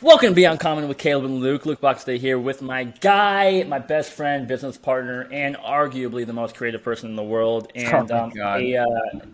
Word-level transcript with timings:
Welcome 0.00 0.28
to 0.28 0.34
Be 0.36 0.44
Uncommon 0.44 0.86
with 0.86 0.96
Caleb 0.96 1.24
and 1.24 1.40
Luke. 1.40 1.66
Luke 1.66 1.80
Boxday 1.80 2.18
here 2.18 2.38
with 2.38 2.62
my 2.62 2.84
guy, 2.84 3.64
my 3.64 3.80
best 3.80 4.12
friend, 4.12 4.46
business 4.46 4.78
partner, 4.78 5.26
and 5.32 5.56
arguably 5.56 6.24
the 6.24 6.32
most 6.32 6.54
creative 6.54 6.84
person 6.84 7.10
in 7.10 7.16
the 7.16 7.24
world, 7.24 7.72
and 7.74 8.08
Oh 8.12 8.26
um, 8.26 8.32
a, 8.38 8.76
uh, 8.76 8.84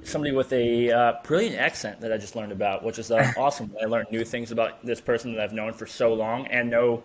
somebody 0.04 0.35
with 0.35 0.50
a 0.54 0.90
uh, 0.90 1.12
brilliant 1.22 1.56
accent 1.56 2.00
that 2.00 2.14
I 2.14 2.16
just 2.16 2.35
learned 2.35 2.53
about, 2.53 2.82
which 2.82 2.98
is 2.98 3.11
uh, 3.11 3.30
awesome. 3.37 3.77
I 3.82 3.85
learned 3.85 4.06
new 4.11 4.24
things 4.24 4.53
about 4.53 4.82
this 4.82 5.03
person 5.03 5.34
that 5.34 5.42
I've 5.42 5.52
known 5.52 5.74
for 5.74 5.86
so 5.86 6.14
long, 6.14 6.46
and 6.46 6.70
know 6.70 7.02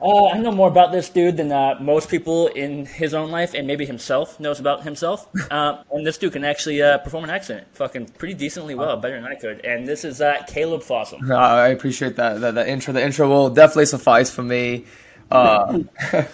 uh, 0.00 0.26
I 0.26 0.38
know 0.38 0.52
more 0.52 0.68
about 0.68 0.92
this 0.92 1.08
dude 1.08 1.36
than 1.36 1.50
uh, 1.52 1.76
most 1.80 2.08
people 2.08 2.48
in 2.48 2.86
his 2.86 3.14
own 3.14 3.30
life, 3.30 3.54
and 3.54 3.66
maybe 3.66 3.86
himself 3.86 4.38
knows 4.38 4.60
about 4.60 4.82
himself. 4.82 5.28
Uh, 5.48 5.82
and 5.92 6.04
this 6.04 6.18
dude 6.18 6.32
can 6.32 6.44
actually 6.44 6.82
uh, 6.82 6.98
perform 6.98 7.22
an 7.22 7.30
accent, 7.30 7.64
fucking 7.72 8.04
pretty 8.18 8.34
decently 8.34 8.74
well, 8.74 8.96
better 8.96 9.14
than 9.14 9.24
I 9.24 9.36
could. 9.36 9.64
And 9.64 9.86
this 9.86 10.04
is 10.04 10.20
uh, 10.20 10.42
Caleb 10.48 10.82
Fossum. 10.82 11.30
I 11.30 11.68
appreciate 11.68 12.16
that. 12.16 12.40
The, 12.40 12.50
the 12.50 12.68
intro, 12.68 12.92
the 12.92 13.02
intro 13.02 13.28
will 13.28 13.48
definitely 13.48 13.86
suffice 13.86 14.28
for 14.28 14.42
me. 14.42 14.84
Uh, 15.30 15.80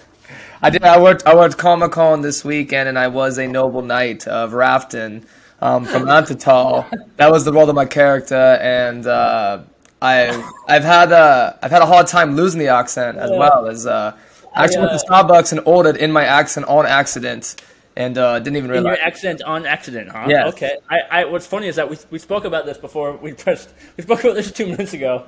I 0.63 0.71
did. 0.71 0.83
I 0.83 1.01
worked. 1.01 1.27
I 1.27 1.35
worked 1.35 1.59
Comic 1.59 1.93
Con 1.93 2.23
this 2.23 2.45
weekend, 2.45 2.89
and 2.89 2.99
I 2.99 3.09
was 3.09 3.39
a 3.39 3.47
noble 3.47 3.83
knight 3.83 4.27
of 4.27 4.53
Rafton 4.53 5.25
um, 5.61 5.85
from 5.85 6.05
Antatal. 6.05 6.87
That 7.17 7.31
was 7.31 7.45
the 7.45 7.53
role 7.53 7.69
of 7.69 7.77
my 7.77 7.85
character, 7.85 8.35
and 8.35 9.07
uh, 9.07 9.63
I 10.03 10.53
I've 10.67 10.83
had 10.83 11.13
uh, 11.13 11.55
I've 11.63 11.71
had 11.71 11.81
a 11.81 11.87
hard 11.87 12.09
time 12.09 12.35
losing 12.35 12.59
the 12.59 12.69
accent 12.69 13.19
as 13.19 13.31
well 13.31 13.67
as 13.69 13.87
uh, 13.87 14.17
I 14.55 14.65
actually 14.65 14.87
went 14.87 15.01
to 15.01 15.07
Starbucks 15.07 15.53
and 15.53 15.63
ordered 15.65 15.97
in 15.97 16.11
my 16.11 16.25
accent 16.25 16.67
on 16.67 16.87
accident, 16.87 17.63
and 17.97 18.19
uh, 18.19 18.41
didn't 18.41 18.57
even 18.57 18.71
realize. 18.71 18.95
In 18.95 18.99
your 18.99 19.07
accent 19.07 19.43
on 19.43 19.65
accident, 19.65 20.11
huh? 20.11 20.27
Yes. 20.29 20.55
Okay. 20.55 20.77
I, 20.91 20.99
I, 21.11 21.25
what's 21.27 21.47
funny 21.47 21.69
is 21.69 21.77
that 21.77 21.89
we, 21.89 21.97
we 22.11 22.19
spoke 22.19 22.45
about 22.45 22.67
this 22.67 22.79
before. 22.79 23.17
We 23.17 23.33
pressed. 23.33 23.73
We 23.97 24.03
spoke 24.03 24.25
about 24.25 24.35
this 24.35 24.51
two 24.59 24.67
minutes 24.67 24.93
ago, 24.93 25.25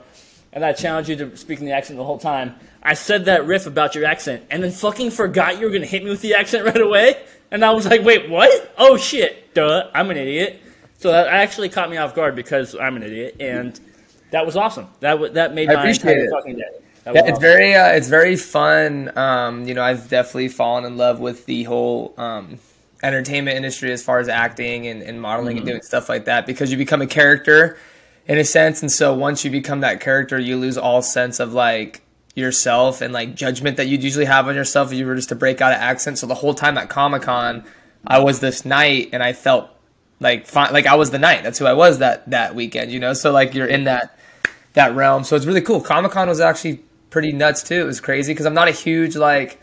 and 0.53 0.65
I 0.65 0.73
challenged 0.73 1.09
you 1.09 1.17
to 1.17 1.37
speak 1.37 1.61
in 1.61 1.67
the 1.67 1.73
accent 1.73 1.97
the 1.97 2.05
whole 2.05 2.19
time. 2.19 2.57
I 2.83 2.95
said 2.95 3.27
that 3.27 3.47
riff 3.47 3.67
about 3.67 3.95
your 3.95 4.07
accent, 4.07 4.45
and 4.51 4.61
then 4.61 4.73
fucking 4.73 5.13
forgot 5.13 5.61
you 5.61 5.67
were 5.67 5.73
gonna 5.73 5.87
hit 5.87 6.03
me 6.03 6.11
with 6.11 6.21
the 6.21 6.35
accent 6.35 6.65
right 6.67 6.81
away. 6.81 7.23
And 7.53 7.65
I 7.65 7.71
was 7.71 7.87
like, 7.87 8.03
wait, 8.03 8.29
what? 8.29 8.75
Oh 8.77 8.97
shit! 8.97 9.55
Duh, 9.55 9.89
I'm 9.95 10.11
an 10.11 10.17
idiot. 10.17 10.61
So 10.99 11.13
that 11.13 11.29
actually 11.29 11.69
caught 11.69 11.91
me 11.91 11.97
off 11.97 12.15
guard 12.15 12.35
because 12.35 12.75
I'm 12.75 12.97
an 12.97 13.05
idiot, 13.05 13.37
and 13.39 13.79
that 14.35 14.47
was 14.47 14.57
awesome. 14.57 14.89
That 15.01 15.35
that 15.35 15.55
made 15.55 15.71
I 15.71 15.75
my 15.75 15.81
appreciate 15.81 16.19
entire 16.19 16.25
it. 16.27 16.31
fucking 16.31 16.57
day. 16.57 16.65
That 17.05 17.15
Yeah, 17.15 17.23
was 17.23 17.31
it's 17.31 17.41
awesome. 17.41 17.43
very 17.43 17.75
uh, 17.75 17.89
it's 17.93 18.09
very 18.09 18.37
fun. 18.37 19.17
Um, 19.17 19.67
you 19.67 19.75
know, 19.75 19.83
I've 19.83 20.09
definitely 20.09 20.49
fallen 20.49 20.85
in 20.85 20.97
love 20.97 21.21
with 21.21 21.47
the 21.47 21.65
whole 21.65 22.15
um, 22.19 22.59
entertainment 23.03 23.57
industry 23.57 23.93
as 23.93 24.03
far 24.03 24.19
as 24.21 24.29
acting 24.29 24.87
and, 24.87 25.03
and 25.03 25.21
modeling 25.21 25.59
and 25.59 25.67
doing 25.67 25.83
stuff 25.83 26.09
like 26.09 26.27
that 26.27 26.47
because 26.47 26.71
you 26.71 26.79
become 26.79 27.03
a 27.03 27.07
character 27.07 27.79
in 28.27 28.39
a 28.39 28.45
sense, 28.45 28.81
and 28.83 28.91
so 28.91 29.15
once 29.15 29.45
you 29.45 29.51
become 29.51 29.81
that 29.81 30.01
character, 30.01 30.39
you 30.39 30.57
lose 30.57 30.79
all 30.79 31.03
sense 31.03 31.41
of 31.41 31.53
like 31.53 32.01
yourself 32.35 33.01
and 33.03 33.13
like 33.13 33.35
judgment 33.35 33.77
that 33.77 33.87
you'd 33.87 34.03
usually 34.03 34.25
have 34.25 34.49
on 34.49 34.55
yourself 34.55 34.91
if 34.93 34.99
you 34.99 35.07
were 35.07 35.15
just 35.15 35.29
to 35.29 35.35
break 35.37 35.61
out 35.61 35.73
an 35.73 35.79
accent. 35.81 36.19
So 36.19 36.27
the 36.27 36.35
whole 36.35 36.55
time 36.55 36.79
at 36.79 36.89
Comic 36.89 37.23
Con, 37.23 37.65
I 38.07 38.21
was 38.21 38.41
this 38.41 38.65
knight, 38.65 39.11
and 39.13 39.23
I 39.23 39.35
felt 39.35 39.69
like 40.21 40.47
fine, 40.47 40.73
like 40.73 40.87
I 40.87 40.95
was 40.95 41.11
the 41.11 41.19
knight. 41.19 41.43
That's 41.43 41.59
who 41.59 41.67
I 41.67 41.75
was 41.75 41.99
that 41.99 42.31
that 42.31 42.55
weekend. 42.55 42.91
You 42.91 42.99
know, 43.01 43.13
so 43.13 43.31
like 43.31 43.55
you're 43.55 43.67
in 43.67 43.85
that 43.85 44.19
that 44.75 44.95
realm. 44.95 45.25
So 45.25 45.35
it's 45.37 45.47
really 45.47 45.61
cool. 45.63 45.81
Comic 45.81 46.13
Con 46.13 46.29
was 46.29 46.41
actually 46.41 46.85
pretty 47.11 47.33
nuts 47.33 47.63
too. 47.63 47.81
It 47.81 47.85
was 47.85 48.01
crazy 48.01 48.33
because 48.33 48.47
I'm 48.47 48.55
not 48.55 48.69
a 48.69 48.73
huge 48.73 49.17
like 49.17 49.61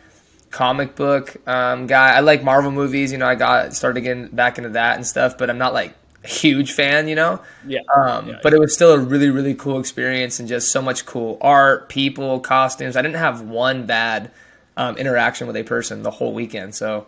comic 0.49 0.95
book 0.95 1.35
um, 1.47 1.87
guy. 1.87 2.09
I 2.15 2.19
like 2.21 2.43
Marvel 2.43 2.71
movies. 2.71 3.11
You 3.11 3.17
know, 3.17 3.27
I 3.27 3.35
got 3.35 3.73
started 3.73 4.01
getting 4.01 4.27
back 4.27 4.57
into 4.57 4.69
that 4.71 4.95
and 4.95 5.05
stuff, 5.07 5.37
but 5.37 5.49
I'm 5.49 5.57
not 5.57 5.73
like 5.73 5.93
a 6.23 6.27
huge 6.27 6.71
fan. 6.73 7.07
You 7.07 7.15
know, 7.15 7.41
Yeah. 7.65 7.79
um, 7.95 8.27
Yeah. 8.29 8.39
but 8.43 8.53
it 8.53 8.59
was 8.59 8.73
still 8.73 8.93
a 8.93 8.99
really 8.99 9.29
really 9.29 9.53
cool 9.55 9.79
experience 9.79 10.39
and 10.39 10.47
just 10.49 10.71
so 10.71 10.81
much 10.81 11.05
cool 11.05 11.37
art, 11.41 11.89
people, 11.89 12.39
costumes. 12.39 12.95
I 12.95 13.01
didn't 13.01 13.17
have 13.17 13.41
one 13.41 13.85
bad 13.85 14.31
um, 14.77 14.97
interaction 14.97 15.47
with 15.47 15.55
a 15.57 15.63
person 15.63 16.03
the 16.03 16.11
whole 16.11 16.33
weekend. 16.33 16.75
So. 16.75 17.05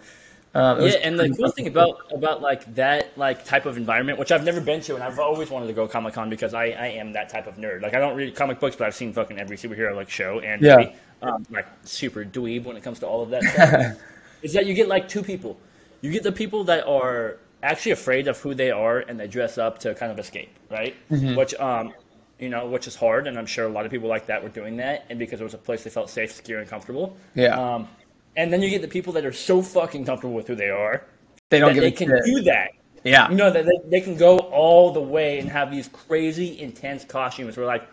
Um, 0.56 0.82
Yeah, 0.82 0.92
and 1.04 1.20
the 1.20 1.30
cool 1.30 1.50
thing 1.50 1.68
about 1.68 2.12
about 2.14 2.42
like 2.42 2.76
that 2.76 3.18
like 3.18 3.44
type 3.44 3.66
of 3.66 3.78
environment, 3.78 4.20
which 4.20 4.32
I've 4.32 4.44
never 4.44 4.62
been 4.62 4.82
to, 4.82 4.94
and 4.96 5.04
I've 5.04 5.20
always 5.20 5.50
wanted 5.50 5.68
to 5.68 5.74
go 5.74 5.88
Comic 5.88 6.14
Con 6.14 6.30
because 6.30 6.54
I, 6.54 6.66
I 6.66 6.88
am 6.88 7.14
that 7.14 7.30
type 7.30 7.48
of 7.48 7.56
nerd. 7.56 7.82
Like 7.82 7.94
I 7.96 8.00
don't 8.00 8.16
read 8.16 8.36
comic 8.36 8.60
books, 8.60 8.76
but 8.76 8.86
I've 8.86 8.96
seen 8.96 9.14
fucking 9.14 9.40
every 9.40 9.58
superhero 9.58 9.96
like 9.96 10.10
show 10.10 10.40
and 10.40 10.62
Yeah. 10.62 10.78
movie. 10.78 10.96
Um, 11.22 11.46
like 11.50 11.68
super 11.84 12.26
dweeb 12.26 12.66
when 12.66 12.76
it 12.76 12.84
comes 12.84 13.00
to 13.00 13.08
all 13.08 13.24
of 13.24 13.30
that. 13.32 13.44
Stuff. 13.44 13.98
is 14.44 14.54
that 14.54 14.66
you 14.66 14.74
get 14.74 14.88
like 14.88 15.08
two 15.08 15.24
people. 15.24 15.58
You 16.02 16.12
get 16.12 16.24
the 16.24 16.32
people 16.34 16.66
that 16.66 16.86
are 16.86 17.38
actually 17.64 17.94
afraid 17.94 18.28
of 18.28 18.38
who 18.40 18.54
they 18.54 18.72
are 18.72 19.00
and 19.00 19.18
they 19.20 19.28
dress 19.28 19.58
up 19.58 19.80
to 19.80 19.96
kind 19.96 20.12
of 20.12 20.20
escape, 20.20 20.54
right? 20.70 20.96
Mm-hmm. 21.10 21.36
Which 21.36 21.56
um, 21.56 21.94
you 22.40 22.50
know, 22.50 22.68
which 22.68 22.88
is 22.88 22.96
hard, 22.96 23.26
and 23.28 23.40
I'm 23.40 23.46
sure 23.46 23.66
a 23.66 23.70
lot 23.70 23.86
of 23.86 23.92
people 23.92 24.10
like 24.10 24.26
that 24.28 24.44
were 24.44 24.50
doing 24.50 24.76
that, 24.78 25.06
and 25.10 25.18
because 25.18 25.40
it 25.40 25.44
was 25.46 25.54
a 25.54 25.58
place 25.58 25.84
they 25.84 25.90
felt 25.90 26.10
safe, 26.10 26.32
secure, 26.32 26.60
and 26.60 26.70
comfortable. 26.70 27.16
Yeah. 27.36 27.58
Um, 27.58 27.88
and 28.36 28.52
then 28.52 28.62
you 28.62 28.70
get 28.70 28.82
the 28.82 28.88
people 28.88 29.14
that 29.14 29.26
are 29.26 29.34
so 29.34 29.62
fucking 29.62 30.06
comfortable 30.06 30.34
with 30.34 30.48
who 30.48 30.56
they 30.56 30.70
are 30.70 31.06
they 31.50 31.60
don't 31.60 31.74
give 31.74 31.82
they 31.84 31.90
a 31.90 31.92
can 31.92 32.10
shit. 32.10 32.26
do 32.26 32.42
that. 32.44 32.72
Yeah. 33.04 33.30
You 33.30 33.36
know 33.36 33.52
that 33.52 33.66
they, 33.66 33.80
they 33.90 34.02
can 34.02 34.16
go 34.18 34.40
all 34.40 34.92
the 34.92 35.02
way 35.02 35.38
and 35.40 35.50
have 35.50 35.70
these 35.70 35.88
crazy 35.90 36.60
intense 36.60 37.04
costumes 37.06 37.58
where 37.58 37.66
like 37.66 37.88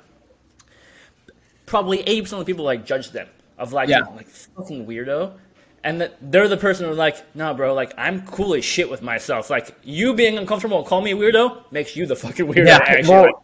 probably 1.67 2.01
eighty 2.01 2.23
percent 2.23 2.41
of 2.41 2.47
the 2.47 2.53
people 2.53 2.65
like 2.65 2.85
judge 2.87 3.11
them 3.11 3.29
of 3.59 3.73
like 3.73 3.89
Yeah. 3.89 4.01
like 4.17 4.29
fucking 4.29 4.87
weirdo. 4.87 5.33
And 5.83 6.01
that 6.03 6.17
they're 6.21 6.47
the 6.49 6.59
person 6.59 6.87
who's 6.87 6.99
like, 6.99 7.17
no, 7.35 7.55
bro, 7.55 7.73
like 7.75 7.93
I'm 7.97 8.23
cool 8.27 8.55
as 8.55 8.65
shit 8.65 8.91
with 8.91 9.03
myself. 9.03 9.51
Like 9.51 9.75
you 9.83 10.15
being 10.15 10.39
uncomfortable 10.39 10.83
call 10.85 11.01
me 11.01 11.13
a 11.13 11.17
weirdo 11.17 11.71
makes 11.73 11.97
you 11.97 12.07
the 12.07 12.17
fucking 12.17 12.47
weirdo. 12.47 12.67
Yeah, 12.67 12.79
actually. 12.83 13.17
Like, 13.17 13.35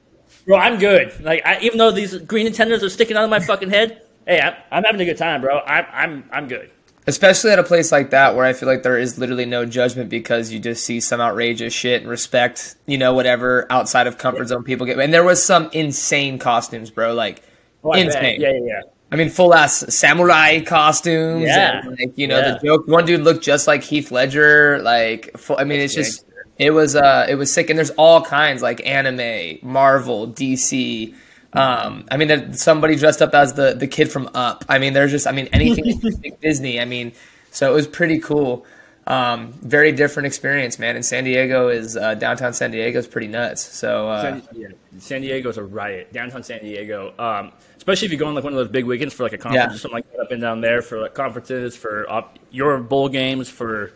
bro, 0.47 0.57
I'm 0.57 0.79
good. 0.79 1.19
Like 1.25 1.43
I, 1.47 1.59
even 1.61 1.79
though 1.79 1.91
these 1.91 2.17
green 2.19 2.47
antennas 2.47 2.83
are 2.83 2.91
sticking 2.91 3.17
out 3.17 3.25
of 3.25 3.31
my 3.31 3.41
fucking 3.41 3.71
head, 3.71 4.03
hey, 4.27 4.41
I'm, 4.41 4.55
I'm 4.71 4.85
having 4.85 5.01
a 5.01 5.05
good 5.05 5.19
time, 5.19 5.41
bro. 5.41 5.61
I'm 5.61 5.87
I'm 5.93 6.25
I'm 6.33 6.49
good. 6.49 6.71
Especially 7.07 7.51
at 7.51 7.59
a 7.59 7.63
place 7.63 7.93
like 7.93 8.11
that 8.11 8.35
where 8.35 8.45
I 8.45 8.53
feel 8.53 8.69
like 8.69 8.83
there 8.83 8.99
is 8.99 9.19
literally 9.19 9.45
no 9.47 9.65
judgment 9.65 10.09
because 10.11 10.53
you 10.53 10.59
just 10.59 10.85
see 10.85 11.01
some 11.01 11.21
outrageous 11.21 11.73
shit 11.73 12.03
and 12.03 12.11
respect, 12.11 12.77
you 12.87 12.99
know, 12.99 13.15
whatever 13.15 13.67
outside 13.71 14.07
of 14.07 14.19
comfort 14.19 14.49
zone 14.49 14.65
people 14.65 14.87
get. 14.87 14.99
And 14.99 15.13
there 15.13 15.25
was 15.25 15.45
some 15.45 15.71
insane 15.73 16.39
costumes, 16.39 16.91
bro, 16.91 17.15
like 17.15 17.43
Oh, 17.85 17.93
insane. 17.93 18.41
Yeah, 18.41 18.51
yeah, 18.51 18.61
yeah. 18.65 18.81
I 19.13 19.17
mean, 19.17 19.29
full 19.31 19.55
ass 19.55 19.95
samurai 19.95 20.61
costumes. 20.63 21.45
Yeah. 21.45 21.81
and, 21.85 21.91
like 21.99 22.19
you 22.19 22.27
know, 22.27 22.39
Yeah. 22.39 22.59
the 22.61 22.67
joke. 22.67 22.89
One 22.89 23.05
dude 23.05 23.21
looked 23.21 23.45
just 23.45 23.69
like 23.69 23.85
Heath 23.85 24.11
Ledger. 24.11 24.81
Like, 24.83 25.39
full, 25.39 25.57
I 25.59 25.65
mean, 25.65 25.81
it's 25.81 25.95
just 25.95 26.25
it 26.59 26.71
was 26.73 26.97
uh 26.97 27.27
it 27.29 27.37
was 27.37 27.53
sick. 27.53 27.71
And 27.71 27.79
there's 27.79 27.91
all 27.91 28.23
kinds 28.23 28.63
like 28.63 28.85
anime, 28.85 29.59
Marvel, 29.63 30.27
DC. 30.27 31.15
Um, 31.57 32.05
I 32.11 32.17
mean, 32.17 32.53
somebody 32.53 32.97
dressed 32.97 33.23
up 33.23 33.35
as 33.35 33.55
the 33.55 33.75
the 33.75 33.87
kid 33.87 34.11
from 34.13 34.29
Up. 34.35 34.65
I 34.69 34.79
mean, 34.79 34.93
there's 34.93 35.11
just 35.11 35.27
I 35.27 35.33
mean 35.33 35.49
anything 35.53 36.37
Disney. 36.43 36.81
I 36.81 36.85
mean, 36.85 37.13
so 37.51 37.71
it 37.71 37.75
was 37.75 37.87
pretty 37.87 38.19
cool. 38.19 38.67
Um, 39.09 39.53
very 39.63 39.93
different 39.93 40.27
experience, 40.27 40.79
man. 40.81 40.97
And 40.97 41.05
San 41.05 41.23
Diego 41.25 41.69
is 41.69 41.97
uh, 41.97 42.15
downtown 42.15 42.53
San 42.53 42.73
Diego 42.73 42.99
is 42.99 43.07
pretty 43.07 43.29
nuts. 43.29 43.63
So 43.63 44.09
uh, 44.11 44.23
San, 44.23 44.43
yeah, 44.53 44.69
San 44.99 45.21
Diego's 45.23 45.59
a 45.59 45.63
riot. 45.63 46.13
Downtown 46.13 46.43
San 46.43 46.61
Diego, 46.61 47.15
um, 47.19 47.53
especially 47.77 48.07
if 48.07 48.13
you 48.13 48.19
go 48.19 48.27
on 48.27 48.35
like 48.35 48.43
one 48.43 48.53
of 48.53 48.57
those 48.57 48.69
big 48.69 48.85
weekends 48.85 49.15
for 49.15 49.23
like 49.23 49.33
a 49.33 49.39
conference 49.39 49.71
Yeah. 49.71 49.75
or 49.77 49.79
something 49.79 49.95
like 49.99 50.13
that 50.13 50.21
up 50.23 50.31
and 50.33 50.41
down 50.43 50.61
there 50.61 50.83
for 50.83 51.01
like 51.01 51.15
conferences, 51.15 51.77
for 51.77 52.11
uh, 52.11 52.23
your 52.51 52.79
bowl 52.79 53.09
games, 53.09 53.49
for 53.49 53.93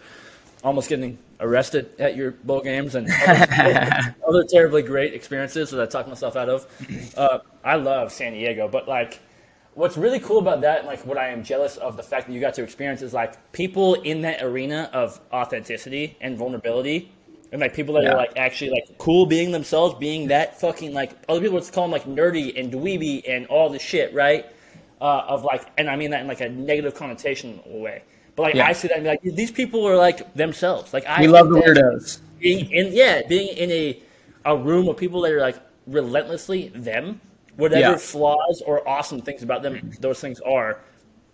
almost 0.62 0.88
getting 0.88 1.19
arrested 1.41 1.91
at 1.99 2.17
your 2.17 2.33
bowl 2.33 2.61
games 2.61 2.95
and 2.95 3.09
other, 3.27 4.15
other 4.28 4.45
terribly 4.45 4.83
great 4.83 5.15
experiences 5.15 5.71
that 5.71 5.81
I 5.81 5.87
talked 5.87 6.09
myself 6.09 6.37
out 6.37 6.49
of. 6.49 6.67
Uh, 7.17 7.39
I 7.65 7.77
love 7.77 8.12
San 8.12 8.33
Diego, 8.33 8.69
but 8.69 8.87
like. 8.89 9.21
What's 9.75 9.97
really 9.97 10.19
cool 10.19 10.39
about 10.41 10.62
that, 10.62 10.84
like 10.84 11.06
what 11.06 11.17
I 11.17 11.28
am 11.28 11.45
jealous 11.45 11.77
of 11.77 11.97
the 11.97 12.03
fact 12.03 12.27
that 12.27 12.33
you 12.33 12.41
got 12.41 12.55
to 12.55 12.62
experience 12.65 13.03
is 13.03 13.15
like 13.15 13.53
people 13.53 13.95
in 13.95 14.21
that 14.23 14.43
arena 14.43 14.91
of 14.93 15.21
authenticity 15.33 16.17
and 16.21 16.37
vulnerability 16.37 17.12
and 17.53 17.61
like 17.61 17.72
people 17.72 17.95
that 17.95 18.03
Yeah. 18.03 18.11
are 18.15 18.17
like 18.17 18.33
actually 18.37 18.72
like 18.72 18.99
cool 18.99 19.27
being 19.27 19.53
themselves, 19.53 19.95
being 19.95 20.27
that 20.27 20.61
fucking 20.61 20.93
like 20.93 21.12
other 21.28 21.41
people 21.41 21.55
would 21.55 21.72
call 21.72 21.84
them 21.84 21.93
like 21.93 22.05
nerdy 22.05 22.59
and 22.61 22.72
dweeby 22.72 23.22
and 23.28 23.47
all 23.47 23.71
this 23.71 23.81
shit, 23.81 24.13
right? 24.13 24.45
Uh, 25.01 25.22
of 25.28 25.45
like, 25.45 25.66
and 25.78 25.89
I 25.89 25.95
mean 25.95 26.10
that 26.10 26.21
in 26.22 26.27
like 26.27 26.41
a 26.41 26.48
negative 26.48 26.97
connotation 26.97 27.60
way. 27.66 28.03
But 28.41 28.47
like 28.47 28.54
Yeah. 28.54 28.66
I 28.69 28.72
see 28.72 28.89
that 28.89 28.95
and 28.97 29.04
be 29.04 29.10
like 29.10 29.22
these 29.22 29.51
people 29.51 29.87
are 29.87 29.97
like 29.97 30.33
themselves. 30.33 30.95
Like 30.95 31.04
I 31.07 31.21
we 31.21 31.28
love 31.28 31.51
the 31.51 31.57
weirdos. 31.60 32.21
Being 32.39 32.71
in 32.71 32.92
yeah, 32.95 33.21
being 33.28 33.54
in 33.54 33.71
a 33.71 34.03
a 34.47 34.57
room 34.57 34.89
of 34.89 34.97
people 34.97 35.21
that 35.22 35.33
are 35.33 35.41
like 35.41 35.59
relentlessly 35.87 36.69
them, 36.69 37.21
whatever 37.57 37.81
Yeah. 37.92 37.97
flaws 37.98 38.63
or 38.65 38.87
awesome 38.89 39.21
things 39.21 39.42
about 39.42 39.63
them, 39.63 39.92
those 40.01 40.21
things 40.21 40.41
are. 40.41 40.78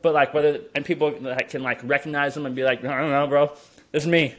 But 0.02 0.14
like 0.14 0.34
whether 0.34 0.62
and 0.74 0.84
people 0.84 1.12
that 1.20 1.48
can 1.48 1.62
like 1.62 1.78
recognize 1.84 2.34
them 2.34 2.44
and 2.44 2.56
be 2.56 2.64
like, 2.64 2.84
I 2.84 3.00
don't 3.00 3.10
know, 3.10 3.26
bro, 3.28 3.52
this 3.92 4.02
is 4.02 4.08
me. 4.08 4.34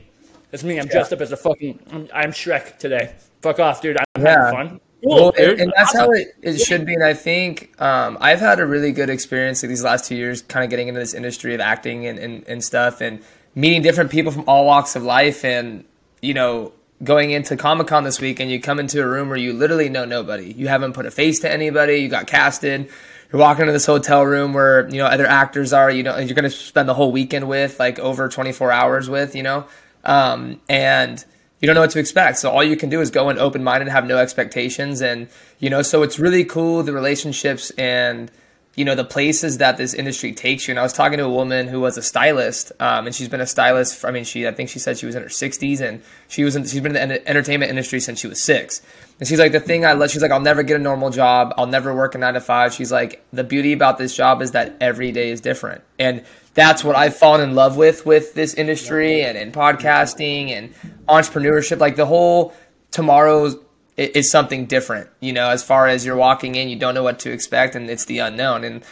It's 0.52 0.63
me. 0.63 0.78
I'm 0.78 0.88
dressed 0.88 1.13
up 1.13 1.22
as 1.22 1.31
a 1.31 1.38
fucking. 1.38 1.80
I'm, 1.92 2.10
I'm 2.13 2.31
Shrek 2.31 2.78
today. 2.80 3.16
Fuck 3.42 3.60
off, 3.60 3.81
dude. 3.81 3.98
I'm 3.98 4.24
Yeah. 4.24 4.46
having 4.52 4.70
fun. 4.70 4.81
Well, 5.04 5.32
and, 5.38 5.60
and 5.62 5.74
that's 5.76 5.96
how 5.96 6.12
it, 6.12 6.36
it 6.42 6.58
should 6.58 6.86
be. 6.86 6.94
And 6.96 7.04
I 7.04 7.14
think 7.14 7.80
um, 7.80 8.18
I've 8.20 8.40
had 8.40 8.60
a 8.60 8.66
really 8.66 8.92
good 8.92 9.10
experience 9.10 9.62
like, 9.62 9.70
these 9.70 9.84
last 9.84 10.06
two 10.06 10.16
years, 10.16 10.42
kind 10.42 10.64
of 10.64 10.70
getting 10.70 10.88
into 10.88 11.00
this 11.00 11.14
industry 11.14 11.54
of 11.54 11.62
acting 11.62 12.08
and, 12.08 12.18
and, 12.18 12.48
and 12.48 12.64
stuff, 12.64 13.02
and 13.02 13.22
meeting 13.54 13.82
different 13.82 14.12
people 14.12 14.32
from 14.32 14.46
all 14.48 14.66
walks 14.66 14.96
of 14.96 15.04
life. 15.04 15.46
And 15.46 15.86
you 16.22 16.34
know, 16.34 16.74
going 17.04 17.32
into 17.32 17.56
Comic 17.56 17.88
Con 17.88 18.04
this 18.04 18.20
week 18.20 18.40
and 18.40 18.50
you 18.50 18.60
come 18.60 18.80
into 18.80 19.02
a 19.02 19.08
room 19.08 19.30
where 19.30 19.38
you 19.38 19.54
literally 19.54 19.90
know 19.90 20.06
nobody. 20.06 20.52
You 20.54 20.68
haven't 20.68 20.94
put 20.94 21.06
a 21.06 21.12
face 21.12 21.40
to 21.42 21.52
anybody. 21.52 21.98
You 21.98 22.10
got 22.10 22.26
casted. 22.28 22.90
You're 23.32 23.40
walking 23.42 23.64
into 23.64 23.74
this 23.74 23.86
hotel 23.86 24.24
room 24.26 24.54
where 24.54 24.90
you 24.90 24.98
know 24.98 25.06
other 25.06 25.28
actors 25.28 25.74
are. 25.74 25.92
You 25.92 26.04
know 26.04 26.16
and 26.16 26.28
you're 26.28 26.36
going 26.36 26.50
to 26.50 26.50
spend 26.50 26.90
the 26.90 26.94
whole 26.96 27.12
weekend 27.12 27.48
with, 27.48 27.80
like 27.80 28.00
over 28.00 28.30
24 28.30 28.72
hours 28.72 29.10
with. 29.10 29.36
You 29.36 29.44
know, 29.44 29.68
um, 30.04 30.60
and 30.68 31.24
you 31.59 31.65
don't 31.65 31.75
know 31.75 31.81
what 31.81 31.92
to 31.92 32.00
expect. 32.00 32.38
So 32.38 32.51
all 32.51 32.63
you 32.63 32.77
can 32.77 32.89
do 32.89 33.01
is 33.01 33.09
go 33.09 33.30
in 33.30 33.38
open 33.38 33.63
minded, 33.63 33.88
and 33.88 33.92
have 33.92 34.06
no 34.06 34.18
expectations, 34.18 35.01
and 35.01 35.27
you 35.59 35.69
know. 35.69 35.81
So 35.81 36.04
it's 36.04 36.19
really 36.19 36.45
cool 36.45 36.83
the 36.83 36.94
relationships 36.94 37.71
and 37.71 38.31
you 38.77 38.85
know 38.85 38.94
the 38.94 39.03
places 39.03 39.57
that 39.57 39.75
this 39.75 39.95
industry 39.95 40.31
takes 40.31 40.68
you. 40.68 40.71
And 40.71 40.79
I 40.79 40.83
was 40.83 40.94
talking 40.94 41.18
to 41.18 41.25
a 41.25 41.29
woman 41.29 41.68
who 41.68 41.81
was 41.81 41.97
a 41.97 42.01
stylist, 42.03 42.71
um, 42.79 43.07
and 43.07 43.15
she's 43.15 43.27
been 43.27 43.41
a 43.41 43.47
stylist. 43.47 43.97
For, 43.97 44.07
I 44.07 44.12
mean, 44.12 44.24
she 44.24 44.47
I 44.47 44.51
think 44.51 44.69
she 44.69 44.77
said 44.77 45.00
she 45.00 45.07
was 45.07 45.15
in 45.15 45.24
her 45.24 45.29
60s, 45.29 45.81
and 45.81 46.03
she 46.27 46.44
was 46.44 46.56
in, 46.56 46.63
she's 46.63 46.79
been 46.79 46.95
in 46.95 47.09
the 47.09 47.27
entertainment 47.27 47.71
industry 47.71 48.00
since 48.00 48.19
she 48.19 48.27
was 48.27 48.41
six. 48.41 48.83
And 49.19 49.27
she's 49.27 49.39
like, 49.39 49.51
the 49.51 49.59
thing 49.59 49.83
I 49.83 49.94
love, 49.94 50.12
she's 50.12 50.21
like, 50.21 50.29
I'll 50.29 50.39
never 50.39 50.62
get 50.62 50.79
a 50.79 50.83
normal 50.83 51.09
job. 51.09 51.56
I'll 51.57 51.65
never 51.65 51.94
work 51.94 52.13
a 52.13 52.19
nine 52.19 52.35
to 52.35 52.39
five. 52.39 52.71
She's 52.71 52.91
like, 52.91 53.25
the 53.33 53.44
beauty 53.44 53.74
about 53.74 53.97
this 53.97 54.15
job 54.15 54.44
is 54.44 54.51
that 54.51 54.77
every 54.79 55.12
day 55.12 55.31
is 55.31 55.41
different, 55.41 55.83
and 55.97 56.24
that's 56.53 56.83
what 56.83 56.95
I've 56.95 57.18
fallen 57.18 57.41
in 57.41 57.56
love 57.56 57.77
with 57.77 58.06
with 58.06 58.35
this 58.35 58.53
industry 58.53 59.24
and 59.24 59.38
in 59.38 59.51
podcasting 59.51 60.50
and 60.50 60.74
entrepreneurship. 61.07 61.79
Like 61.79 61.95
the 61.95 62.06
whole 62.06 62.53
tomorrow's 62.91 63.56
is 63.98 64.30
something 64.32 64.68
different, 64.68 65.10
you 65.20 65.34
know, 65.34 65.50
as 65.50 65.64
far 65.64 65.88
as 65.88 66.06
you're 66.06 66.16
walking 66.16 66.56
in, 66.56 66.70
you 66.70 66.76
don't 66.76 66.94
know 66.94 67.04
what 67.04 67.20
to 67.20 67.32
expect 67.32 67.76
and 67.76 67.90
it's 67.90 68.06
the 68.06 68.20
unknown. 68.20 68.64
And 68.64 68.84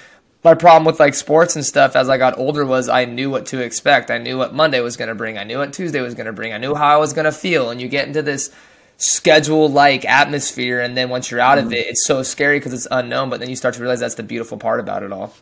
my 0.44 0.56
problem 0.56 0.84
with 0.86 1.00
like 1.00 1.14
sports 1.14 1.56
and 1.56 1.66
stuff 1.66 1.96
as 1.96 2.10
I 2.10 2.18
got 2.18 2.38
older 2.38 2.66
was 2.66 2.90
I 2.90 3.06
knew 3.06 3.30
what 3.30 3.48
to 3.48 3.62
expect. 3.62 4.10
I 4.10 4.18
knew 4.18 4.38
what 4.38 4.54
Monday 4.54 4.80
was 4.80 4.98
going 4.98 5.10
to 5.10 5.16
bring. 5.16 5.38
I 5.38 5.44
knew 5.44 5.60
what 5.60 5.74
Tuesday 5.74 6.02
was 6.02 6.16
going 6.16 6.26
to 6.26 6.34
bring. 6.34 6.54
I 6.54 6.58
knew 6.58 6.76
how 6.76 6.88
I 6.88 6.98
was 6.98 7.14
going 7.14 7.26
to 7.26 7.32
feel. 7.32 7.70
And 7.70 7.80
you 7.80 7.88
get 7.88 8.08
into 8.08 8.22
this 8.22 8.54
schedule 8.98 9.70
like 9.70 10.06
atmosphere. 10.06 10.82
And 10.82 10.98
then 10.98 11.10
once 11.10 11.30
you're 11.30 11.40
out 11.40 11.58
of 11.58 11.72
it, 11.72 11.88
it's 11.88 12.06
so 12.06 12.24
scary 12.24 12.60
because 12.60 12.74
it's 12.74 12.88
unknown. 12.90 13.30
But 13.30 13.40
then 13.40 13.50
you 13.50 13.56
start 13.56 13.76
to 13.76 13.82
realize 13.82 14.00
that's 14.00 14.16
the 14.16 14.24
beautiful 14.24 14.58
part 14.58 14.80
about 14.80 15.04
it 15.04 15.12
all. 15.12 15.34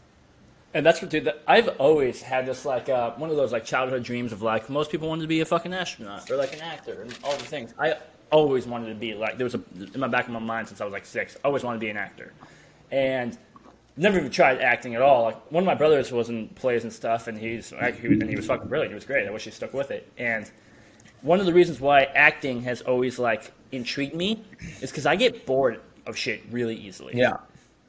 And 0.74 0.86
that's 0.86 1.01
what, 1.01 1.12
dude. 1.12 1.31
I've 1.48 1.68
always 1.80 2.21
had 2.21 2.45
this 2.45 2.65
like 2.65 2.89
uh, 2.89 3.12
one 3.12 3.30
of 3.30 3.36
those 3.36 3.51
like 3.51 3.63
childhood 3.63 4.04
dreams 4.04 4.31
of 4.31 4.42
like 4.42 4.69
most 4.69 4.89
people 4.89 5.07
wanted 5.07 5.21
to 5.21 5.27
be 5.27 5.42
a 5.42 5.45
fucking 5.45 5.74
astronaut 5.74 6.30
or 6.31 6.36
like 6.38 6.54
an 6.54 6.62
actor 6.62 7.01
and 7.01 7.18
all 7.24 7.36
the 7.38 7.44
things. 7.44 7.74
I 7.77 7.95
always 8.33 8.65
wanted 8.65 8.89
to 8.89 8.95
be 8.95 9.13
like 9.13 9.38
there 9.38 9.45
was 9.45 9.56
a 9.56 9.62
in 9.94 10.00
my 10.00 10.07
back 10.07 10.25
of 10.25 10.33
my 10.33 10.39
mind 10.39 10.68
since 10.68 10.81
I 10.81 10.85
was 10.85 10.91
like 10.91 11.06
six. 11.06 11.38
I 11.44 11.47
always 11.47 11.63
wanted 11.63 11.77
to 11.77 11.85
be 11.85 11.89
an 11.89 11.97
actor, 11.97 12.33
and 12.91 13.38
never 13.95 14.18
even 14.18 14.31
tried 14.31 14.59
acting 14.59 14.95
at 14.95 15.01
all. 15.01 15.24
Like 15.24 15.51
one 15.51 15.63
of 15.63 15.68
my 15.68 15.75
brothers 15.75 16.12
was 16.12 16.30
in 16.30 16.50
plays 16.50 16.83
and 16.83 16.91
stuff, 16.91 17.27
and 17.27 17.38
he's 17.38 17.69
he 17.69 18.07
was, 18.07 18.19
and 18.19 18.30
he 18.30 18.35
was 18.35 18.47
fucking 18.47 18.68
brilliant. 18.68 18.91
He 18.91 18.95
was 18.95 19.06
great. 19.06 19.27
I 19.27 19.31
wish 19.31 19.45
he 19.45 19.51
stuck 19.51 19.74
with 19.74 19.91
it. 19.91 20.12
And 20.18 20.50
one 21.21 21.39
of 21.39 21.45
the 21.45 21.53
reasons 21.53 21.80
why 21.80 22.03
acting 22.03 22.63
has 22.63 22.81
always 22.81 23.19
like 23.19 23.51
intrigued 23.71 24.15
me 24.15 24.44
is 24.81 24.91
because 24.91 25.06
I 25.06 25.15
get 25.15 25.45
bored 25.45 25.79
of 26.06 26.18
shit 26.18 26.44
really 26.51 26.75
easily. 26.75 27.13
Yeah. 27.15 27.38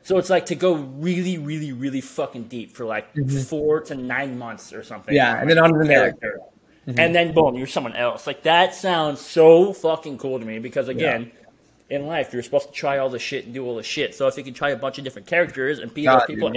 So 0.02 0.18
it's 0.18 0.28
like 0.28 0.46
to 0.46 0.54
go 0.54 0.74
really, 0.74 1.38
really, 1.38 1.72
really 1.72 2.02
fucking 2.02 2.44
deep 2.44 2.72
for 2.72 2.84
like 2.84 3.12
mm-hmm. 3.14 3.38
four 3.38 3.80
to 3.82 3.94
nine 3.94 4.38
months 4.38 4.72
or 4.72 4.82
something. 4.82 5.14
Yeah, 5.14 5.40
and 5.40 5.48
then 5.48 5.58
on 5.58 5.72
to 5.72 5.78
the 5.78 5.86
character. 5.86 6.40
Mm-hmm. 6.86 7.00
And 7.00 7.14
then 7.14 7.32
boom, 7.32 7.54
you're 7.54 7.66
someone 7.66 7.96
else. 7.96 8.26
Like 8.26 8.42
that 8.42 8.74
sounds 8.74 9.20
so 9.20 9.72
fucking 9.72 10.18
cool 10.18 10.38
to 10.38 10.44
me 10.44 10.58
because 10.58 10.88
again, 10.88 11.32
yeah. 11.88 11.96
in 11.96 12.06
life 12.06 12.32
you're 12.32 12.42
supposed 12.42 12.68
to 12.68 12.74
try 12.74 12.98
all 12.98 13.08
the 13.08 13.18
shit 13.18 13.46
and 13.46 13.54
do 13.54 13.64
all 13.64 13.76
the 13.76 13.82
shit. 13.82 14.14
So 14.14 14.26
if 14.26 14.36
you 14.36 14.44
can 14.44 14.54
try 14.54 14.70
a 14.70 14.76
bunch 14.76 14.98
of 14.98 15.04
different 15.04 15.26
characters 15.26 15.78
and 15.78 15.92
be 15.92 16.06
those 16.06 16.24
people, 16.26 16.52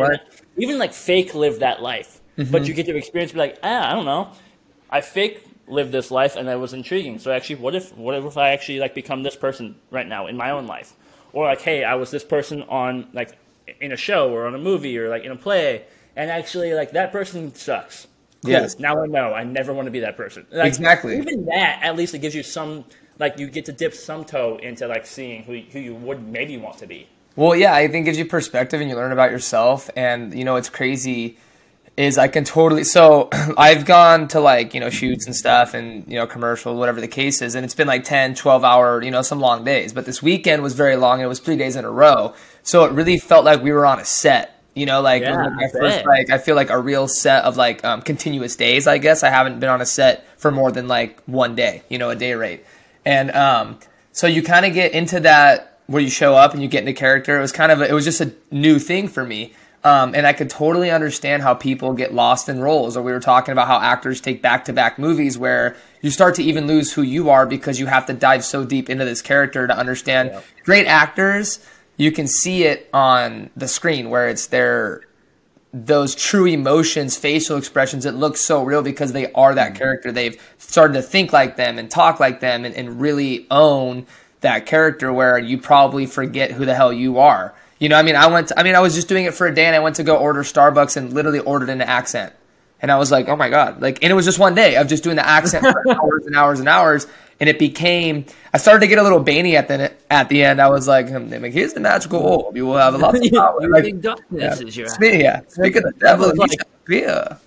even 0.58 0.78
like 0.78 0.94
fake 0.94 1.34
live 1.34 1.60
that 1.60 1.82
life, 1.82 2.20
mm-hmm. 2.38 2.52
but 2.52 2.68
you 2.68 2.74
get 2.74 2.86
to 2.88 2.96
experience, 2.96 3.32
be 3.32 3.40
like, 3.40 3.58
ah, 3.64 3.90
I 3.90 3.94
don't 3.94 4.06
know, 4.06 4.32
I 4.90 5.02
fake 5.02 5.46
lived 5.68 5.92
this 5.92 6.12
life 6.12 6.36
and 6.36 6.48
that 6.48 6.60
was 6.60 6.74
intriguing. 6.74 7.20
So 7.20 7.32
actually, 7.32 7.58
what 7.58 7.76
if 7.76 7.96
what 7.96 8.16
if 8.16 8.38
I 8.38 8.50
actually 8.50 8.80
like 8.80 8.94
become 8.94 9.24
this 9.24 9.36
person 9.36 9.76
right 9.92 10.08
now 10.08 10.28
in 10.28 10.36
my 10.36 10.52
own 10.52 10.68
life, 10.68 10.94
or 11.32 11.46
like, 11.46 11.62
hey, 11.62 11.86
I 11.86 11.96
was 11.96 12.12
this 12.12 12.26
person 12.26 12.64
on 12.64 13.08
like 13.14 13.38
in 13.80 13.94
a 13.94 13.98
show 13.98 14.32
or 14.32 14.46
on 14.46 14.56
a 14.56 14.58
movie 14.58 14.98
or 14.98 15.08
like 15.08 15.24
in 15.24 15.32
a 15.32 15.38
play, 15.38 15.86
and 16.18 16.30
actually 16.30 16.74
like 16.74 16.92
that 16.92 17.14
person 17.14 17.56
sucks 17.56 18.08
Cool. 18.44 18.52
Yes. 18.52 18.80
Now 18.80 19.02
I 19.02 19.08
know. 19.08 19.34
I 19.34 19.44
never 19.44 19.74
want 19.74 19.88
to 19.88 19.92
be 19.92 20.02
that 20.02 20.16
person. 20.16 20.46
Like, 20.52 20.68
exactly. 20.68 21.18
Even 21.18 21.46
that, 21.46 21.80
at 21.82 21.96
least, 21.96 22.14
it 22.14 22.20
gives 22.20 22.36
you 22.36 22.44
some 22.44 22.86
like 23.20 23.40
you 23.40 23.48
get 23.48 23.66
to 23.66 23.72
dip 23.72 23.94
some 23.94 24.26
toe 24.26 24.58
into 24.58 24.88
like 24.88 25.06
seeing 25.06 25.44
who 25.44 25.60
who 25.72 25.80
you 25.80 25.96
would 25.96 26.28
maybe 26.28 26.58
want 26.58 26.78
to 26.80 26.88
be. 26.88 27.08
Well, 27.36 27.56
yeah, 27.56 27.74
I 27.74 27.88
think 27.88 28.04
it 28.04 28.06
gives 28.06 28.18
you 28.18 28.26
perspective 28.26 28.82
and 28.82 28.90
you 28.90 28.96
learn 28.96 29.12
about 29.12 29.32
yourself. 29.32 29.90
And 29.96 30.34
you 30.34 30.44
know, 30.44 30.56
it's 30.56 30.70
crazy. 30.70 31.38
Is 31.96 32.20
I 32.20 32.28
can 32.28 32.44
totally 32.44 32.84
so 32.84 33.30
I've 33.58 33.86
gone 33.86 34.28
to 34.30 34.40
like 34.40 34.76
you 34.76 34.80
know 34.80 34.92
shoots 34.92 35.26
and 35.26 35.36
stuff 35.36 35.74
and 35.74 36.08
you 36.08 36.20
know 36.20 36.28
commercial 36.28 36.76
whatever 36.78 37.02
the 37.02 37.08
case 37.08 37.42
is 37.42 37.56
and 37.56 37.66
it's 37.66 37.74
been 37.74 37.88
like 37.88 38.04
10 38.04 38.36
12 38.36 38.64
hour 38.64 39.02
you 39.02 39.10
know 39.10 39.24
some 39.24 39.40
long 39.40 39.64
days 39.64 39.94
but 39.94 40.06
this 40.06 40.22
weekend 40.22 40.62
was 40.62 40.76
very 40.76 40.96
long 40.96 41.18
and 41.18 41.26
it 41.26 41.28
was 41.28 41.40
three 41.40 41.56
days 41.58 41.76
in 41.76 41.86
a 41.86 41.90
row 41.90 42.36
so 42.62 42.86
it 42.86 42.92
really 42.92 43.18
felt 43.18 43.46
like 43.46 43.64
we 43.64 43.72
were 43.72 43.84
on 43.84 44.00
a 44.00 44.06
set 44.06 44.57
you 44.78 44.86
know, 44.86 45.02
like 45.02 45.24
yeah, 45.24 45.50
my 45.50 45.68
first 45.68 46.06
like 46.06 46.30
I 46.30 46.38
feel 46.38 46.56
like 46.56 46.70
a 46.70 46.80
real 46.80 47.08
set 47.08 47.44
of 47.44 47.58
like 47.58 47.84
um, 47.84 48.02
continuous 48.02 48.56
days. 48.56 48.88
I 48.88 48.98
guess 48.98 49.24
I 49.24 49.30
haven't 49.30 49.60
been 49.60 49.70
on 49.70 49.82
a 49.82 49.86
set 49.86 50.26
for 50.40 50.52
more 50.52 50.72
than 50.72 50.88
like 50.88 51.22
one 51.24 51.56
day. 51.56 51.84
You 51.90 51.98
know, 51.98 52.10
a 52.10 52.16
day 52.16 52.34
rate, 52.34 52.66
and 53.06 53.32
um, 53.32 53.80
so 54.12 54.28
you 54.28 54.44
kind 54.44 54.66
of 54.66 54.74
get 54.74 54.94
into 54.94 55.22
that 55.22 55.80
where 55.88 56.02
you 56.02 56.10
show 56.10 56.36
up 56.36 56.54
and 56.54 56.62
you 56.62 56.68
get 56.68 56.82
into 56.82 56.94
character. 56.94 57.38
It 57.38 57.42
was 57.42 57.52
kind 57.52 57.72
of 57.72 57.82
a, 57.82 57.90
it 57.90 57.94
was 57.94 58.06
just 58.06 58.22
a 58.22 58.34
new 58.52 58.78
thing 58.80 59.08
for 59.08 59.26
me. 59.26 59.54
Um, 59.84 60.16
and 60.16 60.28
I 60.28 60.34
could 60.34 60.50
totally 60.50 60.92
understand 60.92 61.44
how 61.44 61.54
people 61.54 61.94
get 61.94 62.14
lost 62.14 62.50
in 62.50 62.60
roles. 62.60 62.98
Or 62.98 63.02
we 63.04 63.12
were 63.12 63.22
talking 63.22 63.54
about 63.54 63.68
how 63.68 63.80
actors 63.80 64.20
take 64.20 64.42
back 64.42 64.66
to 64.66 64.74
back 64.74 65.00
movies 65.00 65.38
where 65.38 65.78
you 66.02 66.10
start 66.10 66.36
to 66.36 66.44
even 66.44 66.68
lose 66.68 66.92
who 66.92 67.04
you 67.04 67.30
are 67.30 67.46
because 67.46 67.80
you 67.80 67.86
have 67.86 68.06
to 68.08 68.14
dive 68.14 68.44
so 68.44 68.66
deep 68.66 68.90
into 68.90 69.06
this 69.06 69.22
character 69.22 69.66
to 69.66 69.78
understand. 69.78 70.32
Yeah. 70.34 70.42
Great 70.66 70.88
actors 70.88 71.66
you 71.98 72.12
can 72.12 72.28
see 72.28 72.64
it 72.64 72.90
on 72.94 73.50
the 73.58 73.68
screen 73.68 74.10
where 74.10 74.30
it's 74.30 74.48
their 74.48 75.02
those 75.74 76.16
true 76.16 76.46
emotions, 76.46 77.18
facial 77.18 77.58
expressions. 77.58 78.06
It 78.06 78.14
looks 78.14 78.42
so 78.42 78.64
real 78.64 78.82
because 78.82 79.12
they 79.12 79.32
are 79.34 79.54
that 79.54 79.70
mm-hmm. 79.70 79.78
character. 79.78 80.12
They've 80.12 80.42
started 80.58 80.94
to 80.94 81.02
think 81.02 81.34
like 81.34 81.58
them 81.58 81.78
and 81.78 81.92
talk 81.92 82.20
like 82.20 82.40
them 82.40 82.66
and, 82.66 82.74
and 82.74 83.02
really 83.02 83.46
own 83.52 84.08
that 84.42 84.66
character 84.66 85.12
where 85.12 85.38
you 85.38 85.58
probably 85.58 86.06
forget 86.06 86.52
who 86.52 86.66
the 86.66 86.76
hell 86.76 86.94
you 86.94 87.18
are. 87.18 87.54
You 87.80 87.90
know, 87.90 87.98
I 87.98 88.02
mean, 88.02 88.16
I 88.16 88.28
went. 88.28 88.48
To, 88.48 88.60
I 88.60 88.64
mean, 88.64 88.76
I 88.76 88.80
was 88.80 88.96
just 88.96 89.08
doing 89.08 89.26
it 89.26 89.34
for 89.36 89.46
a 89.46 89.54
day, 89.54 89.66
and 89.66 89.76
I 89.76 89.80
went 89.80 89.98
to 89.98 90.04
go 90.04 90.18
order 90.18 90.42
Starbucks 90.42 90.98
and 90.98 91.14
literally 91.14 91.40
ordered 91.40 91.70
an 91.70 91.82
accent, 91.82 92.34
and 92.82 92.92
I 92.92 92.98
was 92.98 93.12
like, 93.12 93.28
oh 93.28 93.36
my 93.36 93.50
god, 93.50 93.82
like, 93.82 94.04
and 94.04 94.12
it 94.12 94.16
was 94.16 94.26
just 94.26 94.40
one 94.40 94.56
day 94.56 94.76
of 94.76 94.88
just 94.88 95.04
doing 95.04 95.16
the 95.16 95.28
accent 95.28 95.66
for 95.66 95.92
hours 95.92 96.26
and 96.26 96.36
hours 96.36 96.60
and 96.60 96.70
hours, 96.70 97.08
and 97.40 97.50
it 97.50 97.60
became 97.60 98.26
I 98.54 98.58
started 98.58 98.82
to 98.82 98.88
get 98.88 98.98
a 98.98 99.04
little 99.04 99.24
baney 99.24 99.54
at 99.54 99.68
the 99.68 99.92
at 100.12 100.30
the 100.30 100.44
end. 100.44 100.62
I 100.62 100.70
was 100.70 100.88
like, 100.88 101.10
hmm, 101.10 101.44
"Here's 101.46 101.74
the 101.74 101.80
magical 101.80 102.20
orb. 102.20 102.56
You 102.56 102.66
will 102.66 102.78
have 102.78 102.96
a 102.96 102.98
lot 102.98 103.16
of 103.16 103.22
power." 103.34 103.62
you 103.62 103.72
like, 103.72 104.02
darkness 104.02 104.60
yeah. 104.62 104.68
is 104.68 104.78
your 104.78 104.88
Speak, 104.88 105.22
yeah. 105.22 105.42
Speak 105.48 105.76
of 105.76 105.84
the 105.84 105.94
devil, 105.94 106.32
like, 106.36 106.60
fear. 106.86 107.38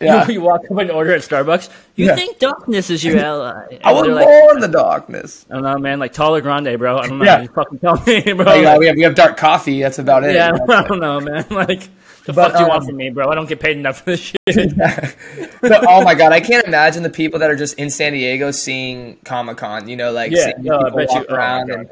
Yeah. 0.00 0.28
You, 0.28 0.42
walk 0.42 0.62
up 0.70 0.76
and 0.76 0.90
order 0.90 1.12
at 1.14 1.22
Starbucks. 1.22 1.70
You 1.94 2.06
yeah. 2.06 2.16
think 2.16 2.38
darkness 2.38 2.90
is 2.90 3.02
your 3.02 3.18
ally? 3.24 3.66
And 3.70 3.80
I 3.82 3.92
was 3.92 4.06
like, 4.08 4.26
born 4.26 4.56
in 4.56 4.60
the 4.60 4.68
darkness. 4.68 5.46
I 5.50 5.54
don't 5.54 5.62
know, 5.62 5.78
man. 5.78 5.98
Like 5.98 6.12
taller 6.12 6.40
grande, 6.42 6.78
bro. 6.78 6.98
I 6.98 7.06
don't 7.06 7.18
know. 7.18 7.24
Yeah. 7.24 7.42
You 7.42 7.48
fucking 7.48 7.78
tell 7.78 8.02
me, 8.06 8.20
bro. 8.32 8.44
Oh, 8.46 8.60
yeah, 8.60 8.76
we 8.76 8.86
have 8.86 8.96
we 8.96 9.02
have 9.02 9.14
dark 9.14 9.36
coffee. 9.36 9.80
That's 9.80 9.98
about 9.98 10.24
it. 10.24 10.34
Yeah, 10.34 10.52
I 10.68 10.82
don't 10.82 11.00
know, 11.00 11.20
man. 11.20 11.46
Like 11.50 11.88
the 12.26 12.32
but, 12.32 12.50
fuck 12.50 12.52
do 12.54 12.58
you 12.58 12.64
um, 12.64 12.70
want 12.70 12.84
from 12.84 12.96
me, 12.96 13.08
bro? 13.10 13.30
I 13.30 13.36
don't 13.36 13.48
get 13.48 13.60
paid 13.60 13.76
enough 13.76 14.00
for 14.00 14.06
this 14.06 14.20
shit. 14.50 14.76
but, 14.76 15.84
oh 15.88 16.02
my 16.02 16.14
god, 16.14 16.32
I 16.32 16.40
can't 16.40 16.66
imagine 16.66 17.04
the 17.04 17.10
people 17.10 17.38
that 17.38 17.50
are 17.50 17.56
just 17.56 17.78
in 17.78 17.88
San 17.88 18.12
Diego 18.12 18.50
seeing 18.50 19.16
Comic 19.18 19.58
Con. 19.58 19.88
You 19.88 19.96
know, 19.96 20.10
like 20.10 20.32
yeah, 20.32 20.46
seeing 20.46 20.62
no, 20.64 20.78
people 20.82 21.06
walk 21.06 21.10
you, 21.12 21.26
oh 21.28 21.34
around 21.34 21.70
oh 21.70 21.74
and. 21.74 21.90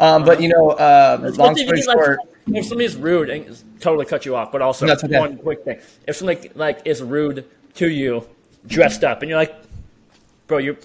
Um, 0.00 0.24
but 0.24 0.40
you 0.40 0.48
know, 0.48 0.70
uh, 0.70 1.32
long 1.34 1.56
story 1.56 1.82
short, 1.82 2.18
like, 2.46 2.56
if 2.56 2.66
somebody's 2.66 2.96
rude 2.96 3.30
and 3.30 3.80
totally 3.80 4.06
cut 4.06 4.24
you 4.24 4.36
off, 4.36 4.52
but 4.52 4.62
also 4.62 4.86
okay. 4.86 5.18
one 5.18 5.38
quick 5.38 5.64
thing: 5.64 5.80
if 6.06 6.16
somebody 6.16 6.50
like 6.54 6.80
is 6.84 7.02
rude 7.02 7.44
to 7.74 7.88
you, 7.88 8.24
dressed 8.66 9.02
up, 9.02 9.22
and 9.22 9.28
you're 9.28 9.38
like, 9.38 9.56
bro, 10.46 10.58
you 10.58 10.76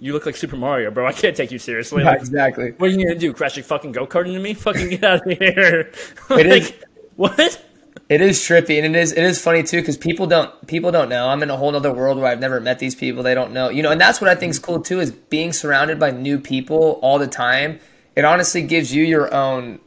you 0.00 0.12
look 0.12 0.26
like 0.26 0.36
Super 0.36 0.56
Mario, 0.56 0.90
bro. 0.90 1.06
I 1.06 1.12
can't 1.12 1.36
take 1.36 1.50
you 1.50 1.58
seriously. 1.58 2.04
Like, 2.04 2.20
exactly. 2.20 2.72
What 2.72 2.90
are 2.90 2.92
you 2.92 3.06
gonna 3.06 3.18
do? 3.18 3.32
Crash 3.32 3.56
your 3.56 3.64
fucking 3.64 3.92
go 3.92 4.06
kart 4.06 4.26
into 4.26 4.40
me? 4.40 4.54
Fucking 4.54 4.88
get 4.90 5.04
out 5.04 5.26
of 5.26 5.38
here! 5.38 5.92
like, 6.30 6.46
is. 6.46 6.72
What? 7.16 7.67
It 8.08 8.22
is 8.22 8.38
trippy, 8.38 8.82
and 8.82 8.96
it 8.96 8.98
is 8.98 9.12
it 9.12 9.22
is 9.22 9.38
funny 9.40 9.62
too 9.62 9.80
because 9.80 9.98
people 9.98 10.26
don't 10.26 10.66
people 10.66 10.90
don't 10.90 11.10
know. 11.10 11.28
I'm 11.28 11.42
in 11.42 11.50
a 11.50 11.56
whole 11.56 11.76
other 11.76 11.92
world 11.92 12.16
where 12.16 12.26
I've 12.26 12.40
never 12.40 12.58
met 12.58 12.78
these 12.78 12.94
people. 12.94 13.22
They 13.22 13.34
don't 13.34 13.52
know, 13.52 13.68
you 13.68 13.82
know, 13.82 13.90
and 13.90 14.00
that's 14.00 14.18
what 14.18 14.30
I 14.30 14.34
think 14.34 14.50
is 14.50 14.58
cool 14.58 14.80
too 14.80 15.00
is 15.00 15.10
being 15.10 15.52
surrounded 15.52 16.00
by 16.00 16.10
new 16.10 16.38
people 16.38 16.98
all 17.02 17.18
the 17.18 17.26
time. 17.26 17.80
It 18.16 18.24
honestly 18.24 18.62
gives 18.62 18.94
you 18.94 19.04
your 19.04 19.32
own 19.34 19.80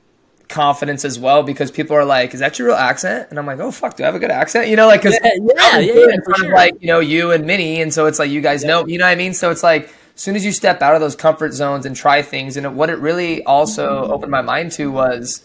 confidence 0.50 1.04
as 1.04 1.18
well 1.18 1.42
because 1.42 1.72
people 1.72 1.96
are 1.96 2.06
like, 2.06 2.36
"Is 2.36 2.42
that 2.42 2.60
your 2.60 2.68
real 2.68 2.78
accent?" 2.78 3.28
And 3.32 3.40
I'm 3.40 3.48
like, 3.48 3.60
"Oh 3.60 3.72
fuck, 3.72 3.96
do 3.96 4.04
I 4.04 4.06
have 4.06 4.16
a 4.16 4.20
good 4.20 4.30
accent?" 4.30 4.68
You 4.68 4.76
know, 4.76 4.86
like 4.86 5.02
because 5.02 5.18
yeah, 5.24 5.32
yeah, 5.56 5.80
yeah, 5.80 5.94
yeah 5.94 6.36
sure. 6.38 6.54
like 6.54 6.76
you 6.80 6.88
know 6.88 7.00
you 7.00 7.32
and 7.32 7.48
Minnie, 7.48 7.82
and 7.82 7.92
so 7.92 8.06
it's 8.06 8.20
like 8.20 8.30
you 8.30 8.42
guys 8.42 8.62
yeah. 8.62 8.70
know, 8.70 8.86
you 8.86 9.00
know 9.00 9.06
what 9.06 9.12
I 9.12 9.16
mean. 9.16 9.34
So 9.34 9.50
it's 9.50 9.64
like 9.64 9.86
as 10.14 10.22
soon 10.22 10.36
as 10.36 10.46
you 10.46 10.52
step 10.52 10.84
out 10.84 10.94
of 10.94 11.02
those 11.02 11.16
comfort 11.16 11.54
zones 11.54 11.88
and 11.88 11.96
try 11.96 12.22
things, 12.22 12.56
and 12.56 12.76
what 12.76 12.92
it 12.92 13.00
really 13.00 13.44
also 13.46 14.12
opened 14.12 14.30
my 14.32 14.44
mind 14.44 14.74
to 14.74 14.92
was 14.92 15.44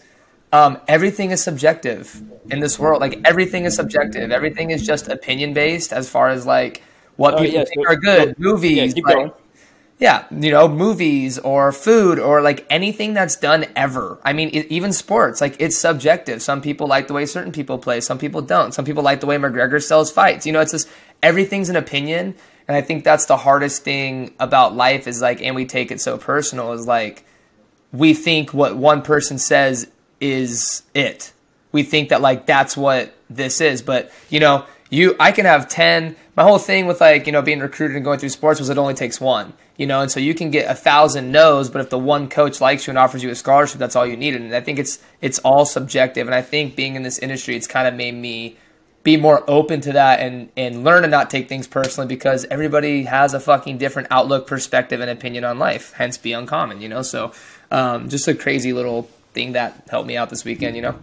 um, 0.51 0.79
everything 0.87 1.31
is 1.31 1.43
subjective 1.43 2.21
in 2.49 2.59
this 2.59 2.79
world. 2.79 3.01
Like 3.01 3.19
everything 3.25 3.65
is 3.65 3.75
subjective. 3.75 4.31
Everything 4.31 4.71
is 4.71 4.85
just 4.85 5.07
opinion 5.07 5.53
based 5.53 5.91
as 5.91 6.09
far 6.09 6.29
as 6.29 6.45
like 6.45 6.83
what 7.17 7.35
oh, 7.35 7.37
people 7.39 7.53
yes, 7.53 7.69
think 7.69 7.87
are 7.87 7.95
good. 7.95 8.39
movies. 8.39 8.93
Yeah, 8.95 9.03
like, 9.03 9.33
Yeah, 9.99 10.25
you 10.31 10.51
know, 10.51 10.67
movies 10.67 11.37
or 11.39 11.71
food 11.71 12.19
or 12.19 12.41
like 12.41 12.65
anything 12.69 13.13
that's 13.13 13.35
done 13.35 13.65
ever. 13.75 14.19
I 14.23 14.33
mean, 14.33 14.49
it, 14.53 14.67
even 14.67 14.93
sports, 14.93 15.41
like 15.41 15.57
it's 15.59 15.75
subjective. 15.75 16.41
Some 16.41 16.61
people 16.61 16.87
like 16.87 17.07
the 17.07 17.13
way 17.13 17.25
certain 17.25 17.51
people 17.51 17.77
play, 17.77 17.99
some 17.99 18.17
people 18.17 18.41
don't. 18.41 18.73
Some 18.73 18.85
people 18.85 19.03
like 19.03 19.19
the 19.19 19.25
way 19.25 19.37
McGregor 19.37 19.83
sells 19.83 20.11
fights. 20.11 20.45
You 20.45 20.53
know, 20.53 20.61
it's 20.61 20.71
just 20.71 20.87
everything's 21.21 21.69
an 21.69 21.75
opinion. 21.75 22.35
And 22.67 22.75
I 22.75 22.81
think 22.81 23.03
that's 23.03 23.25
the 23.25 23.37
hardest 23.37 23.83
thing 23.83 24.33
about 24.39 24.75
life 24.75 25.07
is 25.07 25.21
like, 25.21 25.41
and 25.41 25.55
we 25.55 25.65
take 25.65 25.89
it 25.89 26.01
so 26.01 26.17
personal, 26.17 26.73
is 26.73 26.85
like 26.85 27.23
we 27.91 28.13
think 28.13 28.53
what 28.53 28.75
one 28.77 29.01
person 29.01 29.37
says 29.39 29.89
is 30.19 30.83
it. 30.93 31.33
We 31.71 31.83
think 31.83 32.09
that 32.09 32.21
like 32.21 32.45
that's 32.45 32.75
what 32.75 33.13
this 33.29 33.61
is. 33.61 33.81
But, 33.81 34.11
you 34.29 34.39
know, 34.39 34.65
you 34.89 35.15
I 35.19 35.31
can 35.31 35.45
have 35.45 35.67
10 35.67 36.15
my 36.35 36.43
whole 36.43 36.59
thing 36.59 36.85
with 36.85 37.01
like, 37.01 37.25
you 37.25 37.31
know, 37.31 37.41
being 37.41 37.59
recruited 37.59 37.95
and 37.95 38.05
going 38.05 38.19
through 38.19 38.29
sports 38.29 38.59
was 38.59 38.69
it 38.69 38.77
only 38.77 38.93
takes 38.93 39.19
one 39.19 39.53
you 39.77 39.85
know, 39.85 40.01
and 40.01 40.11
so 40.11 40.19
you 40.19 40.33
can 40.33 40.49
get 40.49 40.69
a 40.69 40.73
thousand 40.73 41.31
no's, 41.31 41.69
but 41.69 41.81
if 41.81 41.91
the 41.91 41.99
one 41.99 42.29
coach 42.29 42.59
likes 42.59 42.87
you 42.87 42.91
and 42.91 42.97
offers 42.97 43.23
you 43.23 43.29
a 43.29 43.35
scholarship, 43.35 43.77
that's 43.77 43.95
all 43.95 44.07
you 44.07 44.17
need. 44.17 44.35
And 44.35 44.53
I 44.53 44.59
think 44.59 44.79
it's 44.79 44.99
it's 45.21 45.37
all 45.39 45.65
subjective. 45.65 46.27
And 46.27 46.33
I 46.33 46.41
think 46.41 46.75
being 46.75 46.95
in 46.95 47.03
this 47.03 47.19
industry, 47.19 47.55
it's 47.55 47.67
kind 47.67 47.87
of 47.87 47.93
made 47.93 48.15
me 48.15 48.57
be 49.03 49.17
more 49.17 49.43
open 49.47 49.79
to 49.81 49.91
that 49.93 50.19
and 50.19 50.49
and 50.57 50.83
learn 50.83 51.03
to 51.03 51.07
not 51.07 51.29
take 51.29 51.47
things 51.47 51.67
personally 51.67 52.07
because 52.07 52.45
everybody 52.45 53.03
has 53.03 53.35
a 53.35 53.39
fucking 53.39 53.77
different 53.77 54.07
outlook, 54.09 54.47
perspective, 54.47 54.99
and 54.99 55.11
opinion 55.11 55.43
on 55.43 55.59
life. 55.59 55.93
Hence, 55.93 56.17
be 56.17 56.33
uncommon. 56.33 56.81
You 56.81 56.89
know, 56.89 57.03
so 57.03 57.31
um, 57.69 58.09
just 58.09 58.27
a 58.27 58.33
crazy 58.33 58.73
little 58.73 59.07
thing 59.37 59.51
that 59.53 59.87
helped 59.89 60.07
me 60.07 60.17
out 60.17 60.29
this 60.29 60.43
weekend. 60.43 60.75
You 60.75 60.81
know. 60.81 60.99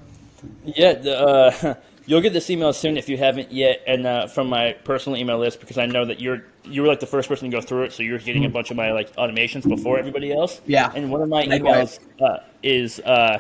Yeah. 0.65 0.95
The, 0.95 1.19
uh, 1.19 1.75
You'll 2.07 2.21
get 2.21 2.35
this 2.35 2.51
email 2.51 2.75
soon 2.75 2.99
if 2.99 3.09
you 3.09 3.17
haven't 3.17 3.51
yet, 3.51 3.83
and 3.87 4.07
uh, 4.07 4.27
from 4.27 4.51
my 4.51 4.73
personal 4.85 5.19
email 5.19 5.39
list 5.39 5.59
because 5.59 5.79
I 5.79 5.87
know 5.87 6.05
that 6.05 6.21
you're 6.21 6.45
you 6.65 6.83
were 6.83 6.89
like 6.89 7.01
the 7.01 7.07
first 7.07 7.31
person 7.31 7.51
to 7.51 7.57
go 7.57 7.63
through 7.63 7.85
it, 7.85 7.95
so 7.95 8.03
you're 8.03 8.19
getting 8.19 8.45
a 8.45 8.51
bunch 8.51 8.71
of 8.71 8.77
my 8.77 8.93
like 8.93 9.17
automations 9.17 9.67
before 9.67 9.99
everybody 9.99 10.31
else. 10.31 10.61
Yeah. 10.67 10.93
And 10.95 11.11
one 11.11 11.23
of 11.23 11.31
my 11.31 11.47
emails 11.47 11.99
uh, 12.21 12.41
is 12.63 13.01
uh, 13.01 13.39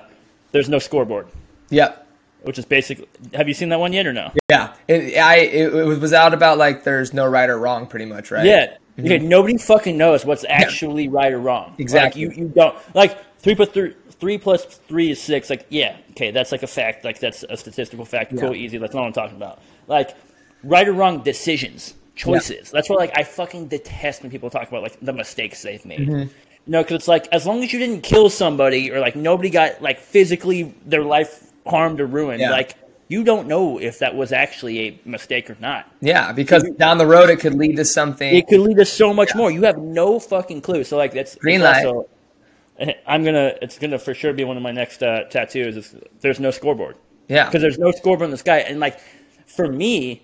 there's 0.52 0.70
no 0.70 0.78
scoreboard. 0.78 1.28
Yep. 1.68 2.08
Which 2.44 2.58
is 2.58 2.64
basically, 2.64 3.06
have 3.34 3.48
you 3.48 3.54
seen 3.54 3.68
that 3.68 3.80
one 3.80 3.92
yet 3.92 4.06
or 4.06 4.14
no? 4.14 4.32
Yeah, 4.48 4.74
it, 4.88 5.18
I 5.18 5.36
it, 5.36 5.74
it 5.74 6.00
was 6.00 6.14
out 6.14 6.32
about 6.32 6.56
like 6.56 6.84
there's 6.84 7.12
no 7.12 7.26
right 7.26 7.50
or 7.50 7.58
wrong, 7.58 7.86
pretty 7.86 8.06
much, 8.06 8.30
right? 8.30 8.46
Yeah. 8.46 8.76
Mm-hmm. 8.96 9.04
Okay, 9.04 9.18
nobody 9.18 9.58
fucking 9.58 9.98
knows 9.98 10.24
what's 10.24 10.44
actually 10.48 11.04
yeah. 11.04 11.10
right 11.12 11.32
or 11.32 11.38
wrong. 11.38 11.74
Exactly. 11.76 12.26
Like, 12.26 12.36
you 12.36 12.44
you 12.44 12.48
don't 12.48 12.76
like 12.94 13.18
three 13.40 13.54
put 13.54 13.74
three 13.74 13.94
three 14.20 14.38
plus 14.38 14.64
three 14.64 15.10
is 15.10 15.20
six. 15.20 15.50
Like, 15.50 15.66
yeah, 15.68 15.96
okay, 16.10 16.30
that's 16.30 16.52
like 16.52 16.62
a 16.62 16.66
fact. 16.66 17.04
Like, 17.04 17.18
that's 17.18 17.44
a 17.48 17.56
statistical 17.56 18.04
fact. 18.04 18.32
Yeah. 18.32 18.40
Cool, 18.40 18.54
easy. 18.54 18.78
That's 18.78 18.94
not 18.94 19.02
what 19.02 19.06
I'm 19.08 19.12
talking 19.12 19.36
about. 19.36 19.60
Like, 19.86 20.16
right 20.62 20.86
or 20.88 20.92
wrong 20.92 21.22
decisions, 21.22 21.94
choices. 22.14 22.68
Yeah. 22.68 22.70
That's 22.72 22.88
why, 22.88 22.96
like, 22.96 23.12
I 23.16 23.24
fucking 23.24 23.68
detest 23.68 24.22
when 24.22 24.30
people 24.30 24.50
talk 24.50 24.68
about 24.68 24.82
like 24.82 24.98
the 25.00 25.12
mistakes 25.12 25.62
they've 25.62 25.84
made. 25.84 26.00
Mm-hmm. 26.00 26.28
You 26.66 26.72
know, 26.72 26.82
because 26.82 26.94
it's 26.96 27.08
like 27.08 27.28
as 27.30 27.46
long 27.46 27.62
as 27.62 27.72
you 27.72 27.78
didn't 27.78 28.00
kill 28.00 28.30
somebody 28.30 28.90
or 28.90 28.98
like 28.98 29.16
nobody 29.16 29.50
got 29.50 29.82
like 29.82 29.98
physically 29.98 30.74
their 30.86 31.04
life 31.04 31.52
harmed 31.66 32.00
or 32.00 32.06
ruined, 32.06 32.40
yeah. 32.40 32.50
like 32.50 32.76
you 33.08 33.22
don't 33.22 33.46
know 33.46 33.78
if 33.78 33.98
that 33.98 34.16
was 34.16 34.32
actually 34.32 34.80
a 34.80 35.00
mistake 35.04 35.50
or 35.50 35.58
not. 35.60 35.86
Yeah, 36.00 36.32
because 36.32 36.62
down 36.78 36.96
the 36.96 37.06
road 37.06 37.28
it 37.28 37.40
could 37.40 37.54
lead 37.54 37.76
to 37.76 37.84
something. 37.84 38.34
It 38.34 38.46
could 38.48 38.60
lead 38.60 38.78
to 38.78 38.86
so 38.86 39.12
much 39.12 39.30
yeah. 39.34 39.36
more. 39.36 39.50
You 39.50 39.64
have 39.64 39.76
no 39.76 40.18
fucking 40.18 40.62
clue. 40.62 40.84
So 40.84 40.96
like 40.96 41.12
that's 41.12 41.34
green 41.34 41.60
light. 41.60 41.84
Also, 41.84 42.08
I'm 43.06 43.24
gonna. 43.24 43.54
It's 43.62 43.78
gonna 43.78 43.98
for 43.98 44.14
sure 44.14 44.32
be 44.32 44.44
one 44.44 44.56
of 44.56 44.62
my 44.62 44.72
next 44.72 45.02
uh, 45.02 45.24
tattoos. 45.24 45.76
Is 45.76 45.94
there's 46.20 46.40
no 46.40 46.50
scoreboard. 46.50 46.96
Yeah. 47.28 47.46
Because 47.46 47.62
there's 47.62 47.78
no 47.78 47.90
scoreboard 47.90 48.26
in 48.26 48.30
the 48.30 48.38
sky, 48.38 48.58
and 48.58 48.80
like 48.80 49.00
for 49.46 49.66
me, 49.66 50.22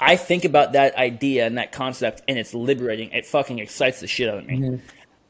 I 0.00 0.16
think 0.16 0.44
about 0.44 0.72
that 0.72 0.96
idea 0.96 1.46
and 1.46 1.58
that 1.58 1.72
concept, 1.72 2.22
and 2.28 2.38
it's 2.38 2.54
liberating. 2.54 3.10
It 3.10 3.26
fucking 3.26 3.58
excites 3.58 4.00
the 4.00 4.06
shit 4.06 4.28
out 4.28 4.38
of 4.38 4.46
me. 4.46 4.58
Mm-hmm. 4.58 4.86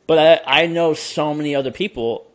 But 0.07 0.43
I, 0.47 0.63
I 0.65 0.67
know 0.67 0.95
so 0.95 1.33
many 1.33 1.55
other 1.55 1.71
people 1.71 2.27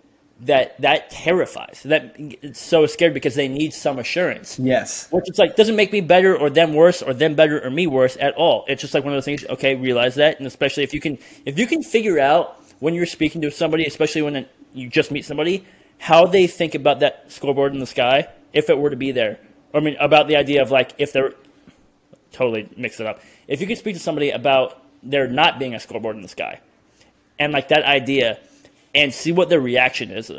that 0.41 0.79
that 0.81 1.09
terrifies. 1.09 1.81
That 1.83 2.15
it's 2.17 2.59
so 2.59 2.85
scared 2.85 3.13
because 3.13 3.35
they 3.35 3.47
need 3.47 3.73
some 3.73 3.99
assurance. 3.99 4.57
Yes. 4.57 5.11
Which 5.11 5.25
it's 5.27 5.37
like 5.37 5.55
doesn't 5.55 5.75
make 5.75 5.91
me 5.91 6.01
better 6.01 6.35
or 6.37 6.49
them 6.49 6.73
worse 6.73 7.01
or 7.01 7.13
them 7.13 7.35
better 7.35 7.63
or 7.63 7.69
me 7.69 7.87
worse 7.87 8.17
at 8.19 8.35
all. 8.35 8.65
It's 8.67 8.81
just 8.81 8.93
like 8.93 9.03
one 9.03 9.13
of 9.13 9.17
those 9.17 9.25
things. 9.25 9.45
Okay, 9.45 9.75
realize 9.75 10.15
that, 10.15 10.37
and 10.37 10.47
especially 10.47 10.83
if 10.83 10.93
you 10.93 11.01
can 11.01 11.17
if 11.45 11.59
you 11.59 11.67
can 11.67 11.83
figure 11.83 12.19
out 12.19 12.63
when 12.79 12.93
you're 12.93 13.05
speaking 13.05 13.41
to 13.41 13.51
somebody, 13.51 13.85
especially 13.85 14.21
when 14.21 14.45
you 14.73 14.89
just 14.89 15.11
meet 15.11 15.25
somebody, 15.25 15.65
how 15.97 16.25
they 16.25 16.47
think 16.47 16.75
about 16.75 17.01
that 17.01 17.31
scoreboard 17.31 17.73
in 17.73 17.79
the 17.79 17.87
sky 17.87 18.27
if 18.53 18.69
it 18.69 18.77
were 18.77 18.89
to 18.89 18.95
be 18.95 19.11
there. 19.11 19.39
I 19.73 19.79
mean, 19.81 19.97
about 19.99 20.27
the 20.27 20.35
idea 20.35 20.61
of 20.61 20.71
like 20.71 20.93
if 20.97 21.13
they're 21.13 21.33
totally 22.31 22.69
mix 22.77 22.99
it 22.99 23.07
up. 23.07 23.21
If 23.47 23.61
you 23.61 23.67
could 23.67 23.77
speak 23.77 23.95
to 23.95 23.99
somebody 23.99 24.31
about 24.31 24.81
there 25.03 25.27
not 25.27 25.59
being 25.59 25.73
a 25.73 25.79
scoreboard 25.79 26.15
in 26.15 26.21
the 26.21 26.27
sky, 26.27 26.59
and 27.37 27.53
like 27.53 27.69
that 27.69 27.83
idea, 27.83 28.39
and 28.93 29.13
see 29.13 29.31
what 29.31 29.49
their 29.49 29.61
reaction 29.61 30.11
is. 30.11 30.31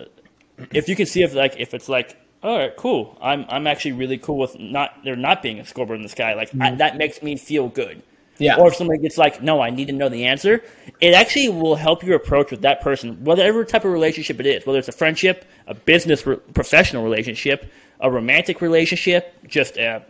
If 0.72 0.88
you 0.88 0.96
can 0.96 1.06
see 1.06 1.22
if 1.22 1.34
like 1.34 1.58
if 1.58 1.74
it's 1.74 1.88
like, 1.88 2.16
all 2.42 2.56
right, 2.56 2.76
cool. 2.76 3.16
I'm 3.20 3.44
I'm 3.48 3.66
actually 3.66 3.92
really 3.92 4.18
cool 4.18 4.38
with 4.38 4.58
not 4.58 5.04
there 5.04 5.16
not 5.16 5.42
being 5.42 5.60
a 5.60 5.64
scoreboard 5.64 5.98
in 5.98 6.02
the 6.02 6.08
sky. 6.08 6.34
Like 6.34 6.50
mm-hmm. 6.50 6.62
I, 6.62 6.74
that 6.76 6.96
makes 6.96 7.22
me 7.22 7.36
feel 7.36 7.68
good. 7.68 8.02
Yeah. 8.40 8.56
Or 8.56 8.68
if 8.68 8.76
somebody 8.76 8.98
gets 9.00 9.18
like, 9.18 9.42
no, 9.42 9.60
I 9.60 9.70
need 9.70 9.86
to 9.86 9.92
know 9.92 10.08
the 10.08 10.26
answer, 10.26 10.64
it 11.00 11.14
actually 11.14 11.48
will 11.50 11.76
help 11.76 12.02
your 12.02 12.16
approach 12.16 12.50
with 12.50 12.62
that 12.62 12.80
person, 12.80 13.22
whatever 13.22 13.64
type 13.64 13.84
of 13.84 13.92
relationship 13.92 14.40
it 14.40 14.46
is, 14.46 14.66
whether 14.66 14.78
it's 14.78 14.88
a 14.88 14.92
friendship, 14.92 15.44
a 15.66 15.74
business, 15.74 16.26
re- 16.26 16.36
professional 16.54 17.04
relationship, 17.04 17.70
a 18.00 18.10
romantic 18.10 18.60
relationship, 18.60 19.34
just 19.46 19.78
uh, 19.78 20.00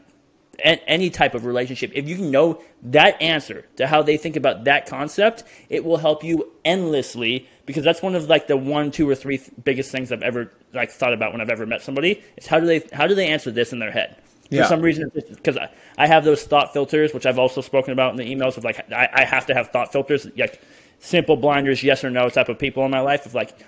a, 0.65 0.89
any 0.89 1.11
type 1.11 1.35
of 1.35 1.45
relationship. 1.45 1.91
If 1.95 2.09
you 2.09 2.19
know 2.19 2.63
that 2.85 3.21
answer 3.21 3.67
to 3.77 3.87
how 3.87 4.03
they 4.03 4.17
think 4.17 4.37
about 4.37 4.65
that 4.65 4.87
concept, 4.87 5.45
it 5.69 5.85
will 5.85 5.97
help 5.97 6.23
you 6.23 6.53
endlessly 6.65 7.49
because 7.67 7.85
that's 7.85 8.03
one 8.03 8.15
of 8.15 8.29
like 8.29 8.47
the 8.47 8.57
one, 8.57 8.91
two, 8.91 9.09
or 9.09 9.15
three 9.15 9.39
th- 9.39 9.51
biggest 9.65 9.91
things 9.91 10.13
I've 10.13 10.23
ever 10.23 10.53
like 10.73 10.91
thought 10.91 11.13
about 11.13 11.33
when 11.33 11.41
I've 11.41 11.51
ever 11.51 11.67
met 11.67 11.83
somebody. 11.83 12.23
Is 12.37 12.47
how 12.47 12.61
do 12.61 12.67
they 12.67 12.85
how 12.93 13.07
do 13.07 13.15
they 13.15 13.29
answer 13.29 13.51
this 13.51 13.73
in 13.73 13.79
their 13.79 13.91
head? 13.91 14.17
Yeah. 14.50 14.62
for 14.62 14.69
some 14.69 14.83
reason 14.83 15.11
because 15.14 15.57
I, 15.57 15.71
I 15.97 16.07
have 16.07 16.25
those 16.25 16.42
thought 16.45 16.73
filters 16.73 17.14
which 17.14 17.26
i've 17.26 17.38
also 17.38 17.61
spoken 17.61 17.92
about 17.92 18.11
in 18.11 18.16
the 18.16 18.25
emails 18.25 18.57
of 18.57 18.64
like 18.64 18.90
I, 18.92 19.09
I 19.12 19.25
have 19.25 19.47
to 19.47 19.54
have 19.54 19.69
thought 19.71 19.92
filters 19.92 20.26
like 20.37 20.61
simple 20.99 21.37
blinders 21.37 21.83
yes 21.83 22.04
or 22.04 22.11
no 22.11 22.28
type 22.28 22.49
of 22.49 22.59
people 22.59 22.85
in 22.85 22.90
my 22.90 23.00
life 23.00 23.26
of 23.26 23.35
like 23.35 23.59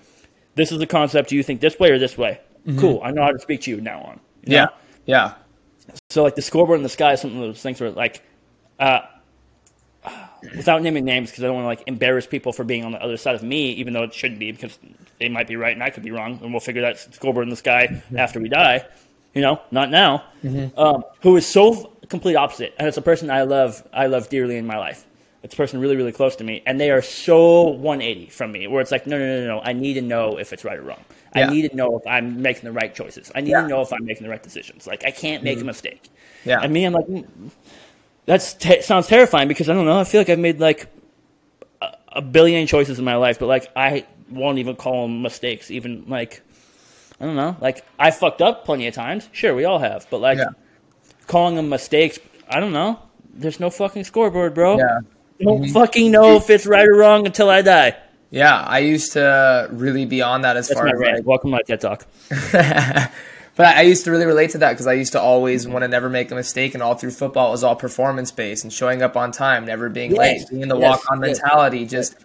this 0.54 0.72
is 0.72 0.78
the 0.78 0.86
concept 0.86 1.28
do 1.30 1.36
you 1.36 1.42
think 1.42 1.60
this 1.60 1.78
way 1.78 1.90
or 1.90 1.98
this 1.98 2.18
way 2.18 2.40
mm-hmm. 2.66 2.78
cool 2.78 3.00
i 3.02 3.10
know 3.10 3.22
how 3.22 3.30
to 3.30 3.38
speak 3.38 3.62
to 3.62 3.70
you 3.70 3.80
now 3.80 4.00
on 4.02 4.20
you 4.44 4.54
yeah 4.54 4.64
know? 4.64 4.70
yeah 5.06 5.34
so 6.10 6.22
like 6.22 6.34
the 6.34 6.42
scoreboard 6.42 6.78
in 6.78 6.82
the 6.82 6.88
sky 6.88 7.12
is 7.12 7.20
something 7.20 7.40
of 7.40 7.46
those 7.46 7.62
things 7.62 7.80
where 7.80 7.90
like 7.90 8.22
uh, 8.78 9.00
without 10.56 10.82
naming 10.82 11.04
names 11.04 11.30
because 11.30 11.44
I 11.44 11.46
don't 11.46 11.54
want 11.54 11.64
to 11.64 11.68
like 11.68 11.84
embarrass 11.86 12.26
people 12.26 12.52
for 12.52 12.64
being 12.64 12.84
on 12.84 12.90
the 12.90 13.00
other 13.00 13.16
side 13.16 13.36
of 13.36 13.44
me, 13.44 13.70
even 13.72 13.92
though 13.92 14.02
it 14.02 14.12
shouldn't 14.12 14.40
be 14.40 14.50
because 14.50 14.76
they 15.20 15.28
might 15.28 15.46
be 15.46 15.54
right 15.54 15.72
and 15.72 15.82
I 15.82 15.90
could 15.90 16.02
be 16.02 16.10
wrong, 16.10 16.40
and 16.42 16.52
we'll 16.52 16.60
figure 16.60 16.82
that 16.82 16.98
scoreboard 16.98 17.44
in 17.44 17.50
the 17.50 17.56
sky 17.56 18.02
after 18.16 18.40
we 18.40 18.48
die 18.48 18.84
you 19.34 19.42
know, 19.42 19.60
not 19.70 19.90
now, 19.90 20.24
mm-hmm. 20.42 20.78
um, 20.78 21.04
who 21.22 21.36
is 21.36 21.46
so 21.46 21.92
complete 22.08 22.36
opposite, 22.36 22.74
and 22.78 22.88
it's 22.88 22.96
a 22.96 23.02
person 23.02 23.30
I 23.30 23.42
love, 23.42 23.86
I 23.92 24.06
love 24.06 24.28
dearly 24.28 24.56
in 24.56 24.66
my 24.66 24.78
life. 24.78 25.06
It's 25.42 25.54
a 25.54 25.56
person 25.56 25.80
really, 25.80 25.96
really 25.96 26.12
close 26.12 26.36
to 26.36 26.44
me, 26.44 26.62
and 26.66 26.78
they 26.78 26.90
are 26.90 27.02
so 27.02 27.62
180 27.62 28.30
from 28.30 28.52
me, 28.52 28.66
where 28.68 28.80
it's 28.80 28.92
like, 28.92 29.06
no, 29.06 29.18
no, 29.18 29.24
no, 29.24 29.40
no, 29.40 29.56
no. 29.56 29.62
I 29.64 29.72
need 29.72 29.94
to 29.94 30.02
know 30.02 30.38
if 30.38 30.52
it's 30.52 30.64
right 30.64 30.78
or 30.78 30.82
wrong. 30.82 31.02
Yeah. 31.34 31.48
I 31.48 31.50
need 31.50 31.68
to 31.68 31.76
know 31.76 31.98
if 31.98 32.06
I'm 32.06 32.42
making 32.42 32.64
the 32.64 32.72
right 32.72 32.94
choices. 32.94 33.32
I 33.34 33.40
need 33.40 33.50
yeah. 33.50 33.62
to 33.62 33.68
know 33.68 33.80
if 33.80 33.92
I'm 33.92 34.04
making 34.04 34.22
the 34.24 34.30
right 34.30 34.42
decisions. 34.42 34.86
Like, 34.86 35.04
I 35.04 35.10
can't 35.10 35.42
make 35.42 35.58
mm-hmm. 35.58 35.62
a 35.62 35.66
mistake. 35.66 36.10
Yeah. 36.44 36.60
And 36.60 36.72
me, 36.72 36.84
I'm 36.84 36.92
like, 36.92 37.06
mm, 37.06 37.26
that 38.26 38.56
te- 38.60 38.82
sounds 38.82 39.08
terrifying 39.08 39.48
because 39.48 39.68
I 39.68 39.74
don't 39.74 39.84
know. 39.84 39.98
I 39.98 40.04
feel 40.04 40.20
like 40.20 40.28
I've 40.28 40.38
made 40.38 40.60
like 40.60 40.92
a, 41.80 41.96
a 42.08 42.22
billion 42.22 42.66
choices 42.66 42.98
in 42.98 43.04
my 43.04 43.16
life, 43.16 43.38
but 43.38 43.46
like 43.46 43.70
I 43.74 44.06
won't 44.30 44.58
even 44.58 44.76
call 44.76 45.02
them 45.02 45.22
mistakes. 45.22 45.70
Even 45.70 46.04
like 46.08 46.42
I 47.22 47.26
don't 47.26 47.36
know. 47.36 47.56
Like 47.60 47.86
I 48.00 48.10
fucked 48.10 48.42
up 48.42 48.64
plenty 48.64 48.88
of 48.88 48.94
times. 48.94 49.28
Sure, 49.30 49.54
we 49.54 49.64
all 49.64 49.78
have. 49.78 50.08
But 50.10 50.18
like 50.18 50.38
yeah. 50.38 50.46
calling 51.28 51.54
them 51.54 51.68
mistakes, 51.68 52.18
I 52.48 52.58
don't 52.58 52.72
know. 52.72 52.98
There's 53.32 53.60
no 53.60 53.70
fucking 53.70 54.02
scoreboard, 54.04 54.54
bro. 54.54 54.76
Yeah. 54.78 54.98
don't 55.40 55.62
mm-hmm. 55.62 55.72
fucking 55.72 56.10
know 56.10 56.34
if 56.34 56.50
it's 56.50 56.66
right 56.66 56.86
or 56.86 56.96
wrong 56.96 57.24
until 57.24 57.48
I 57.48 57.62
die. 57.62 57.96
Yeah, 58.30 58.60
I 58.60 58.80
used 58.80 59.12
to 59.12 59.68
really 59.70 60.04
be 60.04 60.20
on 60.20 60.40
that 60.40 60.56
as 60.56 60.66
That's 60.66 60.80
far 60.80 60.88
as 60.88 60.98
like, 61.00 61.24
welcome 61.24 61.50
to 61.50 61.56
my 61.56 61.62
TED 61.62 61.80
Talk. 61.80 62.06
but 63.54 63.66
I 63.66 63.82
used 63.82 64.04
to 64.06 64.10
really 64.10 64.26
relate 64.26 64.50
to 64.50 64.58
that 64.58 64.72
because 64.72 64.88
I 64.88 64.94
used 64.94 65.12
to 65.12 65.20
always 65.20 65.68
want 65.68 65.82
to 65.82 65.88
never 65.88 66.08
make 66.08 66.32
a 66.32 66.34
mistake, 66.34 66.74
and 66.74 66.82
all 66.82 66.94
through 66.94 67.12
football 67.12 67.48
it 67.48 67.50
was 67.52 67.62
all 67.62 67.76
performance 67.76 68.32
based 68.32 68.64
and 68.64 68.72
showing 68.72 69.00
up 69.00 69.16
on 69.16 69.30
time, 69.30 69.66
never 69.66 69.88
being 69.88 70.10
yes. 70.10 70.18
late, 70.18 70.50
being 70.50 70.68
the 70.68 70.78
yes. 70.78 70.90
walk 70.90 71.10
on 71.10 71.22
yes. 71.22 71.38
mentality, 71.40 71.86
just 71.86 72.16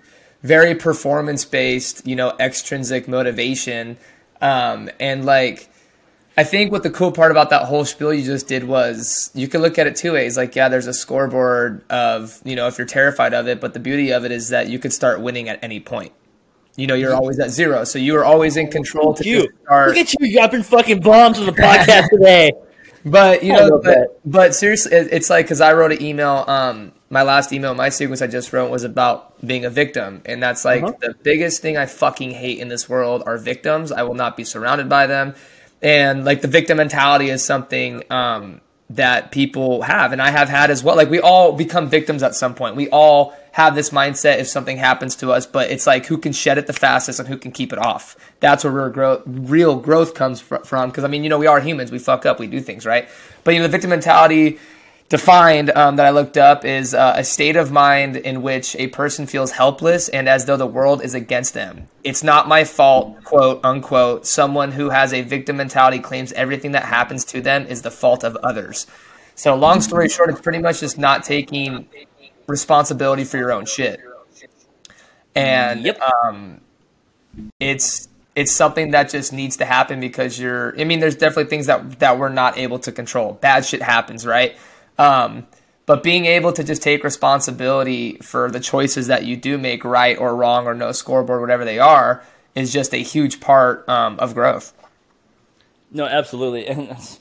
very 0.41 0.73
performance 0.73 1.45
based, 1.45 2.07
you 2.07 2.15
know, 2.15 2.33
extrinsic 2.39 3.07
motivation 3.07 3.97
um, 4.41 4.89
and 4.99 5.25
like, 5.25 5.69
I 6.37 6.43
think 6.43 6.71
what 6.71 6.83
the 6.83 6.91
cool 6.91 7.11
part 7.11 7.31
about 7.31 7.49
that 7.49 7.63
whole 7.63 7.83
spiel 7.83 8.13
you 8.13 8.23
just 8.23 8.47
did 8.47 8.63
was 8.63 9.31
you 9.33 9.47
could 9.47 9.61
look 9.61 9.79
at 9.79 9.87
it 9.87 9.95
two 9.95 10.13
ways. 10.13 10.37
Like, 10.37 10.55
yeah, 10.55 10.69
there's 10.69 10.85
a 10.85 10.93
scoreboard 10.93 11.83
of, 11.89 12.39
you 12.45 12.55
know, 12.55 12.67
if 12.67 12.77
you're 12.77 12.85
terrified 12.87 13.33
of 13.33 13.47
it, 13.47 13.59
but 13.59 13.73
the 13.73 13.79
beauty 13.79 14.11
of 14.11 14.23
it 14.23 14.31
is 14.31 14.49
that 14.49 14.69
you 14.69 14.77
could 14.77 14.93
start 14.93 15.19
winning 15.21 15.49
at 15.49 15.63
any 15.63 15.79
point. 15.79 16.11
You 16.75 16.85
know, 16.85 16.93
you're 16.93 17.15
always 17.15 17.39
at 17.39 17.49
zero, 17.49 17.85
so 17.85 17.97
you 17.97 18.15
are 18.17 18.23
always 18.23 18.55
in 18.55 18.69
control 18.69 19.15
to 19.15 19.27
you. 19.27 19.49
start. 19.63 19.89
Look 19.89 19.97
at 19.97 20.13
you 20.19 20.31
dropping 20.31 20.61
fucking 20.61 21.01
bombs 21.01 21.39
on 21.39 21.47
the 21.47 21.51
podcast 21.53 22.09
today. 22.09 22.51
But 23.11 23.43
you 23.43 23.53
know, 23.53 23.79
but, 23.83 24.19
but 24.25 24.55
seriously, 24.55 24.91
it- 24.93 25.09
it's 25.11 25.29
like 25.29 25.45
because 25.45 25.61
I 25.61 25.73
wrote 25.73 25.91
an 25.91 26.01
email. 26.01 26.43
Um, 26.47 26.91
my 27.09 27.23
last 27.23 27.53
email, 27.53 27.73
my 27.73 27.89
sequence 27.89 28.21
I 28.21 28.27
just 28.27 28.51
wrote 28.51 28.69
was 28.69 28.83
about 28.83 29.45
being 29.45 29.63
a 29.65 29.69
victim, 29.69 30.21
and 30.25 30.41
that's 30.43 30.65
like 30.65 30.83
Uh-huh. 30.83 30.93
the 30.99 31.13
biggest 31.23 31.61
thing 31.61 31.77
I 31.77 31.85
fucking 31.85 32.31
hate 32.31 32.59
in 32.59 32.67
this 32.67 32.89
world 32.89 33.23
are 33.25 33.37
victims. 33.37 33.91
I 33.91 34.03
will 34.03 34.15
not 34.15 34.35
be 34.35 34.43
surrounded 34.43 34.89
by 34.89 35.07
them, 35.07 35.35
and 35.81 36.25
like 36.25 36.41
the 36.41 36.47
victim 36.49 36.77
mentality 36.77 37.29
is 37.29 37.43
something 37.45 38.03
um, 38.09 38.61
that 38.89 39.31
people 39.31 39.83
have, 39.83 40.11
and 40.11 40.21
I 40.21 40.31
have 40.31 40.49
had 40.49 40.69
as 40.71 40.83
well. 40.83 40.95
Like 40.97 41.09
we 41.09 41.19
all 41.21 41.53
become 41.53 41.87
victims 41.89 42.23
at 42.23 42.35
some 42.35 42.55
point. 42.55 42.75
We 42.75 42.89
all 42.89 43.33
have 43.57 43.73
this 43.73 43.89
mindset 43.89 44.37
if 44.37 44.47
something 44.47 44.77
happens 44.77 45.15
to 45.15 45.31
us, 45.31 45.47
but 45.47 45.71
it's 45.71 45.87
like 45.87 46.05
who 46.05 46.19
can 46.19 46.31
shed 46.31 46.59
it 46.59 46.67
the 46.67 46.73
fastest 46.73 47.17
and 47.17 47.27
who 47.27 47.35
can 47.35 47.51
keep 47.51 47.73
it 47.73 47.79
off. 47.79 48.15
That's 48.39 48.63
where 48.63 48.71
real 48.71 48.89
growth, 48.91 49.23
real 49.25 49.75
growth 49.77 50.13
comes 50.13 50.39
fr- 50.39 50.57
from. 50.57 50.91
Because 50.91 51.03
I 51.03 51.07
mean, 51.07 51.23
you 51.23 51.29
know, 51.29 51.39
we 51.39 51.47
are 51.47 51.59
humans. 51.59 51.91
We 51.91 51.97
fuck 51.97 52.23
up. 52.27 52.39
We 52.39 52.45
do 52.45 52.61
things 52.61 52.85
right. 52.85 53.09
But 53.43 53.55
you 53.55 53.59
know, 53.59 53.63
the 53.63 53.71
victim 53.71 53.89
mentality 53.89 54.59
defined 55.09 55.71
um, 55.71 55.95
that 55.95 56.05
I 56.05 56.11
looked 56.11 56.37
up 56.37 56.65
is 56.65 56.93
uh, 56.93 57.15
a 57.17 57.23
state 57.23 57.55
of 57.55 57.71
mind 57.71 58.15
in 58.15 58.43
which 58.43 58.75
a 58.75 58.89
person 58.89 59.25
feels 59.25 59.49
helpless 59.49 60.07
and 60.07 60.29
as 60.29 60.45
though 60.45 60.57
the 60.57 60.67
world 60.67 61.01
is 61.01 61.15
against 61.15 61.55
them. 61.55 61.87
It's 62.03 62.21
not 62.21 62.47
my 62.47 62.63
fault, 62.63 63.23
quote 63.23 63.65
unquote. 63.65 64.27
Someone 64.27 64.71
who 64.71 64.91
has 64.91 65.13
a 65.13 65.21
victim 65.23 65.57
mentality 65.57 65.97
claims 65.97 66.31
everything 66.33 66.73
that 66.73 66.83
happens 66.83 67.25
to 67.25 67.41
them 67.41 67.65
is 67.65 67.81
the 67.81 67.89
fault 67.89 68.23
of 68.23 68.35
others. 68.35 68.85
So, 69.33 69.55
long 69.55 69.81
story 69.81 70.09
short, 70.09 70.29
it's 70.29 70.41
pretty 70.41 70.59
much 70.59 70.79
just 70.79 70.99
not 70.99 71.23
taking 71.23 71.87
responsibility 72.47 73.23
for 73.23 73.37
your 73.37 73.51
own 73.51 73.65
shit. 73.65 73.99
And 75.35 75.83
Yep. 75.83 75.99
um, 76.01 76.61
it's 77.59 78.09
it's 78.35 78.51
something 78.51 78.91
that 78.91 79.09
just 79.09 79.33
needs 79.33 79.57
to 79.57 79.65
happen 79.65 79.99
because 79.99 80.39
you're. 80.39 80.79
I 80.79 80.83
mean, 80.83 80.99
there's 80.99 81.15
definitely 81.15 81.49
things 81.49 81.67
that 81.67 81.99
that 81.99 82.17
we're 82.17 82.29
not 82.29 82.57
able 82.57 82.79
to 82.79 82.91
control. 82.91 83.33
Bad 83.33 83.65
shit 83.65 83.81
happens, 83.81 84.25
right? 84.25 84.55
Um, 84.97 85.45
but 85.85 86.03
being 86.03 86.25
able 86.25 86.51
to 86.53 86.63
just 86.63 86.81
take 86.81 87.03
responsibility 87.03 88.17
for 88.17 88.51
the 88.51 88.59
choices 88.59 89.07
that 89.07 89.25
you 89.25 89.37
do 89.37 89.57
make, 89.57 89.85
right 89.85 90.17
or 90.17 90.35
wrong, 90.35 90.67
or 90.67 90.73
no 90.73 90.91
scoreboard, 90.91 91.39
whatever 91.41 91.63
they 91.65 91.79
are, 91.79 92.23
is 92.55 92.73
just 92.73 92.93
a 92.93 92.97
huge 92.97 93.39
part 93.39 93.87
um, 93.87 94.19
of 94.19 94.33
growth. 94.33 94.73
No, 95.91 96.05
absolutely. 96.05 96.67
And 96.67 96.89
that's, 96.89 97.19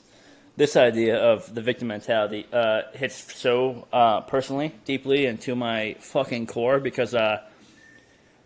this 0.57 0.75
idea 0.75 1.17
of 1.17 1.53
the 1.53 1.61
victim 1.61 1.87
mentality 1.87 2.45
uh, 2.51 2.81
hits 2.93 3.33
so 3.35 3.87
uh, 3.93 4.21
personally, 4.21 4.73
deeply, 4.85 5.27
and 5.27 5.39
to 5.41 5.55
my 5.55 5.95
fucking 5.99 6.47
core 6.47 6.79
because 6.79 7.13
uh, 7.13 7.47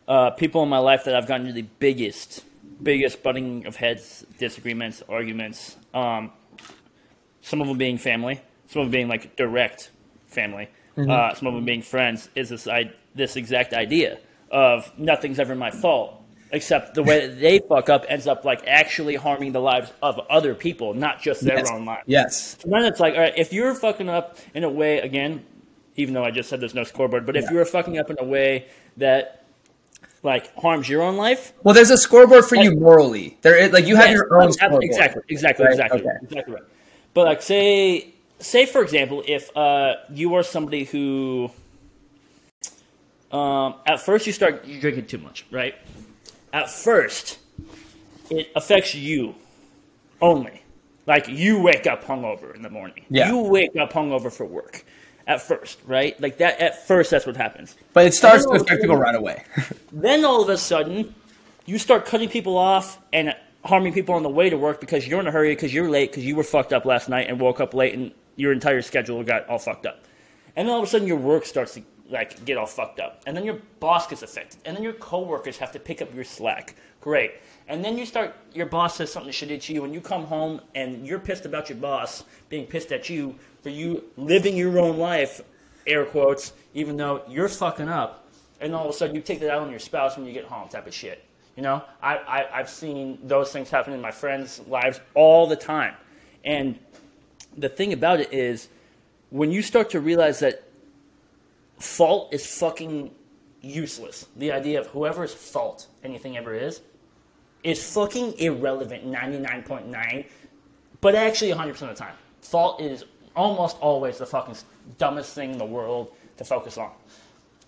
uh, 0.08 0.30
people 0.32 0.62
in 0.62 0.70
my 0.70 0.78
life 0.78 1.06
that 1.06 1.16
I've 1.16 1.28
gotten 1.28 1.48
to 1.48 1.54
the 1.54 1.66
biggest, 1.80 2.44
biggest 2.84 3.24
butting 3.24 3.66
of 3.66 3.78
heads, 3.78 4.26
disagreements, 4.38 5.02
arguments, 5.08 5.78
um, 5.94 6.32
some 7.42 7.62
of 7.62 7.68
them 7.68 7.78
being 7.78 7.98
family, 7.98 8.42
some 8.68 8.82
of 8.82 8.88
them 8.88 8.92
being 8.92 9.08
like 9.08 9.38
direct 9.38 9.90
family, 10.28 10.70
uh, 10.98 11.34
some 11.34 11.48
of 11.48 11.54
them 11.54 11.64
being 11.64 11.82
friends, 11.82 12.30
is 12.36 12.50
this, 12.50 12.68
I, 12.68 12.92
this 13.16 13.38
exact 13.38 13.74
idea 13.74 14.20
of 14.52 14.92
nothing's 15.00 15.40
ever 15.40 15.56
my 15.56 15.72
fault. 15.72 16.21
Except 16.54 16.96
the 16.96 17.04
way 17.04 17.28
that 17.28 17.40
they 17.40 17.60
fuck 17.60 17.88
up 17.90 18.06
ends 18.10 18.28
up 18.28 18.44
like 18.44 18.68
actually 18.68 19.16
harming 19.16 19.54
the 19.54 19.62
lives 19.62 19.92
of 20.04 20.20
other 20.30 20.54
people, 20.54 20.94
not 20.94 21.22
just 21.22 21.42
their 21.46 21.60
Yes. 21.60 21.70
own 21.72 21.86
lives. 21.86 22.04
Yes. 22.08 22.58
So 22.62 22.70
then 22.70 22.84
it's 22.84 23.00
like, 23.00 23.14
all 23.14 23.22
right, 23.22 23.34
if 23.38 23.54
you're 23.54 23.74
fucking 23.74 24.10
up 24.10 24.38
in 24.54 24.66
a 24.66 24.70
way, 24.70 25.00
again, 25.00 25.46
even 25.96 26.14
though 26.14 26.26
I 26.26 26.32
just 26.32 26.50
said 26.50 26.60
there's 26.60 26.76
no 26.76 26.84
scoreboard, 26.84 27.26
but 27.26 27.38
if 27.38 27.50
you're 27.50 27.64
fucking 27.66 27.98
up 27.98 28.10
in 28.10 28.18
a 28.20 28.24
way 28.26 28.66
that 28.98 29.46
like 30.24 30.54
harms 30.58 30.90
your 30.90 31.02
own 31.04 31.16
life, 31.16 31.54
Well, 31.64 31.74
there's 31.74 31.90
a 31.90 31.98
scoreboard 31.98 32.44
for 32.46 32.56
you 32.56 32.76
morally. 32.76 33.38
There, 33.42 33.58
is, 33.58 33.72
like 33.72 33.88
you 33.88 33.96
have 33.96 34.08
Yes, 34.08 34.16
your 34.16 34.42
own 34.42 34.52
scoreboard. 34.52 34.84
Exactly, 34.84 35.22
exactly, 35.30 35.66
Right? 35.66 35.72
exactly, 35.72 36.02
Okay. 36.02 36.18
exactly 36.22 36.54
right. 36.56 36.64
But 37.14 37.28
like, 37.28 37.42
say, 37.42 38.14
say 38.40 38.66
for 38.66 38.82
example, 38.82 39.24
if 39.26 39.56
uh, 39.56 39.96
you 40.14 40.36
are 40.36 40.44
somebody 40.44 40.84
who, 40.84 41.50
um, 43.32 43.76
at 43.86 44.02
first 44.02 44.28
you 44.28 44.34
start 44.34 44.66
drinking 44.82 45.06
too 45.06 45.18
much, 45.18 45.46
right? 45.50 45.76
At 46.54 46.70
first, 46.70 47.40
it 48.30 48.52
affects 48.56 48.96
you 48.96 49.36
only. 50.22 50.62
Like 51.08 51.28
you 51.28 51.62
wake 51.62 51.88
up 51.88 52.04
hungover 52.04 52.56
in 52.56 52.62
the 52.62 52.70
morning. 52.70 53.06
Yeah. 53.10 53.30
You 53.30 53.40
wake 53.40 53.76
up 53.76 53.92
hungover 53.92 54.32
for 54.32 54.46
work. 54.46 54.86
At 55.28 55.42
first, 55.42 55.80
right? 55.86 56.20
Like 56.20 56.38
that. 56.38 56.60
At 56.60 56.88
first, 56.88 57.12
that's 57.12 57.26
what 57.26 57.38
happens. 57.38 57.76
But 57.94 58.06
it 58.06 58.14
starts 58.14 58.44
to 58.44 58.50
I 58.50 58.58
don't 58.58 58.60
know. 58.60 58.66
affect 58.66 58.82
people 58.82 58.98
right 58.98 59.16
away. 59.16 59.44
Then 59.92 60.26
all 60.26 60.42
of 60.42 60.50
a 60.50 60.58
sudden, 60.58 61.14
you 61.66 61.78
start 61.78 62.06
cutting 62.06 62.28
people 62.30 62.58
off 62.58 63.00
and 63.14 63.36
harming 63.64 63.94
people 63.94 64.16
on 64.16 64.24
the 64.24 64.30
way 64.30 64.50
to 64.50 64.58
work 64.58 64.80
because 64.80 65.08
you're 65.08 65.20
in 65.20 65.28
a 65.28 65.32
hurry, 65.32 65.50
because 65.50 65.74
you're 65.74 65.90
late, 65.90 66.12
because 66.12 66.26
you 66.26 66.36
were 66.36 66.44
fucked 66.44 66.74
up 66.74 66.86
last 66.86 67.08
night 67.08 67.28
and 67.30 67.40
woke 67.40 67.60
up 67.62 67.74
late 67.74 67.94
and 67.94 68.12
your 68.36 68.52
entire 68.52 68.82
schedule 68.82 69.24
got 69.24 69.48
all 69.48 69.60
fucked 69.60 69.86
up. 69.86 70.04
And 70.56 70.68
then 70.68 70.74
all 70.74 70.82
of 70.82 70.88
a 70.88 70.90
sudden, 70.90 71.08
your 71.08 71.18
work 71.18 71.46
starts 71.46 71.76
to 71.76 71.84
like 72.12 72.44
get 72.46 72.58
all 72.58 72.66
fucked 72.66 73.00
up, 73.00 73.22
and 73.26 73.36
then 73.36 73.44
your 73.46 73.60
boss 73.80 74.08
gets 74.08 74.22
affected, 74.22 74.60
and 74.66 74.76
then 74.76 74.84
your 74.84 74.94
coworkers 74.94 75.58
have 75.58 75.72
to 75.72 75.80
pick 75.80 76.02
up 76.02 76.14
your 76.14 76.24
slack. 76.24 76.76
Great. 77.00 77.32
And 77.68 77.84
then 77.84 77.98
you 77.98 78.06
start, 78.06 78.36
your 78.54 78.66
boss 78.66 78.98
says 78.98 79.12
something 79.12 79.32
shitty 79.32 79.62
to 79.62 79.74
you, 79.74 79.86
and 79.86 79.94
you 79.94 80.02
come 80.02 80.26
home 80.26 80.62
and 80.76 81.08
you're 81.08 81.20
pissed 81.20 81.46
about 81.46 81.70
your 81.70 81.78
boss 81.78 82.24
being 82.50 82.66
pissed 82.66 82.92
at 82.92 83.10
you 83.10 83.36
for 83.64 83.70
you 83.70 84.04
living 84.18 84.58
your 84.58 84.78
own 84.78 84.98
life, 84.98 85.42
air 85.88 86.06
quotes, 86.06 86.54
even 86.74 86.98
though 86.98 87.24
you're 87.28 87.48
fucking 87.48 87.88
up 87.90 88.22
and 88.62 88.76
all 88.76 88.88
of 88.88 88.90
a 88.92 88.94
sudden 88.94 89.16
you 89.16 89.22
take 89.22 89.40
that 89.40 89.50
out 89.50 89.62
on 89.62 89.70
your 89.70 89.80
spouse 89.80 90.16
when 90.16 90.26
you 90.26 90.32
get 90.32 90.46
home, 90.46 90.70
type 90.70 90.88
of 90.88 90.94
shit. 90.94 91.26
You 91.58 91.64
know, 91.64 91.84
I, 92.02 92.18
I 92.18 92.60
I've 92.60 92.70
seen 92.70 93.20
those 93.24 93.52
things 93.52 93.70
happen 93.70 93.94
in 93.94 94.00
my 94.00 94.12
friends' 94.12 94.62
lives 94.68 95.02
all 95.16 95.48
the 95.48 95.56
time, 95.56 95.96
and 96.46 96.80
the 97.58 97.68
thing 97.68 97.92
about 97.92 98.22
it 98.22 98.32
is, 98.32 98.70
when 99.32 99.52
you 99.52 99.62
start 99.62 99.90
to 99.90 100.00
realize 100.00 100.40
that 100.40 100.64
fault 101.82 102.34
is 102.34 102.46
fucking 102.46 103.12
useless, 103.62 104.28
the 104.36 104.52
idea 104.52 104.80
of 104.80 104.88
whoever's 104.88 105.34
fault 105.34 105.88
anything 106.04 106.38
ever 106.38 106.54
is, 106.54 106.82
is 107.64 107.94
fucking 107.94 108.34
irrelevant. 108.40 109.06
Ninety 109.06 109.40
nine 109.40 109.64
point 109.64 109.88
nine, 109.88 110.26
but 111.00 111.16
actually 111.16 111.52
hundred 111.52 111.74
percent 111.74 111.92
of 111.92 111.98
the 111.98 112.04
time, 112.04 112.16
fault 112.42 112.82
is 112.82 113.06
almost 113.36 113.78
always 113.80 114.18
the 114.18 114.26
fucking 114.26 114.56
dumbest 114.98 115.34
thing 115.34 115.52
in 115.52 115.58
the 115.58 115.66
world 115.66 116.12
to 116.38 116.44
focus 116.44 116.78
on 116.78 116.92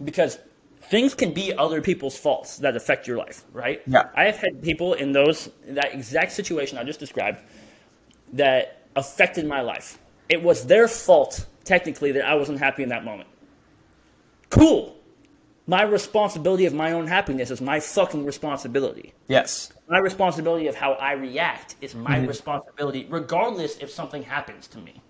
because 0.04 0.39
things 0.82 1.13
can 1.13 1.34
be 1.34 1.54
other 1.54 1.82
people's 1.82 2.17
faults 2.17 2.58
that 2.58 2.76
affect 2.76 3.08
your 3.08 3.17
life, 3.17 3.43
right? 3.54 3.82
Yeah. 3.88 4.10
I 4.15 4.26
have 4.26 4.38
had 4.38 4.62
people 4.62 4.93
in 4.93 5.12
those 5.12 5.49
that 5.67 5.93
exact 5.93 6.32
situation 6.32 6.78
I 6.78 6.84
just 6.84 6.99
described 6.99 7.41
that 8.34 8.84
affected 8.95 9.45
my 9.47 9.62
life. 9.62 9.99
It 10.30 10.41
was 10.41 10.65
their 10.65 10.88
fault 10.88 11.45
technically 11.63 12.12
that 12.13 12.26
I 12.26 12.36
wasn't 12.36 12.60
happy 12.60 12.84
in 12.84 12.89
that 12.89 13.06
moment. 13.06 13.30
Cool. 14.53 14.95
My 15.65 15.81
responsibility 15.81 16.65
of 16.65 16.73
my 16.73 16.91
own 16.91 17.07
happiness 17.07 17.49
is 17.49 17.59
my 17.59 17.79
fucking 17.79 18.25
responsibility. 18.25 19.13
yes. 19.27 19.71
My 19.89 19.97
responsibility 19.97 20.67
of 20.67 20.75
how 20.75 20.93
I 20.93 21.11
react 21.13 21.75
is 21.81 21.93
my 21.93 22.17
mm-hmm. 22.17 22.27
responsibility, 22.27 23.05
regardless 23.09 23.77
if 23.79 23.91
something 23.91 24.23
happens 24.23 24.67
to 24.67 24.77
me. 24.77 25.01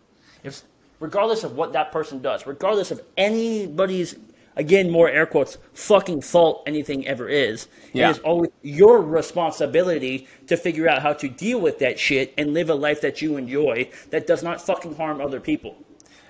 If 0.44 0.64
regardless 1.00 1.44
of 1.44 1.56
what 1.56 1.74
that 1.74 1.92
person 1.92 2.22
does, 2.22 2.48
regardless 2.48 2.90
of 2.90 3.02
anybody's 3.18 4.16
again 4.56 4.90
more 4.90 5.10
air 5.10 5.26
quotes 5.26 5.58
fucking 5.74 6.22
fault 6.22 6.64
anything 6.66 7.06
ever 7.06 7.28
is, 7.28 7.68
Yeah. 7.94 8.08
it 8.08 8.12
is 8.12 8.20
always 8.20 8.50
your 8.62 9.02
responsibility 9.02 10.28
to 10.48 10.56
figure 10.58 10.88
out 10.88 11.02
how 11.02 11.14
to 11.14 11.28
deal 11.28 11.60
with 11.60 11.80
that 11.80 12.00
shit 12.00 12.34
and 12.38 12.54
live 12.54 12.70
a 12.70 12.76
life 12.76 13.02
that 13.02 13.22
you 13.22 13.38
enjoy 13.38 13.90
that 14.12 14.26
does 14.26 14.42
not 14.42 14.62
fucking 14.62 14.96
harm 14.96 15.20
other 15.22 15.40
people. 15.40 15.76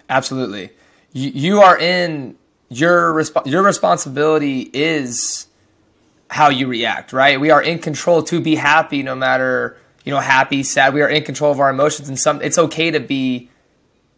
Absolutely. 0.10 0.72
You, 1.14 1.30
you 1.30 1.62
are 1.62 1.78
in 1.78 2.38
your 2.78 3.14
resp- 3.14 3.46
your 3.46 3.64
responsibility 3.64 4.70
is 4.74 5.48
how 6.30 6.50
you 6.50 6.68
react, 6.68 7.14
right? 7.14 7.40
We 7.40 7.52
are 7.52 7.62
in 7.62 7.80
control 7.80 8.24
to 8.24 8.40
be 8.40 8.56
happy 8.56 9.04
no 9.04 9.16
matter, 9.16 9.78
you 10.04 10.12
know, 10.12 10.20
happy, 10.20 10.64
sad. 10.64 10.94
We 10.94 11.02
are 11.02 11.10
in 11.10 11.24
control 11.24 11.52
of 11.52 11.60
our 11.60 11.70
emotions 11.70 12.10
and 12.10 12.20
some 12.20 12.42
it's 12.42 12.58
okay 12.58 12.92
to 12.92 13.00
be 13.00 13.50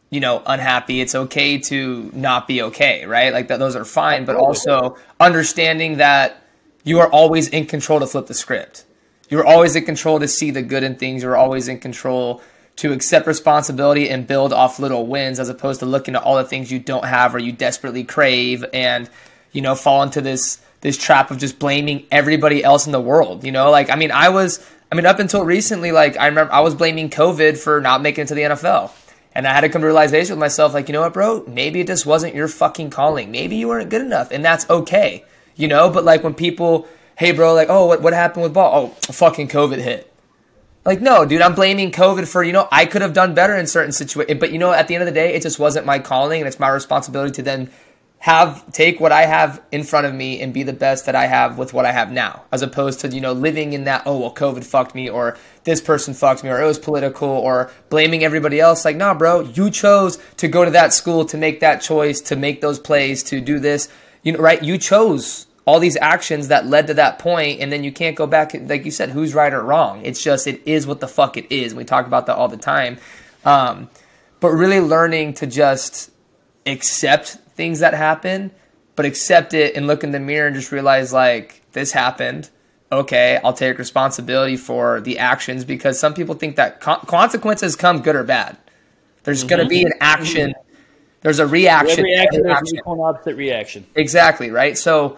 you 0.09 0.19
know, 0.19 0.41
unhappy. 0.45 1.01
It's 1.01 1.15
okay 1.15 1.57
to 1.57 2.09
not 2.13 2.47
be 2.47 2.61
okay, 2.61 3.05
right? 3.05 3.33
Like 3.33 3.49
that 3.49 3.59
those 3.59 3.75
are 3.75 3.83
fine, 3.83 4.23
but 4.23 4.35
also 4.35 4.97
understanding 5.19 5.97
that 5.97 6.41
you 6.83 6.99
are 6.99 7.09
always 7.09 7.49
in 7.49 7.65
control 7.65 7.99
to 7.99 8.07
flip 8.07 8.27
the 8.27 8.33
script. 8.33 8.85
You're 9.29 9.45
always 9.45 9.75
in 9.75 9.83
control 9.85 10.19
to 10.19 10.27
see 10.27 10.51
the 10.51 10.61
good 10.61 10.83
in 10.83 10.95
things. 10.95 11.23
You're 11.23 11.35
always 11.35 11.67
in 11.67 11.79
control 11.79 12.41
to 12.77 12.91
accept 12.91 13.27
responsibility 13.27 14.09
and 14.09 14.27
build 14.27 14.51
off 14.51 14.79
little 14.79 15.07
wins 15.07 15.39
as 15.39 15.49
opposed 15.49 15.79
to 15.79 15.85
looking 15.85 16.15
at 16.15 16.23
all 16.23 16.35
the 16.35 16.43
things 16.43 16.71
you 16.71 16.79
don't 16.79 17.05
have 17.05 17.33
or 17.33 17.39
you 17.39 17.51
desperately 17.51 18.03
crave 18.03 18.65
and, 18.73 19.09
you 19.51 19.61
know, 19.61 19.75
fall 19.75 20.03
into 20.03 20.21
this 20.21 20.59
this 20.81 20.97
trap 20.97 21.31
of 21.31 21.39
just 21.39 21.57
blaming 21.57 22.05
everybody 22.11 22.63
else 22.63 22.85
in 22.85 22.91
the 22.91 22.99
world. 22.99 23.43
You 23.43 23.51
know, 23.51 23.71
like 23.71 23.89
I 23.89 23.95
mean, 23.95 24.11
I 24.11 24.29
was 24.29 24.65
I 24.91 24.95
mean, 24.95 25.05
up 25.05 25.19
until 25.19 25.43
recently, 25.43 25.91
like 25.91 26.17
I 26.17 26.27
remember 26.27 26.53
I 26.53 26.59
was 26.59 26.75
blaming 26.75 27.09
COVID 27.09 27.57
for 27.57 27.81
not 27.81 28.01
making 28.01 28.23
it 28.23 28.27
to 28.27 28.35
the 28.35 28.41
NFL. 28.41 28.91
And 29.33 29.45
I 29.45 29.53
had 29.53 29.61
to 29.61 29.69
come 29.69 29.81
to 29.81 29.87
realization 29.87 30.35
with 30.35 30.39
myself, 30.39 30.73
like, 30.73 30.87
you 30.87 30.93
know 30.93 31.01
what, 31.01 31.13
bro? 31.13 31.43
Maybe 31.45 31.81
it 31.81 31.87
just 31.87 32.05
wasn't 32.05 32.35
your 32.35 32.47
fucking 32.47 32.89
calling. 32.89 33.31
Maybe 33.31 33.57
you 33.57 33.67
weren't 33.67 33.89
good 33.89 33.99
enough, 33.99 34.31
and 34.31 34.45
that's 34.45 34.69
okay, 34.69 35.25
you 35.57 35.67
know. 35.67 35.89
But 35.89 36.05
like 36.05 36.23
when 36.23 36.33
people, 36.33 36.87
hey, 37.17 37.33
bro, 37.33 37.53
like, 37.53 37.67
oh, 37.69 37.87
what 37.87 38.01
what 38.01 38.13
happened 38.13 38.43
with 38.43 38.53
ball? 38.53 38.93
Oh, 39.09 39.11
fucking 39.11 39.49
COVID 39.49 39.79
hit. 39.79 40.09
Like, 40.85 41.01
no, 41.01 41.25
dude, 41.25 41.41
I'm 41.41 41.55
blaming 41.55 41.91
COVID 41.91 42.27
for, 42.27 42.43
you 42.43 42.53
know, 42.53 42.67
I 42.71 42.85
could 42.85 43.01
have 43.01 43.13
done 43.13 43.33
better 43.33 43.55
in 43.57 43.65
certain 43.65 43.91
situations. 43.91 44.37
Eh, 44.37 44.39
but, 44.39 44.51
you 44.51 44.59
know, 44.59 44.71
at 44.71 44.87
the 44.87 44.93
end 44.93 45.01
of 45.01 45.07
the 45.07 45.13
day, 45.13 45.33
it 45.33 45.41
just 45.41 45.57
wasn't 45.57 45.87
my 45.87 45.97
calling 45.97 46.41
and 46.41 46.47
it's 46.47 46.59
my 46.59 46.69
responsibility 46.69 47.31
to 47.33 47.41
then 47.41 47.71
have, 48.19 48.71
take 48.71 48.99
what 48.99 49.11
I 49.11 49.23
have 49.25 49.63
in 49.71 49.83
front 49.83 50.05
of 50.05 50.13
me 50.13 50.39
and 50.41 50.53
be 50.53 50.61
the 50.61 50.73
best 50.73 51.07
that 51.07 51.15
I 51.15 51.25
have 51.25 51.57
with 51.57 51.73
what 51.73 51.85
I 51.85 51.91
have 51.91 52.11
now, 52.11 52.43
as 52.51 52.61
opposed 52.61 52.99
to, 52.99 53.07
you 53.07 53.19
know, 53.19 53.33
living 53.33 53.73
in 53.73 53.85
that, 53.85 54.03
oh, 54.05 54.19
well, 54.19 54.33
COVID 54.33 54.63
fucked 54.63 54.93
me 54.93 55.09
or 55.09 55.37
this 55.63 55.81
person 55.81 56.13
fucked 56.13 56.43
me 56.43 56.51
or 56.51 56.61
it 56.61 56.65
was 56.65 56.77
political 56.77 57.29
or 57.29 57.71
blaming 57.89 58.23
everybody 58.23 58.59
else. 58.59 58.85
Like, 58.85 58.95
nah, 58.95 59.15
bro, 59.15 59.41
you 59.41 59.71
chose 59.71 60.19
to 60.37 60.47
go 60.47 60.65
to 60.65 60.71
that 60.71 60.93
school, 60.93 61.25
to 61.25 61.37
make 61.37 61.61
that 61.61 61.81
choice, 61.81 62.21
to 62.21 62.35
make 62.35 62.61
those 62.61 62.77
plays, 62.77 63.23
to 63.23 63.41
do 63.41 63.57
this, 63.57 63.89
you 64.21 64.33
know, 64.33 64.39
right? 64.39 64.63
You 64.63 64.77
chose 64.77 65.47
all 65.65 65.79
these 65.79 65.97
actions 65.97 66.49
that 66.49 66.67
led 66.67 66.87
to 66.87 66.93
that 66.93 67.17
point 67.19 67.59
and 67.59 67.71
then 67.71 67.83
you 67.83 67.91
can't 67.91 68.15
go 68.15 68.27
back 68.27 68.53
like 68.53 68.85
you 68.85 68.91
said 68.91 69.09
who's 69.09 69.33
right 69.33 69.53
or 69.53 69.61
wrong. 69.63 70.05
It's 70.05 70.23
just 70.23 70.47
it 70.47 70.61
is 70.65 70.85
what 70.85 70.99
the 70.99 71.07
fuck 71.07 71.37
it 71.37 71.51
is. 71.53 71.73
We 71.73 71.83
talk 71.83 72.05
about 72.05 72.27
that 72.27 72.35
all 72.35 72.47
the 72.47 72.57
time. 72.57 72.97
Um, 73.43 73.89
but 74.39 74.49
really 74.49 74.79
learning 74.79 75.33
to 75.35 75.47
just 75.47 76.11
accept 76.65 77.29
things 77.55 77.79
that 77.79 77.93
happen 77.93 78.51
but 78.95 79.05
accept 79.05 79.53
it 79.53 79.75
and 79.75 79.87
look 79.87 80.03
in 80.03 80.11
the 80.11 80.19
mirror 80.19 80.47
and 80.47 80.55
just 80.55 80.71
realize 80.71 81.11
like 81.11 81.61
this 81.73 81.91
happened. 81.91 82.49
Okay 82.91 83.39
i'll 83.43 83.51
take 83.51 83.79
responsibility 83.79 84.55
for 84.55 85.01
the 85.01 85.17
actions 85.17 85.65
because 85.65 85.99
some 85.99 86.13
people 86.13 86.35
think 86.35 86.55
that 86.57 86.79
con- 86.79 87.03
consequences 87.07 87.75
come 87.75 88.01
good 88.01 88.15
or 88.15 88.23
bad. 88.23 88.57
There's 89.23 89.39
mm-hmm. 89.39 89.49
going 89.49 89.61
to 89.63 89.67
be 89.67 89.81
an 89.81 89.93
action. 89.99 90.53
There's 91.21 91.39
a 91.39 91.47
reaction, 91.47 92.01
Every 92.01 92.11
reaction 92.11 92.43
there's 92.43 92.71
an 92.73 92.81
opposite 92.85 93.35
reaction. 93.35 93.87
Exactly 93.95 94.51
right? 94.51 94.77
So 94.77 95.17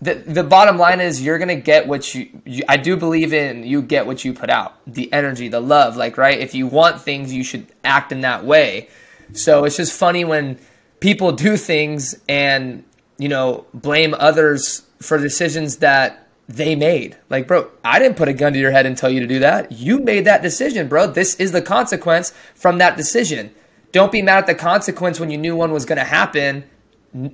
the 0.00 0.14
the 0.14 0.42
bottom 0.42 0.76
line 0.76 1.00
is 1.00 1.22
you're 1.22 1.38
gonna 1.38 1.56
get 1.56 1.86
what 1.86 2.14
you, 2.14 2.28
you, 2.44 2.64
I 2.68 2.76
do 2.76 2.96
believe 2.96 3.32
in 3.32 3.64
you 3.64 3.80
get 3.80 4.06
what 4.06 4.24
you 4.24 4.34
put 4.34 4.50
out 4.50 4.74
the 4.86 5.10
energy 5.12 5.48
the 5.48 5.60
love 5.60 5.96
like 5.96 6.18
right? 6.18 6.38
If 6.38 6.54
you 6.54 6.66
want 6.66 7.00
things 7.00 7.32
you 7.32 7.42
should 7.42 7.66
act 7.82 8.12
in 8.12 8.20
that 8.20 8.44
way. 8.44 8.88
So 9.32 9.64
it's 9.64 9.76
just 9.76 9.92
funny 9.92 10.24
when 10.24 10.58
people 11.00 11.32
do 11.32 11.56
things 11.56 12.14
and 12.28 12.84
you 13.18 13.28
know 13.28 13.66
blame 13.72 14.14
others 14.18 14.82
for 15.00 15.18
decisions 15.18 15.78
that 15.78 16.28
they 16.46 16.74
made. 16.74 17.16
Like 17.30 17.48
bro 17.48 17.70
I 17.82 17.98
didn't 17.98 18.18
put 18.18 18.28
a 18.28 18.34
gun 18.34 18.52
to 18.52 18.58
your 18.58 18.72
head 18.72 18.84
and 18.84 18.98
tell 18.98 19.10
you 19.10 19.20
to 19.20 19.26
do 19.26 19.38
that. 19.38 19.72
You 19.72 19.98
made 19.98 20.26
that 20.26 20.42
decision 20.42 20.88
bro. 20.88 21.06
This 21.06 21.36
is 21.36 21.52
the 21.52 21.62
consequence 21.62 22.34
from 22.54 22.78
that 22.78 22.98
decision. 22.98 23.54
Don't 23.92 24.12
be 24.12 24.20
mad 24.20 24.38
at 24.40 24.46
the 24.46 24.54
consequence 24.54 25.18
when 25.18 25.30
you 25.30 25.38
knew 25.38 25.56
one 25.56 25.72
was 25.72 25.86
gonna 25.86 26.04
happen 26.04 26.64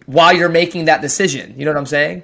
while 0.06 0.32
you're 0.32 0.48
making 0.48 0.84
that 0.84 1.00
decision. 1.00 1.54
You 1.58 1.64
know 1.64 1.72
what 1.72 1.78
I'm 1.78 1.86
saying 1.86 2.22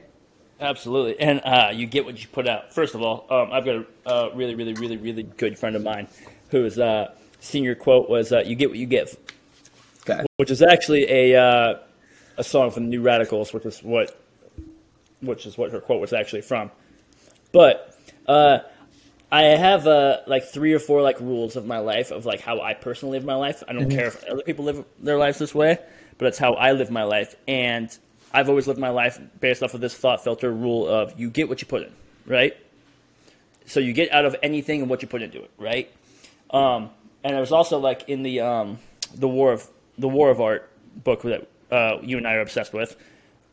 Absolutely, 0.61 1.21
and 1.21 1.41
uh, 1.45 1.71
you 1.73 1.87
get 1.87 2.05
what 2.05 2.21
you 2.21 2.27
put 2.29 2.49
out. 2.49 2.73
First 2.75 2.97
of 2.97 3.03
all, 3.03 3.27
um, 3.31 3.53
I've 3.53 3.65
got 3.65 3.77
a 3.77 3.87
uh, 4.07 4.31
really, 4.35 4.57
really, 4.57 4.73
really, 4.75 4.97
really 4.97 5.23
good 5.23 5.57
friend 5.57 5.77
of 5.77 5.85
mine 5.85 6.09
whose 6.51 6.79
uh, 6.79 7.15
senior 7.39 7.77
quote 7.77 8.11
was 8.11 8.33
uh, 8.33 8.41
"You 8.41 8.57
get 8.57 8.69
what 8.69 8.79
you 8.79 8.87
give," 8.87 9.17
okay. 10.01 10.27
which 10.37 10.51
is 10.51 10.61
actually 10.61 11.09
a 11.09 11.41
uh, 11.41 11.79
a 12.39 12.43
song 12.45 12.73
from 12.73 12.85
the 12.85 12.89
New 12.91 13.03
Radicals, 13.03 13.53
which 13.53 13.67
is 13.67 13.85
what 13.85 14.21
which 15.23 15.47
is 15.47 15.57
what 15.57 15.71
her 15.71 15.81
quote 15.81 16.01
was 16.01 16.13
actually 16.13 16.43
from. 16.43 16.73
But 17.53 17.97
uh, 18.27 18.59
I 19.31 19.43
have 19.43 19.87
like 20.27 20.45
three 20.45 20.73
or 20.73 20.81
four 20.81 21.03
like 21.03 21.21
rules 21.21 21.55
of 21.55 21.67
my 21.67 21.79
life 21.79 22.11
of 22.11 22.27
like 22.27 22.41
how 22.41 22.61
I 22.61 22.75
personally 22.75 23.19
live 23.19 23.25
my 23.25 23.37
life. 23.37 23.63
I 23.69 23.75
don't 23.75 23.83
mm-hmm. 23.83 23.97
care 23.97 24.09
if 24.09 24.25
other 24.25 24.43
people 24.43 24.65
live 24.65 24.85
their 24.99 25.19
lives 25.19 25.39
this 25.39 25.55
way, 25.55 25.79
but 26.19 26.27
it's 26.27 26.39
how 26.39 26.55
I 26.55 26.73
live 26.73 26.91
my 26.91 27.05
life, 27.05 27.37
and 27.47 27.97
I've 28.33 28.49
always 28.49 28.67
lived 28.67 28.79
my 28.79 28.91
life 28.91 29.21
based 29.41 29.63
off 29.63 29.75
of 29.75 29.81
this 29.81 29.95
thought 29.95 30.23
filter 30.23 30.53
rule 30.53 30.87
of 30.87 31.19
you 31.19 31.31
get 31.31 31.49
what 31.49 31.61
you 31.61 31.67
put 31.67 31.83
in, 31.83 31.93
right? 32.27 32.57
So 33.67 33.81
you 33.81 33.93
get 33.93 34.13
out 34.13 34.25
of 34.25 34.37
anything 34.43 34.81
and 34.81 34.91
what 34.91 35.03
you 35.03 35.09
put 35.09 35.23
into 35.23 35.43
it, 35.43 35.51
right? 35.59 35.91
Um, 36.51 36.91
and 37.25 37.37
it 37.37 37.41
was 37.41 37.53
also 37.53 37.79
like 37.79 38.09
in 38.09 38.23
the 38.23 38.41
um, 38.41 38.79
the 39.15 39.29
war 39.29 39.53
of 39.53 39.69
the 39.99 40.09
war 40.09 40.31
of 40.31 40.41
art 40.41 40.71
book 41.05 41.23
that 41.23 41.49
uh, 41.71 41.99
you 42.03 42.17
and 42.17 42.27
I 42.27 42.35
are 42.35 42.41
obsessed 42.41 42.73
with 42.73 42.97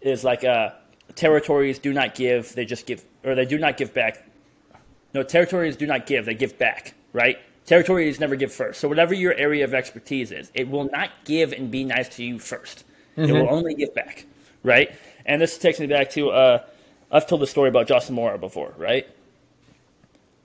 is 0.02 0.24
like 0.24 0.44
uh, 0.44 0.70
territories 1.16 1.80
do 1.80 1.94
not 1.94 2.16
give, 2.16 2.54
they 2.54 2.66
just 2.66 2.86
give, 2.86 3.04
or 3.24 3.36
they 3.36 3.46
do 3.46 3.58
not 3.58 3.78
give 3.78 3.94
back. 3.94 4.24
No, 5.14 5.24
territories 5.24 5.76
do 5.76 5.88
not 5.88 6.06
give, 6.06 6.26
they 6.26 6.34
give 6.34 6.58
back, 6.58 6.94
right? 7.14 7.40
Territories 7.66 8.20
never 8.20 8.36
give 8.36 8.54
first. 8.54 8.80
So 8.80 8.88
whatever 8.88 9.14
your 9.14 9.34
area 9.34 9.64
of 9.64 9.74
expertise 9.74 10.32
is, 10.32 10.52
it 10.54 10.70
will 10.70 10.90
not 10.92 11.10
give 11.24 11.52
and 11.52 11.72
be 11.72 11.84
nice 11.84 12.10
to 12.10 12.24
you 12.24 12.36
1st 12.36 12.84
mm-hmm. 13.18 13.24
It 13.24 13.32
will 13.32 13.50
only 13.50 13.74
give 13.74 13.94
back 13.96 14.26
right? 14.66 14.94
And 15.26 15.42
this 15.42 15.58
takes 15.58 15.80
me 15.80 15.88
back 15.88 16.10
to 16.12 16.30
uh, 16.32 16.64
I've 17.12 17.28
told 17.28 17.42
the 17.42 17.48
story 17.48 17.70
about 17.70 17.88
Justin 17.88 18.16
Moore 18.16 18.38
before, 18.38 18.74
right? 18.78 19.08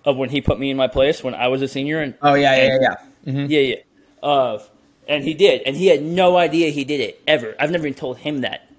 Of 0.04 0.16
when 0.16 0.30
he 0.30 0.40
put 0.40 0.58
me 0.58 0.70
in 0.70 0.76
my 0.76 0.86
place 0.86 1.22
when 1.22 1.34
I 1.34 1.48
was 1.48 1.62
a 1.62 1.68
senior. 1.68 2.00
And, 2.00 2.14
oh 2.22 2.34
yeah, 2.34 2.56
yeah, 2.56 2.62
yeah, 2.62 2.78
yeah, 2.80 3.32
mm-hmm. 3.32 3.50
yeah, 3.50 3.60
yeah. 3.60 3.76
Uh, 4.22 4.62
and 5.08 5.24
he 5.24 5.34
did, 5.34 5.62
and 5.62 5.76
he 5.76 5.88
had 5.88 6.02
no 6.02 6.36
idea 6.36 6.70
he 6.70 6.84
did 6.84 7.00
it 7.00 7.20
ever. 7.26 7.54
I've 7.58 7.70
never 7.70 7.86
even 7.86 7.98
told 7.98 8.18
him 8.18 8.42
that, 8.42 8.70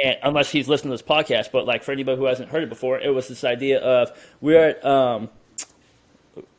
and 0.00 0.16
unless 0.22 0.50
he's 0.50 0.68
listened 0.68 0.90
to 0.90 0.94
this 0.94 1.02
podcast. 1.02 1.50
But 1.50 1.66
like 1.66 1.82
for 1.82 1.92
anybody 1.92 2.16
who 2.16 2.26
hasn't 2.26 2.50
heard 2.50 2.62
it 2.62 2.68
before, 2.68 2.98
it 2.98 3.12
was 3.12 3.28
this 3.28 3.42
idea 3.42 3.80
of 3.80 4.16
we're 4.40 4.70
at 4.70 4.84
um, 4.84 5.28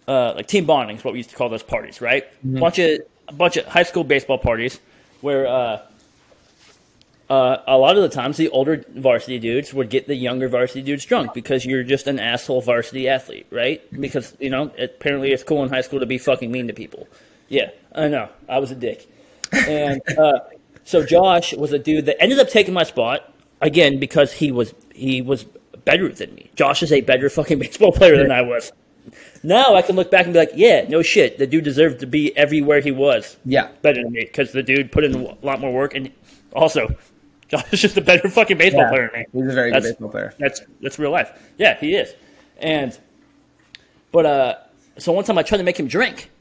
uh, 0.07 0.33
like 0.35 0.47
team 0.47 0.65
bonding 0.65 0.97
is 0.97 1.03
what 1.03 1.13
we 1.13 1.19
used 1.19 1.29
to 1.29 1.35
call 1.35 1.49
those 1.49 1.63
parties, 1.63 2.01
right? 2.01 2.25
Mm-hmm. 2.45 2.59
Bunch 2.59 2.79
of 2.79 2.99
a 3.27 3.33
bunch 3.33 3.57
of 3.57 3.65
high 3.65 3.83
school 3.83 4.03
baseball 4.03 4.37
parties 4.37 4.79
where 5.21 5.47
uh, 5.47 5.81
uh, 7.31 7.63
a 7.65 7.77
lot 7.77 7.95
of 7.95 8.03
the 8.03 8.09
times 8.09 8.35
the 8.35 8.49
older 8.49 8.83
varsity 8.89 9.39
dudes 9.39 9.73
would 9.73 9.89
get 9.89 10.05
the 10.05 10.15
younger 10.15 10.49
varsity 10.49 10.81
dudes 10.81 11.05
drunk 11.05 11.33
because 11.33 11.65
you're 11.65 11.81
just 11.81 12.07
an 12.07 12.19
asshole 12.19 12.59
varsity 12.59 13.07
athlete, 13.07 13.47
right? 13.49 13.81
Because 14.01 14.35
you 14.41 14.49
know 14.49 14.69
apparently 14.77 15.31
it's 15.31 15.41
cool 15.41 15.63
in 15.63 15.69
high 15.69 15.79
school 15.79 16.01
to 16.01 16.05
be 16.05 16.17
fucking 16.17 16.51
mean 16.51 16.67
to 16.67 16.73
people. 16.73 17.07
Yeah, 17.47 17.69
I 17.95 18.09
know. 18.09 18.27
I 18.49 18.59
was 18.59 18.71
a 18.71 18.75
dick, 18.75 19.09
and 19.53 20.01
uh, 20.17 20.39
so 20.83 21.05
Josh 21.05 21.53
was 21.53 21.71
a 21.71 21.79
dude 21.79 22.07
that 22.07 22.21
ended 22.21 22.37
up 22.37 22.49
taking 22.49 22.73
my 22.73 22.83
spot 22.83 23.33
again 23.61 23.97
because 23.97 24.33
he 24.33 24.51
was 24.51 24.73
he 24.93 25.21
was 25.21 25.45
better 25.85 26.09
than 26.09 26.35
me. 26.35 26.51
Josh 26.55 26.83
is 26.83 26.91
a 26.91 26.99
better 26.99 27.29
fucking 27.29 27.59
baseball 27.65 27.93
player 27.93 28.17
than 28.17 28.31
I 28.31 28.41
was. 28.41 28.73
Now 29.41 29.75
I 29.75 29.83
can 29.83 29.95
look 29.95 30.11
back 30.11 30.25
and 30.25 30.33
be 30.33 30.39
like, 30.39 30.51
yeah, 30.55 30.85
no 30.89 31.01
shit, 31.01 31.37
the 31.37 31.47
dude 31.47 31.63
deserved 31.63 32.01
to 32.01 32.07
be 32.07 32.35
everywhere 32.35 32.81
he 32.81 32.91
was. 32.91 33.37
Yeah, 33.45 33.69
better 33.81 34.03
than 34.03 34.11
me 34.11 34.25
because 34.25 34.51
the 34.51 34.63
dude 34.63 34.91
put 34.91 35.05
in 35.05 35.15
a 35.15 35.45
lot 35.45 35.61
more 35.61 35.71
work 35.71 35.95
and 35.95 36.11
also 36.53 36.93
Josh 37.51 37.73
is 37.73 37.81
just 37.81 37.97
a 37.97 38.01
better 38.01 38.29
fucking 38.29 38.57
baseball 38.57 38.83
yeah, 38.83 38.89
player 38.89 39.09
than 39.11 39.19
me. 39.21 39.25
He's 39.33 39.51
a 39.51 39.53
very 39.53 39.71
that's, 39.71 39.85
good 39.85 39.91
baseball 39.91 40.09
player. 40.09 40.33
That's 40.39 40.61
that's 40.81 40.97
real 40.97 41.11
life. 41.11 41.31
Yeah, 41.57 41.77
he 41.77 41.95
is. 41.95 42.15
And 42.59 42.97
but 44.13 44.25
uh, 44.25 44.55
so 44.97 45.11
one 45.11 45.25
time 45.25 45.37
I 45.37 45.43
tried 45.43 45.57
to 45.57 45.63
make 45.65 45.77
him 45.77 45.87
drink, 45.87 46.31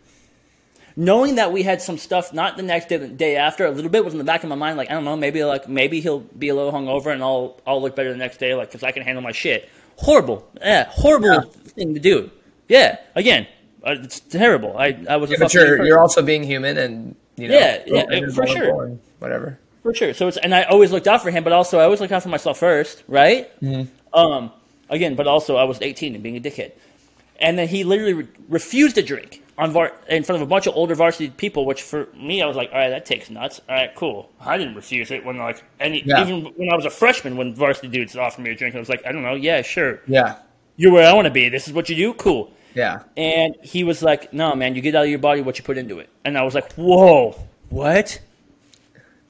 knowing 0.94 1.34
that 1.34 1.52
we 1.52 1.64
had 1.64 1.82
some 1.82 1.98
stuff. 1.98 2.32
Not 2.32 2.56
the 2.56 2.62
next 2.62 2.88
day, 2.88 2.96
the 2.96 3.08
day 3.08 3.34
after. 3.34 3.66
A 3.66 3.72
little 3.72 3.90
bit 3.90 4.04
was 4.04 4.14
in 4.14 4.18
the 4.18 4.24
back 4.24 4.44
of 4.44 4.48
my 4.48 4.54
mind, 4.54 4.76
like 4.76 4.88
I 4.88 4.94
don't 4.94 5.04
know, 5.04 5.16
maybe 5.16 5.42
like 5.42 5.68
maybe 5.68 6.00
he'll 6.00 6.20
be 6.20 6.48
a 6.48 6.54
little 6.54 6.72
hungover 6.72 7.12
and 7.12 7.24
I'll 7.24 7.60
I'll 7.66 7.82
look 7.82 7.96
better 7.96 8.12
the 8.12 8.16
next 8.16 8.36
day, 8.36 8.54
like 8.54 8.68
because 8.68 8.84
I 8.84 8.92
can 8.92 9.02
handle 9.02 9.22
my 9.22 9.32
shit. 9.32 9.68
Horrible, 9.96 10.48
yeah, 10.60 10.88
horrible 10.90 11.28
yeah. 11.28 11.40
thing 11.74 11.94
to 11.94 12.00
do. 12.00 12.30
Yeah, 12.68 12.98
again, 13.16 13.48
uh, 13.84 13.96
it's 14.00 14.20
terrible. 14.20 14.78
I 14.78 14.96
I 15.08 15.16
was. 15.16 15.30
Yeah, 15.30 15.38
but 15.40 15.52
you're 15.52 15.84
you're 15.84 15.98
also 15.98 16.22
being 16.22 16.44
human, 16.44 16.78
and 16.78 17.16
you 17.36 17.48
know, 17.48 17.58
yeah, 17.58 17.82
yeah, 17.84 18.30
for 18.32 18.46
sure, 18.46 18.96
whatever. 19.18 19.58
For 19.82 19.94
sure. 19.94 20.12
So 20.14 20.28
it's 20.28 20.36
and 20.36 20.54
I 20.54 20.64
always 20.64 20.92
looked 20.92 21.08
out 21.08 21.22
for 21.22 21.30
him, 21.30 21.44
but 21.44 21.52
also 21.52 21.78
I 21.78 21.84
always 21.84 22.00
looked 22.00 22.12
out 22.12 22.22
for 22.22 22.28
myself 22.28 22.58
first, 22.58 23.02
right? 23.08 23.48
Mm-hmm. 23.60 24.18
Um, 24.18 24.52
again, 24.88 25.14
but 25.14 25.26
also 25.26 25.56
I 25.56 25.64
was 25.64 25.80
18 25.80 26.14
and 26.14 26.22
being 26.22 26.36
a 26.36 26.40
dickhead, 26.40 26.72
and 27.38 27.58
then 27.58 27.68
he 27.68 27.84
literally 27.84 28.12
re- 28.14 28.28
refused 28.48 28.96
to 28.96 29.02
drink 29.02 29.42
on 29.56 29.70
var- 29.70 29.94
in 30.08 30.22
front 30.24 30.42
of 30.42 30.46
a 30.46 30.50
bunch 30.50 30.66
of 30.66 30.74
older 30.76 30.94
varsity 30.94 31.30
people. 31.30 31.64
Which 31.64 31.82
for 31.82 32.08
me, 32.14 32.42
I 32.42 32.46
was 32.46 32.56
like, 32.56 32.70
all 32.72 32.78
right, 32.78 32.90
that 32.90 33.06
takes 33.06 33.30
nuts. 33.30 33.60
All 33.68 33.74
right, 33.74 33.94
cool. 33.94 34.30
I 34.40 34.58
didn't 34.58 34.74
refuse 34.74 35.10
it 35.10 35.24
when 35.24 35.38
like 35.38 35.62
any 35.78 36.02
yeah. 36.04 36.22
even 36.22 36.44
when 36.56 36.70
I 36.70 36.76
was 36.76 36.84
a 36.84 36.90
freshman 36.90 37.36
when 37.36 37.54
varsity 37.54 37.88
dudes 37.88 38.16
offered 38.16 38.42
me 38.42 38.50
a 38.50 38.54
drink, 38.54 38.74
I 38.74 38.78
was 38.78 38.88
like, 38.88 39.06
I 39.06 39.12
don't 39.12 39.22
know, 39.22 39.34
yeah, 39.34 39.62
sure, 39.62 40.00
yeah, 40.06 40.38
you're 40.76 40.92
where 40.92 41.08
I 41.08 41.14
want 41.14 41.26
to 41.26 41.30
be. 41.32 41.48
This 41.48 41.68
is 41.68 41.72
what 41.72 41.88
you 41.88 41.96
do, 41.96 42.14
cool. 42.14 42.52
Yeah. 42.74 43.02
And 43.16 43.56
he 43.62 43.84
was 43.84 44.02
like, 44.02 44.32
no, 44.32 44.54
man, 44.54 44.74
you 44.74 44.80
get 44.82 44.94
out 44.94 45.04
of 45.04 45.10
your 45.10 45.18
body 45.18 45.40
what 45.40 45.58
you 45.58 45.64
put 45.64 45.76
into 45.76 45.98
it. 45.98 46.08
And 46.24 46.38
I 46.38 46.42
was 46.42 46.54
like, 46.54 46.72
whoa, 46.74 47.36
what? 47.68 48.20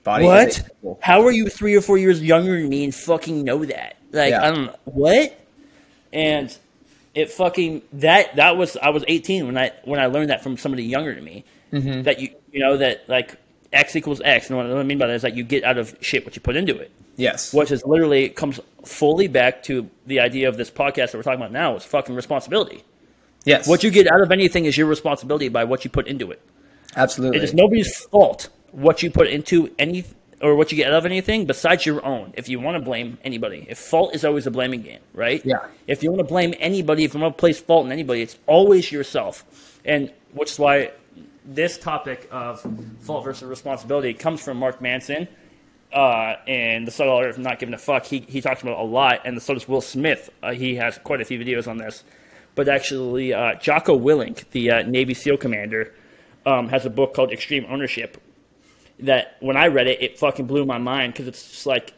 Body 0.02 0.24
what? 0.24 0.68
How 1.00 1.22
are 1.22 1.30
you 1.30 1.48
three 1.48 1.74
or 1.74 1.80
four 1.80 1.98
years 1.98 2.22
younger 2.22 2.60
than 2.60 2.68
me 2.68 2.84
and 2.84 2.94
fucking 2.94 3.44
know 3.44 3.64
that? 3.64 3.96
Like, 4.12 4.30
yeah. 4.30 4.46
I 4.46 4.50
don't 4.50 4.66
know. 4.66 4.76
What? 4.84 5.38
And 6.12 6.56
it 7.14 7.30
fucking 7.30 7.82
that 7.94 8.36
that 8.36 8.56
was 8.56 8.76
I 8.76 8.90
was 8.90 9.04
18 9.06 9.46
when 9.46 9.58
I 9.58 9.72
when 9.84 10.00
I 10.00 10.06
learned 10.06 10.30
that 10.30 10.42
from 10.42 10.56
somebody 10.56 10.84
younger 10.84 11.14
than 11.14 11.24
me. 11.24 11.44
Mm-hmm. 11.72 12.02
That 12.02 12.20
you 12.20 12.30
you 12.52 12.60
know 12.60 12.76
that 12.78 13.08
like 13.08 13.36
X 13.72 13.94
equals 13.94 14.20
X, 14.24 14.50
and 14.50 14.56
what 14.56 14.66
I 14.66 14.82
mean 14.82 14.98
by 14.98 15.06
that 15.06 15.14
is 15.14 15.22
that 15.22 15.36
you 15.36 15.44
get 15.44 15.64
out 15.64 15.78
of 15.78 15.96
shit 16.00 16.24
what 16.24 16.34
you 16.34 16.42
put 16.42 16.56
into 16.56 16.76
it. 16.76 16.90
Yes, 17.16 17.52
which 17.52 17.70
is 17.70 17.84
literally 17.84 18.28
comes 18.28 18.58
fully 18.84 19.28
back 19.28 19.62
to 19.64 19.88
the 20.06 20.20
idea 20.20 20.48
of 20.48 20.56
this 20.56 20.70
podcast 20.70 21.12
that 21.12 21.14
we're 21.14 21.22
talking 21.22 21.40
about 21.40 21.52
now 21.52 21.76
is 21.76 21.84
fucking 21.84 22.14
responsibility. 22.14 22.82
Yes, 23.44 23.68
what 23.68 23.84
you 23.84 23.90
get 23.90 24.10
out 24.10 24.20
of 24.20 24.32
anything 24.32 24.64
is 24.64 24.76
your 24.76 24.86
responsibility 24.86 25.48
by 25.48 25.64
what 25.64 25.84
you 25.84 25.90
put 25.90 26.06
into 26.06 26.30
it. 26.30 26.40
Absolutely, 26.96 27.38
it 27.38 27.44
is 27.44 27.54
nobody's 27.54 27.96
fault 28.06 28.48
what 28.72 29.02
you 29.02 29.10
put 29.10 29.28
into 29.28 29.74
any 29.78 30.04
or 30.42 30.56
what 30.56 30.72
you 30.72 30.76
get 30.76 30.90
out 30.90 30.98
of 30.98 31.06
anything 31.06 31.44
besides 31.44 31.84
your 31.84 32.04
own. 32.04 32.32
If 32.36 32.48
you 32.48 32.60
want 32.60 32.76
to 32.76 32.82
blame 32.82 33.18
anybody, 33.24 33.66
if 33.68 33.78
fault 33.78 34.14
is 34.14 34.24
always 34.24 34.46
a 34.46 34.50
blaming 34.50 34.82
game, 34.82 35.00
right? 35.12 35.44
Yeah. 35.44 35.66
If 35.86 36.02
you 36.02 36.10
want 36.10 36.20
to 36.20 36.26
blame 36.26 36.54
anybody, 36.58 37.04
if 37.04 37.14
you 37.14 37.20
want 37.20 37.36
to 37.36 37.40
place 37.40 37.60
fault 37.60 37.86
in 37.86 37.92
anybody, 37.92 38.22
it's 38.22 38.38
always 38.46 38.90
yourself. 38.90 39.44
And 39.84 40.12
which 40.32 40.52
is 40.52 40.58
why 40.58 40.92
this 41.44 41.78
topic 41.78 42.28
of 42.30 42.64
fault 43.00 43.24
versus 43.24 43.44
responsibility 43.44 44.14
comes 44.14 44.42
from 44.42 44.58
Mark 44.58 44.80
Manson 44.80 45.28
uh, 45.92 46.36
and 46.46 46.86
the 46.86 46.90
subtle 46.90 47.14
art 47.14 47.30
of 47.30 47.38
not 47.38 47.58
giving 47.58 47.74
a 47.74 47.78
fuck. 47.78 48.06
He, 48.06 48.20
he 48.20 48.40
talks 48.40 48.62
about 48.62 48.72
it 48.72 48.78
a 48.78 48.84
lot, 48.84 49.22
and 49.24 49.40
so 49.42 49.54
does 49.54 49.68
Will 49.68 49.80
Smith. 49.80 50.30
Uh, 50.42 50.52
he 50.52 50.76
has 50.76 50.98
quite 50.98 51.20
a 51.20 51.24
few 51.24 51.38
videos 51.38 51.68
on 51.68 51.78
this. 51.78 52.04
But 52.54 52.68
actually, 52.68 53.32
uh, 53.32 53.54
Jocko 53.54 53.98
Willink, 53.98 54.50
the 54.50 54.70
uh, 54.70 54.82
Navy 54.82 55.14
SEAL 55.14 55.38
commander, 55.38 55.94
um, 56.46 56.68
has 56.68 56.86
a 56.86 56.90
book 56.90 57.14
called 57.14 57.32
Extreme 57.32 57.66
Ownership. 57.68 58.20
That 59.02 59.36
when 59.40 59.56
I 59.56 59.68
read 59.68 59.86
it, 59.86 60.02
it 60.02 60.18
fucking 60.18 60.46
blew 60.46 60.64
my 60.66 60.78
mind 60.78 61.12
because 61.12 61.26
it's 61.28 61.48
just 61.50 61.66
like, 61.66 61.94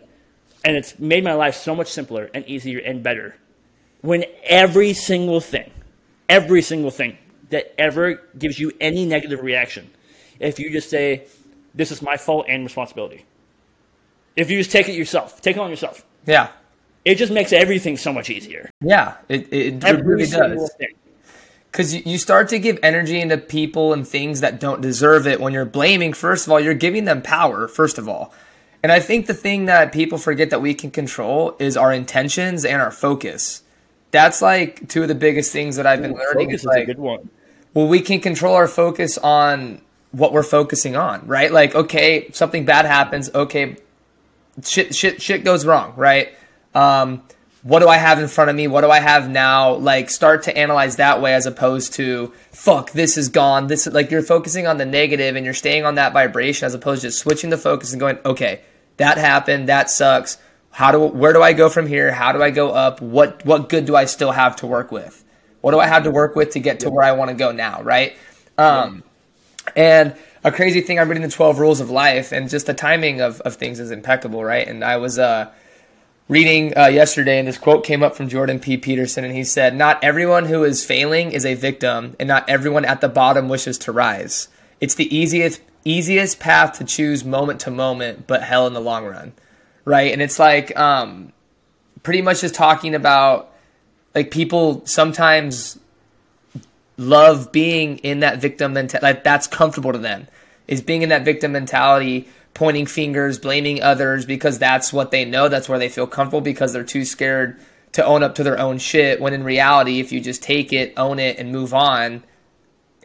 and 0.64 0.76
it's 0.76 0.98
made 0.98 1.24
my 1.24 1.34
life 1.34 1.56
so 1.56 1.74
much 1.74 1.88
simpler 1.88 2.30
and 2.32 2.46
easier 2.46 2.78
and 2.78 3.02
better. 3.02 3.36
When 4.02 4.24
every 4.44 4.92
single 4.92 5.40
thing, 5.40 5.70
every 6.28 6.62
single 6.62 6.90
thing 6.90 7.18
that 7.50 7.74
ever 7.80 8.14
gives 8.38 8.58
you 8.58 8.72
any 8.80 9.04
negative 9.04 9.42
reaction, 9.42 9.90
if 10.38 10.58
you 10.58 10.70
just 10.70 10.90
say, 10.90 11.24
"This 11.74 11.90
is 11.90 12.02
my 12.02 12.16
fault 12.16 12.46
and 12.48 12.64
responsibility," 12.64 13.24
if 14.36 14.50
you 14.50 14.58
just 14.58 14.70
take 14.72 14.88
it 14.88 14.94
yourself, 14.94 15.40
take 15.40 15.56
it 15.56 15.60
on 15.60 15.70
yourself, 15.70 16.04
Yeah. 16.26 16.48
it 17.04 17.16
just 17.16 17.32
makes 17.32 17.52
everything 17.52 17.96
so 17.96 18.12
much 18.12 18.30
easier. 18.30 18.70
Yeah. 18.80 19.14
It, 19.28 19.52
it, 19.52 19.84
it 19.84 20.04
really 20.04 20.26
does. 20.26 20.72
thing. 20.78 20.88
Because 21.72 21.94
you, 21.94 22.02
you 22.04 22.18
start 22.18 22.50
to 22.50 22.58
give 22.58 22.78
energy 22.82 23.18
into 23.18 23.38
people 23.38 23.94
and 23.94 24.06
things 24.06 24.40
that 24.42 24.61
don't 24.61 24.82
deserve 24.82 25.26
it 25.26 25.40
when 25.40 25.54
you're 25.54 25.64
blaming, 25.64 26.12
first 26.12 26.46
of 26.46 26.52
all, 26.52 26.61
you're 26.61 26.74
giving 26.74 27.06
them 27.06 27.22
power, 27.22 27.66
first 27.66 27.96
of 27.98 28.08
all. 28.08 28.32
And 28.82 28.92
I 28.92 29.00
think 29.00 29.26
the 29.26 29.35
thing 29.35 29.64
that 29.66 29.90
people 29.92 30.18
forget 30.18 30.50
that 30.50 30.61
we 30.61 30.74
can 30.74 30.90
control 30.90 31.56
is 31.58 31.76
our 31.76 31.92
intentions 31.92 32.64
and 32.64 32.82
our 32.82 32.90
focus. 32.90 33.62
That's 34.11 34.42
like 34.42 34.87
two 34.88 35.02
of 35.02 35.08
the 35.08 35.14
biggest 35.14 35.50
things 35.52 35.76
that 35.76 35.87
I've 35.87 36.02
been 36.02 36.12
learning. 36.12 36.48
Focus 36.48 36.54
It's 36.54 36.62
is 36.64 36.66
like, 36.66 36.82
a 36.82 36.87
good 36.87 36.98
one. 36.98 37.30
well, 37.72 37.87
we 37.88 38.00
can 38.00 38.20
control 38.20 38.54
our 38.54 38.68
focus 38.68 39.16
on 39.18 39.80
what 40.11 40.35
we're 40.35 40.42
focusing 40.42 40.94
on, 40.94 41.26
right? 41.26 41.50
Like, 41.50 41.74
okay, 41.74 42.30
something 42.32 42.66
bad 42.66 42.85
happens. 42.85 43.30
Okay, 43.35 43.76
shit, 44.62 44.94
shit, 44.94 45.22
shit 45.22 45.42
goes 45.44 45.64
wrong, 45.64 45.94
right? 45.96 46.35
Um, 46.74 47.22
what 47.62 47.79
do 47.79 47.88
I 47.88 47.96
have 47.96 48.18
in 48.18 48.27
front 48.27 48.51
of 48.51 48.57
me? 48.57 48.66
What 48.66 48.81
do 48.81 48.90
I 48.90 48.98
have 48.98 49.31
now? 49.31 49.75
Like, 49.75 50.11
start 50.11 50.44
to 50.44 50.57
analyze 50.57 50.96
that 50.96 51.22
way 51.22 51.33
as 51.33 51.46
opposed 51.46 51.92
to, 51.94 52.33
fuck, 52.51 52.90
this 52.90 53.16
is 53.16 53.29
gone. 53.29 53.68
This 53.68 53.87
is 53.87 53.94
like 53.94 54.11
you're 54.11 54.22
focusing 54.22 54.66
on 54.66 54.79
the 54.79 54.85
negative 54.85 55.37
and 55.37 55.44
you're 55.44 55.55
staying 55.55 55.85
on 55.85 55.94
that 55.94 56.12
vibration 56.12 56.66
as 56.66 56.75
opposed 56.75 57.03
to 57.03 57.09
just 57.09 57.20
switching 57.20 57.51
the 57.51 57.59
focus 57.59 57.92
and 57.92 58.01
going, 58.01 58.18
okay, 58.25 58.62
that 58.96 59.16
happened. 59.16 59.68
That 59.68 59.90
sucks. 59.90 60.38
How 60.70 60.90
do, 60.90 61.01
where 61.01 61.33
do 61.33 61.40
I 61.40 61.53
go 61.53 61.68
from 61.68 61.87
here? 61.87 62.11
How 62.11 62.33
do 62.33 62.42
I 62.42 62.51
go 62.51 62.70
up? 62.70 63.01
What, 63.01 63.46
what 63.46 63.68
good 63.68 63.85
do 63.85 63.94
I 63.94 64.07
still 64.07 64.33
have 64.33 64.57
to 64.57 64.66
work 64.66 64.90
with? 64.90 65.22
What 65.61 65.70
do 65.70 65.79
I 65.79 65.87
have 65.87 66.03
to 66.05 66.11
work 66.11 66.35
with 66.35 66.51
to 66.51 66.59
get 66.59 66.81
to 66.81 66.90
where 66.90 67.05
I 67.05 67.12
want 67.12 67.29
to 67.31 67.37
go 67.37 67.53
now? 67.53 67.83
Right. 67.83 68.16
Um, 68.59 69.05
and 69.77 70.16
a 70.42 70.51
crazy 70.51 70.81
thing, 70.81 70.98
I'm 70.98 71.09
reading 71.09 71.22
the 71.22 71.31
12 71.31 71.61
rules 71.61 71.81
of 71.81 71.90
life 71.90 72.33
and 72.33 72.51
just 72.51 72.66
the 72.66 72.75
timing 72.75 73.20
of, 73.20 73.40
of 73.42 73.55
things 73.55 73.79
is 73.79 73.92
impeccable. 73.92 74.42
Right. 74.42 74.66
And 74.66 74.83
I 74.83 74.96
was, 74.96 75.20
uh, 75.20 75.53
reading 76.28 76.76
uh, 76.76 76.87
yesterday, 76.87 77.38
and 77.38 77.48
this 77.48 77.58
quote 77.58 77.85
came 77.85 78.02
up 78.02 78.16
from 78.16 78.28
Jordan 78.28 78.58
B. 78.58 78.76
Peterson, 78.76 79.24
and 79.24 79.35
he 79.35 79.44
said, 79.44 79.74
Not 79.74 80.02
everyone 80.02 80.46
who 80.46 80.64
is 80.64 80.85
failing 80.85 81.32
is 81.32 81.44
a 81.44 81.54
victim, 81.54 82.16
and 82.18 82.28
not 82.28 82.48
everyone 82.48 82.85
at 82.85 83.00
the 83.00 83.08
bottom 83.08 83.48
wishes 83.48 83.78
to 83.78 83.92
rise. 83.92 84.48
It's 84.80 84.94
the 84.94 85.14
easiest 85.14 85.61
easiest 85.85 86.38
path 86.38 86.78
to 86.78 86.85
choose 86.85 87.24
moment 87.24 87.61
to 87.61 87.70
moment, 87.70 88.26
but 88.26 88.42
hell 88.42 88.66
in 88.66 88.72
the 88.72 88.80
long 88.80 89.04
run. 89.04 89.32
Right? 89.85 90.12
And 90.12 90.22
it's 90.22 90.38
like 90.38 90.76
um, 90.78 91.32
pretty 92.02 92.22
much 92.22 92.40
just 92.40 92.54
talking 92.54 92.94
about 92.94 93.52
like 94.14 94.30
people 94.30 94.87
sometimes 94.87 95.78
love 96.96 97.52
being 97.52 97.98
in 97.98 98.20
that 98.20 98.40
victim 98.40 98.72
mentality. 98.74 99.04
Like 99.04 99.24
that's 99.24 99.46
comfortable 99.46 99.92
to 99.92 99.98
them. 99.98 100.28
Is 100.68 100.80
being 100.80 101.02
in 101.02 101.08
that 101.08 101.24
victim 101.24 101.52
mentality, 101.52 102.28
pointing 102.54 102.86
fingers, 102.86 103.38
blaming 103.38 103.82
others 103.82 104.26
because 104.26 104.58
that's 104.58 104.92
what 104.92 105.10
they 105.10 105.24
know. 105.24 105.48
That's 105.48 105.68
where 105.68 105.78
they 105.78 105.88
feel 105.88 106.06
comfortable 106.06 106.40
because 106.40 106.72
they're 106.72 106.84
too 106.84 107.04
scared 107.04 107.58
to 107.92 108.04
own 108.04 108.22
up 108.22 108.34
to 108.36 108.42
their 108.42 108.58
own 108.58 108.78
shit. 108.78 109.20
When 109.20 109.32
in 109.32 109.44
reality, 109.44 110.00
if 110.00 110.12
you 110.12 110.20
just 110.20 110.42
take 110.42 110.72
it, 110.72 110.92
own 110.96 111.18
it, 111.18 111.38
and 111.38 111.52
move 111.52 111.72
on, 111.72 112.22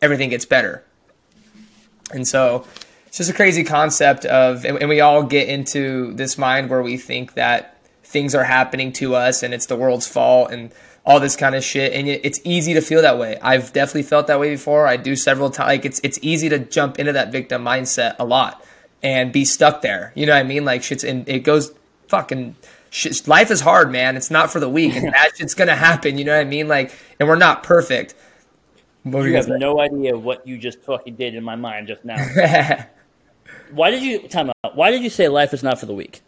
everything 0.02 0.30
gets 0.30 0.46
better. 0.46 0.84
And 2.12 2.28
so 2.28 2.66
it's 3.06 3.18
just 3.18 3.30
a 3.30 3.34
crazy 3.34 3.64
concept 3.64 4.26
of, 4.26 4.66
and, 4.66 4.88
we 4.90 5.02
all 5.02 5.24
get 5.24 5.50
into 5.50 6.14
this 6.14 6.38
mind 6.38 6.70
where 6.70 6.82
we 6.82 6.98
think 6.98 7.34
that 7.34 7.78
things 8.04 8.34
are 8.34 8.46
happening 8.46 8.94
to 8.94 9.16
us 9.16 9.44
and 9.44 9.54
it's 9.54 9.66
the 9.66 9.76
world's 9.76 10.08
fault 10.08 10.52
and 10.52 10.72
all 11.06 11.20
this 11.20 11.36
kind 11.36 11.56
of 11.56 11.64
shit. 11.64 11.94
And 11.94 12.08
it's 12.08 12.40
easy 12.44 12.74
to 12.74 12.82
feel 12.82 13.02
that 13.02 13.18
way. 13.18 13.38
I've 13.42 13.74
definitely 13.74 14.04
felt 14.04 14.28
that 14.28 14.40
way 14.40 14.52
before. 14.52 14.88
I 14.88 14.98
do 14.98 15.16
several 15.16 15.50
times. 15.50 15.68
Like 15.68 15.86
it's 15.86 16.02
it's 16.04 16.20
easy 16.22 16.50
to 16.50 16.60
jump 16.60 17.00
into 17.00 17.14
that 17.14 17.32
victim 17.32 17.64
mindset 17.64 18.16
a 18.20 18.26
lot 18.26 18.64
and 19.04 19.32
be 19.32 19.46
stuck 19.46 19.82
there. 19.82 20.12
You 20.16 20.26
know 20.26 20.34
what 20.34 20.40
I 20.40 20.44
mean? 20.44 20.66
Like 20.66 20.84
shit's 20.84 21.04
and 21.04 21.28
it 21.28 21.40
goes 21.40 21.74
fucking. 22.08 22.56
Shit, 22.90 23.28
life 23.28 23.52
is 23.52 23.60
hard, 23.60 23.92
man. 23.92 24.16
It's 24.16 24.32
not 24.32 24.50
for 24.50 24.62
the 24.62 24.70
weak, 24.70 24.96
and 24.96 25.08
that 25.14 25.32
shit's 25.38 25.54
gonna 25.54 25.76
happen. 25.76 26.18
You 26.18 26.24
know 26.26 26.34
what 26.36 26.42
I 26.42 26.50
mean? 26.50 26.68
Like, 26.68 26.94
and 27.20 27.28
we're 27.28 27.36
not 27.36 27.64
perfect. 27.64 28.16
What 29.04 29.24
You 29.24 29.30
you 29.30 29.36
have 29.36 29.48
gonna 29.48 29.60
no 29.60 29.80
idea 29.80 30.18
what 30.18 30.48
you 30.48 30.58
just 30.58 30.82
fucking 30.84 31.16
did 31.16 31.36
in 31.36 31.44
my 31.44 31.56
mind 31.56 31.88
just 31.88 32.04
now. 32.06 32.18
Why 33.72 33.92
did 33.92 34.02
you 34.04 34.28
time 34.28 34.52
out? 34.64 34.76
Why 34.76 34.92
did 34.92 35.04
you 35.04 35.10
say 35.10 35.28
life 35.28 35.54
is 35.54 35.64
not 35.64 35.80
for 35.80 35.86
the 35.86 35.94
weak? 35.94 36.22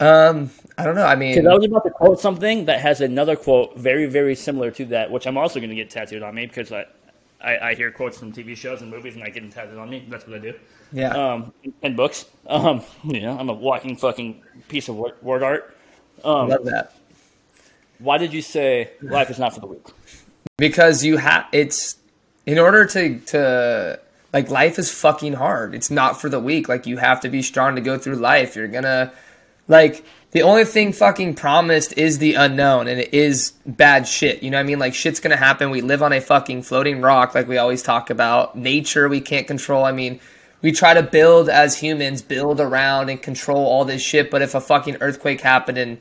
um, 0.00 0.50
I 0.76 0.84
don't 0.84 0.94
know. 0.94 1.06
I 1.06 1.16
mean, 1.16 1.34
Because 1.34 1.46
I 1.46 1.54
was 1.54 1.64
about 1.64 1.84
to 1.84 1.90
quote 1.90 2.20
something 2.20 2.66
that 2.66 2.80
has 2.80 3.00
another 3.00 3.34
quote 3.36 3.78
very, 3.78 4.06
very 4.06 4.34
similar 4.34 4.70
to 4.72 4.84
that, 4.86 5.10
which 5.10 5.26
I'm 5.26 5.38
also 5.38 5.58
going 5.58 5.70
to 5.70 5.76
get 5.76 5.88
tattooed 5.88 6.22
on 6.22 6.34
me 6.34 6.46
because 6.46 6.70
I, 6.70 6.84
I, 7.40 7.58
I 7.58 7.74
hear 7.74 7.90
quotes 7.90 8.18
from 8.18 8.32
TV 8.32 8.56
shows 8.56 8.82
and 8.82 8.90
movies 8.90 9.14
and 9.14 9.22
I 9.24 9.28
get 9.30 9.40
them 9.42 9.50
tattooed 9.50 9.78
on 9.78 9.90
me. 9.90 10.06
That's 10.08 10.26
what 10.26 10.36
I 10.36 10.38
do. 10.40 10.54
yeah. 10.92 11.10
Um, 11.10 11.52
and 11.82 11.96
books. 11.96 12.26
Um, 12.46 12.82
you 13.04 13.20
know, 13.20 13.38
I'm 13.38 13.48
a 13.48 13.52
walking 13.54 13.96
fucking 13.96 14.42
piece 14.68 14.88
of 14.88 14.96
word, 14.96 15.14
word 15.22 15.42
art. 15.42 15.76
Um, 16.24 16.48
Love 16.48 16.64
that. 16.64 16.94
why 17.98 18.18
did 18.18 18.32
you 18.32 18.40
say 18.42 18.90
life 19.02 19.30
is 19.30 19.38
not 19.38 19.52
for 19.54 19.60
the 19.60 19.66
weak? 19.66 19.86
because 20.58 21.04
you 21.04 21.18
have 21.18 21.44
it's 21.52 21.98
in 22.46 22.58
order 22.58 22.86
to 22.86 23.18
to 23.20 24.00
like 24.32 24.48
life 24.50 24.78
is 24.78 24.90
fucking 24.90 25.34
hard 25.34 25.74
it's 25.74 25.90
not 25.90 26.18
for 26.18 26.30
the 26.30 26.40
weak 26.40 26.66
like 26.66 26.86
you 26.86 26.96
have 26.96 27.20
to 27.20 27.28
be 27.28 27.42
strong 27.42 27.74
to 27.74 27.82
go 27.82 27.98
through 27.98 28.14
life 28.16 28.56
you're 28.56 28.66
gonna 28.68 29.12
like 29.68 30.02
the 30.36 30.42
only 30.42 30.66
thing 30.66 30.92
fucking 30.92 31.32
promised 31.32 31.96
is 31.96 32.18
the 32.18 32.34
unknown 32.34 32.88
and 32.88 33.00
it 33.00 33.14
is 33.14 33.54
bad 33.64 34.06
shit 34.06 34.42
you 34.42 34.50
know 34.50 34.58
what 34.58 34.64
i 34.64 34.66
mean 34.66 34.78
like 34.78 34.94
shit's 34.94 35.18
gonna 35.18 35.34
happen 35.34 35.70
we 35.70 35.80
live 35.80 36.02
on 36.02 36.12
a 36.12 36.20
fucking 36.20 36.60
floating 36.60 37.00
rock 37.00 37.34
like 37.34 37.48
we 37.48 37.56
always 37.56 37.82
talk 37.82 38.10
about 38.10 38.54
nature 38.54 39.08
we 39.08 39.18
can't 39.18 39.46
control 39.46 39.82
i 39.82 39.92
mean 39.92 40.20
we 40.60 40.72
try 40.72 40.92
to 40.92 41.02
build 41.02 41.48
as 41.48 41.78
humans 41.78 42.20
build 42.20 42.60
around 42.60 43.08
and 43.08 43.22
control 43.22 43.64
all 43.64 43.86
this 43.86 44.02
shit 44.02 44.30
but 44.30 44.42
if 44.42 44.54
a 44.54 44.60
fucking 44.60 44.98
earthquake 45.00 45.40
happened 45.40 45.78
and 45.78 45.96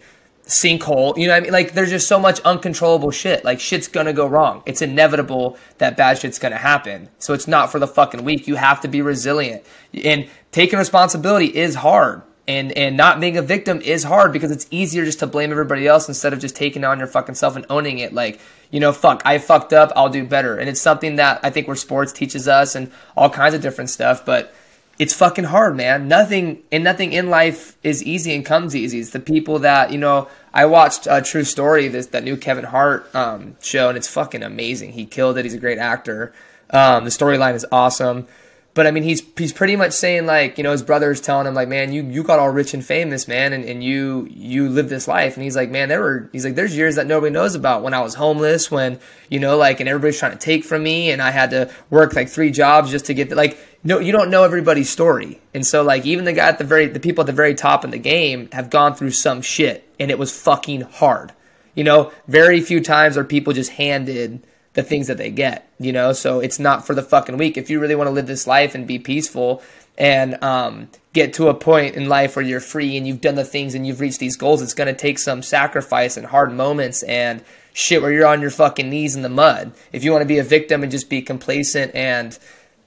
sinkhole. 0.45 1.17
You 1.17 1.25
know 1.25 1.33
what 1.33 1.37
I 1.37 1.39
mean? 1.39 1.51
Like 1.51 1.73
there's 1.73 1.89
just 1.89 2.07
so 2.07 2.19
much 2.19 2.39
uncontrollable 2.41 3.09
shit. 3.09 3.43
Like 3.43 3.59
shit's 3.59 3.87
gonna 3.87 4.13
go 4.13 4.27
wrong. 4.27 4.61
It's 4.67 4.83
inevitable 4.83 5.57
that 5.79 5.97
bad 5.97 6.19
shit's 6.19 6.37
gonna 6.37 6.57
happen. 6.57 7.09
So 7.17 7.33
it's 7.33 7.47
not 7.47 7.71
for 7.71 7.79
the 7.79 7.87
fucking 7.87 8.23
weak. 8.23 8.47
You 8.47 8.53
have 8.53 8.79
to 8.81 8.87
be 8.87 9.01
resilient. 9.01 9.65
And 10.03 10.29
taking 10.51 10.77
responsibility 10.77 11.47
is 11.47 11.73
hard. 11.73 12.21
And 12.47 12.71
and 12.73 12.95
not 12.95 13.19
being 13.19 13.37
a 13.37 13.41
victim 13.41 13.81
is 13.81 14.03
hard 14.03 14.31
because 14.31 14.51
it's 14.51 14.67
easier 14.69 15.03
just 15.03 15.19
to 15.19 15.27
blame 15.27 15.51
everybody 15.51 15.87
else 15.87 16.07
instead 16.07 16.31
of 16.31 16.39
just 16.39 16.55
taking 16.55 16.83
on 16.83 16.99
your 16.99 17.07
fucking 17.07 17.35
self 17.35 17.55
and 17.55 17.65
owning 17.69 17.97
it. 17.97 18.13
Like, 18.13 18.39
you 18.69 18.79
know, 18.79 18.91
fuck, 18.93 19.23
I 19.25 19.39
fucked 19.39 19.73
up, 19.73 19.91
I'll 19.95 20.09
do 20.09 20.25
better. 20.25 20.57
And 20.57 20.69
it's 20.69 20.81
something 20.81 21.15
that 21.15 21.39
I 21.41 21.49
think 21.49 21.65
where 21.67 21.75
sports 21.75 22.13
teaches 22.13 22.47
us 22.47 22.75
and 22.75 22.91
all 23.17 23.31
kinds 23.31 23.55
of 23.55 23.61
different 23.61 23.89
stuff, 23.89 24.25
but 24.25 24.53
it's 24.97 25.13
fucking 25.13 25.45
hard, 25.45 25.75
man. 25.75 26.07
Nothing 26.07 26.61
and 26.71 26.83
nothing 26.83 27.13
in 27.13 27.29
life 27.29 27.77
is 27.83 28.03
easy 28.03 28.33
and 28.35 28.45
comes 28.45 28.75
easy. 28.75 28.99
It's 28.99 29.09
the 29.09 29.19
people 29.19 29.59
that 29.59 29.91
you 29.91 29.97
know. 29.97 30.27
I 30.53 30.67
watched 30.67 31.05
a 31.09 31.21
True 31.21 31.43
Story, 31.43 31.89
this 31.89 32.07
that 32.07 32.23
new 32.23 32.37
Kevin 32.37 32.63
Hart 32.63 33.13
um, 33.13 33.57
show, 33.61 33.89
and 33.89 33.97
it's 33.97 34.07
fucking 34.07 34.41
amazing. 34.41 34.93
He 34.93 35.05
killed 35.05 35.37
it. 35.37 35.43
He's 35.43 35.53
a 35.53 35.59
great 35.59 35.79
actor. 35.79 36.33
Um, 36.69 37.03
the 37.03 37.09
storyline 37.09 37.55
is 37.55 37.65
awesome. 37.71 38.27
But 38.75 38.85
I 38.85 38.91
mean, 38.91 39.03
he's 39.03 39.23
he's 39.37 39.53
pretty 39.53 39.77
much 39.77 39.93
saying 39.93 40.25
like, 40.25 40.57
you 40.57 40.63
know, 40.65 40.73
his 40.73 40.83
brother's 40.83 41.21
telling 41.21 41.47
him 41.47 41.53
like, 41.53 41.69
man, 41.69 41.93
you 41.93 42.03
you 42.03 42.23
got 42.23 42.39
all 42.39 42.49
rich 42.49 42.73
and 42.73 42.85
famous, 42.85 43.25
man, 43.25 43.53
and, 43.53 43.63
and 43.63 43.81
you 43.81 44.27
you 44.29 44.67
live 44.67 44.89
this 44.89 45.07
life. 45.07 45.35
And 45.35 45.45
he's 45.45 45.55
like, 45.55 45.71
man, 45.71 45.87
there 45.87 46.01
were 46.01 46.29
he's 46.33 46.43
like, 46.43 46.55
there's 46.55 46.75
years 46.75 46.95
that 46.95 47.07
nobody 47.07 47.31
knows 47.31 47.55
about 47.55 47.83
when 47.83 47.93
I 47.93 48.01
was 48.01 48.15
homeless, 48.15 48.69
when 48.69 48.99
you 49.29 49.39
know, 49.39 49.55
like, 49.55 49.79
and 49.79 49.87
everybody's 49.87 50.19
trying 50.19 50.33
to 50.33 50.37
take 50.37 50.65
from 50.65 50.83
me, 50.83 51.09
and 51.09 51.21
I 51.21 51.31
had 51.31 51.51
to 51.51 51.71
work 51.89 52.17
like 52.17 52.27
three 52.27 52.51
jobs 52.51 52.91
just 52.91 53.05
to 53.05 53.13
get 53.13 53.29
the, 53.29 53.35
like, 53.35 53.57
no, 53.85 53.99
you 53.99 54.11
don't 54.11 54.29
know 54.29 54.43
everybody's 54.43 54.89
story. 54.89 55.39
And 55.53 55.65
so 55.65 55.81
like, 55.81 56.05
even 56.05 56.25
the 56.25 56.33
guy 56.33 56.49
at 56.49 56.57
the 56.57 56.65
very 56.65 56.87
the 56.87 56.99
people 56.99 57.21
at 57.21 57.27
the 57.27 57.33
very 57.33 57.55
top 57.55 57.85
in 57.85 57.91
the 57.91 57.97
game 57.97 58.49
have 58.51 58.69
gone 58.69 58.93
through 58.93 59.11
some 59.11 59.41
shit, 59.41 59.89
and 60.01 60.11
it 60.11 60.19
was 60.19 60.37
fucking 60.37 60.81
hard. 60.81 61.31
You 61.75 61.85
know, 61.85 62.11
very 62.27 62.59
few 62.59 62.81
times 62.81 63.15
are 63.15 63.23
people 63.23 63.53
just 63.53 63.71
handed 63.71 64.45
the 64.75 64.83
things 64.83 65.07
that 65.07 65.17
they 65.17 65.31
get, 65.31 65.67
you 65.79 65.91
know? 65.91 66.13
So 66.13 66.39
it's 66.39 66.59
not 66.59 66.85
for 66.85 66.93
the 66.93 67.01
fucking 67.01 67.37
weak. 67.37 67.57
If 67.57 67.69
you 67.69 67.79
really 67.79 67.95
want 67.95 68.07
to 68.07 68.11
live 68.11 68.27
this 68.27 68.45
life 68.45 68.75
and 68.75 68.85
be 68.85 68.99
peaceful 68.99 69.61
and 69.97 70.41
um, 70.43 70.89
get 71.13 71.33
to 71.33 71.47
a 71.47 71.53
point 71.53 71.95
in 71.95 72.07
life 72.07 72.35
where 72.35 72.45
you're 72.45 72.59
free 72.59 72.95
and 72.97 73.07
you've 73.07 73.21
done 73.21 73.35
the 73.35 73.45
things 73.45 73.73
and 73.73 73.87
you've 73.87 74.01
reached 74.01 74.19
these 74.19 74.35
goals, 74.35 74.61
it's 74.61 74.73
going 74.73 74.93
to 74.93 74.99
take 74.99 75.17
some 75.17 75.41
sacrifice 75.41 76.17
and 76.17 76.27
hard 76.27 76.53
moments 76.53 77.01
and 77.03 77.43
shit 77.73 78.01
where 78.01 78.11
you're 78.11 78.27
on 78.27 78.41
your 78.41 78.51
fucking 78.51 78.89
knees 78.89 79.15
in 79.15 79.21
the 79.21 79.29
mud. 79.29 79.73
If 79.91 80.03
you 80.03 80.11
want 80.11 80.21
to 80.21 80.27
be 80.27 80.37
a 80.37 80.43
victim 80.43 80.83
and 80.83 80.91
just 80.91 81.09
be 81.09 81.21
complacent 81.21 81.95
and 81.95 82.37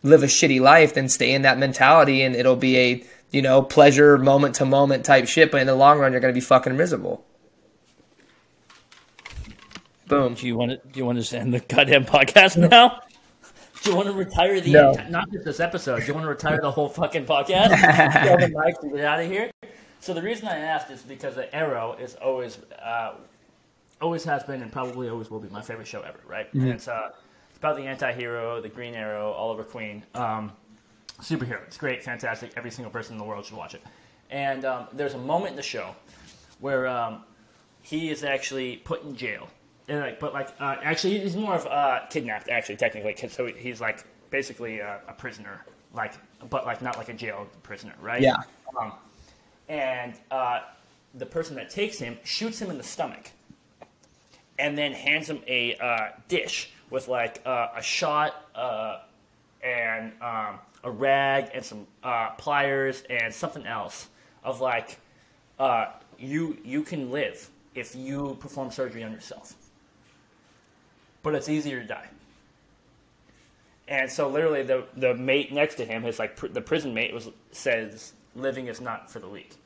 live 0.03 0.23
a 0.23 0.27
shitty 0.27 0.61
life, 0.61 0.95
then 0.95 1.09
stay 1.09 1.33
in 1.33 1.43
that 1.43 1.59
mentality 1.59 2.23
and 2.23 2.37
it'll 2.37 2.57
be 2.57 2.79
a, 2.79 3.05
you 3.31 3.43
know, 3.43 3.63
pleasure 3.63 4.17
moment 4.17 4.55
to 4.57 4.65
moment 4.65 5.05
type 5.05 5.27
shit. 5.27 5.51
But 5.51 5.61
in 5.61 5.67
the 5.67 5.75
long 5.75 5.99
run, 5.99 6.13
you're 6.13 6.21
going 6.21 6.33
to 6.33 6.39
be 6.39 6.45
fucking 6.45 6.77
miserable. 6.77 7.25
Boom. 10.09 10.35
Do 10.35 10.47
you 10.47 10.57
want 10.57 10.71
to? 10.73 10.77
Do 10.89 10.99
you 10.99 11.05
want 11.05 11.23
to 11.23 11.39
end 11.39 11.53
the 11.55 11.61
goddamn 11.61 12.05
podcast 12.05 12.57
now? 12.57 13.01
Do 13.83 13.91
you 13.91 13.97
want 13.97 14.09
to 14.09 14.15
retire 14.15 14.61
the 14.61 14.73
No. 14.73 14.93
enti- 14.95 15.11
not 15.11 15.31
just 15.31 15.45
this 15.45 15.61
episode? 15.61 16.01
Do 16.01 16.07
you 16.07 16.15
want 16.15 16.25
to 16.25 16.29
retire 16.31 16.59
the 16.61 16.71
whole 16.71 16.89
fucking 16.89 17.27
podcast? 17.27 17.71
Get 17.71 18.41
the 18.41 18.49
mic 18.65 18.81
to 18.81 18.89
get 18.97 19.05
out 19.05 19.21
of 19.21 19.31
here. 19.31 19.51
So 20.01 20.15
the 20.15 20.23
reason 20.23 20.49
I 20.49 20.59
asked 20.59 20.91
is 20.91 21.03
because 21.03 21.35
the 21.37 21.55
Arrow 21.55 21.97
is 22.01 22.15
always, 22.17 22.59
uh, 22.83 23.15
always 24.01 24.25
has 24.25 24.43
been, 24.45 24.63
and 24.63 24.73
probably 24.73 25.09
always 25.09 25.31
will 25.31 25.41
be 25.41 25.49
my 25.51 25.63
favorite 25.63 25.87
show 25.87 26.01
ever. 26.03 26.19
Right? 26.27 26.53
And 26.55 26.69
it's 26.71 26.89
uh, 26.89 27.11
it's 27.51 27.59
about 27.59 27.77
the 27.77 27.83
anti-hero, 27.85 28.61
the 28.61 28.69
Green 28.69 28.95
Arrow, 28.95 29.31
Oliver 29.33 29.65
Queen. 29.65 30.03
Um, 30.15 30.53
superhero. 31.21 31.63
It's 31.67 31.77
great, 31.77 32.03
fantastic. 32.03 32.53
Every 32.57 32.71
single 32.71 32.91
person 32.91 33.13
in 33.15 33.19
the 33.19 33.25
world 33.25 33.45
should 33.45 33.57
watch 33.57 33.75
it. 33.75 33.83
And 34.31 34.65
um, 34.65 34.89
there's 34.93 35.15
a 35.15 35.19
moment 35.19 35.51
in 35.51 35.57
the 35.57 35.63
show 35.63 35.95
where 36.61 36.87
um, 36.87 37.23
he 37.83 38.11
is 38.11 38.25
actually 38.25 38.77
put 38.79 39.03
in 39.05 39.15
jail. 39.17 39.49
And 39.89 40.01
like, 40.01 40.21
but 40.21 40.35
like, 40.35 40.49
uh, 40.61 40.77
actually, 40.83 41.19
he's 41.19 41.37
more 41.37 41.55
of 41.55 41.67
uh, 41.67 42.01
kidnapped. 42.11 42.49
Actually, 42.49 42.77
technically, 42.77 43.17
so 43.29 43.47
he's 43.47 43.81
like 43.81 44.05
basically 44.31 44.81
a, 44.81 45.01
a 45.09 45.13
prisoner, 45.13 45.65
like, 45.95 46.13
but 46.51 46.67
like 46.67 46.83
not 46.83 46.99
like 46.99 47.09
a 47.09 47.15
jail 47.15 47.47
prisoner, 47.63 47.95
right? 48.01 48.21
Yeah. 48.21 48.37
Um, 48.79 48.93
and 49.69 50.15
uh, 50.31 50.61
the 51.15 51.27
person 51.27 51.57
that 51.57 51.71
takes 51.71 51.99
him 51.99 52.19
shoots 52.23 52.61
him 52.61 52.71
in 52.71 52.77
the 52.77 52.85
stomach, 52.85 53.31
and 54.59 54.77
then 54.77 54.93
hands 54.93 55.31
him 55.31 55.43
a 55.47 55.77
uh, 55.77 56.09
dish 56.29 56.71
with 56.91 57.09
like 57.09 57.41
uh, 57.47 57.69
a 57.77 57.83
shot 57.83 58.47
uh, 58.55 59.01
and 59.63 60.13
um, 60.21 60.59
a 60.85 60.91
rag 60.91 61.51
and 61.55 61.65
some 61.65 61.87
uh, 62.03 62.31
pliers 62.31 63.05
and 63.11 63.33
something 63.33 63.67
else 63.67 64.09
of 64.45 64.61
like 64.61 64.99
uh, 65.59 65.87
you 66.19 66.57
you 66.65 66.83
can 66.83 67.11
live 67.11 67.51
if 67.75 67.95
you 67.95 68.37
perform 68.41 68.71
surgery 68.71 69.03
on 69.03 69.13
yourself, 69.13 69.55
but 71.31 71.37
it's 71.37 71.49
easier 71.51 71.81
to 71.83 71.87
die. 71.87 72.07
And 73.87 74.11
so 74.11 74.29
literally 74.29 74.63
the 74.63 74.85
the 74.97 75.15
mate 75.15 75.53
next 75.53 75.75
to 75.75 75.85
him, 75.85 76.03
his 76.03 76.19
like 76.19 76.37
pr- 76.37 76.47
the 76.47 76.63
prison 76.63 76.95
mate 76.95 77.13
was 77.13 77.29
says 77.53 78.13
living 78.35 78.67
is 78.67 78.81
not 78.81 79.11
for 79.11 79.19
the 79.19 79.29
weak. 79.29 79.57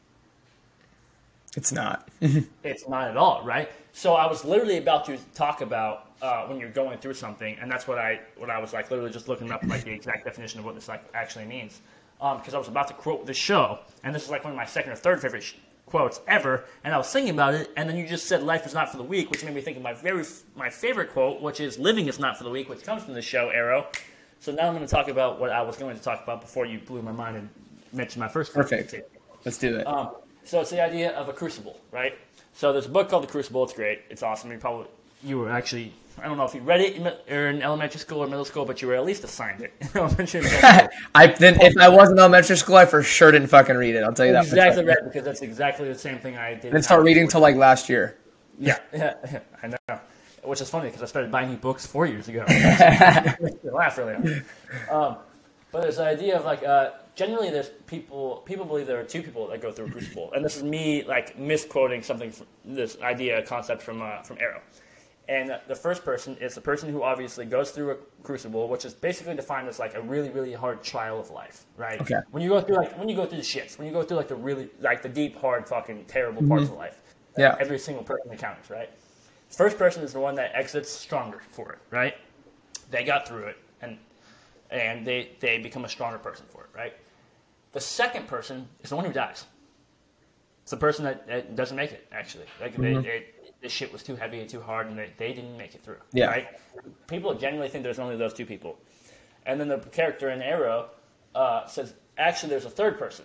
It's 1.57 1.71
not. 1.71 2.09
It's 2.65 2.89
not 2.89 3.09
at 3.09 3.17
all, 3.17 3.45
right? 3.45 3.71
So 3.93 4.15
I 4.15 4.27
was 4.27 4.45
literally 4.45 4.79
about 4.79 5.05
to 5.05 5.19
talk 5.35 5.61
about 5.61 6.07
uh, 6.21 6.47
when 6.47 6.59
you're 6.59 6.71
going 6.71 6.99
through 6.99 7.15
something, 7.15 7.57
and 7.61 7.71
that's 7.71 7.87
what 7.87 7.99
I 7.99 8.21
what 8.37 8.51
I 8.51 8.59
was 8.59 8.73
like 8.73 8.91
literally 8.91 9.13
just 9.13 9.29
looking 9.29 9.53
up 9.53 9.63
like 9.65 9.85
the 9.85 9.93
exact 9.93 10.25
definition 10.25 10.59
of 10.59 10.65
what 10.65 10.75
this 10.75 10.89
like 10.89 11.05
actually 11.15 11.45
means, 11.45 11.81
because 12.19 12.55
I 12.55 12.59
was 12.59 12.69
about 12.69 12.89
to 12.89 12.95
quote 12.95 13.25
the 13.25 13.35
show, 13.35 13.79
and 14.03 14.13
this 14.13 14.25
is 14.25 14.31
like 14.31 14.43
one 14.43 14.53
of 14.53 14.57
my 14.57 14.67
second 14.67 14.93
or 14.93 14.97
third 14.97 15.21
favorite 15.23 15.45
sh- 15.45 15.55
quotes 15.93 16.23
ever, 16.27 16.65
and 16.85 16.95
I 16.95 16.97
was 16.97 17.13
thinking 17.13 17.35
about 17.35 17.53
it, 17.53 17.71
and 17.77 17.87
then 17.87 17.99
you 17.99 18.09
just 18.09 18.25
said 18.25 18.43
life 18.43 18.65
is 18.65 18.73
not 18.73 18.91
for 18.91 18.97
the 18.97 19.03
weak, 19.03 19.31
which 19.31 19.45
made 19.45 19.55
me 19.55 19.61
think 19.61 19.77
of 19.77 19.83
my 19.83 19.93
very 19.93 20.25
my 20.57 20.71
favorite 20.71 21.13
quote, 21.13 21.43
which 21.43 21.61
is 21.61 21.79
living 21.79 22.09
is 22.09 22.19
not 22.19 22.39
for 22.39 22.45
the 22.45 22.51
weak, 22.51 22.71
which 22.71 22.83
comes 22.83 23.05
from 23.05 23.13
the 23.13 23.21
show 23.21 23.51
Arrow. 23.51 23.87
So 24.41 24.53
now 24.53 24.69
I'm 24.69 24.75
going 24.75 24.87
to 24.87 24.91
talk 24.91 25.09
about 25.09 25.39
what 25.39 25.51
I 25.51 25.61
was 25.61 25.77
going 25.77 25.95
to 25.95 26.03
talk 26.03 26.23
about 26.23 26.41
before 26.41 26.65
you 26.65 26.79
blew 26.79 27.03
my 27.03 27.13
mind 27.13 27.37
and 27.37 27.49
mentioned 27.93 28.21
my 28.21 28.29
first 28.29 28.55
quote. 28.55 28.71
Perfect. 28.71 29.19
Let's 29.45 29.59
do 29.59 29.77
it. 29.77 29.87
Um, 29.87 30.13
so 30.45 30.63
it's 30.63 30.71
the 30.71 30.83
idea 30.83 31.11
of 31.13 31.29
a 31.29 31.33
crucible, 31.35 31.79
right? 31.91 32.19
So 32.55 32.73
there's 32.73 32.87
a 32.87 32.89
book 32.89 33.11
called 33.11 33.25
The 33.25 33.29
Crucible. 33.29 33.63
It's 33.63 33.75
great. 33.75 34.01
It's 34.09 34.23
awesome. 34.23 34.51
You 34.51 34.57
probably 34.57 34.87
you 35.23 35.39
were 35.39 35.51
actually 35.51 35.93
I 36.19 36.27
don't 36.27 36.37
know 36.37 36.45
if 36.45 36.55
you 36.55 36.61
read 36.61 36.81
it 36.81 36.97
in, 36.97 37.07
or 37.07 37.49
in 37.49 37.63
elementary 37.63 38.01
school 38.01 38.23
or 38.23 38.27
middle 38.27 38.45
school, 38.45 38.65
but 38.65 38.83
you 38.83 38.89
were 38.89 38.95
at 38.95 39.05
least 39.05 39.25
assigned 39.25 39.63
it. 39.63 39.73
in 39.81 39.89
elementary. 39.95 40.43
I 41.15 41.27
then 41.39 41.61
if 41.61 41.77
I 41.79 41.89
was 41.89 42.11
in 42.11 42.19
elementary 42.19 42.57
school, 42.57 42.77
I 42.77 42.87
for 42.87 43.03
sure 43.03 43.31
didn't 43.31 43.49
fucking 43.49 43.77
read 43.77 43.95
it. 43.95 44.03
I'll 44.03 44.13
tell 44.13 44.27
you 44.27 44.33
that. 44.33 44.45
exactly 44.45 44.83
sure. 44.83 44.89
right 44.89 45.05
because 45.05 45.25
that's 45.25 45.43
exactly 45.43 45.89
the 45.89 45.99
same 45.99 46.19
thing 46.19 46.37
I 46.37 46.55
did. 46.55 46.63
Didn't 46.63 46.83
start 46.83 47.05
reading 47.05 47.25
until 47.25 47.41
like 47.41 47.57
last 47.57 47.89
year. 47.89 48.19
Yeah, 48.59 48.79
yeah, 48.93 49.15
yeah, 49.31 49.41
I 49.63 49.67
know. 49.69 50.01
Which 50.45 50.61
is 50.61 50.69
funny 50.69 50.89
because 50.89 51.03
I 51.03 51.07
started 51.07 51.31
buying 51.31 51.55
books 51.57 51.87
four 51.87 52.07
years 52.07 52.29
ago. 52.29 52.45
Laugh 53.65 53.97
really. 53.97 54.43
Um, 54.91 55.17
but 55.73 55.83
there's 55.83 55.97
the 55.97 56.05
idea 56.05 56.37
of 56.37 56.45
like 56.45 56.63
uh, 56.63 56.91
generally 57.15 57.51
there's 57.51 57.71
people 57.87 58.43
people 58.45 58.67
believe 58.67 58.87
there 58.87 59.01
are 59.01 59.05
two 59.05 59.23
people 59.23 59.47
that 59.49 59.63
go 59.63 59.73
through 59.73 59.87
a 59.87 59.91
crucible, 59.91 60.31
and 60.35 60.45
this 60.45 60.57
is 60.57 60.63
me 60.63 61.03
like 61.05 61.39
misquoting 61.39 62.03
something 62.03 62.31
from 62.31 62.47
this 62.65 62.99
idea 63.03 63.43
concept 63.43 63.83
from 63.83 64.03
uh, 64.03 64.23
from 64.23 64.39
Arrow. 64.39 64.61
And 65.29 65.57
the 65.69 65.75
first 65.75 66.05
person 66.05 66.37
is 66.41 66.55
the 66.55 66.61
person 66.61 66.91
who 66.91 67.03
obviously 67.03 67.45
goes 67.45 67.71
through 67.71 67.93
a 67.93 67.97
crucible, 68.25 68.69
which 68.69 68.85
is 68.85 68.93
basically 68.93 69.35
defined 69.37 69.69
as 69.69 69.79
like 69.79 69.95
a 69.95 70.01
really, 70.01 70.31
really 70.31 70.53
hard 70.53 70.83
trial 70.83 71.21
of 71.21 71.31
life, 71.31 71.65
right? 71.77 72.01
Okay. 72.01 72.17
When 72.33 72.43
you 72.43 72.49
go 72.49 72.61
through 72.61 72.77
like 72.77 72.99
when 72.99 73.09
you 73.09 73.15
go 73.15 73.25
through 73.25 73.39
the 73.39 73.45
shits, 73.45 73.79
when 73.79 73.87
you 73.87 73.93
go 73.93 74.03
through 74.03 74.17
like 74.17 74.29
the 74.29 74.35
really 74.35 74.69
like 74.81 75.01
the 75.01 75.09
deep, 75.09 75.37
hard, 75.37 75.69
fucking 75.69 76.07
terrible 76.07 76.47
parts 76.47 76.65
mm-hmm. 76.65 76.73
of 76.73 76.79
life, 76.79 77.01
Yeah. 77.39 77.57
every 77.61 77.79
single 77.79 78.03
person 78.03 78.33
encounters, 78.33 78.69
right? 78.69 78.91
First 79.49 79.79
person 79.79 80.03
is 80.03 80.13
the 80.13 80.21
one 80.21 80.35
that 80.37 80.51
exits 80.55 80.91
stronger 80.91 81.41
for 81.51 81.73
it, 81.73 81.79
right? 81.91 82.15
They 82.91 83.05
got 83.05 83.29
through 83.29 83.45
it, 83.45 83.59
and 83.81 83.99
and 84.71 85.07
they 85.07 85.31
they 85.39 85.59
become 85.59 85.85
a 85.85 85.89
stronger 85.89 86.19
person 86.19 86.47
for 86.51 86.65
it, 86.65 86.71
right? 86.77 86.95
The 87.73 87.81
second 87.81 88.27
person 88.27 88.69
is 88.83 88.91
the 88.91 88.97
one 88.97 89.05
who 89.05 89.13
dies. 89.13 89.47
It's 90.63 90.71
the 90.73 90.77
person 90.77 91.05
that, 91.05 91.27
that 91.27 91.57
doesn't 91.57 91.77
make 91.77 91.93
it. 91.93 92.07
Actually, 92.13 92.47
like 92.61 92.77
they, 92.77 92.93
mm-hmm. 92.93 93.03
they, 93.03 93.27
this 93.63 93.73
shit 93.73 93.93
was 93.93 94.03
too 94.03 94.17
heavy 94.17 94.41
and 94.41 94.49
too 94.51 94.61
hard, 94.61 94.89
and 94.89 94.99
they, 94.99 95.11
they 95.17 95.33
didn't 95.33 95.57
make 95.57 95.75
it 95.75 95.83
through. 95.83 95.97
Yeah. 96.13 96.27
Right? 96.27 96.49
People 97.07 97.33
genuinely 97.35 97.69
think 97.69 97.85
there's 97.85 97.99
only 97.99 98.17
those 98.17 98.35
two 98.35 98.45
people, 98.47 98.77
and 99.47 99.59
then 99.61 99.69
the 99.69 99.79
character 99.79 100.31
in 100.31 100.43
Arrow 100.43 100.91
uh, 101.35 101.67
says 101.67 101.95
actually 102.19 102.51
there's 102.51 102.65
a 102.65 102.71
third 102.71 102.99
person, 102.99 103.25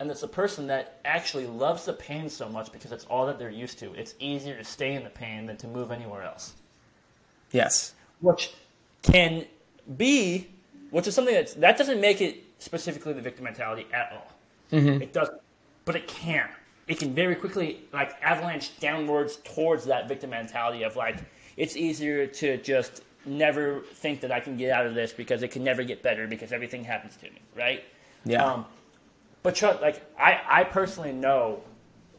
and 0.00 0.10
it's 0.10 0.22
a 0.22 0.28
person 0.28 0.66
that 0.68 1.00
actually 1.04 1.46
loves 1.46 1.84
the 1.84 1.92
pain 1.92 2.28
so 2.28 2.48
much 2.48 2.72
because 2.72 2.92
it's 2.92 3.04
all 3.04 3.26
that 3.26 3.38
they're 3.38 3.50
used 3.50 3.78
to. 3.80 3.92
It's 3.94 4.14
easier 4.18 4.56
to 4.56 4.64
stay 4.64 4.94
in 4.94 5.04
the 5.04 5.10
pain 5.10 5.46
than 5.46 5.56
to 5.58 5.68
move 5.68 5.90
anywhere 5.92 6.22
else 6.22 6.54
Yes. 7.52 7.94
which 8.20 8.52
can 9.02 9.44
be, 9.96 10.48
which 10.90 11.06
is 11.06 11.14
something 11.14 11.34
that's 11.34 11.54
that 11.54 11.76
doesn't 11.76 12.00
make 12.00 12.20
it 12.20 12.42
specifically 12.58 13.12
the 13.12 13.20
victim 13.20 13.44
mentality 13.44 13.86
at 13.92 14.12
all. 14.12 14.32
It 14.72 15.12
doesn't, 15.12 15.40
but 15.84 15.94
it 15.94 16.08
can. 16.08 16.48
It 16.86 16.98
can 16.98 17.14
very 17.14 17.34
quickly 17.34 17.80
like 17.92 18.14
avalanche 18.22 18.78
downwards 18.78 19.36
towards 19.36 19.86
that 19.86 20.08
victim 20.08 20.30
mentality 20.30 20.82
of 20.82 20.96
like 20.96 21.18
it's 21.56 21.76
easier 21.76 22.26
to 22.26 22.58
just 22.58 23.02
never 23.26 23.80
think 23.80 24.20
that 24.20 24.30
I 24.30 24.40
can 24.40 24.56
get 24.56 24.70
out 24.70 24.86
of 24.86 24.94
this 24.94 25.12
because 25.12 25.42
it 25.42 25.48
can 25.48 25.64
never 25.64 25.82
get 25.82 26.02
better 26.02 26.26
because 26.26 26.52
everything 26.52 26.84
happens 26.84 27.16
to 27.16 27.24
me, 27.30 27.40
right? 27.56 27.84
Yeah. 28.24 28.44
Um, 28.44 28.66
but 29.42 29.60
like 29.80 30.02
I, 30.18 30.40
I 30.48 30.64
personally 30.64 31.12
know 31.12 31.62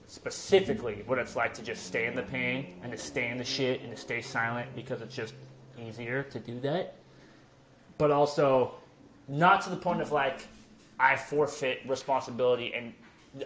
specifically 0.08 1.04
what 1.06 1.18
it's 1.18 1.36
like 1.36 1.54
to 1.56 1.64
just 1.64 1.86
stay 1.86 2.06
in 2.06 2.16
the 2.16 2.24
pain 2.24 2.80
and 2.84 2.92
to 2.92 2.98
stay 2.98 3.30
in 3.30 3.38
the 3.38 3.44
shit 3.44 3.82
and 3.82 3.92
to 3.92 3.98
stay 3.98 4.22
silent 4.22 4.70
because 4.76 5.02
it's 5.02 5.16
just 5.16 5.34
easier 5.84 6.24
to 6.24 6.40
do 6.40 6.60
that. 6.62 6.96
But 7.98 8.12
also, 8.12 8.76
not 9.28 9.62
to 9.62 9.70
the 9.70 9.76
point 9.76 10.02
of 10.02 10.12
like 10.12 10.48
I 11.00 11.16
forfeit 11.16 11.82
responsibility 11.88 12.74
and 12.74 12.94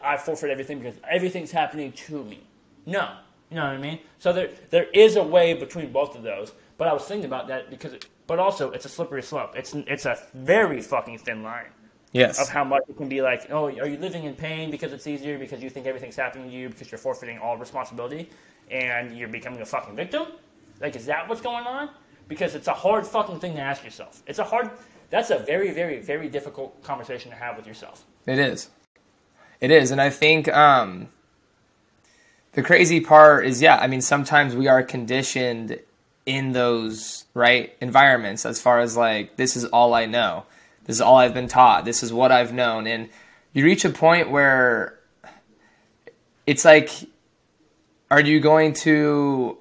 I 0.03 0.17
forfeit 0.17 0.49
everything 0.51 0.79
because 0.79 0.99
everything's 1.09 1.51
happening 1.51 1.91
to 1.93 2.23
me. 2.23 2.43
No, 2.85 3.09
you 3.49 3.55
know 3.55 3.63
what 3.65 3.73
I 3.73 3.77
mean. 3.77 3.99
So 4.19 4.33
there 4.33 4.49
there 4.69 4.87
is 4.93 5.15
a 5.15 5.23
way 5.23 5.53
between 5.53 5.91
both 5.91 6.15
of 6.15 6.23
those. 6.23 6.53
But 6.77 6.87
I 6.87 6.93
was 6.93 7.03
thinking 7.03 7.25
about 7.25 7.47
that 7.49 7.69
because, 7.69 7.91
it, 7.93 8.05
but 8.25 8.39
also 8.39 8.71
it's 8.71 8.85
a 8.85 8.89
slippery 8.89 9.21
slope. 9.21 9.53
It's 9.55 9.73
it's 9.75 10.05
a 10.05 10.17
very 10.33 10.81
fucking 10.81 11.17
thin 11.19 11.43
line 11.43 11.65
Yes. 12.11 12.39
of 12.41 12.49
how 12.49 12.63
much 12.63 12.83
it 12.89 12.97
can 12.97 13.07
be 13.09 13.21
like, 13.21 13.51
oh, 13.51 13.65
are 13.65 13.87
you 13.87 13.97
living 13.97 14.23
in 14.23 14.33
pain 14.33 14.71
because 14.71 14.93
it's 14.93 15.05
easier 15.05 15.37
because 15.37 15.61
you 15.61 15.69
think 15.69 15.85
everything's 15.85 16.15
happening 16.15 16.49
to 16.49 16.55
you 16.55 16.69
because 16.69 16.89
you're 16.91 16.97
forfeiting 16.97 17.37
all 17.37 17.57
responsibility 17.57 18.29
and 18.71 19.15
you're 19.15 19.27
becoming 19.27 19.61
a 19.61 19.65
fucking 19.65 19.95
victim? 19.95 20.27
Like, 20.81 20.95
is 20.95 21.05
that 21.05 21.27
what's 21.27 21.41
going 21.41 21.65
on? 21.67 21.89
Because 22.27 22.55
it's 22.55 22.67
a 22.67 22.73
hard 22.73 23.05
fucking 23.05 23.39
thing 23.39 23.55
to 23.55 23.61
ask 23.61 23.83
yourself. 23.83 24.23
It's 24.25 24.39
a 24.39 24.43
hard. 24.43 24.71
That's 25.09 25.31
a 25.31 25.39
very, 25.39 25.71
very, 25.71 25.99
very 25.99 26.29
difficult 26.29 26.81
conversation 26.83 27.29
to 27.31 27.37
have 27.37 27.57
with 27.57 27.67
yourself. 27.67 28.05
It 28.25 28.39
is. 28.39 28.69
It 29.61 29.71
is, 29.71 29.91
and 29.91 29.99
I 29.99 30.09
think 30.09 30.47
um, 30.47 31.09
the 32.53 32.63
crazy 32.63 32.99
part 33.01 33.45
is, 33.45 33.61
yeah. 33.61 33.77
I 33.77 33.87
mean, 33.87 34.01
sometimes 34.01 34.55
we 34.55 34.67
are 34.67 34.83
conditioned 34.83 35.79
in 36.25 36.51
those 36.51 37.25
right 37.33 37.75
environments 37.81 38.45
as 38.45 38.61
far 38.61 38.79
as 38.79 38.95
like 38.95 39.35
this 39.35 39.55
is 39.55 39.65
all 39.65 39.93
I 39.93 40.05
know, 40.05 40.45
this 40.85 40.97
is 40.97 41.01
all 41.01 41.17
I've 41.17 41.33
been 41.33 41.47
taught, 41.47 41.85
this 41.85 42.03
is 42.03 42.13
what 42.13 42.31
I've 42.31 42.53
known, 42.53 42.87
and 42.87 43.09
you 43.53 43.65
reach 43.65 43.83
a 43.83 43.89
point 43.89 44.29
where 44.29 44.99
it's 46.45 46.65
like, 46.65 46.89
are 48.09 48.21
you 48.21 48.39
going 48.39 48.73
to 48.73 49.57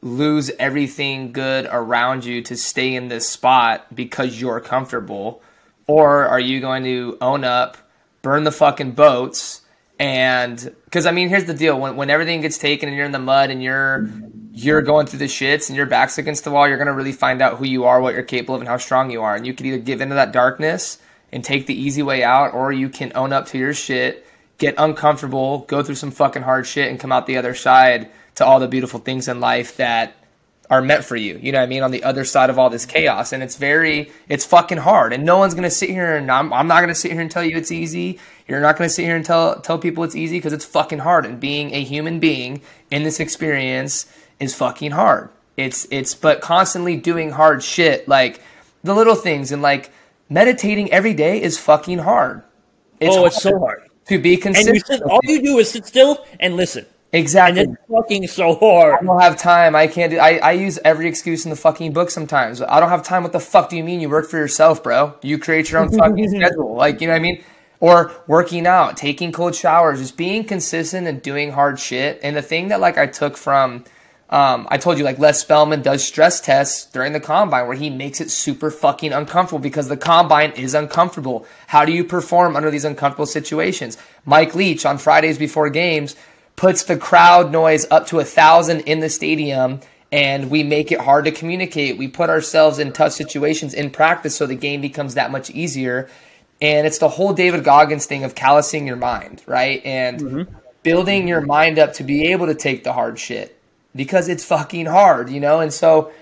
lose 0.00 0.50
everything 0.58 1.32
good 1.32 1.66
around 1.70 2.24
you 2.24 2.42
to 2.42 2.56
stay 2.56 2.94
in 2.94 3.08
this 3.08 3.28
spot 3.28 3.94
because 3.94 4.40
you're 4.40 4.60
comfortable? 4.60 5.42
Or 5.86 6.26
are 6.26 6.40
you 6.40 6.60
going 6.60 6.84
to 6.84 7.18
own 7.20 7.44
up, 7.44 7.76
burn 8.24 8.42
the 8.42 8.50
fucking 8.50 8.92
boats, 8.92 9.60
and 10.00 10.74
because 10.86 11.06
I 11.06 11.12
mean, 11.12 11.28
here's 11.28 11.44
the 11.44 11.54
deal: 11.54 11.78
when 11.78 11.94
when 11.94 12.10
everything 12.10 12.40
gets 12.40 12.58
taken 12.58 12.88
and 12.88 12.96
you're 12.96 13.06
in 13.06 13.12
the 13.12 13.20
mud 13.20 13.50
and 13.50 13.62
you're 13.62 14.10
you're 14.52 14.82
going 14.82 15.06
through 15.06 15.20
the 15.20 15.26
shits 15.26 15.68
and 15.68 15.76
your 15.76 15.86
back's 15.86 16.18
against 16.18 16.42
the 16.42 16.50
wall, 16.50 16.66
you're 16.66 16.78
gonna 16.78 16.92
really 16.92 17.12
find 17.12 17.40
out 17.40 17.58
who 17.58 17.64
you 17.64 17.84
are, 17.84 18.00
what 18.00 18.14
you're 18.14 18.24
capable 18.24 18.56
of, 18.56 18.60
and 18.60 18.68
how 18.68 18.78
strong 18.78 19.12
you 19.12 19.22
are. 19.22 19.36
And 19.36 19.46
you 19.46 19.54
can 19.54 19.66
either 19.66 19.78
give 19.78 20.00
into 20.00 20.16
that 20.16 20.32
darkness 20.32 20.98
and 21.30 21.44
take 21.44 21.66
the 21.66 21.80
easy 21.80 22.02
way 22.02 22.24
out, 22.24 22.54
or 22.54 22.72
you 22.72 22.88
can 22.88 23.12
own 23.14 23.32
up 23.32 23.46
to 23.46 23.58
your 23.58 23.74
shit, 23.74 24.26
get 24.58 24.74
uncomfortable, 24.78 25.58
go 25.68 25.82
through 25.82 25.96
some 25.96 26.10
fucking 26.10 26.42
hard 26.42 26.66
shit, 26.66 26.90
and 26.90 26.98
come 26.98 27.12
out 27.12 27.26
the 27.26 27.36
other 27.36 27.54
side 27.54 28.10
to 28.36 28.44
all 28.44 28.58
the 28.58 28.68
beautiful 28.68 28.98
things 28.98 29.28
in 29.28 29.38
life 29.40 29.76
that 29.76 30.14
are 30.70 30.80
meant 30.80 31.04
for 31.04 31.16
you. 31.16 31.38
You 31.42 31.52
know 31.52 31.58
what 31.58 31.64
I 31.64 31.68
mean? 31.68 31.82
On 31.82 31.90
the 31.90 32.04
other 32.04 32.24
side 32.24 32.50
of 32.50 32.58
all 32.58 32.70
this 32.70 32.86
chaos. 32.86 33.32
And 33.32 33.42
it's 33.42 33.56
very, 33.56 34.10
it's 34.28 34.44
fucking 34.44 34.78
hard. 34.78 35.12
And 35.12 35.24
no 35.24 35.38
one's 35.38 35.54
going 35.54 35.64
to 35.64 35.70
sit 35.70 35.90
here 35.90 36.16
and 36.16 36.30
I'm, 36.30 36.52
I'm 36.52 36.66
not 36.66 36.80
going 36.80 36.88
to 36.88 36.94
sit 36.94 37.12
here 37.12 37.20
and 37.20 37.30
tell 37.30 37.44
you 37.44 37.56
it's 37.56 37.72
easy. 37.72 38.18
You're 38.48 38.60
not 38.60 38.76
going 38.76 38.88
to 38.88 38.94
sit 38.94 39.04
here 39.04 39.16
and 39.16 39.24
tell, 39.24 39.60
tell 39.60 39.78
people 39.78 40.04
it's 40.04 40.16
easy 40.16 40.38
because 40.38 40.52
it's 40.52 40.64
fucking 40.64 41.00
hard. 41.00 41.26
And 41.26 41.38
being 41.38 41.74
a 41.74 41.82
human 41.82 42.18
being 42.18 42.62
in 42.90 43.02
this 43.02 43.20
experience 43.20 44.06
is 44.40 44.54
fucking 44.54 44.92
hard. 44.92 45.28
It's, 45.56 45.86
it's, 45.90 46.14
but 46.14 46.40
constantly 46.40 46.96
doing 46.96 47.30
hard 47.30 47.62
shit, 47.62 48.08
like 48.08 48.40
the 48.82 48.94
little 48.94 49.14
things 49.14 49.52
and 49.52 49.62
like 49.62 49.92
meditating 50.28 50.90
every 50.92 51.14
day 51.14 51.42
is 51.42 51.58
fucking 51.58 51.98
hard. 51.98 52.42
It's 53.00 53.14
oh, 53.14 53.26
it's 53.26 53.42
so 53.42 53.58
hard. 53.58 53.82
To 54.08 54.18
be 54.18 54.36
consistent. 54.36 54.68
And 54.68 54.76
you 54.76 54.80
sit, 54.80 55.02
all 55.02 55.20
you 55.22 55.42
do 55.42 55.58
is 55.58 55.70
sit 55.70 55.86
still 55.86 56.24
and 56.40 56.56
listen. 56.56 56.86
Exactly. 57.14 57.60
And 57.62 57.72
it's 57.74 57.82
fucking 57.88 58.26
so 58.26 58.56
hard. 58.56 58.96
I 59.00 59.04
don't 59.04 59.20
have 59.20 59.36
time. 59.36 59.76
I 59.76 59.86
can't 59.86 60.10
do. 60.10 60.18
I, 60.18 60.38
I 60.38 60.52
use 60.52 60.80
every 60.84 61.06
excuse 61.06 61.44
in 61.44 61.50
the 61.50 61.56
fucking 61.56 61.92
book 61.92 62.10
sometimes. 62.10 62.60
I 62.60 62.80
don't 62.80 62.88
have 62.88 63.04
time. 63.04 63.22
What 63.22 63.32
the 63.32 63.40
fuck 63.40 63.68
do 63.68 63.76
you 63.76 63.84
mean? 63.84 64.00
You 64.00 64.10
work 64.10 64.28
for 64.28 64.36
yourself, 64.36 64.82
bro. 64.82 65.14
You 65.22 65.38
create 65.38 65.70
your 65.70 65.80
own 65.80 65.90
fucking 65.98 66.28
schedule. 66.28 66.74
Like 66.74 67.00
you 67.00 67.06
know 67.06 67.12
what 67.12 67.18
I 67.18 67.22
mean? 67.22 67.44
Or 67.78 68.12
working 68.26 68.66
out, 68.66 68.96
taking 68.96 69.30
cold 69.30 69.54
showers, 69.54 70.00
just 70.00 70.16
being 70.16 70.44
consistent 70.44 71.06
and 71.06 71.22
doing 71.22 71.52
hard 71.52 71.78
shit. 71.78 72.18
And 72.22 72.34
the 72.36 72.42
thing 72.42 72.68
that 72.68 72.80
like 72.80 72.98
I 72.98 73.06
took 73.06 73.36
from, 73.36 73.84
um, 74.30 74.66
I 74.70 74.78
told 74.78 74.98
you 74.98 75.04
like 75.04 75.18
Les 75.18 75.40
Spellman 75.40 75.82
does 75.82 76.02
stress 76.02 76.40
tests 76.40 76.86
during 76.86 77.12
the 77.12 77.20
combine 77.20 77.68
where 77.68 77.76
he 77.76 77.90
makes 77.90 78.20
it 78.20 78.30
super 78.30 78.70
fucking 78.70 79.12
uncomfortable 79.12 79.60
because 79.60 79.88
the 79.88 79.96
combine 79.96 80.52
is 80.52 80.74
uncomfortable. 80.74 81.46
How 81.68 81.84
do 81.84 81.92
you 81.92 82.04
perform 82.04 82.56
under 82.56 82.70
these 82.70 82.84
uncomfortable 82.84 83.26
situations? 83.26 83.98
Mike 84.24 84.54
Leach 84.54 84.86
on 84.86 84.98
Fridays 84.98 85.38
before 85.38 85.68
games 85.68 86.16
puts 86.56 86.84
the 86.84 86.96
crowd 86.96 87.50
noise 87.50 87.86
up 87.90 88.06
to 88.08 88.20
a 88.20 88.24
thousand 88.24 88.80
in 88.80 89.00
the 89.00 89.10
stadium 89.10 89.80
and 90.12 90.50
we 90.50 90.62
make 90.62 90.92
it 90.92 91.00
hard 91.00 91.24
to 91.24 91.32
communicate. 91.32 91.98
We 91.98 92.08
put 92.08 92.30
ourselves 92.30 92.78
in 92.78 92.92
tough 92.92 93.12
situations 93.12 93.74
in 93.74 93.90
practice 93.90 94.36
so 94.36 94.46
the 94.46 94.54
game 94.54 94.80
becomes 94.80 95.14
that 95.14 95.32
much 95.32 95.50
easier. 95.50 96.08
And 96.62 96.86
it's 96.86 96.98
the 96.98 97.08
whole 97.08 97.32
David 97.32 97.64
Goggins 97.64 98.06
thing 98.06 98.22
of 98.22 98.34
callousing 98.34 98.86
your 98.86 98.96
mind, 98.96 99.42
right? 99.46 99.84
And 99.84 100.20
mm-hmm. 100.20 100.54
building 100.84 101.26
your 101.26 101.40
mind 101.40 101.80
up 101.80 101.94
to 101.94 102.04
be 102.04 102.28
able 102.28 102.46
to 102.46 102.54
take 102.54 102.84
the 102.84 102.92
hard 102.92 103.18
shit 103.18 103.60
because 103.96 104.28
it's 104.28 104.44
fucking 104.44 104.86
hard, 104.86 105.30
you 105.30 105.40
know? 105.40 105.58
And 105.58 105.72
so 105.72 106.12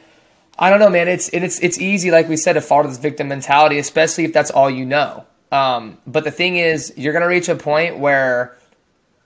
I 0.59 0.71
don't 0.71 0.79
know, 0.79 0.91
man. 0.91 1.09
It's 1.09 1.29
it's 1.31 1.59
it's 1.61 1.79
easy, 1.79 2.11
like 2.11 2.29
we 2.29 2.37
said, 2.37 2.55
to 2.55 2.61
fall 2.61 2.83
to 2.83 2.89
this 2.89 2.99
victim 2.99 3.29
mentality, 3.29 3.79
especially 3.79 4.25
if 4.25 4.33
that's 4.33 4.51
all 4.51 4.71
you 4.71 4.85
know. 4.85 5.27
Um, 5.51 5.99
but 6.07 6.25
the 6.25 6.31
thing 6.31 6.57
is, 6.57 6.93
you're 6.97 7.13
gonna 7.13 7.29
reach 7.29 7.49
a 7.49 7.57
point 7.57 7.99
where 7.99 8.57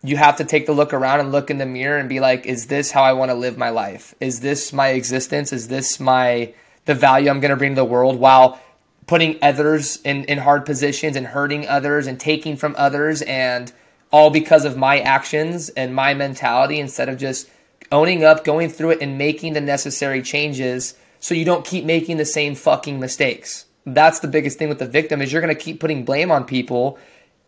you 0.09 0.16
have 0.16 0.36
to 0.36 0.44
take 0.44 0.66
the 0.66 0.72
look 0.72 0.92
around 0.92 1.20
and 1.20 1.32
look 1.32 1.50
in 1.50 1.59
the 1.59 1.66
mirror 1.66 1.98
and 1.98 2.09
be 2.09 2.20
like, 2.20 2.46
is 2.46 2.66
this 2.66 2.90
how 2.90 3.02
I 3.02 3.12
want 3.12 3.30
to 3.30 3.34
live 3.34 3.59
my 3.59 3.70
life? 3.70 4.14
Is 4.20 4.40
this 4.40 4.72
my 4.72 4.88
existence? 4.88 5.52
Is 5.52 5.68
this 5.68 5.98
my 5.98 6.54
the 6.84 6.94
value 6.94 7.28
I'm 7.28 7.40
going 7.40 7.50
to 7.50 7.57
bring 7.57 7.72
to 7.72 7.80
the 7.80 7.84
world 7.84 8.18
while 8.18 8.61
putting 9.07 9.38
others 9.42 10.00
in, 10.02 10.24
in 10.24 10.38
hard 10.38 10.64
positions 10.64 11.16
and 11.16 11.26
hurting 11.26 11.66
others 11.66 12.07
and 12.07 12.18
taking 12.18 12.57
from 12.57 12.74
others 12.78 13.22
and 13.22 13.72
all 14.11 14.30
because 14.30 14.64
of 14.64 14.76
my 14.76 15.00
actions 15.00 15.68
and 15.70 15.94
my 15.94 16.14
mentality 16.14 16.78
instead 16.78 17.09
of 17.09 17.18
just 17.18 17.48
owning 17.92 18.24
up, 18.24 18.44
going 18.44 18.68
through 18.68 18.90
it 18.90 19.02
and 19.02 19.18
making 19.18 19.52
the 19.52 19.61
necessary 19.61 20.22
changes 20.22 20.94
so 21.20 21.34
you 21.34 21.44
don't 21.44 21.64
keep 21.64 21.84
making 21.84 22.16
the 22.16 22.24
same 22.24 22.54
fucking 22.54 23.00
mistakes. 23.00 23.66
That's 23.84 24.20
the 24.20 24.28
biggest 24.28 24.59
thing 24.59 24.68
with 24.68 24.78
the 24.78 24.86
victim 24.86 25.22
is 25.22 25.32
you're 25.32 25.42
going 25.42 25.54
to 25.54 25.61
keep 25.61 25.80
putting 25.80 26.04
blame 26.04 26.30
on 26.30 26.44
people 26.44 26.98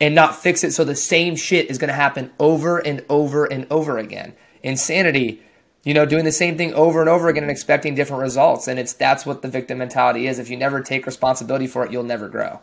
and 0.01 0.14
not 0.14 0.36
fix 0.36 0.62
it 0.64 0.72
so 0.72 0.84
the 0.84 0.94
same 0.94 1.36
shit 1.36 1.70
is 1.70 1.78
going 1.78 1.88
to 1.88 1.94
happen 1.94 2.30
over 2.38 2.78
and 2.78 3.05
over 3.09 3.44
and 3.46 3.66
over 3.70 3.99
again. 3.99 4.34
Insanity, 4.62 5.42
you 5.84 5.94
know, 5.94 6.07
doing 6.07 6.24
the 6.24 6.32
same 6.32 6.57
thing 6.57 6.74
over 6.74 7.01
and 7.01 7.09
over 7.09 7.28
again 7.28 7.42
and 7.42 7.51
expecting 7.51 7.94
different 7.94 8.22
results. 8.22 8.68
And 8.68 8.78
it's 8.78 8.92
that's 8.92 9.26
what 9.26 9.42
the 9.42 9.49
victim 9.49 9.78
mentality 9.78 10.26
is. 10.26 10.38
If 10.38 10.51
you 10.51 10.57
never 10.57 10.82
take 10.82 11.07
responsibility 11.07 11.66
for 11.66 11.84
it, 11.84 11.92
you'll 11.92 12.05
never 12.05 12.28
grow. 12.28 12.61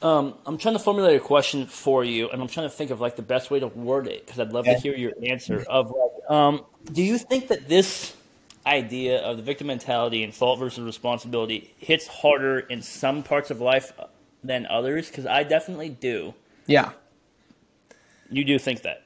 Um, 0.00 0.34
I'm 0.46 0.58
trying 0.58 0.74
to 0.74 0.78
formulate 0.78 1.16
a 1.16 1.20
question 1.20 1.66
for 1.66 2.04
you, 2.04 2.30
and 2.30 2.40
I'm 2.40 2.46
trying 2.46 2.68
to 2.68 2.74
think 2.74 2.92
of 2.92 3.00
like 3.00 3.16
the 3.16 3.22
best 3.22 3.50
way 3.50 3.58
to 3.58 3.66
word 3.66 4.06
it 4.06 4.24
because 4.24 4.38
I'd 4.38 4.52
love 4.52 4.64
okay. 4.68 4.74
to 4.74 4.80
hear 4.80 4.94
your 4.94 5.12
answer. 5.26 5.64
Of 5.68 5.90
like, 5.90 6.30
um, 6.30 6.64
do 6.92 7.02
you 7.02 7.18
think 7.18 7.48
that 7.48 7.68
this 7.68 8.14
idea 8.64 9.20
of 9.20 9.38
the 9.38 9.42
victim 9.42 9.66
mentality 9.66 10.22
and 10.22 10.32
fault 10.32 10.60
versus 10.60 10.84
responsibility 10.84 11.74
hits 11.78 12.06
harder 12.06 12.60
in 12.60 12.82
some 12.82 13.24
parts 13.24 13.50
of 13.50 13.60
life 13.60 13.92
than 14.42 14.66
others? 14.66 15.08
Because 15.08 15.26
I 15.26 15.42
definitely 15.42 15.88
do. 15.88 16.34
Yeah. 16.66 16.92
You 18.30 18.44
do 18.44 18.58
think 18.58 18.82
that? 18.82 19.04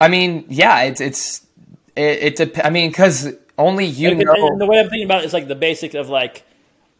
I 0.00 0.08
mean, 0.08 0.44
yeah, 0.48 0.82
it's 0.82 1.00
it's 1.00 1.46
it. 1.94 2.02
it 2.22 2.36
dep- 2.36 2.64
I 2.64 2.70
mean, 2.70 2.90
because 2.90 3.34
only 3.58 3.86
you 3.86 4.10
and, 4.10 4.20
know. 4.20 4.48
And 4.48 4.60
the 4.60 4.66
way 4.66 4.78
I'm 4.80 4.88
thinking 4.88 5.04
about 5.04 5.22
it 5.22 5.26
is 5.26 5.32
like 5.32 5.48
the 5.48 5.54
basic 5.54 5.94
of 5.94 6.08
like, 6.08 6.44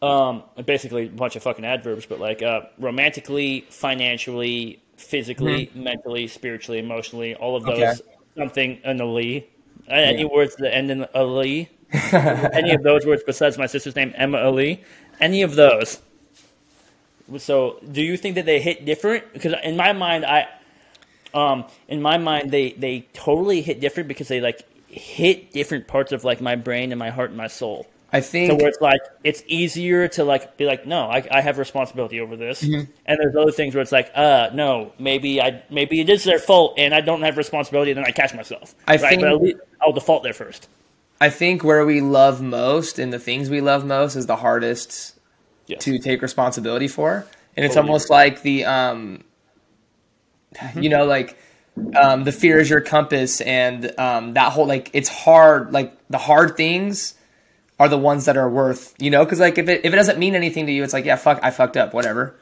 um, 0.01 0.43
basically 0.65 1.05
a 1.05 1.09
bunch 1.09 1.35
of 1.35 1.43
fucking 1.43 1.65
adverbs, 1.65 2.05
but 2.05 2.19
like 2.19 2.41
uh, 2.41 2.61
romantically, 2.79 3.65
financially, 3.69 4.81
physically, 4.95 5.67
mm-hmm. 5.67 5.83
mentally, 5.83 6.27
spiritually, 6.27 6.79
emotionally, 6.79 7.35
all 7.35 7.55
of 7.55 7.63
those 7.63 7.79
okay. 7.79 7.93
something 8.35 8.79
in 8.83 8.97
the 8.97 9.05
Lee. 9.05 9.47
Yeah. 9.87 9.95
Any 9.95 10.25
words 10.25 10.55
that 10.57 10.73
end 10.73 10.91
in 10.91 11.05
a 11.13 11.23
Lee? 11.23 11.69
any 12.11 12.73
of 12.73 12.83
those 12.83 13.05
words 13.05 13.23
besides 13.25 13.57
my 13.57 13.65
sister's 13.65 13.95
name, 13.95 14.13
Emily? 14.15 14.83
Any 15.21 15.41
of 15.43 15.55
those? 15.55 16.01
So, 17.37 17.79
do 17.91 18.01
you 18.01 18.17
think 18.17 18.35
that 18.35 18.45
they 18.45 18.61
hit 18.61 18.85
different? 18.85 19.33
Because 19.33 19.53
in 19.63 19.75
my 19.75 19.93
mind, 19.93 20.25
I, 20.25 20.47
um, 21.33 21.65
in 21.87 22.01
my 22.01 22.17
mind, 22.17 22.51
they 22.51 22.71
they 22.71 23.07
totally 23.13 23.61
hit 23.61 23.79
different 23.79 24.07
because 24.07 24.27
they 24.27 24.41
like 24.41 24.61
hit 24.87 25.51
different 25.51 25.87
parts 25.87 26.11
of 26.11 26.23
like 26.23 26.41
my 26.41 26.55
brain 26.55 26.91
and 26.91 26.99
my 26.99 27.09
heart 27.09 27.29
and 27.29 27.37
my 27.37 27.47
soul. 27.47 27.87
I 28.11 28.21
think 28.21 28.49
so 28.49 28.55
where 28.55 28.69
it's 28.69 28.79
like 28.79 29.01
it's 29.23 29.43
easier 29.47 30.07
to 30.09 30.23
like 30.23 30.55
be 30.55 30.65
like, 30.65 30.85
no, 30.85 31.07
I, 31.07 31.27
I 31.29 31.41
have 31.41 31.57
responsibility 31.57 32.21
over 32.21 32.37
this, 32.37 32.63
mm-hmm. 32.63 32.89
and 33.05 33.19
there's 33.19 33.35
other 33.35 33.51
things 33.51 33.75
where 33.75 33.81
it's 33.81 33.91
like, 33.91 34.11
uh, 34.15 34.49
no, 34.53 34.93
maybe 34.97 35.41
I 35.41 35.63
maybe 35.69 35.99
it 35.99 36.09
is 36.09 36.23
their 36.23 36.39
fault 36.39 36.75
and 36.77 36.93
I 36.95 37.01
don't 37.01 37.21
have 37.23 37.35
responsibility, 37.35 37.91
and 37.91 37.97
then 37.97 38.05
I 38.05 38.11
catch 38.11 38.33
myself. 38.33 38.73
I 38.87 38.95
right? 38.95 39.09
think 39.09 39.21
but 39.21 39.67
I'll 39.81 39.91
default 39.91 40.23
there 40.23 40.33
first. 40.33 40.69
I 41.19 41.29
think 41.29 41.63
where 41.63 41.85
we 41.85 41.99
love 41.99 42.41
most 42.41 42.99
and 42.99 43.11
the 43.11 43.19
things 43.19 43.49
we 43.49 43.59
love 43.59 43.83
most 43.85 44.15
is 44.15 44.27
the 44.27 44.35
hardest 44.35 45.16
yes. 45.67 45.83
to 45.83 45.99
take 45.99 46.21
responsibility 46.21 46.87
for. 46.87 47.25
And 47.55 47.65
it's 47.65 47.75
totally. 47.75 47.89
almost 47.89 48.09
like 48.09 48.41
the, 48.41 48.65
um, 48.65 49.23
mm-hmm. 50.55 50.81
you 50.81 50.89
know, 50.89 51.05
like 51.05 51.37
um, 51.95 52.23
the 52.23 52.31
fear 52.31 52.59
is 52.59 52.69
your 52.69 52.81
compass, 52.81 53.41
and 53.41 53.97
um, 53.99 54.33
that 54.33 54.51
whole 54.51 54.67
like 54.67 54.89
it's 54.93 55.09
hard. 55.09 55.71
Like 55.73 55.97
the 56.09 56.17
hard 56.17 56.57
things 56.57 57.13
are 57.79 57.89
the 57.89 57.97
ones 57.97 58.25
that 58.25 58.37
are 58.37 58.49
worth, 58.49 58.95
you 58.99 59.09
know, 59.09 59.23
because 59.23 59.39
like 59.39 59.57
if 59.57 59.69
it 59.69 59.85
if 59.85 59.93
it 59.93 59.95
doesn't 59.95 60.17
mean 60.17 60.35
anything 60.35 60.65
to 60.65 60.71
you, 60.71 60.83
it's 60.83 60.93
like 60.93 61.05
yeah, 61.05 61.15
fuck, 61.15 61.39
I 61.43 61.51
fucked 61.51 61.77
up, 61.77 61.93
whatever. 61.93 62.35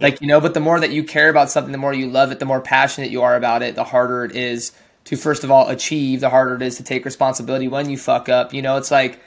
Like 0.00 0.20
you 0.20 0.28
know, 0.28 0.40
but 0.40 0.54
the 0.54 0.60
more 0.60 0.78
that 0.78 0.90
you 0.90 1.02
care 1.02 1.28
about 1.28 1.50
something, 1.50 1.72
the 1.72 1.78
more 1.78 1.92
you 1.92 2.08
love 2.08 2.30
it, 2.30 2.38
the 2.38 2.44
more 2.44 2.60
passionate 2.60 3.10
you 3.10 3.22
are 3.22 3.34
about 3.34 3.62
it, 3.62 3.74
the 3.74 3.84
harder 3.84 4.24
it 4.24 4.32
is 4.32 4.72
to 5.04 5.16
first 5.16 5.42
of 5.42 5.50
all 5.50 5.68
achieve, 5.68 6.20
the 6.20 6.30
harder 6.30 6.54
it 6.54 6.62
is 6.62 6.76
to 6.76 6.84
take 6.84 7.04
responsibility 7.04 7.66
when 7.66 7.90
you 7.90 7.98
fuck 7.98 8.28
up. 8.28 8.54
You 8.54 8.62
know, 8.62 8.76
it's 8.76 8.90
like 8.92 9.18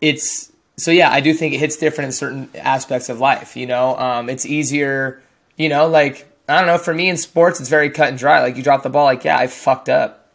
it's 0.00 0.47
so 0.78 0.90
yeah, 0.90 1.10
I 1.10 1.20
do 1.20 1.34
think 1.34 1.54
it 1.54 1.58
hits 1.58 1.76
different 1.76 2.06
in 2.06 2.12
certain 2.12 2.50
aspects 2.54 3.08
of 3.08 3.20
life. 3.20 3.56
You 3.56 3.66
know, 3.66 3.96
um, 3.98 4.30
it's 4.30 4.46
easier. 4.46 5.22
You 5.56 5.68
know, 5.68 5.88
like 5.88 6.26
I 6.48 6.58
don't 6.58 6.66
know. 6.66 6.78
For 6.78 6.94
me 6.94 7.08
in 7.08 7.16
sports, 7.16 7.60
it's 7.60 7.68
very 7.68 7.90
cut 7.90 8.08
and 8.08 8.18
dry. 8.18 8.40
Like 8.40 8.56
you 8.56 8.62
drop 8.62 8.82
the 8.82 8.90
ball, 8.90 9.04
like 9.04 9.24
yeah, 9.24 9.38
I 9.38 9.48
fucked 9.48 9.88
up. 9.88 10.30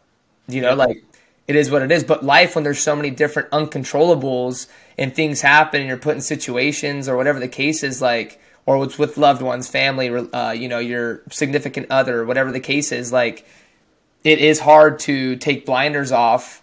You 0.46 0.60
know, 0.60 0.74
like 0.74 1.02
it 1.48 1.56
is 1.56 1.70
what 1.70 1.82
it 1.82 1.90
is. 1.90 2.04
But 2.04 2.24
life, 2.24 2.54
when 2.54 2.64
there's 2.64 2.80
so 2.80 2.94
many 2.94 3.10
different 3.10 3.50
uncontrollables 3.50 4.68
and 4.98 5.14
things 5.14 5.40
happen, 5.40 5.80
and 5.80 5.88
you're 5.88 5.96
put 5.96 6.14
in 6.14 6.20
situations 6.20 7.08
or 7.08 7.16
whatever 7.16 7.40
the 7.40 7.48
case 7.48 7.82
is, 7.82 8.00
like 8.00 8.40
or 8.66 8.82
it's 8.84 8.98
with 8.98 9.16
loved 9.16 9.42
ones, 9.42 9.68
family, 9.68 10.08
uh, 10.08 10.52
you 10.52 10.68
know, 10.68 10.78
your 10.78 11.22
significant 11.30 11.86
other, 11.90 12.24
whatever 12.24 12.50
the 12.50 12.60
case 12.60 12.92
is, 12.92 13.12
like 13.12 13.46
it 14.22 14.38
is 14.38 14.58
hard 14.58 14.98
to 15.00 15.36
take 15.36 15.66
blinders 15.66 16.12
off 16.12 16.62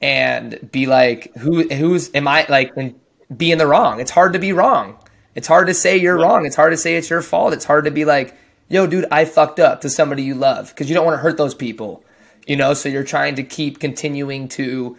and 0.00 0.70
be 0.72 0.86
like, 0.86 1.34
who, 1.36 1.68
who's, 1.68 2.10
am 2.14 2.26
I 2.26 2.46
like, 2.48 2.72
and 2.76 2.98
be 3.34 3.50
in 3.52 3.58
the 3.58 3.66
wrong. 3.66 4.00
It's 4.00 4.10
hard 4.10 4.32
to 4.34 4.38
be 4.38 4.52
wrong. 4.52 4.96
It's 5.34 5.48
hard 5.48 5.66
to 5.68 5.74
say 5.74 5.96
you're 5.96 6.18
wrong. 6.18 6.44
It's 6.46 6.56
hard 6.56 6.72
to 6.72 6.76
say 6.76 6.96
it's 6.96 7.08
your 7.10 7.22
fault. 7.22 7.52
It's 7.54 7.64
hard 7.64 7.84
to 7.86 7.90
be 7.90 8.04
like, 8.04 8.36
yo, 8.68 8.86
dude, 8.86 9.06
I 9.10 9.24
fucked 9.24 9.58
up 9.60 9.80
to 9.82 9.90
somebody 9.90 10.22
you 10.22 10.34
love 10.34 10.68
because 10.68 10.88
you 10.88 10.94
don't 10.94 11.04
want 11.06 11.14
to 11.16 11.22
hurt 11.22 11.36
those 11.38 11.54
people, 11.54 12.04
you 12.46 12.56
know? 12.56 12.74
So 12.74 12.88
you're 12.88 13.04
trying 13.04 13.36
to 13.36 13.42
keep 13.42 13.80
continuing 13.80 14.48
to 14.48 14.98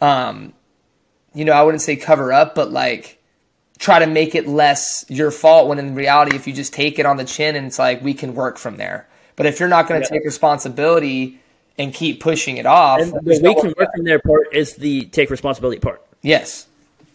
um, 0.00 0.54
you 1.34 1.44
know, 1.44 1.52
I 1.52 1.62
wouldn't 1.62 1.82
say 1.82 1.96
cover 1.96 2.32
up, 2.32 2.54
but 2.54 2.72
like 2.72 3.22
try 3.78 3.98
to 3.98 4.06
make 4.06 4.34
it 4.34 4.46
less 4.48 5.04
your 5.08 5.30
fault 5.30 5.68
when 5.68 5.78
in 5.78 5.94
reality, 5.94 6.36
if 6.36 6.46
you 6.46 6.52
just 6.52 6.72
take 6.72 6.98
it 6.98 7.06
on 7.06 7.16
the 7.16 7.24
chin 7.24 7.56
and 7.56 7.66
it's 7.66 7.78
like, 7.78 8.02
we 8.02 8.14
can 8.14 8.34
work 8.34 8.58
from 8.58 8.76
there. 8.76 9.08
But 9.36 9.46
if 9.46 9.60
you're 9.60 9.68
not 9.68 9.88
going 9.88 10.00
to 10.02 10.06
Yeah. 10.10 10.18
take 10.18 10.24
responsibility 10.24 11.40
and 11.78 11.94
keep 11.94 12.20
pushing 12.20 12.56
it 12.58 12.66
off, 12.66 13.00
And 13.00 13.12
the 13.12 13.40
we 13.42 13.54
can 13.54 13.72
work 13.78 13.88
from 13.94 14.04
there 14.04 14.18
part 14.18 14.48
is 14.52 14.76
the 14.76 15.04
take 15.06 15.30
responsibility 15.30 15.78
part. 15.80 16.02
yes. 16.22 16.66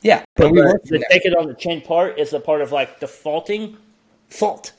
Yeah. 0.05 0.23
But 0.35 0.51
we 0.51 0.61
work 0.61 0.83
the 0.83 1.03
take 1.09 1.25
it 1.25 1.35
on 1.35 1.47
the 1.47 1.55
chin 1.55 1.81
part 1.81 2.19
is 2.19 2.29
the 2.29 2.39
part 2.39 2.61
of 2.61 2.71
like 2.71 2.99
defaulting 2.99 3.75
fault. 4.29 4.71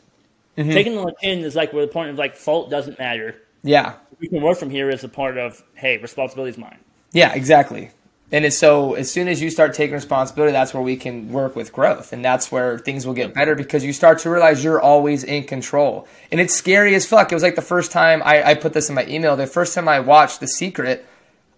Mm-hmm. 0.57 0.71
Taking 0.71 0.93
it 0.93 0.99
on 0.99 1.07
the 1.07 1.17
chin 1.21 1.41
is 1.41 1.57
like 1.57 1.73
where 1.73 1.85
the 1.85 1.93
point 1.93 2.11
of 2.11 2.17
like 2.17 2.37
fault 2.37 2.71
doesn't 2.71 2.97
matter. 3.01 3.35
Yeah. 3.65 3.95
We 4.21 4.29
can 4.29 4.41
work 4.41 4.57
from 4.57 4.71
here 4.71 4.89
is 4.89 5.01
the 5.01 5.09
part 5.09 5.37
of 5.37 5.65
hey, 5.75 5.99
responsibility 5.99 6.51
is 6.51 6.59
mine. 6.59 6.79
Yeah, 7.11 7.35
exactly. 7.35 7.91
And 8.31 8.45
it's 8.45 8.57
so 8.57 8.95
as 8.95 9.11
soon 9.11 9.27
as 9.27 9.43
you 9.43 9.51
start 9.51 9.75
taking 9.75 9.95
responsibility, 9.95 10.53
that's 10.53 10.73
where 10.73 10.83
we 10.83 10.95
can 10.97 11.33
work 11.33 11.57
with 11.57 11.73
growth. 11.73 12.13
And 12.13 12.25
that's 12.25 12.53
where 12.53 12.79
things 12.79 13.05
will 13.05 13.15
get 13.15 13.35
better 13.35 13.57
because 13.57 13.85
you 13.85 13.93
start 13.93 14.21
to 14.21 14.31
realize 14.31 14.63
you're 14.63 14.81
always 14.81 15.25
in 15.25 15.43
control. 15.43 16.07
And 16.31 16.41
it's 16.41 16.55
scary 16.55 16.95
as 16.95 17.05
fuck. 17.05 17.33
It 17.33 17.35
was 17.35 17.43
like 17.43 17.57
the 17.57 17.63
first 17.63 17.91
time 17.91 18.23
I, 18.25 18.51
I 18.51 18.55
put 18.55 18.75
this 18.75 18.89
in 18.89 18.95
my 18.95 19.07
email, 19.07 19.35
the 19.35 19.49
first 19.49 19.75
time 19.75 19.89
I 19.89 19.99
watched 19.99 20.39
The 20.39 20.47
Secret, 20.47 21.05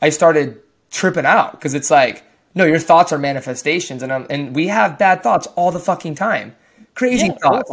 I 0.01 0.09
started 0.09 0.63
tripping 0.91 1.27
out 1.27 1.53
because 1.53 1.75
it's 1.75 1.91
like, 1.91 2.25
no, 2.55 2.65
your 2.65 2.79
thoughts 2.79 3.13
are 3.13 3.19
manifestations. 3.19 4.03
And, 4.03 4.13
i 4.13 4.21
and 4.31 4.55
we 4.55 4.69
have 4.69 4.99
bad 4.99 5.23
thoughts 5.23 5.47
all 5.49 5.71
the 5.71 5.79
fucking 5.79 6.15
time. 6.15 6.57
Crazy 6.95 7.29
Yeah, 7.29 7.37
thoughts. 7.41 7.71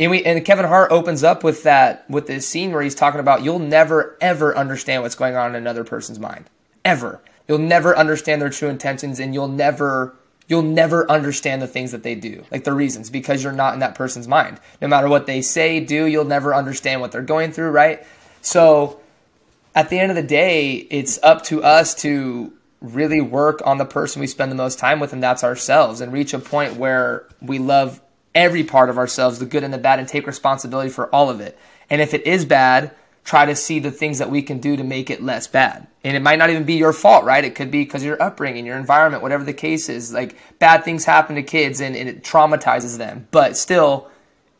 And 0.00 0.10
we 0.10 0.24
and 0.24 0.44
Kevin 0.44 0.64
Hart 0.64 0.90
opens 0.90 1.22
up 1.22 1.44
with 1.44 1.62
that 1.64 2.08
with 2.10 2.26
this 2.26 2.48
scene 2.48 2.72
where 2.72 2.82
he's 2.82 2.94
talking 2.94 3.20
about 3.20 3.42
you'll 3.42 3.58
never 3.58 4.16
ever 4.20 4.56
understand 4.56 5.02
what's 5.02 5.14
going 5.14 5.36
on 5.36 5.50
in 5.50 5.56
another 5.56 5.84
person's 5.84 6.18
mind. 6.18 6.46
Ever. 6.84 7.20
You'll 7.46 7.58
never 7.58 7.96
understand 7.96 8.40
their 8.40 8.50
true 8.50 8.68
intentions 8.68 9.20
and 9.20 9.34
you'll 9.34 9.48
never 9.48 10.16
you'll 10.48 10.62
never 10.62 11.08
understand 11.10 11.62
the 11.62 11.66
things 11.66 11.92
that 11.92 12.02
they 12.02 12.14
do. 12.14 12.44
Like 12.50 12.64
the 12.64 12.72
reasons 12.72 13.10
because 13.10 13.44
you're 13.44 13.52
not 13.52 13.74
in 13.74 13.80
that 13.80 13.94
person's 13.94 14.26
mind. 14.26 14.60
No 14.80 14.88
matter 14.88 15.08
what 15.08 15.26
they 15.26 15.42
say, 15.42 15.80
do, 15.80 16.06
you'll 16.06 16.24
never 16.24 16.54
understand 16.54 17.00
what 17.00 17.12
they're 17.12 17.22
going 17.22 17.52
through, 17.52 17.70
right? 17.70 18.04
So 18.40 19.00
at 19.74 19.88
the 19.88 19.98
end 19.98 20.10
of 20.10 20.16
the 20.16 20.22
day, 20.22 20.72
it's 20.72 21.18
up 21.22 21.44
to 21.44 21.62
us 21.62 21.94
to 21.96 22.52
really 22.82 23.20
work 23.20 23.62
on 23.64 23.78
the 23.78 23.84
person 23.84 24.20
we 24.20 24.26
spend 24.26 24.50
the 24.50 24.56
most 24.56 24.78
time 24.78 25.00
with, 25.00 25.12
and 25.12 25.22
that's 25.22 25.44
ourselves, 25.44 26.00
and 26.00 26.12
reach 26.12 26.34
a 26.34 26.38
point 26.38 26.76
where 26.76 27.26
we 27.40 27.58
love 27.58 28.00
every 28.34 28.64
part 28.64 28.90
of 28.90 28.98
ourselves, 28.98 29.38
the 29.38 29.46
good 29.46 29.62
and 29.62 29.72
the 29.72 29.78
bad, 29.78 29.98
and 29.98 30.08
take 30.08 30.26
responsibility 30.26 30.90
for 30.90 31.08
all 31.14 31.30
of 31.30 31.40
it. 31.40 31.58
And 31.88 32.00
if 32.00 32.12
it 32.12 32.26
is 32.26 32.44
bad, 32.44 32.90
try 33.24 33.46
to 33.46 33.54
see 33.54 33.78
the 33.78 33.90
things 33.90 34.18
that 34.18 34.30
we 34.30 34.42
can 34.42 34.58
do 34.58 34.76
to 34.76 34.82
make 34.82 35.08
it 35.08 35.22
less 35.22 35.46
bad. 35.46 35.86
And 36.02 36.16
it 36.16 36.20
might 36.20 36.38
not 36.38 36.50
even 36.50 36.64
be 36.64 36.74
your 36.74 36.92
fault, 36.92 37.24
right? 37.24 37.44
It 37.44 37.54
could 37.54 37.70
be 37.70 37.84
because 37.84 38.02
your 38.02 38.20
upbringing, 38.20 38.66
your 38.66 38.76
environment, 38.76 39.22
whatever 39.22 39.44
the 39.44 39.52
case 39.52 39.88
is. 39.88 40.12
Like 40.12 40.36
bad 40.58 40.84
things 40.84 41.04
happen 41.04 41.36
to 41.36 41.42
kids 41.42 41.80
and, 41.80 41.94
and 41.94 42.08
it 42.08 42.24
traumatizes 42.24 42.98
them. 42.98 43.28
But 43.30 43.56
still, 43.56 44.10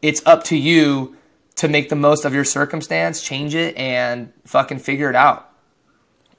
it's 0.01 0.25
up 0.25 0.45
to 0.45 0.57
you 0.57 1.17
to 1.57 1.69
make 1.69 1.89
the 1.89 1.97
most 1.97 2.25
of 2.25 2.35
your 2.35 2.45
circumstance, 2.45 3.21
change 3.23 3.55
it, 3.55 3.77
and 3.77 4.33
fucking 4.45 4.79
figure 4.79 5.11
it 5.11 5.17
out. 5.17 5.51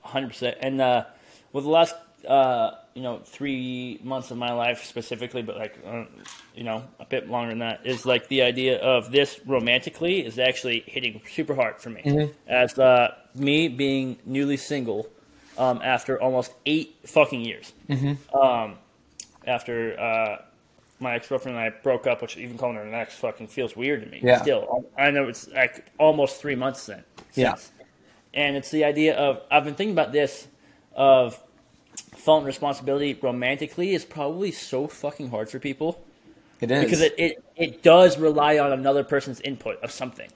hundred 0.01 0.29
percent. 0.29 0.57
And 0.61 0.79
uh, 0.79 1.05
with 1.53 1.63
the 1.63 1.69
last, 1.69 1.95
uh, 2.27 2.71
you 2.93 3.01
know, 3.01 3.19
three 3.19 3.99
months 4.03 4.29
of 4.31 4.37
my 4.37 4.51
life 4.51 4.83
specifically, 4.83 5.41
but 5.41 5.57
like, 5.57 5.77
uh, 5.85 6.03
you 6.53 6.63
know, 6.63 6.83
a 6.99 7.05
bit 7.05 7.29
longer 7.29 7.49
than 7.49 7.59
that, 7.59 7.85
is 7.85 8.05
like 8.05 8.27
the 8.27 8.41
idea 8.41 8.79
of 8.79 9.11
this 9.11 9.39
romantically 9.45 10.25
is 10.25 10.37
actually 10.37 10.81
hitting 10.85 11.21
super 11.29 11.55
hard 11.55 11.79
for 11.79 11.89
me. 11.89 12.01
As 12.47 12.77
uh, 12.77 13.15
me 13.35 13.67
being 13.67 14.17
newly 14.25 14.57
single 14.57 15.09
um, 15.57 15.79
after 15.83 16.21
almost 16.21 16.53
eight 16.65 16.97
fucking 17.05 17.41
years. 17.41 17.73
Um, 18.33 18.75
after 19.45 19.99
uh, 19.99 20.41
my 20.99 21.15
ex 21.15 21.27
girlfriend 21.27 21.57
and 21.57 21.65
I 21.65 21.69
broke 21.81 22.07
up, 22.07 22.21
which 22.21 22.37
even 22.37 22.57
calling 22.57 22.75
her 22.77 22.83
an 22.83 22.93
ex 22.93 23.15
fucking 23.15 23.47
feels 23.47 23.75
weird 23.75 24.03
to 24.03 24.09
me. 24.09 24.19
Yeah. 24.23 24.41
Still, 24.41 24.85
I 24.97 25.11
know 25.11 25.27
it's 25.27 25.47
like 25.49 25.85
almost 25.99 26.41
three 26.41 26.55
months 26.55 26.85
then. 26.85 27.03
Yeah. 27.33 27.55
And 28.33 28.55
it's 28.55 28.71
the 28.71 28.83
idea 28.83 29.15
of 29.15 29.41
I've 29.51 29.65
been 29.65 29.75
thinking 29.75 29.93
about 29.93 30.11
this 30.11 30.47
of 30.95 31.41
fault 32.15 32.39
and 32.39 32.47
responsibility 32.47 33.17
romantically 33.21 33.93
is 33.93 34.05
probably 34.05 34.51
so 34.51 34.87
fucking 34.87 35.29
hard 35.29 35.49
for 35.49 35.59
people 35.59 36.01
It 36.61 36.71
is. 36.71 36.83
because 36.83 37.01
it, 37.01 37.13
it, 37.17 37.43
it 37.55 37.83
does 37.83 38.17
rely 38.17 38.57
on 38.59 38.71
another 38.71 39.03
person's 39.03 39.41
input 39.41 39.81
of 39.83 39.91
something 39.91 40.29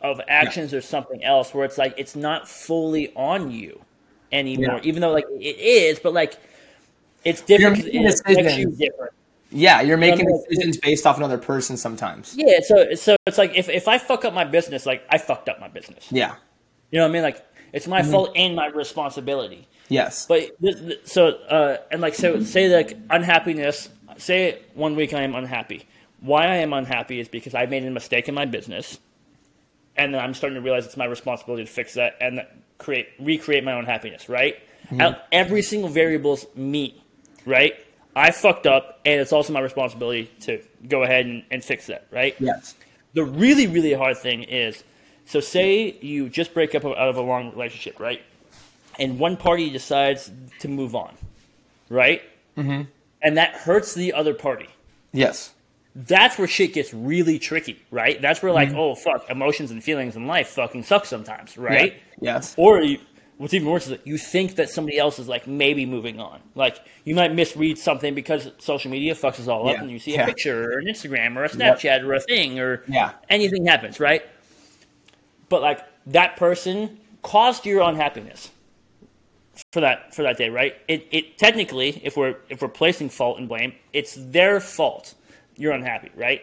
of 0.00 0.20
actions 0.28 0.72
or 0.74 0.80
something 0.80 1.24
else 1.24 1.52
where 1.54 1.64
it's 1.64 1.78
like 1.78 1.94
it's 1.96 2.14
not 2.16 2.48
fully 2.48 3.12
on 3.14 3.50
you 3.50 3.80
anymore 4.32 4.76
Yeah. 4.76 4.88
even 4.88 5.00
though 5.00 5.12
like 5.12 5.26
it 5.40 5.58
is 5.58 5.98
but 5.98 6.12
like 6.12 6.36
it's 7.24 7.40
different 7.40 7.76
'cause 7.76 7.84
making 7.86 8.06
affects 8.06 8.56
you 8.58 8.70
different 8.70 9.12
yeah, 9.52 9.80
you're 9.80 9.96
making 9.96 10.28
like- 10.28 10.48
decisions 10.48 10.76
based 10.76 11.06
off 11.06 11.16
another 11.18 11.38
person 11.38 11.76
sometimes. 11.76 12.34
yeah 12.36 12.58
so 12.62 12.94
so 12.94 13.16
it's 13.26 13.38
like 13.38 13.54
if, 13.56 13.68
if 13.68 13.88
i 13.88 13.96
fuck 13.98 14.24
up 14.24 14.34
my 14.34 14.44
business 14.44 14.84
like 14.86 15.04
i 15.10 15.18
fucked 15.18 15.48
up 15.48 15.60
my 15.60 15.68
business 15.68 16.06
Yeah. 16.10 16.34
you 16.90 16.98
know 16.98 17.04
what 17.04 17.10
i 17.10 17.12
mean 17.12 17.22
like 17.22 17.44
it's 17.76 17.86
my 17.86 18.02
fault 18.02 18.32
and 18.34 18.56
my 18.56 18.66
responsibility 18.66 19.68
Yes. 19.88 20.26
But 20.26 20.56
so 21.04 21.28
uh, 21.28 21.78
and 21.90 22.00
like 22.00 22.14
so 22.14 22.42
say 22.42 22.74
like 22.74 22.96
unhappiness. 23.10 23.88
Say 24.18 24.62
one 24.74 24.96
week 24.96 25.12
I 25.12 25.22
am 25.22 25.34
unhappy. 25.34 25.86
Why 26.20 26.44
I 26.46 26.56
am 26.56 26.72
unhappy 26.72 27.20
is 27.20 27.28
because 27.28 27.54
I 27.54 27.66
made 27.66 27.84
a 27.84 27.90
mistake 27.90 28.28
in 28.28 28.34
my 28.34 28.46
business, 28.46 28.98
and 29.96 30.14
then 30.14 30.20
I'm 30.20 30.34
starting 30.34 30.56
to 30.56 30.62
realize 30.62 30.86
it's 30.86 30.96
my 30.96 31.04
responsibility 31.04 31.64
to 31.64 31.70
fix 31.70 31.94
that 31.94 32.16
and 32.20 32.44
create 32.78 33.08
recreate 33.20 33.64
my 33.64 33.72
own 33.72 33.84
happiness. 33.84 34.28
Right? 34.28 34.56
Out- 34.98 35.18
Every 35.32 35.62
single 35.62 35.90
variable's 35.90 36.46
me. 36.54 37.02
Right? 37.44 37.74
I 38.14 38.30
fucked 38.30 38.66
up, 38.66 39.00
and 39.04 39.20
it's 39.20 39.32
also 39.32 39.52
my 39.52 39.60
responsibility 39.60 40.30
to 40.40 40.62
go 40.88 41.02
ahead 41.02 41.26
and, 41.26 41.44
and 41.50 41.62
fix 41.62 41.86
that. 41.88 42.06
Right? 42.10 42.34
yes. 42.40 42.74
The 43.12 43.24
really, 43.24 43.66
really 43.66 43.94
hard 43.94 44.18
thing 44.18 44.42
is 44.42 44.82
so 45.26 45.40
say 45.40 45.98
you 46.00 46.28
just 46.28 46.54
break 46.54 46.74
up 46.74 46.84
out 46.84 46.96
of 46.96 47.16
a 47.16 47.20
long 47.20 47.50
relationship, 47.50 48.00
right? 48.00 48.22
And 48.98 49.18
one 49.18 49.36
party 49.36 49.68
decides 49.68 50.30
to 50.60 50.68
move 50.68 50.94
on, 50.94 51.14
right? 51.90 52.22
Mm-hmm. 52.56 52.82
And 53.22 53.36
that 53.36 53.54
hurts 53.54 53.94
the 53.94 54.14
other 54.14 54.32
party. 54.32 54.68
Yes. 55.12 55.52
That's 55.94 56.38
where 56.38 56.46
shit 56.46 56.72
gets 56.74 56.94
really 56.94 57.38
tricky, 57.38 57.82
right? 57.90 58.20
That's 58.20 58.42
where, 58.42 58.52
like, 58.52 58.70
oh, 58.74 58.94
fuck, 58.94 59.28
emotions 59.30 59.70
and 59.70 59.82
feelings 59.82 60.14
in 60.14 60.26
life 60.26 60.48
fucking 60.48 60.84
suck 60.84 61.06
sometimes, 61.06 61.56
right? 61.58 61.94
Yeah. 62.20 62.34
Yes. 62.34 62.54
Or 62.58 62.82
you, 62.82 62.98
what's 63.38 63.54
even 63.54 63.68
worse 63.68 63.84
is 63.84 63.90
that 63.90 64.06
you 64.06 64.18
think 64.18 64.56
that 64.56 64.68
somebody 64.68 64.98
else 64.98 65.18
is, 65.18 65.26
like, 65.26 65.46
maybe 65.46 65.86
moving 65.86 66.20
on. 66.20 66.40
Like, 66.54 66.78
you 67.04 67.14
might 67.14 67.34
misread 67.34 67.78
something 67.78 68.14
because 68.14 68.50
social 68.58 68.90
media 68.90 69.14
fucks 69.14 69.40
us 69.40 69.48
all 69.48 69.68
up 69.68 69.78
and 69.78 69.90
you 69.90 69.98
see 69.98 70.14
Yeah. 70.14 70.24
a 70.24 70.26
picture 70.26 70.72
or 70.72 70.78
an 70.78 70.86
Instagram 70.86 71.36
or 71.36 71.44
a 71.44 71.48
Snapchat 71.48 72.02
or 72.02 72.12
a 72.14 72.20
thing 72.20 72.60
or 72.60 72.82
Yeah. 72.88 73.12
anything 73.30 73.66
happens, 73.66 73.98
right? 73.98 74.22
But 75.48 75.62
like 75.62 75.80
that 76.06 76.36
person 76.36 76.98
caused 77.22 77.66
your 77.66 77.82
unhappiness 77.82 78.50
for 79.72 79.80
that 79.80 80.14
for 80.14 80.22
that 80.22 80.36
day, 80.36 80.48
right? 80.48 80.76
It 80.88 81.06
it 81.10 81.38
technically, 81.38 82.00
if 82.04 82.16
we're 82.16 82.36
if 82.48 82.62
we're 82.62 82.68
placing 82.68 83.08
fault 83.10 83.38
and 83.38 83.48
blame, 83.48 83.72
it's 83.92 84.14
their 84.14 84.60
fault. 84.60 85.14
You're 85.56 85.72
unhappy, 85.72 86.10
right? 86.14 86.42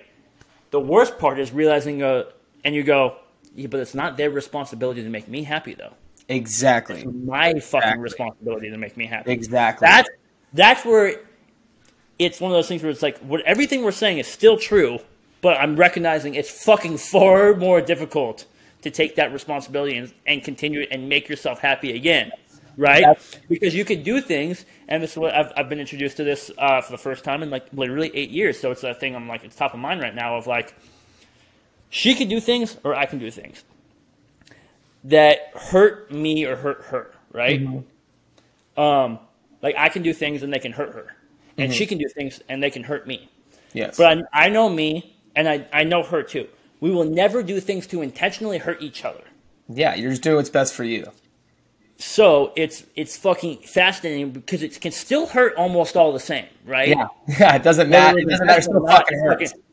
The 0.71 0.79
worst 0.79 1.19
part 1.19 1.39
is 1.39 1.51
realizing, 1.51 2.01
uh, 2.01 2.23
and 2.63 2.73
you 2.73 2.81
go, 2.83 3.17
yeah, 3.55 3.67
but 3.67 3.79
it's 3.79 3.93
not 3.93 4.17
their 4.17 4.31
responsibility 4.31 5.03
to 5.03 5.09
make 5.09 5.27
me 5.27 5.43
happy, 5.43 5.75
though. 5.75 5.93
Exactly. 6.27 7.05
My 7.05 7.49
fucking 7.49 7.57
Exactly. 7.57 8.01
responsibility 8.01 8.69
to 8.71 8.77
make 8.77 8.97
me 8.97 9.05
happy. 9.05 9.31
Exactly. 9.31 9.85
That's 9.85 10.09
that's 10.53 10.85
where 10.85 11.19
it's 12.17 12.39
one 12.39 12.51
of 12.51 12.55
those 12.55 12.67
things 12.67 12.81
where 12.81 12.91
it's 12.91 13.01
like 13.03 13.17
what 13.19 13.41
everything 13.41 13.83
we're 13.83 13.91
saying 13.91 14.17
is 14.17 14.27
still 14.27 14.57
true, 14.57 14.99
but 15.41 15.57
I'm 15.57 15.75
recognizing 15.75 16.35
it's 16.35 16.63
fucking 16.63 16.97
far 16.97 17.55
more 17.55 17.81
difficult 17.81 18.45
to 18.83 18.91
take 18.91 19.15
that 19.15 19.33
responsibility 19.33 19.97
and, 19.97 20.13
and 20.25 20.43
continue 20.43 20.81
it 20.81 20.89
and 20.91 21.09
make 21.09 21.27
yourself 21.29 21.59
happy 21.59 21.95
again, 21.95 22.31
right? 22.77 23.01
That's- 23.01 23.35
because 23.49 23.73
you 23.75 23.83
can 23.85 24.03
do 24.03 24.21
things, 24.21 24.65
and 24.87 25.01
this 25.01 25.11
is 25.11 25.17
what 25.17 25.33
I've, 25.33 25.51
I've 25.57 25.69
been 25.69 25.79
introduced 25.79 26.17
to 26.17 26.23
this 26.23 26.51
uh, 26.57 26.81
for 26.81 26.91
the 26.91 26.97
first 26.97 27.23
time 27.23 27.43
in 27.43 27.49
like 27.49 27.65
literally 27.73 28.11
eight 28.13 28.29
years. 28.29 28.59
So 28.59 28.71
it's 28.71 28.83
a 28.83 28.93
thing 28.93 29.15
I'm 29.15 29.27
like 29.27 29.43
it's 29.43 29.55
top 29.55 29.73
of 29.73 29.79
mind 29.79 30.01
right 30.01 30.13
now 30.15 30.37
of 30.37 30.47
like 30.47 30.75
she 31.89 32.13
can 32.15 32.27
do 32.27 32.39
things 32.39 32.77
or 32.83 32.95
I 32.95 33.05
can 33.05 33.19
do 33.19 33.29
things 33.31 33.63
that 35.05 35.51
hurt 35.55 36.11
me 36.11 36.45
or 36.45 36.55
hurt 36.55 36.83
her, 36.85 37.11
right? 37.31 37.61
Um, 38.77 39.19
like 39.61 39.75
I 39.77 39.89
can 39.89 40.01
do 40.01 40.13
things 40.13 40.43
and 40.43 40.51
they 40.51 40.59
can 40.59 40.71
hurt 40.71 40.93
her, 40.93 41.15
and 41.57 41.73
she 41.73 41.85
can 41.85 41.97
do 41.97 42.07
things 42.07 42.41
and 42.49 42.61
they 42.63 42.69
can 42.71 42.83
hurt 42.83 43.05
me. 43.07 43.29
yes. 43.73 43.97
But 43.97 44.25
I, 44.33 44.45
I 44.45 44.49
know 44.49 44.69
me, 44.69 45.15
and 45.35 45.47
I, 45.47 45.67
I 45.71 45.83
know 45.83 46.03
her 46.03 46.23
too. 46.23 46.47
We 46.83 46.91
will 46.91 47.05
never 47.05 47.43
do 47.43 47.61
things 47.61 47.87
to 47.87 48.01
intentionally 48.01 48.57
hurt 48.57 48.81
each 48.81 49.05
other. 49.05 49.23
yeah, 49.69 49.95
you're 49.95 50.09
just 50.09 50.21
doing 50.21 50.35
what's 50.35 50.49
best 50.49 50.73
for 50.73 50.83
you. 50.83 51.05
So 51.95 52.51
it's 52.57 52.85
it's 52.97 53.15
fucking 53.15 53.59
fascinating 53.59 54.31
because 54.31 54.61
it 54.61 54.81
can 54.81 54.91
still 54.91 55.27
hurt 55.27 55.55
almost 55.55 55.95
all 55.95 56.11
the 56.11 56.19
same, 56.19 56.47
right? 56.65 56.89
Yeah. 56.89 57.07
Yeah. 57.39 57.55
It 57.55 57.63
doesn't 57.63 57.89
matter. 57.89 58.19
It 58.19 58.27
doesn't 58.27 58.45
matter. 58.45 58.59
It 58.59 58.63
still 58.63 58.85
fucking 58.85 59.17
hurts. 59.17 59.51
fucking- 59.51 59.63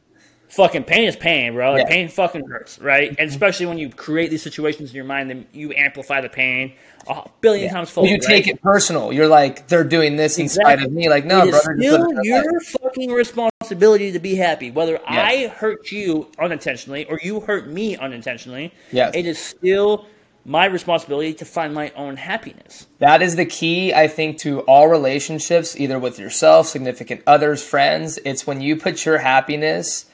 fucking 0.51 0.85
pain 0.85 1.09
is 1.09 1.17
pain, 1.17 1.55
bro. 1.55 1.73
Like, 1.73 1.89
Yeah. 1.89 1.95
Pain 1.95 2.09
fucking 2.11 2.47
hurts, 2.47 2.79
right? 2.79 3.09
And 3.09 3.19
mm-hmm. 3.19 3.29
especially 3.29 3.67
when 3.67 3.79
you 3.79 3.91
create 3.91 4.31
these 4.31 4.45
situations 4.45 4.91
in 4.91 4.95
your 4.95 5.05
mind, 5.05 5.31
then 5.31 5.47
you 5.53 5.73
amplify 5.73 6.21
the 6.21 6.29
pain 6.29 6.75
a 7.09 7.29
billion 7.41 7.73
times 7.73 7.91
fold. 7.91 8.09
you 8.09 8.19
right? 8.19 8.23
take 8.23 8.47
it 8.47 8.63
personal. 8.63 9.13
You're 9.13 9.27
like, 9.27 9.67
they're 9.67 9.83
doing 9.83 10.15
this 10.15 10.39
in 10.39 10.49
spite 10.49 10.81
of 10.81 10.93
me. 10.93 11.09
Like, 11.09 11.25
no, 11.25 11.43
it 11.43 11.51
brother. 11.51 11.77
still 11.77 12.07
your 12.23 12.61
fucking 12.61 13.11
responsibility 13.11 13.50
to 13.79 14.19
be 14.19 14.35
happy. 14.35 14.71
Whether 14.71 15.01
I 15.07 15.47
hurt 15.49 15.91
you 15.93 16.29
unintentionally 16.39 17.05
or 17.07 17.19
you 17.23 17.41
hurt 17.41 17.69
me 17.69 17.97
unintentionally, 17.97 18.73
Yes. 18.93 19.15
it 19.15 19.27
is 19.27 19.39
still 19.39 20.07
my 20.45 20.65
responsibility 20.65 21.35
to 21.35 21.45
find 21.45 21.75
my 21.75 21.93
own 21.97 22.17
happiness. 22.17 22.87
That 22.99 23.23
is 23.23 23.37
the 23.37 23.45
key, 23.45 23.93
I 23.93 24.09
think, 24.09 24.39
to 24.39 24.61
all 24.61 24.89
relationships, 24.89 25.79
either 25.79 25.99
with 25.99 26.19
yourself, 26.19 26.67
significant 26.67 27.23
others, 27.27 27.63
friends. 27.63 28.19
It's 28.25 28.47
when 28.47 28.61
you 28.61 28.77
put 28.77 29.05
your 29.05 29.19
happiness. 29.19 30.07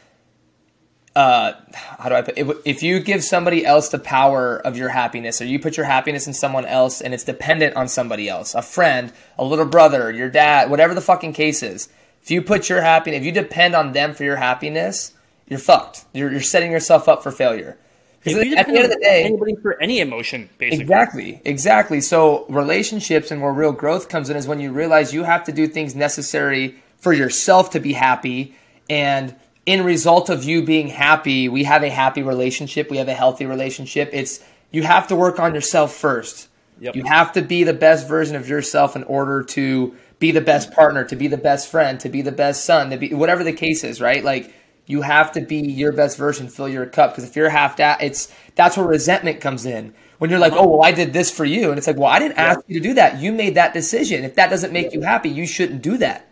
Uh, 1.15 1.53
how 1.73 2.11
do 2.11 2.15
I 2.15 2.23
put? 2.23 2.37
If, 2.37 2.49
if 2.67 2.83
you 2.83 3.01
give 3.01 3.25
somebody 3.25 3.65
else 3.65 3.89
the 3.89 3.99
power 3.99 4.59
of 4.59 4.77
your 4.77 4.91
happiness, 4.91 5.41
or 5.41 5.47
you 5.47 5.59
put 5.59 5.77
your 5.79 5.87
happiness 5.87 6.27
in 6.27 6.35
someone 6.35 6.67
else, 6.67 7.01
and 7.01 7.15
it's 7.15 7.25
dependent 7.25 7.75
on 7.75 7.89
somebody 7.89 8.29
else, 8.29 8.55
a 8.55 8.61
friend, 8.61 9.13
a 9.39 9.45
little 9.45 9.65
brother, 9.65 10.11
your 10.13 10.29
dad, 10.29 10.69
whatever 10.69 10.93
the 10.93 11.01
fucking 11.01 11.33
case 11.33 11.63
is. 11.63 11.89
If 12.27 12.33
you 12.33 12.43
put 12.43 12.69
your 12.69 12.83
happiness, 12.83 13.21
if 13.21 13.25
you 13.25 13.31
depend 13.31 13.77
on 13.77 13.93
them 13.93 14.13
for 14.13 14.25
your 14.25 14.35
happiness, 14.35 15.15
you're 15.47 15.61
fucked. 15.61 16.07
You're, 16.13 16.33
you're 16.33 16.41
setting 16.41 16.73
yourself 16.73 17.09
up 17.09 17.23
for 17.23 17.31
failure. 17.31 17.79
Because 18.25 18.53
at 18.55 18.67
the 18.67 18.75
end 18.75 18.85
of 18.85 18.91
the 18.91 18.99
day, 19.01 19.23
anybody 19.23 19.55
for 19.63 19.81
any 19.81 20.01
emotion, 20.01 20.51
basically. 20.59 20.83
Exactly, 20.83 21.41
exactly. 21.45 22.01
So 22.01 22.45
relationships 22.49 23.31
and 23.31 23.41
where 23.41 23.53
real 23.53 23.71
growth 23.71 24.09
comes 24.09 24.29
in 24.29 24.37
is 24.37 24.49
when 24.49 24.59
you 24.59 24.73
realize 24.73 25.15
you 25.15 25.23
have 25.23 25.45
to 25.45 25.53
do 25.53 25.69
things 25.69 25.95
necessary 25.95 26.83
for 26.97 27.13
yourself 27.13 27.71
to 27.71 27.79
be 27.79 27.93
happy, 27.93 28.57
and 28.91 29.33
in 29.65 29.85
result 29.85 30.29
of 30.29 30.43
you 30.43 30.65
being 30.65 30.89
happy, 30.89 31.49
we 31.49 31.63
have 31.63 31.85
a 31.85 31.91
happy 31.91 32.25
relationship. 32.25 32.91
We 32.91 32.97
have 32.97 33.07
a 33.07 33.15
healthy 33.15 33.47
relationship. 33.47 34.11
It's 34.13 34.43
you 34.73 34.83
have 34.83 35.07
to 35.09 35.15
work 35.15 35.39
on 35.39 35.55
yourself 35.55 35.95
first. 35.95 36.49
Yep. 36.81 36.97
You 36.97 37.05
have 37.05 37.33
to 37.35 37.43
be 37.43 37.63
the 37.63 37.73
best 37.73 38.09
version 38.09 38.35
of 38.35 38.49
yourself 38.49 38.97
in 38.97 39.05
order 39.05 39.45
to 39.45 39.95
be 40.19 40.31
the 40.31 40.41
best 40.41 40.73
partner, 40.73 41.05
to 41.05 41.17
be 41.17 41.29
the 41.29 41.37
best 41.37 41.71
friend, 41.71 42.01
to 42.01 42.09
be 42.09 42.23
the 42.23 42.33
best 42.33 42.65
son, 42.65 42.91
to 42.91 42.97
be 42.97 43.13
whatever 43.13 43.45
the 43.45 43.53
case 43.53 43.85
is, 43.85 44.01
right? 44.01 44.25
Like 44.25 44.55
you 44.87 45.03
have 45.03 45.33
to 45.33 45.41
be 45.41 45.59
your 45.59 45.93
best 45.93 46.17
version, 46.17 46.49
fill 46.49 46.69
your 46.69 46.87
cup. 46.87 47.13
Because 47.13 47.29
if 47.29 47.37
you're 47.37 47.51
half 47.51 47.77
that, 47.77 48.03
it's 48.03 48.33
that's 48.55 48.77
where 48.77 48.87
resentment 48.87 49.41
comes 49.41 49.67
in. 49.67 49.95
When 50.19 50.31
you're 50.31 50.39
like, 50.39 50.53
uh-huh. 50.53 50.63
oh 50.63 50.69
well, 50.69 50.85
I 50.85 50.93
did 50.93 51.13
this 51.13 51.31
for 51.31 51.45
you, 51.45 51.69
and 51.69 51.77
it's 51.77 51.87
like, 51.87 51.97
well, 51.97 52.07
I 52.07 52.19
didn't 52.19 52.39
ask 52.39 52.61
you 52.67 52.81
to 52.81 52.89
do 52.89 52.95
that. 52.95 53.21
You 53.21 53.33
made 53.33 53.57
that 53.57 53.75
decision. 53.75 54.25
If 54.25 54.37
that 54.37 54.49
doesn't 54.49 54.73
make 54.73 54.93
you 54.93 55.03
happy, 55.03 55.29
you 55.29 55.47
shouldn't 55.47 55.83
do 55.83 55.99
that, 55.99 56.27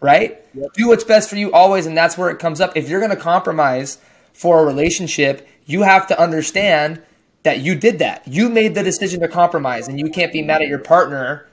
right? 0.00 0.42
Do 0.74 0.88
what's 0.88 1.04
best 1.04 1.28
for 1.28 1.36
you 1.36 1.52
always, 1.52 1.84
and 1.84 1.96
that's 1.96 2.16
where 2.16 2.30
it 2.30 2.38
comes 2.38 2.60
up. 2.60 2.76
If 2.76 2.88
you're 2.88 3.00
going 3.00 3.14
to 3.14 3.16
compromise 3.16 3.98
for 4.32 4.62
a 4.62 4.64
relationship, 4.64 5.46
you 5.66 5.82
have 5.82 6.06
to 6.06 6.18
understand 6.18 7.02
that 7.42 7.60
you 7.60 7.74
did 7.74 7.98
that. 7.98 8.26
You 8.26 8.48
made 8.48 8.74
the 8.74 8.82
decision 8.82 9.20
to 9.20 9.28
compromise, 9.28 9.86
and 9.86 10.00
you 10.00 10.08
can't 10.08 10.32
be 10.32 10.40
mad 10.40 10.62
at 10.62 10.68
your 10.68 10.78
partner 10.78 11.46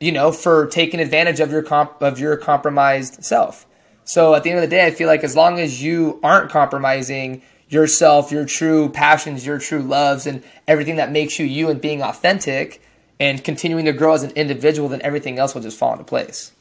you 0.00 0.10
know, 0.10 0.32
for 0.32 0.66
taking 0.66 0.98
advantage 0.98 1.40
of 1.40 1.52
your 1.52 1.62
comp- 1.62 2.02
of 2.02 2.18
your 2.18 2.36
compromised 2.36 3.22
self. 3.22 3.66
So 4.04 4.34
at 4.34 4.42
the 4.42 4.50
end 4.50 4.58
of 4.58 4.68
the 4.68 4.74
day, 4.74 4.86
I 4.86 4.90
feel 4.90 5.06
like 5.06 5.22
as 5.22 5.36
long 5.36 5.60
as 5.60 5.82
you 5.82 6.18
aren't 6.22 6.50
compromising 6.50 7.42
yourself, 7.68 8.32
your 8.32 8.44
true 8.44 8.88
passions, 8.88 9.46
your 9.46 9.58
true 9.58 9.82
loves, 9.82 10.26
and 10.26 10.42
everything 10.66 10.96
that 10.96 11.12
makes 11.12 11.38
you 11.38 11.46
you 11.46 11.68
and 11.68 11.80
being 11.80 12.02
authentic 12.02 12.82
and 13.20 13.44
continuing 13.44 13.84
to 13.84 13.92
grow 13.92 14.14
as 14.14 14.22
an 14.22 14.30
individual, 14.30 14.88
then 14.88 15.02
everything 15.02 15.38
else 15.38 15.54
will 15.54 15.62
just 15.62 15.78
fall 15.78 15.92
into 15.92 16.02
place. 16.02 16.52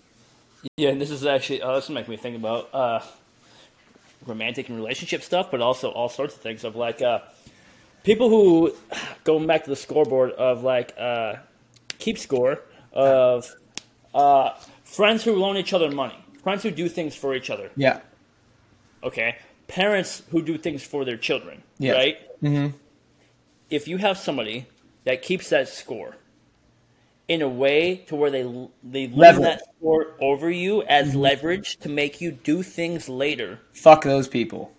Yeah, 0.76 0.90
and 0.90 1.00
this 1.00 1.10
is 1.10 1.26
actually 1.26 1.62
uh, 1.62 1.76
this 1.76 1.90
make 1.90 2.10
me 2.10 2.18
think 2.18 2.36
about 2.36 2.70
uh, 2.74 3.00
romantic 4.26 4.68
and 4.68 4.78
relationship 4.78 5.24
stuff, 5.24 5.50
but 5.50 5.62
also 5.62 5.90
all 5.90 6.10
sorts 6.10 6.36
of 6.36 6.42
things 6.42 6.66
of 6.66 6.76
like 6.76 7.02
uh, 7.02 7.20
people 8.04 8.30
who 8.30 8.76
going 9.24 9.48
back 9.48 9.64
to 9.64 9.70
the 9.70 9.78
scoreboard 9.78 10.32
of 10.32 10.64
like 10.64 10.94
uh, 11.00 11.36
keep 11.98 12.18
score 12.18 12.60
of 13.00 13.56
uh, 14.14 14.52
friends 14.84 15.24
who 15.24 15.36
loan 15.36 15.58
each 15.58 15.74
other 15.74 15.90
money, 15.92 16.18
friends 16.44 16.64
who 16.64 16.72
do 16.72 16.90
things 16.90 17.16
for 17.16 17.36
each 17.36 17.50
other. 17.50 17.72
Yeah. 17.76 18.00
Okay, 19.04 19.38
parents 19.68 20.24
who 20.32 20.42
do 20.42 20.58
things 20.58 20.84
for 20.84 21.06
their 21.06 21.18
children. 21.18 21.64
Yes. 21.78 21.96
Right. 21.96 22.42
Mm-hmm. 22.44 22.78
If 23.70 23.88
you 23.88 23.98
have 23.98 24.18
somebody 24.18 24.68
that 25.06 25.22
keeps 25.22 25.50
that 25.50 25.70
score 25.70 26.16
in 27.28 27.42
a 27.42 27.48
way 27.48 27.98
to 28.08 28.16
where 28.16 28.32
they 28.32 28.44
they 28.84 29.08
Leverage. 29.08 29.44
that 29.44 29.62
score 29.78 30.08
over 30.20 30.50
you 30.50 30.82
as 30.84 31.16
leverage 31.16 31.78
to 31.78 31.88
make 31.90 32.20
you 32.20 32.32
do 32.32 32.64
things 32.64 33.08
later. 33.08 33.60
Fuck 33.74 34.04
those 34.04 34.28
people. 34.28 34.72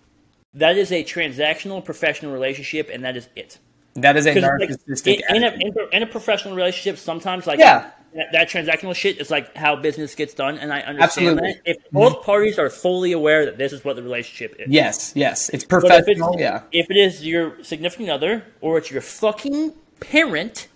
That 0.53 0.77
is 0.77 0.91
a 0.91 1.05
transactional 1.05 1.83
professional 1.85 2.33
relationship, 2.33 2.91
and 2.93 3.05
that 3.05 3.17
is 3.17 3.29
it. 3.37 3.59
That 3.95 4.17
is 4.17 4.27
a 4.27 4.35
'Cause, 4.35 4.43
like, 4.43 4.69
narcissistic. 4.69 5.21
in, 5.31 5.37
in, 5.45 5.73
a, 5.79 5.97
in 5.97 6.03
a 6.03 6.07
professional 6.07 6.55
relationship, 6.57 6.99
sometimes 6.99 7.47
like 7.47 7.61
Yeah. 7.61 7.91
That, 8.15 8.27
that 8.33 8.49
transactional 8.49 8.95
shit 8.95 9.19
is 9.21 9.31
like 9.31 9.57
how 9.57 9.77
business 9.77 10.15
gets 10.15 10.35
done, 10.35 10.59
and 10.59 10.73
I 10.73 10.81
understand 10.81 11.39
Absolutely. 11.39 11.53
that. 11.53 11.61
If 11.65 11.91
both 11.93 12.25
parties 12.25 12.59
are 12.59 12.71
fully 12.71 13.13
aware 13.13 13.45
that 13.47 13.59
this 13.59 13.73
is 13.73 13.85
what 13.85 13.97
the 13.97 14.03
relationship 14.03 14.57
is, 14.59 14.69
yes, 14.69 15.13
yes, 15.15 15.49
it's 15.51 15.65
But 15.65 15.85
if 15.85 15.85
it's, 15.85 16.05
professional. 16.05 16.37
yeah. 16.41 16.63
if 16.73 16.91
it 16.91 16.97
is 16.97 17.25
your 17.25 17.63
significant 17.63 18.11
other 18.11 18.45
or 18.61 18.79
it's 18.79 18.91
your 18.91 19.03
fucking 19.03 19.75
parent, 20.01 20.69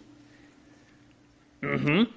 mm-hmm. 1.62 2.10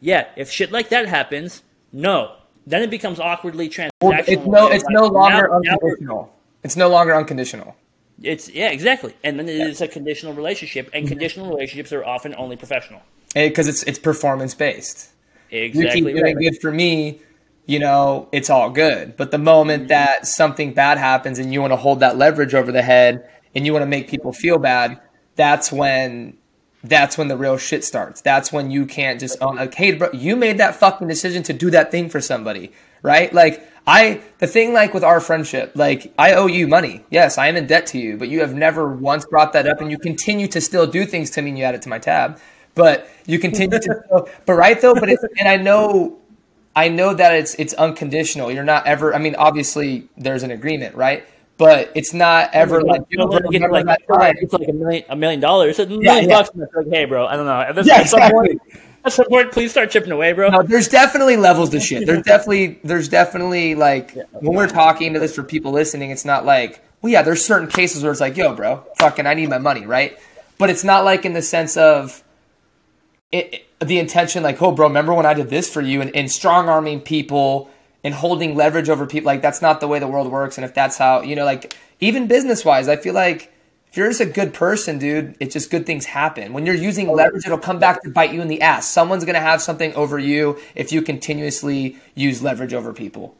Yeah, 0.00 0.28
if 0.36 0.50
shit 0.50 0.70
like 0.70 0.90
that 0.90 1.08
happens, 1.08 1.62
no. 1.92 2.34
Then 2.66 2.82
it 2.82 2.90
becomes 2.90 3.18
awkwardly 3.18 3.68
transactional. 3.68 4.24
It's 4.28 4.46
no, 4.46 4.68
it's 4.68 4.84
Like, 4.84 4.92
no 4.94 5.06
longer 5.06 5.48
now- 5.48 5.58
now 5.58 5.72
unconditional. 5.72 6.34
It's 6.62 6.76
no 6.76 6.88
longer 6.88 7.14
unconditional. 7.14 7.76
It's 8.22 8.48
yeah, 8.50 8.70
exactly. 8.70 9.14
And 9.22 9.38
then 9.38 9.48
it 9.48 9.60
is 9.60 9.80
a 9.80 9.88
conditional 9.88 10.34
relationship, 10.34 10.90
and 10.92 11.06
conditional 11.06 11.48
relationships 11.48 11.92
are 11.92 12.04
often 12.04 12.34
only 12.36 12.56
professional. 12.56 13.00
Eh, 13.34 13.48
because 13.48 13.68
it's 13.68 13.82
it's 13.84 13.98
performance 13.98 14.54
based. 14.54 15.10
You 15.50 15.62
Exactly. 15.62 16.02
keep 16.02 16.04
doing 16.14 16.22
right. 16.22 16.38
good 16.38 16.60
for 16.60 16.70
me, 16.70 17.20
you 17.66 17.78
know, 17.78 18.28
it's 18.32 18.50
all 18.50 18.70
good. 18.70 19.16
But 19.16 19.30
the 19.30 19.38
moment 19.38 19.84
mm-hmm. 19.84 19.88
that 19.88 20.26
something 20.26 20.72
bad 20.72 20.98
happens 20.98 21.38
and 21.38 21.52
you 21.52 21.60
want 21.60 21.72
to 21.72 21.76
hold 21.76 22.00
that 22.00 22.16
leverage 22.16 22.54
over 22.54 22.72
the 22.72 22.82
head 22.82 23.28
and 23.54 23.66
you 23.66 23.72
want 23.72 23.82
to 23.82 23.86
make 23.86 24.08
people 24.08 24.32
feel 24.32 24.58
bad, 24.58 25.00
that's 25.36 25.70
when 25.70 26.36
that's 26.84 27.18
when 27.18 27.28
the 27.28 27.36
real 27.36 27.58
shit 27.58 27.84
starts. 27.84 28.20
That's 28.20 28.52
when 28.52 28.70
you 28.70 28.86
can't 28.86 29.18
just 29.20 29.36
own 29.42 29.56
like, 29.56 29.74
hey, 29.74 29.92
bro, 29.92 30.10
you 30.12 30.36
made 30.36 30.58
that 30.58 30.76
fucking 30.76 31.08
decision 31.08 31.42
to 31.44 31.52
do 31.52 31.70
that 31.70 31.90
thing 31.90 32.08
for 32.08 32.20
somebody, 32.20 32.72
right? 33.02 33.32
Like 33.32 33.68
I, 33.86 34.22
the 34.38 34.46
thing 34.46 34.72
like 34.72 34.94
with 34.94 35.02
our 35.02 35.20
friendship, 35.20 35.72
like 35.74 36.12
I 36.18 36.34
owe 36.34 36.46
you 36.46 36.68
money. 36.68 37.04
Yes, 37.10 37.36
I 37.36 37.48
am 37.48 37.56
in 37.56 37.66
debt 37.66 37.86
to 37.88 37.98
you, 37.98 38.16
but 38.16 38.28
you 38.28 38.40
have 38.40 38.54
never 38.54 38.94
once 38.94 39.26
brought 39.26 39.52
that 39.54 39.66
up, 39.66 39.80
and 39.80 39.90
you 39.90 39.98
continue 39.98 40.46
to 40.48 40.60
still 40.60 40.86
do 40.86 41.04
things 41.04 41.30
to 41.30 41.42
me. 41.42 41.50
and 41.50 41.58
You 41.58 41.64
add 41.64 41.74
it 41.74 41.82
to 41.82 41.88
my 41.88 41.98
tab, 41.98 42.38
but 42.78 43.10
you 43.26 43.38
continue 43.38 43.78
to. 43.78 44.24
But 44.46 44.54
right 44.54 44.80
though, 44.80 44.94
but 44.94 45.10
it's, 45.10 45.24
and 45.38 45.48
I 45.48 45.56
know 45.56 46.18
I 46.74 46.88
know 46.88 47.12
that 47.12 47.34
it's 47.34 47.54
it's 47.56 47.74
unconditional. 47.74 48.52
You're 48.52 48.62
not 48.64 48.86
ever. 48.86 49.12
I 49.12 49.18
mean, 49.18 49.34
obviously 49.34 50.08
there's 50.16 50.44
an 50.44 50.52
agreement, 50.52 50.94
right? 50.94 51.26
But 51.56 51.90
it's 51.96 52.14
not 52.14 52.50
ever 52.54 52.82
like, 52.82 53.02
You 53.10 53.18
know, 53.18 53.24
like, 53.24 53.84
like, 54.08 54.36
it's 54.40 54.52
like 54.52 54.68
a 54.68 54.72
million, 54.72 55.04
a 55.08 55.16
million 55.16 55.40
dollars, 55.40 55.80
a 55.80 55.86
million 55.86 56.02
yeah. 56.04 56.36
bucks. 56.36 56.50
And 56.50 56.62
it's 56.62 56.72
like, 56.72 56.86
hey, 56.88 57.04
bro, 57.04 57.26
I 57.26 57.34
don't 57.34 57.46
know. 57.46 57.82
Yeah, 57.82 58.00
exactly. 58.00 58.30
point, 58.30 58.62
at 59.04 59.12
some 59.12 59.26
point, 59.26 59.50
please 59.50 59.72
start 59.72 59.90
chipping 59.90 60.12
away, 60.12 60.32
bro. 60.34 60.50
No, 60.50 60.62
there's 60.62 60.86
definitely 60.86 61.36
levels 61.36 61.70
to 61.70 61.80
shit. 61.80 62.06
There's 62.06 62.22
definitely 62.32 62.78
there's 62.84 63.08
definitely 63.08 63.74
like 63.74 64.14
when 64.34 64.54
we're 64.54 64.68
talking 64.68 65.14
to 65.14 65.18
this 65.18 65.34
for 65.34 65.42
people 65.42 65.72
listening, 65.72 66.12
it's 66.12 66.24
not 66.24 66.46
like 66.46 66.80
well 67.02 67.12
yeah, 67.12 67.22
there's 67.22 67.44
certain 67.44 67.68
cases 67.68 68.04
where 68.04 68.12
it's 68.12 68.20
like, 68.20 68.36
yo, 68.36 68.54
bro, 68.54 68.84
fucking 68.98 69.26
I 69.26 69.34
need 69.34 69.48
my 69.48 69.58
money, 69.58 69.84
right? 69.84 70.16
But 70.58 70.70
it's 70.70 70.84
not 70.84 71.04
like 71.04 71.24
in 71.24 71.32
the 71.32 71.42
sense 71.42 71.76
of 71.76 72.22
it, 73.32 73.66
the 73.80 73.98
intention 73.98 74.42
like, 74.42 74.60
oh 74.62 74.72
bro, 74.72 74.88
remember 74.88 75.14
when 75.14 75.26
I 75.26 75.34
did 75.34 75.50
this 75.50 75.68
for 75.72 75.80
you? 75.80 76.00
And, 76.00 76.14
and 76.14 76.30
strong 76.30 76.68
arming 76.68 77.00
people 77.00 77.70
and 78.04 78.14
holding 78.14 78.54
leverage 78.54 78.88
over 78.88 79.06
people 79.06 79.26
like 79.26 79.42
that's 79.42 79.60
not 79.60 79.80
the 79.80 79.88
way 79.88 79.98
the 79.98 80.08
world 80.08 80.30
works. 80.30 80.58
And 80.58 80.64
if 80.64 80.74
that's 80.74 80.98
how 80.98 81.22
you 81.22 81.36
know 81.36 81.44
like 81.44 81.76
even 82.00 82.28
business 82.28 82.64
wise 82.64 82.88
i 82.88 82.96
feel 82.96 83.14
like 83.14 83.52
if 83.90 83.96
you're 83.96 84.08
just 84.08 84.20
a 84.20 84.26
good 84.26 84.54
person 84.54 84.98
dude 84.98 85.36
it's 85.40 85.52
just 85.52 85.70
good 85.70 85.86
things 85.86 86.06
happen. 86.06 86.52
When 86.52 86.66
you're 86.66 86.74
using 86.74 87.10
leverage 87.10 87.44
it'll 87.46 87.58
come 87.58 87.78
back 87.78 88.02
to 88.02 88.10
bite 88.10 88.32
you 88.32 88.40
in 88.40 88.48
the 88.48 88.62
ass. 88.62 88.88
Someone's 88.88 89.24
going 89.24 89.34
to 89.34 89.40
have 89.40 89.60
something 89.62 89.94
over 89.94 90.18
you 90.18 90.58
if 90.74 90.92
you 90.92 91.02
continuously 91.02 91.96
use 92.14 92.42
leverage 92.42 92.74
over 92.74 92.92
people. 92.92 93.34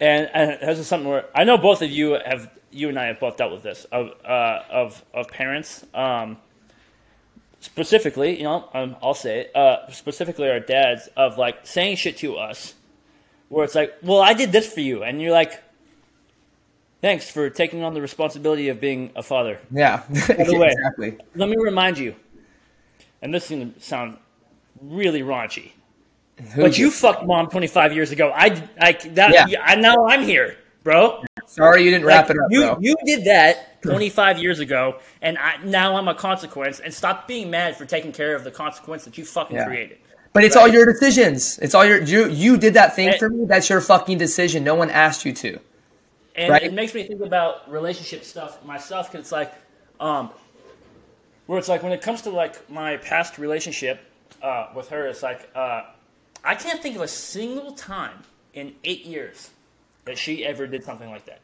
And, 0.00 0.28
and 0.34 0.60
this 0.60 0.78
is 0.78 0.86
something 0.86 1.08
where 1.08 1.26
I 1.34 1.44
know 1.44 1.56
both 1.56 1.80
of 1.80 1.90
you 1.90 2.18
have, 2.26 2.50
you 2.72 2.88
and 2.88 2.98
I 2.98 3.06
have 3.06 3.20
both 3.20 3.36
dealt 3.36 3.52
with 3.52 3.62
this 3.62 3.84
of 3.86 4.12
uh, 4.24 4.62
of 4.68 5.04
of 5.14 5.28
parents. 5.28 5.86
Um, 5.94 6.38
specifically, 7.64 8.36
you 8.36 8.44
know, 8.44 8.68
um, 8.74 8.96
I'll 9.02 9.14
say 9.14 9.40
it. 9.40 9.56
Uh, 9.56 9.90
specifically, 9.90 10.48
our 10.50 10.60
dads 10.60 11.08
of 11.16 11.38
like 11.38 11.66
saying 11.66 11.96
shit 11.96 12.18
to 12.18 12.36
us, 12.36 12.74
where 13.48 13.64
it's 13.64 13.74
like, 13.74 13.94
"Well, 14.02 14.20
I 14.20 14.34
did 14.34 14.52
this 14.52 14.70
for 14.72 14.80
you," 14.80 15.02
and 15.02 15.20
you're 15.20 15.32
like, 15.32 15.62
"Thanks 17.00 17.30
for 17.30 17.48
taking 17.50 17.82
on 17.82 17.94
the 17.94 18.02
responsibility 18.02 18.68
of 18.68 18.80
being 18.80 19.10
a 19.16 19.22
father." 19.22 19.58
yeah 19.72 20.02
By 20.28 20.44
the 20.44 20.58
way. 20.58 20.68
exactly 20.68 21.16
Let 21.34 21.48
me 21.48 21.56
remind 21.58 21.98
you, 21.98 22.14
and 23.22 23.32
this 23.32 23.44
is 23.44 23.50
going 23.50 23.72
to 23.72 23.80
sound 23.80 24.18
really 24.82 25.22
raunchy, 25.22 25.72
Who 26.52 26.62
but 26.62 26.78
you 26.78 26.90
fucked 26.90 27.24
mom 27.24 27.48
25 27.48 27.94
years 27.94 28.10
ago. 28.10 28.30
I, 28.34 28.62
I, 28.78 28.92
that, 28.92 29.48
Yeah. 29.48 29.62
I 29.64 29.74
now 29.76 30.06
I'm 30.06 30.22
here, 30.22 30.58
bro. 30.82 31.24
Sorry 31.54 31.84
you 31.84 31.90
didn't 31.90 32.06
wrap 32.06 32.30
it 32.30 32.36
up, 32.38 32.50
you, 32.50 32.60
bro. 32.60 32.78
You 32.80 32.96
did 33.04 33.24
that 33.26 33.80
25 33.82 34.38
years 34.38 34.58
ago, 34.58 34.98
and 35.22 35.38
I, 35.38 35.56
now 35.64 35.96
I'm 35.96 36.08
a 36.08 36.14
consequence. 36.14 36.80
And 36.80 36.92
stop 36.92 37.28
being 37.28 37.50
mad 37.50 37.76
for 37.76 37.84
taking 37.84 38.10
care 38.12 38.34
of 38.34 38.42
the 38.44 38.50
consequence 38.50 39.04
that 39.04 39.16
you 39.16 39.24
fucking 39.24 39.56
Yeah. 39.56 39.66
created. 39.66 39.98
But 40.32 40.42
it's 40.42 40.56
all 40.56 40.66
your 40.66 40.84
decisions. 40.84 41.58
It's 41.60 41.74
all 41.76 41.84
your 41.84 42.02
you 42.02 42.28
you 42.28 42.56
did 42.56 42.74
that 42.74 42.96
thing 42.96 43.08
And- 43.10 43.18
for 43.18 43.28
me. 43.28 43.44
That's 43.44 43.70
your 43.70 43.80
fucking 43.80 44.18
decision. 44.18 44.64
No 44.64 44.74
one 44.74 44.90
asked 44.90 45.24
you 45.24 45.32
to. 45.32 45.60
And 46.34 46.50
Right. 46.50 46.64
it 46.64 46.72
makes 46.72 46.92
me 46.92 47.04
think 47.04 47.20
about 47.20 47.70
relationship 47.70 48.24
stuff 48.24 48.64
myself 48.64 49.12
because 49.12 49.26
it's 49.26 49.32
like, 49.32 49.52
um, 50.00 50.30
where 51.46 51.60
it's 51.60 51.68
like 51.68 51.84
when 51.84 51.92
it 51.92 52.02
comes 52.02 52.22
to 52.22 52.30
like 52.30 52.68
my 52.68 52.96
past 52.96 53.38
relationship 53.38 54.00
uh, 54.42 54.70
with 54.74 54.88
her, 54.88 55.06
it's 55.06 55.22
like 55.22 55.48
uh, 55.54 55.82
I 56.42 56.56
can't 56.56 56.82
think 56.82 56.96
of 56.96 57.02
a 57.02 57.08
single 57.08 57.70
time 57.72 58.24
in 58.54 58.74
eight 58.82 59.04
years 59.04 59.50
that 60.04 60.18
she 60.18 60.44
ever 60.44 60.66
did 60.66 60.82
something 60.82 61.08
like 61.10 61.26
that. 61.26 61.38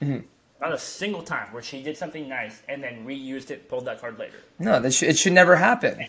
Not 0.00 0.72
a 0.72 0.78
single 0.78 1.22
time 1.22 1.52
where 1.52 1.62
she 1.62 1.82
did 1.82 1.96
something 1.96 2.28
nice 2.28 2.62
and 2.68 2.82
then 2.82 3.04
reused 3.06 3.50
it, 3.50 3.68
pulled 3.68 3.84
that 3.86 4.00
card 4.00 4.18
later. 4.18 4.36
No, 4.58 4.80
that 4.80 4.92
should, 4.92 5.08
it 5.10 5.18
should 5.18 5.32
never 5.32 5.56
happen. 5.56 6.06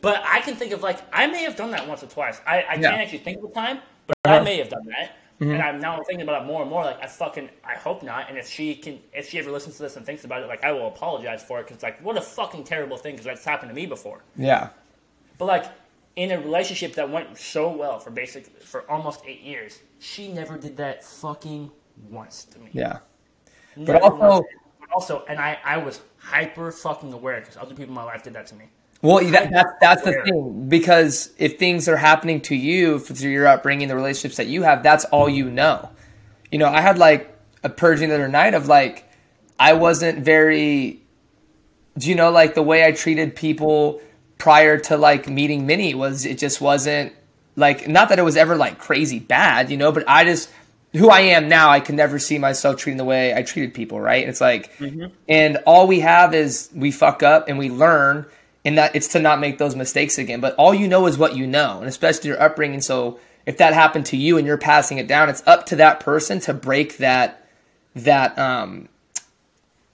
But 0.00 0.22
I 0.26 0.40
can 0.40 0.56
think 0.56 0.72
of 0.72 0.82
like 0.82 1.00
I 1.12 1.26
may 1.26 1.42
have 1.44 1.56
done 1.56 1.70
that 1.72 1.86
once 1.88 2.02
or 2.02 2.06
twice. 2.06 2.40
I, 2.46 2.62
I 2.62 2.74
Yeah. 2.74 2.90
can't 2.90 3.02
actually 3.02 3.18
think 3.18 3.38
of 3.38 3.48
the 3.48 3.54
time, 3.54 3.80
but 4.06 4.16
Uh-huh. 4.24 4.36
I 4.36 4.40
may 4.42 4.58
have 4.58 4.68
done 4.68 4.86
that. 4.86 5.16
And 5.40 5.60
I'm 5.60 5.78
now 5.80 5.96
thinking 6.06 6.22
about 6.22 6.42
it 6.42 6.46
more 6.46 6.62
and 6.62 6.70
more. 6.70 6.84
Like 6.84 7.02
I 7.02 7.06
fucking 7.06 7.50
I 7.64 7.74
hope 7.74 8.02
not. 8.02 8.28
And 8.30 8.38
if 8.38 8.48
she 8.48 8.74
can, 8.74 9.00
if 9.12 9.28
she 9.28 9.38
ever 9.38 9.50
listens 9.50 9.76
to 9.76 9.82
this 9.82 9.96
and 9.96 10.06
thinks 10.06 10.24
about 10.24 10.42
it, 10.42 10.46
like 10.46 10.64
I 10.64 10.72
will 10.72 10.86
apologize 10.88 11.42
for 11.42 11.60
it 11.60 11.66
because 11.66 11.82
like 11.82 12.00
what 12.02 12.16
a 12.16 12.20
fucking 12.22 12.64
terrible 12.64 12.96
thing 12.96 13.12
because 13.14 13.26
that's 13.26 13.44
happened 13.44 13.68
to 13.70 13.74
me 13.74 13.84
before. 13.86 14.22
Yeah. 14.36 14.70
But 15.38 15.46
like 15.46 15.64
in 16.16 16.30
a 16.30 16.38
relationship 16.38 16.94
that 16.94 17.10
went 17.10 17.36
so 17.36 17.68
well 17.68 17.98
for 17.98 18.10
basic 18.10 18.46
for 18.62 18.88
almost 18.90 19.22
eight 19.26 19.40
years, 19.42 19.80
she 19.98 20.28
never 20.28 20.56
did 20.56 20.76
that 20.78 21.04
fucking 21.04 21.70
once 22.08 22.44
to 22.46 22.58
me. 22.60 22.70
Yeah. 22.72 22.98
Never 23.76 23.98
also-. 23.98 24.46
But 24.80 24.90
also, 24.92 25.24
and 25.28 25.38
I 25.38 25.58
I 25.64 25.78
was 25.78 26.00
hyper 26.18 26.72
fucking 26.72 27.12
aware 27.12 27.40
because 27.40 27.56
other 27.56 27.74
people 27.74 27.84
in 27.84 27.92
my 27.92 28.04
life 28.04 28.22
did 28.22 28.34
that 28.34 28.46
to 28.48 28.54
me. 28.54 28.66
Well, 29.02 29.22
that, 29.32 29.50
that's 29.50 29.72
that's 29.80 30.02
the 30.02 30.12
thing 30.24 30.68
because 30.68 31.30
if 31.36 31.58
things 31.58 31.88
are 31.88 31.96
happening 31.96 32.40
to 32.42 32.56
you 32.56 32.98
through 32.98 33.30
your 33.30 33.46
upbringing, 33.46 33.88
the 33.88 33.96
relationships 33.96 34.38
that 34.38 34.46
you 34.46 34.62
have, 34.62 34.82
that's 34.82 35.04
all 35.06 35.28
you 35.28 35.50
know. 35.50 35.90
You 36.50 36.58
know, 36.58 36.68
I 36.68 36.80
had 36.80 36.96
like 36.96 37.36
a 37.62 37.68
purging 37.68 38.08
the 38.08 38.14
other 38.14 38.28
night 38.28 38.54
of 38.54 38.66
like 38.66 39.06
I 39.58 39.74
wasn't 39.74 40.24
very. 40.24 41.02
Do 41.98 42.08
you 42.08 42.14
know 42.14 42.30
like 42.30 42.54
the 42.54 42.62
way 42.62 42.84
I 42.84 42.92
treated 42.92 43.36
people 43.36 44.00
prior 44.38 44.78
to 44.78 44.96
like 44.96 45.28
meeting 45.28 45.66
Minnie 45.66 45.94
was 45.94 46.24
it 46.24 46.38
just 46.38 46.60
wasn't 46.60 47.12
like 47.56 47.86
not 47.86 48.08
that 48.08 48.18
it 48.18 48.22
was 48.22 48.36
ever 48.36 48.56
like 48.56 48.78
crazy 48.78 49.18
bad, 49.18 49.70
you 49.70 49.76
know, 49.76 49.92
but 49.92 50.04
I 50.08 50.24
just 50.24 50.50
who 50.94 51.10
I 51.10 51.20
am 51.20 51.48
now, 51.48 51.70
I 51.70 51.80
can 51.80 51.96
never 51.96 52.18
see 52.18 52.38
myself 52.38 52.76
treating 52.76 52.98
the 52.98 53.04
way 53.04 53.34
I 53.34 53.42
treated 53.42 53.74
people, 53.74 54.00
right? 54.00 54.22
And 54.22 54.30
it's 54.30 54.40
like, 54.40 54.70
and 55.28 55.58
all 55.66 55.86
we 55.86 56.00
have 56.00 56.34
is 56.34 56.70
we 56.74 56.90
fuck 56.90 57.22
up 57.22 57.48
and 57.48 57.58
we 57.58 57.68
learn, 57.68 58.26
and 58.64 58.78
that 58.78 58.94
it's 58.96 59.08
to 59.08 59.20
not 59.20 59.40
make 59.40 59.58
those 59.58 59.76
mistakes 59.76 60.18
again. 60.18 60.40
But 60.40 60.54
all 60.54 60.72
you 60.72 60.88
know 60.88 61.06
is 61.06 61.18
what 61.18 61.36
you 61.36 61.46
know, 61.46 61.78
and 61.78 61.88
especially 61.88 62.28
your 62.28 62.40
upbringing. 62.40 62.80
So 62.80 63.18
if 63.44 63.58
that 63.58 63.74
happened 63.74 64.06
to 64.06 64.16
you 64.16 64.38
and 64.38 64.46
you're 64.46 64.56
passing 64.56 64.98
it 64.98 65.06
down, 65.06 65.28
it's 65.28 65.42
up 65.46 65.66
to 65.66 65.76
that 65.76 66.00
person 66.00 66.40
to 66.40 66.54
break 66.54 66.98
that 66.98 67.44
that 67.94 68.38
um 68.38 68.88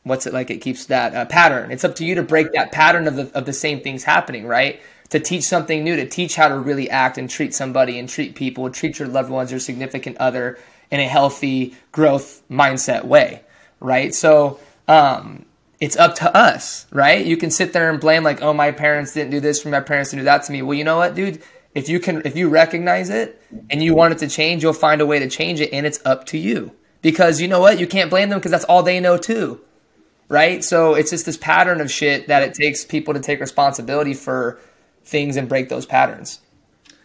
what's 0.05 0.27
it 0.27 0.33
like 0.33 0.51
it 0.51 0.59
keeps 0.59 0.87
that 0.87 1.15
uh, 1.15 1.25
pattern 1.27 1.71
it's 1.71 1.85
up 1.85 1.95
to 1.95 2.05
you 2.05 2.15
to 2.15 2.23
break 2.23 2.53
that 2.53 2.73
pattern 2.73 3.07
of 3.07 3.17
the, 3.17 3.31
of 3.37 3.45
the 3.45 3.53
same 3.53 3.81
things 3.81 4.05
happening 4.05 4.47
right 4.47 4.81
to 5.11 5.21
teach 5.21 5.43
something 5.43 5.85
new 5.85 5.97
to 5.97 6.07
teach 6.07 6.37
how 6.37 6.49
to 6.49 6.59
really 6.59 6.89
act 6.89 7.19
and 7.19 7.29
treat 7.29 7.53
somebody 7.53 7.99
and 7.99 8.09
treat 8.09 8.35
people 8.35 8.71
treat 8.71 8.99
your 8.99 9.09
loved 9.09 9.31
ones 9.31 9.51
your 9.51 9.61
significant 9.61 10.17
other 10.17 10.59
in 10.91 11.01
a 11.01 11.07
healthy 11.07 11.75
growth 11.93 12.43
mindset 12.51 13.05
way 13.05 13.43
right? 13.81 14.15
So 14.15 14.61
um, 14.87 15.47
it's 15.81 15.97
up 15.97 16.17
to 16.17 16.37
us 16.37 16.87
right? 16.91 17.25
You 17.25 17.37
can 17.37 17.51
sit 17.51 17.73
there 17.73 17.91
and 17.91 18.01
blame 18.01 18.23
like 18.23 18.43
oh 18.43 18.53
my 18.53 18.73
parents 18.73 19.15
didn't 19.15 19.31
do 19.31 19.41
this 19.41 19.63
for 19.63 19.69
my 19.69 19.81
parents 19.81 20.11
didn't 20.11 20.21
do 20.21 20.25
that 20.27 20.45
to 20.45 20.53
me. 20.53 20.63
Well 20.63 20.75
you 20.75 20.85
know 20.85 20.99
what 20.99 21.15
dude? 21.15 21.43
If 21.75 21.89
you 21.89 22.01
can 22.01 22.23
if 22.25 22.37
you 22.37 22.49
recognize 22.49 23.11
it 23.11 23.41
and 23.71 23.83
you 23.83 23.95
want 23.95 24.15
it 24.15 24.19
to 24.19 24.29
change 24.29 24.63
you'll 24.63 24.73
find 24.73 25.01
a 25.01 25.07
way 25.07 25.19
to 25.19 25.29
change 25.29 25.61
it 25.61 25.73
and 25.73 25.87
it's 25.87 26.01
up 26.05 26.27
to 26.27 26.39
you. 26.39 26.73
Because 27.03 27.41
you 27.41 27.49
know 27.49 27.61
what? 27.61 27.81
You 27.81 27.87
can't 27.87 28.11
blame 28.11 28.29
them 28.29 28.39
because 28.39 28.51
that's 28.51 28.65
all 28.65 28.83
they 28.83 29.01
know 29.01 29.17
too 29.17 29.61
right? 30.29 30.63
So 30.63 30.95
it's 30.95 31.11
just 31.11 31.27
this 31.27 31.37
pattern 31.37 31.81
of 31.81 31.91
shit 31.91 32.29
that 32.29 32.45
it 32.45 32.55
takes 32.55 32.85
people 32.85 33.15
to 33.15 33.21
take 33.21 33.41
responsibility 33.41 34.15
for 34.15 34.61
things 35.05 35.37
and 35.37 35.49
break 35.49 35.69
those 35.69 35.85
patterns. 35.85 36.39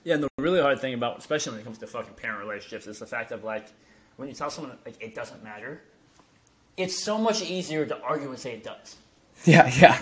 Yeah, 0.05 0.13
and 0.13 0.23
the 0.23 0.29
really 0.37 0.61
hard 0.61 0.79
thing 0.79 0.93
about, 0.93 1.17
especially 1.17 1.53
when 1.53 1.61
it 1.61 1.63
comes 1.63 1.79
to 1.79 1.87
fucking 1.87 2.13
parent 2.13 2.39
relationships, 2.39 2.85
is 2.85 2.99
the 2.99 3.07
fact 3.07 3.31
of 3.31 3.43
like, 3.43 3.65
when 4.17 4.29
you 4.29 4.35
tell 4.35 4.51
someone 4.51 4.77
like 4.85 5.01
it 5.01 5.15
doesn't 5.15 5.43
matter, 5.43 5.81
it's 6.77 6.97
so 6.97 7.17
much 7.17 7.41
easier 7.41 7.85
to 7.87 7.99
argue 8.01 8.29
and 8.29 8.39
say 8.39 8.53
it 8.53 8.63
does. 8.63 8.95
Yeah, 9.43 9.69
yeah, 9.77 10.01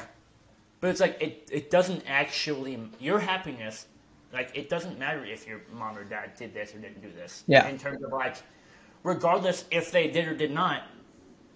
But 0.82 0.89
it's 0.89 0.99
like 0.99 1.20
it, 1.22 1.49
it 1.51 1.72
doesn't 1.72 2.04
actually 2.06 2.78
your 2.99 3.18
happiness, 3.18 3.88
like 4.34 4.51
it 4.54 4.70
doesn't 4.70 4.99
matter 4.99 5.24
if 5.24 5.47
your 5.47 5.62
mom 5.72 5.97
or 5.97 6.04
dad 6.04 6.34
did 6.38 6.54
this 6.54 6.76
or 6.76 6.80
didn't 6.80 7.01
do 7.01 7.12
this. 7.12 7.43
Yeah. 7.47 7.68
In 7.68 7.78
terms 7.80 8.04
of 8.04 8.12
like, 8.12 8.36
regardless 9.04 9.64
if 9.72 9.89
they 9.91 10.10
did 10.10 10.28
or 10.28 10.36
did 10.36 10.51
not, 10.51 10.84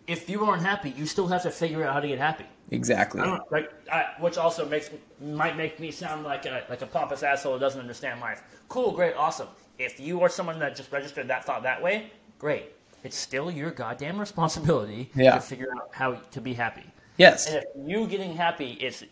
if 0.08 0.30
you 0.30 0.46
aren't 0.46 0.64
happy, 0.64 0.92
you 0.92 1.06
still 1.06 1.28
have 1.28 1.44
to 1.44 1.52
figure 1.52 1.84
out 1.84 1.94
how 1.94 2.00
to 2.00 2.08
get 2.08 2.18
happy. 2.18 2.46
Exactly. 2.72 3.22
I 3.22 3.26
don't 3.26 3.52
like, 3.52 3.72
I, 3.92 4.06
which 4.20 4.38
also 4.38 4.66
makes 4.68 4.90
might 5.22 5.58
make 5.58 5.80
me 5.80 5.92
sound 5.92 6.24
like 6.24 6.46
a 6.46 6.64
like 6.70 6.82
a 6.82 6.88
pompous 6.88 7.24
asshole 7.24 7.54
who 7.54 7.60
doesn't 7.60 7.80
understand 7.82 8.20
life. 8.22 8.44
Cool, 8.70 8.92
great, 8.92 9.16
awesome. 9.16 9.48
If 9.80 10.00
you 10.00 10.22
are 10.22 10.30
someone 10.30 10.60
that 10.60 10.76
just 10.76 10.92
registered 10.92 11.28
that 11.28 11.46
thought 11.46 11.64
that 11.64 11.82
way, 11.82 12.12
great. 12.40 12.72
It's 13.04 13.16
still 13.16 13.52
your 13.52 13.72
goddamn 13.72 14.20
responsibility 14.20 15.12
Yeah. 15.16 15.36
to 15.36 15.42
figure 15.42 15.70
out 15.76 15.90
how 15.94 16.16
to 16.16 16.42
be 16.42 16.54
happy. 16.54 16.84
Yes. 17.18 17.48
And 17.48 17.58
if 17.58 17.64
you 17.88 18.08
getting 18.08 18.36
happy 18.36 18.72
is 18.74 19.06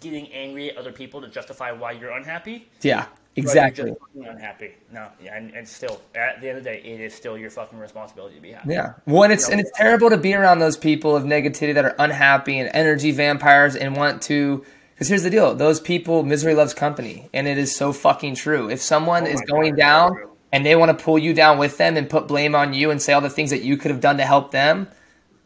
getting 0.00 0.30
angry 0.32 0.70
at 0.70 0.76
other 0.76 0.92
people 0.92 1.20
to 1.20 1.28
justify 1.28 1.72
why 1.72 1.92
you're 1.92 2.12
unhappy, 2.12 2.68
Yeah, 2.82 3.06
exactly. 3.36 3.94
unhappy. 4.14 4.74
No, 4.92 5.08
yeah, 5.22 5.36
and, 5.36 5.54
and 5.54 5.66
still, 5.66 6.00
at 6.14 6.40
the 6.40 6.48
end 6.48 6.58
of 6.58 6.64
the 6.64 6.70
day, 6.70 6.82
it 6.84 7.00
is 7.00 7.14
still 7.14 7.38
your 7.38 7.50
fucking 7.50 7.78
responsibility 7.78 8.36
to 8.36 8.40
be 8.40 8.52
happy. 8.52 8.72
Yeah. 8.72 8.94
Well, 9.06 9.24
and 9.24 9.32
it's 9.32 9.48
and 9.48 9.60
it's 9.60 9.70
terrible 9.74 10.10
to 10.10 10.16
be 10.16 10.34
around 10.34 10.58
those 10.58 10.76
people 10.76 11.16
of 11.16 11.24
negativity 11.24 11.74
that 11.74 11.84
are 11.84 11.94
unhappy 11.98 12.58
and 12.58 12.70
energy 12.72 13.12
vampires 13.12 13.76
and 13.76 13.96
want 13.96 14.22
to. 14.22 14.64
Because 14.94 15.08
here's 15.08 15.22
the 15.22 15.30
deal: 15.30 15.54
those 15.54 15.80
people, 15.80 16.22
misery 16.22 16.54
loves 16.54 16.74
company, 16.74 17.28
and 17.32 17.46
it 17.46 17.58
is 17.58 17.74
so 17.74 17.92
fucking 17.92 18.34
true. 18.34 18.68
If 18.68 18.80
someone 18.80 19.24
oh 19.24 19.30
is 19.30 19.40
going 19.42 19.74
God, 19.74 19.78
down 19.78 20.30
and 20.52 20.66
they 20.66 20.76
want 20.76 20.96
to 20.96 21.04
pull 21.04 21.18
you 21.18 21.32
down 21.32 21.58
with 21.58 21.78
them 21.78 21.96
and 21.96 22.08
put 22.10 22.28
blame 22.28 22.54
on 22.54 22.74
you 22.74 22.90
and 22.90 23.00
say 23.00 23.12
all 23.12 23.20
the 23.20 23.30
things 23.30 23.50
that 23.50 23.62
you 23.62 23.76
could 23.76 23.90
have 23.90 24.00
done 24.00 24.16
to 24.18 24.24
help 24.24 24.50
them, 24.50 24.88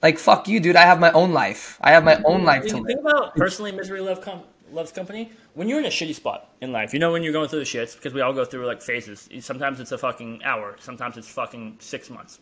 like 0.03 0.19
fuck 0.19 0.49
you, 0.49 0.61
dude. 0.61 0.77
I 0.77 0.83
have 0.83 0.99
my 0.99 1.13
own 1.13 1.33
life. 1.33 1.79
I 1.81 1.93
have 1.93 2.05
my 2.05 2.21
own 2.25 2.45
life 2.45 2.67
to 2.69 2.77
live. 2.77 2.87
think 2.87 3.01
about 3.01 3.35
personally, 3.37 3.73
misery 3.73 4.01
loves 4.01 4.25
com- 4.25 4.43
loves 4.75 4.93
company. 4.93 5.31
When 5.55 5.69
you're 5.69 5.79
in 5.79 5.87
a 5.87 5.91
shitty 5.91 6.15
spot 6.15 6.51
in 6.61 6.73
life, 6.73 6.93
you 6.93 6.99
know 6.99 7.13
when 7.13 7.23
you're 7.23 7.33
going 7.33 7.49
through 7.49 7.61
the 7.61 7.65
shits 7.65 7.95
because 7.95 8.13
we 8.13 8.21
all 8.21 8.33
go 8.33 8.45
through 8.45 8.67
like 8.67 8.83
phases. 8.83 9.29
Sometimes 9.41 9.81
it's 9.81 9.93
a 9.93 9.99
fucking 9.99 10.43
hour. 10.45 10.77
Sometimes 10.79 11.17
it's 11.17 11.29
fucking 11.29 11.77
six 11.81 12.11
months. 12.11 12.41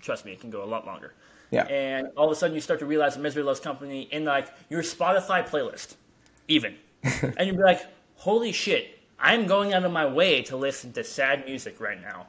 Trust 0.00 0.24
me, 0.24 0.32
it 0.32 0.40
can 0.40 0.50
go 0.50 0.64
a 0.64 0.66
lot 0.66 0.86
longer. 0.86 1.14
Yeah. 1.50 1.64
And 1.64 2.08
all 2.16 2.26
of 2.26 2.32
a 2.32 2.34
sudden, 2.34 2.54
you 2.54 2.60
start 2.60 2.80
to 2.80 2.86
realize 2.86 3.14
that 3.14 3.20
misery 3.20 3.42
loves 3.42 3.60
company 3.60 4.02
in 4.12 4.24
like 4.24 4.48
your 4.68 4.82
Spotify 4.82 5.46
playlist, 5.48 5.96
even, 6.46 6.76
and 7.02 7.46
you'd 7.46 7.56
be 7.56 7.62
like, 7.62 7.86
"Holy 8.16 8.52
shit! 8.52 8.98
I'm 9.18 9.46
going 9.46 9.72
out 9.72 9.84
of 9.84 9.92
my 9.92 10.06
way 10.06 10.42
to 10.42 10.56
listen 10.56 10.92
to 10.92 11.04
sad 11.04 11.46
music 11.46 11.80
right 11.80 12.00
now 12.00 12.26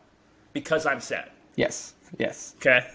because 0.53 0.85
I'm 0.85 1.01
sad." 1.01 1.31
Yes. 1.55 1.93
Yes. 2.17 2.55
Okay. 2.57 2.87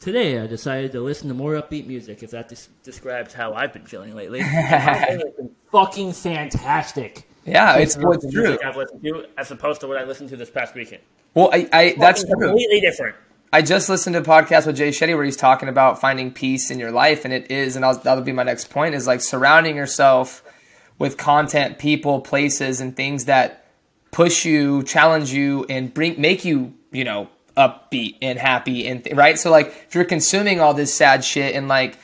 Today, 0.00 0.40
I 0.40 0.46
decided 0.46 0.92
to 0.92 1.00
listen 1.02 1.28
to 1.28 1.34
more 1.34 1.52
upbeat 1.60 1.86
music. 1.86 2.22
If 2.22 2.30
that 2.30 2.48
des- 2.48 2.70
describes 2.82 3.34
how 3.34 3.52
I've 3.52 3.74
been 3.74 3.84
feeling 3.84 4.16
lately, 4.16 4.40
it's 4.42 5.36
been 5.36 5.50
fucking 5.70 6.14
fantastic. 6.14 7.28
Yeah, 7.44 7.76
it's 7.76 7.96
what's 7.98 8.30
true. 8.32 8.58
I've 8.64 8.76
listened 8.76 9.02
to, 9.04 9.26
as 9.36 9.50
opposed 9.50 9.82
to 9.82 9.88
what 9.88 9.98
I 9.98 10.04
listened 10.04 10.30
to 10.30 10.38
this 10.38 10.50
past 10.50 10.74
weekend. 10.74 11.02
Well, 11.34 11.50
I, 11.52 11.68
I 11.70 11.94
that's 11.98 12.24
true. 12.24 12.34
Completely 12.34 12.80
different. 12.80 13.14
I 13.52 13.60
just 13.60 13.90
listened 13.90 14.14
to 14.14 14.20
a 14.20 14.24
podcast 14.24 14.66
with 14.66 14.76
Jay 14.76 14.88
Shetty 14.88 15.14
where 15.14 15.24
he's 15.24 15.36
talking 15.36 15.68
about 15.68 16.00
finding 16.00 16.32
peace 16.32 16.70
in 16.70 16.78
your 16.78 16.92
life, 16.92 17.26
and 17.26 17.34
it 17.34 17.50
is, 17.50 17.76
and 17.76 17.84
I'll, 17.84 17.98
that'll 17.98 18.24
be 18.24 18.32
my 18.32 18.44
next 18.44 18.70
point, 18.70 18.94
is 18.94 19.06
like 19.06 19.20
surrounding 19.20 19.76
yourself 19.76 20.42
with 20.98 21.18
content, 21.18 21.78
people, 21.78 22.22
places, 22.22 22.80
and 22.80 22.96
things 22.96 23.26
that 23.26 23.66
push 24.12 24.46
you, 24.46 24.82
challenge 24.82 25.30
you, 25.30 25.66
and 25.68 25.92
bring 25.92 26.18
make 26.18 26.46
you, 26.46 26.72
you 26.90 27.04
know, 27.04 27.28
upbeat 27.56 28.16
and 28.22 28.38
happy, 28.38 28.86
and 28.86 29.04
th- 29.04 29.16
right. 29.16 29.38
So 29.38 29.50
like, 29.50 29.68
if 29.86 29.94
you're 29.94 30.04
consuming 30.04 30.60
all 30.60 30.74
this 30.74 30.92
sad 30.94 31.24
shit 31.24 31.54
and 31.54 31.68
like 31.68 31.98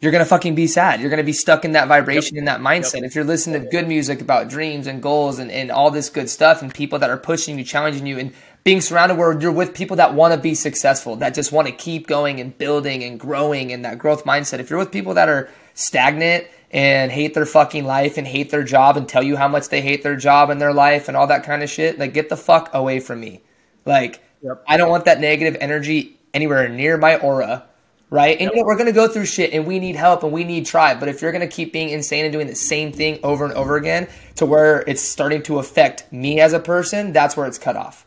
you're 0.00 0.12
gonna 0.12 0.24
fucking 0.24 0.54
be 0.54 0.66
sad. 0.66 1.00
You're 1.00 1.10
gonna 1.10 1.22
be 1.22 1.34
stuck 1.34 1.64
in 1.64 1.72
that 1.72 1.86
vibration, 1.86 2.38
in 2.38 2.46
that 2.46 2.60
mindset. 2.60 3.02
If 3.02 3.14
you're 3.14 3.24
listening 3.24 3.62
to 3.62 3.68
good 3.68 3.86
music 3.86 4.22
about 4.22 4.48
dreams 4.48 4.86
and 4.86 5.02
goals 5.02 5.38
and, 5.38 5.50
and 5.50 5.70
all 5.70 5.90
this 5.90 6.08
good 6.08 6.30
stuff 6.30 6.62
and 6.62 6.72
people 6.72 6.98
that 7.00 7.10
are 7.10 7.18
pushing 7.18 7.58
you, 7.58 7.64
challenging 7.64 8.06
you, 8.06 8.18
and 8.18 8.32
being 8.64 8.80
surrounded 8.80 9.18
where 9.18 9.38
you're 9.38 9.52
with 9.52 9.74
people 9.74 9.96
that 9.96 10.14
want 10.14 10.32
to 10.32 10.40
be 10.40 10.54
successful, 10.54 11.16
that 11.16 11.34
just 11.34 11.52
want 11.52 11.68
to 11.68 11.72
keep 11.72 12.06
going 12.06 12.40
and 12.40 12.56
building 12.56 13.04
and 13.04 13.20
growing 13.20 13.72
and 13.72 13.84
that 13.84 13.98
growth 13.98 14.24
mindset. 14.24 14.58
If 14.58 14.70
you're 14.70 14.78
with 14.78 14.90
people 14.90 15.14
that 15.14 15.28
are 15.28 15.50
stagnant 15.74 16.46
and 16.70 17.12
hate 17.12 17.34
their 17.34 17.46
fucking 17.46 17.84
life 17.84 18.16
and 18.16 18.26
hate 18.26 18.50
their 18.50 18.62
job 18.62 18.96
and 18.96 19.06
tell 19.06 19.22
you 19.22 19.36
how 19.36 19.48
much 19.48 19.68
they 19.68 19.82
hate 19.82 20.02
their 20.02 20.16
job 20.16 20.48
and 20.48 20.60
their 20.60 20.72
life 20.72 21.08
and 21.08 21.16
all 21.16 21.26
that 21.26 21.44
kind 21.44 21.62
of 21.62 21.68
shit, 21.68 21.98
like 21.98 22.14
get 22.14 22.30
the 22.30 22.36
fuck 22.36 22.70
away 22.72 23.00
from 23.00 23.20
me. 23.20 23.42
Like 23.84 24.22
Yep. 24.42 24.64
I 24.66 24.76
don't 24.76 24.90
want 24.90 25.04
that 25.04 25.20
negative 25.20 25.56
energy 25.60 26.18
anywhere 26.32 26.68
near 26.68 26.96
my 26.96 27.16
aura. 27.16 27.66
Right. 28.10 28.32
And 28.32 28.46
yep. 28.46 28.52
you 28.52 28.56
know, 28.56 28.66
we're 28.66 28.76
going 28.76 28.86
to 28.86 28.92
go 28.92 29.06
through 29.06 29.26
shit 29.26 29.52
and 29.52 29.66
we 29.66 29.78
need 29.78 29.94
help 29.94 30.24
and 30.24 30.32
we 30.32 30.42
need 30.42 30.66
tribe. 30.66 30.98
But 30.98 31.08
if 31.08 31.22
you're 31.22 31.30
going 31.30 31.48
to 31.48 31.54
keep 31.54 31.72
being 31.72 31.90
insane 31.90 32.24
and 32.24 32.32
doing 32.32 32.48
the 32.48 32.56
same 32.56 32.92
thing 32.92 33.20
over 33.22 33.44
and 33.44 33.54
over 33.54 33.76
again 33.76 34.08
to 34.36 34.46
where 34.46 34.82
it's 34.82 35.00
starting 35.00 35.42
to 35.44 35.58
affect 35.58 36.12
me 36.12 36.40
as 36.40 36.52
a 36.52 36.58
person, 36.58 37.12
that's 37.12 37.36
where 37.36 37.46
it's 37.46 37.58
cut 37.58 37.76
off. 37.76 38.04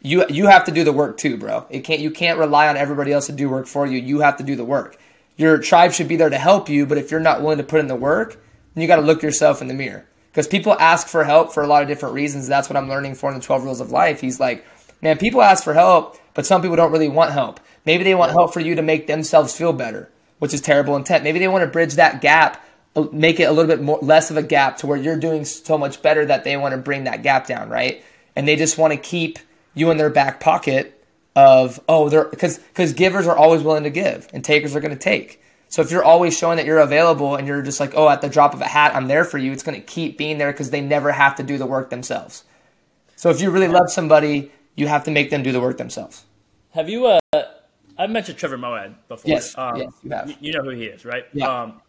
You, 0.00 0.24
you 0.28 0.46
have 0.46 0.64
to 0.64 0.72
do 0.72 0.84
the 0.84 0.92
work 0.92 1.18
too, 1.18 1.36
bro. 1.36 1.66
It 1.68 1.80
can't, 1.80 2.00
you 2.00 2.10
can't 2.10 2.38
rely 2.38 2.68
on 2.68 2.76
everybody 2.76 3.12
else 3.12 3.26
to 3.26 3.32
do 3.32 3.48
work 3.48 3.66
for 3.66 3.86
you. 3.86 3.98
You 3.98 4.20
have 4.20 4.38
to 4.38 4.42
do 4.42 4.56
the 4.56 4.64
work. 4.64 4.98
Your 5.36 5.58
tribe 5.58 5.92
should 5.92 6.08
be 6.08 6.16
there 6.16 6.30
to 6.30 6.38
help 6.38 6.68
you. 6.68 6.86
But 6.86 6.98
if 6.98 7.10
you're 7.10 7.20
not 7.20 7.42
willing 7.42 7.58
to 7.58 7.64
put 7.64 7.80
in 7.80 7.88
the 7.88 7.94
work, 7.94 8.42
then 8.74 8.82
you 8.82 8.88
got 8.88 8.96
to 8.96 9.02
look 9.02 9.22
yourself 9.22 9.60
in 9.60 9.68
the 9.68 9.74
mirror 9.74 10.06
because 10.30 10.48
people 10.48 10.74
ask 10.78 11.08
for 11.08 11.24
help 11.24 11.52
for 11.52 11.62
a 11.62 11.66
lot 11.66 11.82
of 11.82 11.88
different 11.88 12.14
reasons. 12.14 12.48
That's 12.48 12.70
what 12.70 12.76
I'm 12.76 12.88
learning 12.88 13.16
for 13.16 13.30
in 13.30 13.38
the 13.38 13.44
12 13.44 13.64
rules 13.64 13.80
of 13.80 13.90
life. 13.90 14.20
He's 14.20 14.40
like, 14.40 14.64
man, 15.02 15.18
people 15.18 15.42
ask 15.42 15.64
for 15.64 15.74
help, 15.74 16.16
but 16.34 16.46
some 16.46 16.62
people 16.62 16.76
don't 16.76 16.92
really 16.92 17.08
want 17.08 17.32
help. 17.32 17.60
Maybe 17.84 18.04
they 18.04 18.14
want 18.14 18.32
help 18.32 18.52
for 18.52 18.60
you 18.60 18.74
to 18.76 18.82
make 18.82 19.06
themselves 19.06 19.56
feel 19.56 19.72
better, 19.72 20.10
which 20.38 20.54
is 20.54 20.60
terrible 20.60 20.96
intent. 20.96 21.24
Maybe 21.24 21.38
they 21.38 21.48
want 21.48 21.62
to 21.62 21.70
bridge 21.70 21.94
that 21.94 22.20
gap, 22.20 22.64
uh, 22.94 23.06
make 23.12 23.40
it 23.40 23.44
a 23.44 23.52
little 23.52 23.68
bit 23.68 23.82
more 23.82 23.98
less 24.00 24.30
of 24.30 24.36
a 24.36 24.42
gap 24.42 24.78
to 24.78 24.86
where 24.86 24.96
you're 24.96 25.18
doing 25.18 25.44
so 25.44 25.76
much 25.76 26.00
better 26.02 26.24
that 26.26 26.44
they 26.44 26.56
want 26.56 26.72
to 26.72 26.78
bring 26.78 27.04
that 27.04 27.22
gap 27.22 27.46
down, 27.46 27.68
right? 27.68 28.04
And 28.36 28.46
they 28.46 28.56
just 28.56 28.78
want 28.78 28.92
to 28.92 28.98
keep 28.98 29.38
you 29.74 29.90
in 29.90 29.96
their 29.96 30.10
back 30.10 30.40
pocket 30.40 30.98
of 31.34 31.80
oh 31.88 32.10
they're 32.10 32.24
because 32.24 32.58
because 32.58 32.92
givers 32.92 33.26
are 33.26 33.34
always 33.34 33.62
willing 33.62 33.84
to 33.84 33.90
give 33.90 34.28
and 34.34 34.44
takers 34.44 34.76
are 34.76 34.80
going 34.80 34.92
to 34.92 35.02
take 35.02 35.42
so 35.72 35.80
if 35.80 35.90
you're 35.90 36.04
always 36.04 36.36
showing 36.36 36.58
that 36.58 36.66
you're 36.66 36.80
available 36.80 37.34
and 37.34 37.48
you're 37.48 37.62
just 37.62 37.80
like, 37.80 37.94
oh, 37.94 38.06
at 38.06 38.20
the 38.20 38.28
drop 38.28 38.52
of 38.52 38.60
a 38.60 38.66
hat, 38.66 38.94
I'm 38.94 39.08
there 39.08 39.24
for 39.24 39.38
you, 39.38 39.52
it's 39.52 39.62
going 39.62 39.80
to 39.80 39.86
keep 39.86 40.18
being 40.18 40.36
there 40.36 40.52
because 40.52 40.68
they 40.68 40.82
never 40.82 41.10
have 41.10 41.36
to 41.36 41.42
do 41.42 41.56
the 41.56 41.64
work 41.64 41.88
themselves. 41.88 42.44
So 43.16 43.30
if 43.30 43.40
you 43.40 43.50
really 43.50 43.68
love 43.68 43.90
somebody, 43.90 44.52
you 44.74 44.86
have 44.86 45.04
to 45.04 45.10
make 45.10 45.30
them 45.30 45.42
do 45.42 45.52
the 45.52 45.60
work 45.60 45.78
themselves. 45.78 46.24
Have 46.70 46.88
you? 46.88 47.06
Uh, 47.06 47.20
I've 47.98 48.10
mentioned 48.10 48.38
Trevor 48.38 48.58
Moawad 48.58 48.94
before. 49.08 49.30
Yes, 49.30 49.56
um, 49.56 49.76
yes, 49.76 49.92
you 50.02 50.10
have. 50.10 50.36
You 50.40 50.52
know 50.52 50.62
who 50.62 50.70
he 50.70 50.84
is, 50.84 51.04
right? 51.04 51.24
Yeah. 51.32 51.46
Um, 51.46 51.82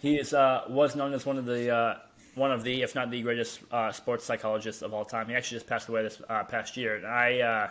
he 0.00 0.18
is 0.18 0.34
uh, 0.34 0.64
was 0.68 0.96
known 0.96 1.12
as 1.12 1.24
one 1.26 1.38
of 1.38 1.44
the 1.44 1.70
uh, 1.70 1.98
one 2.34 2.50
of 2.50 2.64
the, 2.64 2.82
if 2.82 2.94
not 2.94 3.10
the 3.10 3.20
greatest 3.22 3.60
uh, 3.70 3.92
sports 3.92 4.24
psychologists 4.24 4.82
of 4.82 4.94
all 4.94 5.04
time. 5.04 5.28
He 5.28 5.34
actually 5.34 5.56
just 5.56 5.68
passed 5.68 5.88
away 5.88 6.02
this 6.02 6.20
uh, 6.28 6.44
past 6.44 6.76
year. 6.76 6.96
And 6.96 7.06
I 7.06 7.40
uh, 7.40 7.68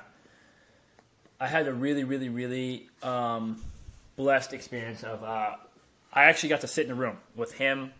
I 1.39 1.47
had 1.47 1.68
a 1.68 1.74
really, 1.74 2.03
really, 2.03 2.30
really 2.30 2.88
um, 3.01 3.62
blessed 4.16 4.53
experience 4.53 5.03
of 5.03 5.24
uh, 5.24 5.55
I 6.14 6.26
actually 6.26 6.49
got 6.49 6.62
to 6.62 6.68
sit 6.68 6.86
in 6.86 6.91
a 6.91 6.95
room 6.95 7.18
with 7.36 7.53
him 7.53 7.91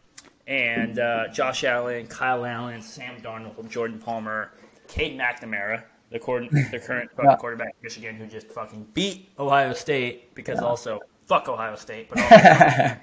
and 0.48 1.00
uh, 1.00 1.28
Josh 1.30 1.64
Allen, 1.64 2.08
Kyle 2.08 2.46
Allen, 2.46 2.82
Sam 2.82 3.20
Darnold, 3.22 3.70
Jordan 3.70 4.00
Palmer, 4.00 4.52
Cade 4.88 5.18
McNamara, 5.18 5.84
the, 6.12 6.20
the 6.72 6.80
current 6.80 7.10
yeah. 7.24 7.36
quarterback 7.36 7.76
Michigan, 7.82 8.16
who 8.16 8.28
just 8.28 8.48
fucking 8.48 8.88
beat 8.94 9.30
Ohio 9.40 9.74
State 9.74 10.34
because 10.36 10.60
yeah. 10.60 10.68
also 10.68 11.00
fuck 11.26 11.48
Ohio 11.48 11.76
State, 11.76 12.10
but 12.10 12.20
also 12.32 12.96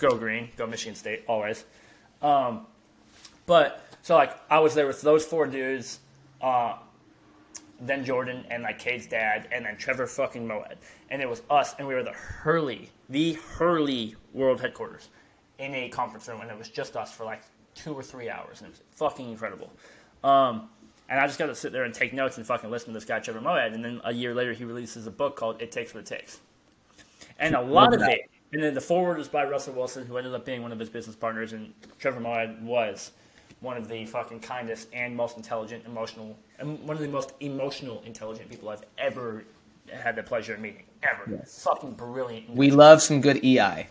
go 0.00 0.16
green, 0.16 0.48
go 0.56 0.66
Michigan 0.66 0.94
State 0.94 1.24
always. 1.26 1.64
Um, 2.22 2.66
but 3.46 3.84
so 4.02 4.16
like 4.16 4.36
I 4.50 4.58
was 4.58 4.74
there 4.74 4.86
with 4.86 5.00
those 5.02 5.24
four 5.24 5.46
dudes. 5.46 6.00
Uh, 6.40 6.76
then 7.80 8.04
Jordan 8.04 8.44
and 8.50 8.62
like 8.62 8.78
Cade's 8.78 9.06
dad, 9.06 9.48
and 9.52 9.64
then 9.64 9.76
Trevor 9.76 10.06
fucking 10.06 10.46
Moawad. 10.46 10.76
And 11.10 11.22
it 11.22 11.28
was 11.28 11.42
us, 11.50 11.74
and 11.78 11.88
we 11.88 11.94
were 11.94 12.02
the 12.02 12.12
Hurley, 12.12 12.90
the 13.08 13.32
Hurley 13.34 14.16
World 14.32 14.60
Headquarters 14.60 15.08
in 15.58 15.74
a 15.74 15.88
conference 15.88 16.28
room, 16.28 16.40
and 16.40 16.50
it 16.50 16.58
was 16.58 16.68
just 16.68 16.96
us 16.96 17.12
for 17.12 17.24
like 17.24 17.42
two 17.74 17.92
or 17.92 18.02
three 18.02 18.28
hours, 18.28 18.60
and 18.60 18.68
it 18.68 18.70
was 18.70 18.82
fucking 18.92 19.30
incredible. 19.30 19.70
Um, 20.22 20.68
and 21.10 21.18
I 21.18 21.26
just 21.26 21.38
got 21.38 21.46
to 21.46 21.54
sit 21.54 21.72
there 21.72 21.82
and 21.82 21.92
take 21.92 22.12
notes 22.12 22.38
and 22.38 22.46
fucking 22.46 22.70
listen 22.70 22.88
to 22.88 22.94
this 22.94 23.04
guy 23.04 23.18
Trevor 23.18 23.40
Moawad. 23.40 23.74
And 23.74 23.84
then 23.84 24.00
a 24.04 24.12
year 24.12 24.32
later, 24.32 24.52
he 24.52 24.64
releases 24.64 25.06
a 25.06 25.10
book 25.10 25.36
called 25.36 25.60
"It 25.60 25.72
Takes 25.72 25.92
What 25.92 26.00
It 26.00 26.06
Takes," 26.06 26.40
and 27.38 27.54
a 27.54 27.60
lot 27.60 27.92
of 27.92 28.00
it. 28.02 28.30
And 28.52 28.62
then 28.62 28.74
the 28.74 28.80
foreword 28.80 29.20
is 29.20 29.28
by 29.28 29.44
Russell 29.44 29.74
Wilson, 29.74 30.06
who 30.06 30.16
ended 30.16 30.34
up 30.34 30.44
being 30.44 30.62
one 30.62 30.72
of 30.72 30.78
his 30.78 30.88
business 30.88 31.14
partners, 31.14 31.52
and 31.52 31.72
Trevor 31.98 32.20
Moawad 32.20 32.62
was 32.62 33.12
one 33.60 33.76
of 33.76 33.88
the 33.88 34.06
fucking 34.06 34.40
kindest 34.40 34.88
and 34.92 35.14
most 35.14 35.36
intelligent, 35.36 35.84
emotional, 35.84 36.36
and 36.58 36.80
one 36.80 36.96
of 36.96 37.02
the 37.02 37.08
most 37.08 37.34
emotional, 37.40 38.02
intelligent 38.06 38.48
people 38.48 38.68
I've 38.68 38.84
ever 38.98 39.44
had 39.92 40.16
the 40.16 40.22
pleasure 40.22 40.54
of 40.54 40.60
meeting. 40.60 40.84
Ever. 41.02 41.38
Yes. 41.38 41.62
Fucking 41.64 41.92
brilliant. 41.92 42.50
We 42.50 42.70
love 42.70 43.02
some 43.02 43.20
good 43.20 43.44
EI. 43.44 43.88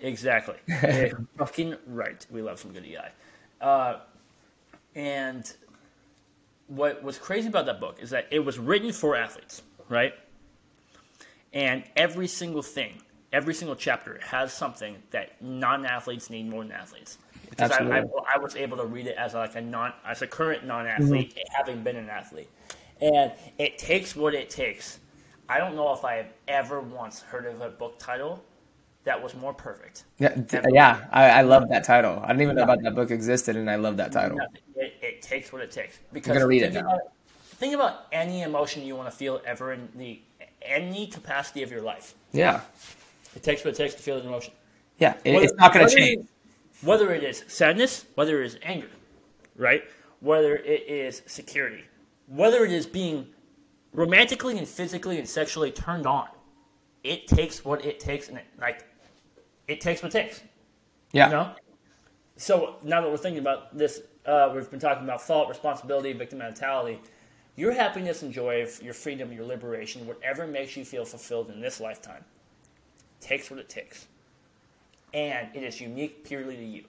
Exactly. 0.00 0.56
fucking 1.38 1.76
right. 1.86 2.26
We 2.30 2.42
love 2.42 2.58
some 2.58 2.72
good 2.72 2.84
EI. 2.84 3.08
Uh, 3.60 4.00
and 4.94 5.52
what 6.68 7.02
was 7.02 7.18
crazy 7.18 7.48
about 7.48 7.66
that 7.66 7.80
book 7.80 7.98
is 8.00 8.10
that 8.10 8.26
it 8.30 8.40
was 8.40 8.58
written 8.58 8.92
for 8.92 9.16
athletes, 9.16 9.62
right? 9.88 10.14
And 11.52 11.84
every 11.96 12.26
single 12.26 12.62
thing, 12.62 13.02
every 13.32 13.54
single 13.54 13.76
chapter 13.76 14.18
has 14.22 14.52
something 14.52 14.96
that 15.10 15.40
non-athletes 15.42 16.30
need 16.30 16.48
more 16.48 16.62
than 16.62 16.72
athletes 16.72 17.18
because 17.50 17.70
I, 17.70 17.98
I, 17.98 18.04
I, 18.34 18.38
was 18.38 18.56
able 18.56 18.78
to 18.78 18.86
read 18.86 19.06
it 19.06 19.16
as 19.16 19.34
like 19.34 19.54
a 19.56 19.60
non 19.60 19.92
as 20.06 20.22
a 20.22 20.26
current 20.26 20.64
non-athlete, 20.66 21.30
mm-hmm. 21.30 21.54
having 21.54 21.82
been 21.82 21.96
an 21.96 22.08
athlete, 22.08 22.48
and 23.00 23.32
it 23.58 23.76
takes 23.76 24.16
what 24.16 24.34
it 24.34 24.48
takes. 24.48 25.00
I 25.48 25.58
don't 25.58 25.76
know 25.76 25.92
if 25.92 26.04
I 26.04 26.14
have 26.14 26.32
ever 26.48 26.80
once 26.80 27.20
heard 27.20 27.44
of 27.44 27.60
a 27.60 27.68
book 27.68 27.98
title 27.98 28.42
that 29.04 29.20
was 29.22 29.34
more 29.34 29.52
perfect. 29.52 30.04
Yeah, 30.18 30.34
yeah, 30.70 31.06
I, 31.10 31.30
I 31.30 31.42
love 31.42 31.68
that 31.68 31.84
title. 31.84 32.20
I 32.22 32.28
didn't 32.28 32.42
even 32.42 32.56
know 32.56 32.62
about 32.64 32.82
that 32.82 32.94
book 32.94 33.10
existed, 33.10 33.56
and 33.56 33.68
I 33.70 33.76
love 33.76 33.96
that 33.96 34.12
title. 34.12 34.38
It, 34.76 34.94
it 35.02 35.22
takes 35.22 35.52
what 35.52 35.62
it 35.62 35.70
takes. 35.70 35.98
Because 36.12 36.30
I'm 36.30 36.36
gonna 36.36 36.46
read 36.46 36.62
it 36.62 36.72
now. 36.72 36.80
About, 36.80 37.00
think 37.40 37.74
about 37.74 38.06
any 38.12 38.42
emotion 38.42 38.84
you 38.84 38.96
want 38.96 39.10
to 39.10 39.16
feel 39.16 39.40
ever 39.44 39.72
in 39.72 39.88
the 39.96 40.20
any 40.62 41.06
capacity 41.06 41.62
of 41.62 41.70
your 41.70 41.82
life. 41.82 42.14
Yeah, 42.32 42.60
it 43.34 43.42
takes 43.42 43.64
what 43.64 43.74
it 43.74 43.76
takes 43.76 43.94
to 43.94 44.02
feel 44.02 44.18
an 44.18 44.26
emotion. 44.26 44.52
Yeah, 44.98 45.14
it, 45.24 45.34
it's 45.34 45.54
not 45.54 45.74
going 45.74 45.88
to 45.88 45.94
change 45.94 46.26
whether 46.82 47.12
it 47.12 47.24
is 47.24 47.44
sadness, 47.48 48.06
whether 48.14 48.42
it 48.42 48.46
is 48.46 48.58
anger, 48.62 48.90
right? 49.56 49.84
Whether 50.20 50.56
it 50.56 50.88
is 50.88 51.22
security, 51.26 51.84
whether 52.26 52.64
it 52.64 52.72
is 52.72 52.86
being 52.86 53.26
romantically 53.92 54.58
and 54.58 54.66
physically 54.66 55.18
and 55.18 55.28
sexually 55.28 55.70
turned 55.70 56.06
on. 56.06 56.28
It 57.04 57.26
takes 57.26 57.64
what 57.64 57.84
it 57.84 57.98
takes, 57.98 58.28
and 58.28 58.38
it, 58.38 58.46
like 58.60 58.84
it 59.68 59.80
takes 59.80 60.02
what 60.02 60.14
it 60.14 60.22
takes. 60.22 60.42
Yeah. 61.12 61.26
You 61.26 61.32
know. 61.32 61.54
So 62.36 62.76
now 62.82 63.00
that 63.00 63.10
we're 63.10 63.16
thinking 63.16 63.40
about 63.40 63.76
this, 63.76 64.02
uh, 64.26 64.50
we've 64.54 64.70
been 64.70 64.80
talking 64.80 65.04
about 65.04 65.22
fault, 65.22 65.48
responsibility, 65.48 66.12
victim 66.12 66.38
mentality. 66.38 67.00
Your 67.54 67.72
happiness 67.72 68.22
and 68.22 68.32
joy, 68.32 68.66
your 68.82 68.94
freedom, 68.94 69.30
your 69.30 69.44
liberation, 69.44 70.06
whatever 70.06 70.46
makes 70.46 70.76
you 70.76 70.84
feel 70.84 71.04
fulfilled 71.04 71.50
in 71.50 71.60
this 71.60 71.80
lifetime, 71.80 72.24
takes 73.20 73.50
what 73.50 73.60
it 73.60 73.68
takes 73.68 74.06
and 75.14 75.48
it 75.54 75.62
is 75.62 75.80
unique 75.80 76.24
purely 76.24 76.56
to 76.56 76.64
you. 76.64 76.84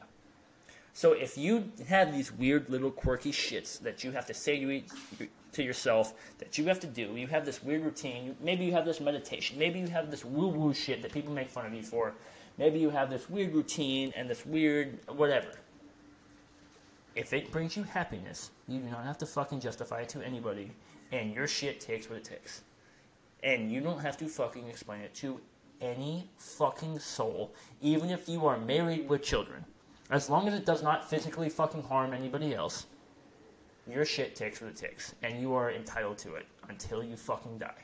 So 0.93 1.13
if 1.13 1.37
you 1.37 1.71
have 1.87 2.13
these 2.13 2.31
weird 2.31 2.69
little 2.69 2.91
quirky 2.91 3.31
shits 3.31 3.79
that 3.81 4.03
you 4.03 4.11
have 4.11 4.25
to 4.27 4.33
say 4.33 4.59
to, 4.59 5.27
to 5.53 5.63
yourself 5.63 6.13
that 6.37 6.57
you 6.57 6.65
have 6.65 6.79
to 6.81 6.87
do, 6.87 7.15
you 7.15 7.27
have 7.27 7.45
this 7.45 7.63
weird 7.63 7.83
routine, 7.83 8.35
maybe 8.39 8.63
you 8.65 8.71
have 8.73 8.85
this 8.85 8.99
meditation, 8.99 9.57
maybe 9.57 9.79
you 9.79 9.87
have 9.87 10.11
this 10.11 10.23
woo 10.23 10.47
woo 10.47 10.73
shit 10.73 11.01
that 11.01 11.11
people 11.11 11.33
make 11.33 11.49
fun 11.49 11.65
of 11.65 11.73
you 11.73 11.81
for, 11.81 12.13
maybe 12.57 12.79
you 12.79 12.89
have 12.89 13.09
this 13.09 13.29
weird 13.29 13.53
routine 13.53 14.13
and 14.15 14.29
this 14.29 14.45
weird 14.45 14.99
whatever. 15.07 15.49
If 17.15 17.33
it 17.33 17.51
brings 17.51 17.77
you 17.77 17.83
happiness, 17.83 18.51
you 18.67 18.79
do 18.79 18.89
not 18.89 19.05
have 19.05 19.17
to 19.19 19.25
fucking 19.25 19.59
justify 19.59 20.01
it 20.01 20.09
to 20.09 20.25
anybody, 20.25 20.71
and 21.11 21.33
your 21.33 21.47
shit 21.47 21.79
takes 21.79 22.09
what 22.09 22.17
it 22.17 22.23
takes. 22.23 22.63
And 23.43 23.71
you 23.71 23.81
don't 23.81 23.99
have 23.99 24.17
to 24.17 24.27
fucking 24.27 24.67
explain 24.67 25.01
it 25.01 25.13
to 25.15 25.39
any 25.81 26.29
fucking 26.37 26.97
soul, 26.99 27.53
even 27.81 28.09
if 28.09 28.27
you 28.27 28.47
are 28.47 28.57
married 28.57 29.07
with 29.09 29.21
children. 29.21 29.63
As 30.09 30.29
long 30.29 30.47
as 30.47 30.53
it 30.53 30.65
does 30.65 30.81
not 30.81 31.09
physically 31.09 31.49
fucking 31.49 31.83
harm 31.83 32.13
anybody 32.13 32.55
else, 32.55 32.87
your 33.87 34.05
shit 34.05 34.35
takes 34.35 34.61
what 34.61 34.69
it 34.71 34.75
takes, 34.75 35.13
and 35.23 35.39
you 35.39 35.53
are 35.53 35.71
entitled 35.71 36.17
to 36.19 36.35
it 36.35 36.45
until 36.69 37.03
you 37.03 37.15
fucking 37.15 37.57
die. 37.57 37.83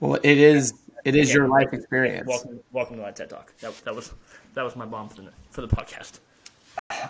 Well, 0.00 0.18
it 0.22 0.38
is 0.38 0.74
it 1.08 1.16
is 1.16 1.32
your 1.32 1.48
life 1.48 1.72
experience. 1.72 2.28
Welcome, 2.28 2.60
welcome 2.70 2.96
to 2.96 3.02
that 3.02 3.16
TED 3.16 3.30
Talk. 3.30 3.56
That, 3.60 3.74
that 3.84 3.94
was 3.94 4.12
that 4.54 4.62
was 4.62 4.76
my 4.76 4.84
bomb 4.84 5.08
for 5.08 5.22
the 5.22 5.30
for 5.50 5.62
the 5.62 5.68
podcast. 5.68 6.20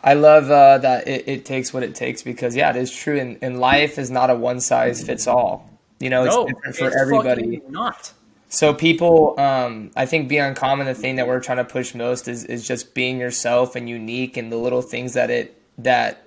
I 0.05 0.15
love 0.15 0.51
uh, 0.51 0.79
that 0.79 1.09
it, 1.09 1.29
it, 1.29 1.45
takes 1.45 1.73
what 1.73 1.83
it 1.83 1.95
takes 1.95 2.23
because 2.23 2.55
yeah, 2.55 2.71
it 2.71 2.77
is 2.77 2.95
true. 2.95 3.19
And, 3.19 3.39
and 3.43 3.59
life 3.59 3.99
is 3.99 4.11
not 4.11 4.31
a 4.31 4.35
one 4.35 4.61
size 4.61 5.05
fits 5.05 5.27
all. 5.27 5.69
You 5.99 6.11
know, 6.11 6.25
it's 6.25 6.35
no, 6.35 6.47
different 6.47 6.77
for 6.77 6.99
everybody. 6.99 7.61
Not. 7.69 8.13
So 8.49 8.73
people, 8.73 9.39
um, 9.39 9.91
I 9.97 10.07
think 10.07 10.29
Be 10.29 10.39
Uncommon, 10.39 10.87
the 10.87 10.95
thing 10.95 11.17
that 11.17 11.27
we're 11.27 11.41
trying 11.41 11.59
to 11.59 11.65
push 11.65 11.95
most 11.95 12.29
is, 12.29 12.45
is 12.45 12.67
just 12.67 12.95
being 12.95 13.19
yourself 13.19 13.77
and 13.77 13.89
unique 13.89 14.37
and 14.37 14.51
the 14.51 14.57
little 14.57 14.83
things 14.83 15.15
that 15.15 15.31
it 15.31 15.61
that 15.79 16.23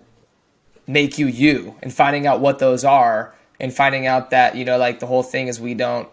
make 0.87 1.17
you 1.17 1.27
you 1.27 1.75
and 1.81 1.93
finding 1.93 2.27
out 2.27 2.41
what 2.41 2.59
those 2.59 2.83
are 2.83 3.33
and 3.59 3.73
finding 3.73 4.07
out 4.07 4.29
that 4.31 4.55
you 4.55 4.65
know 4.65 4.77
like 4.77 4.99
the 4.99 5.07
whole 5.07 5.23
thing 5.23 5.47
is 5.47 5.59
we 5.59 5.73
don't 5.73 6.09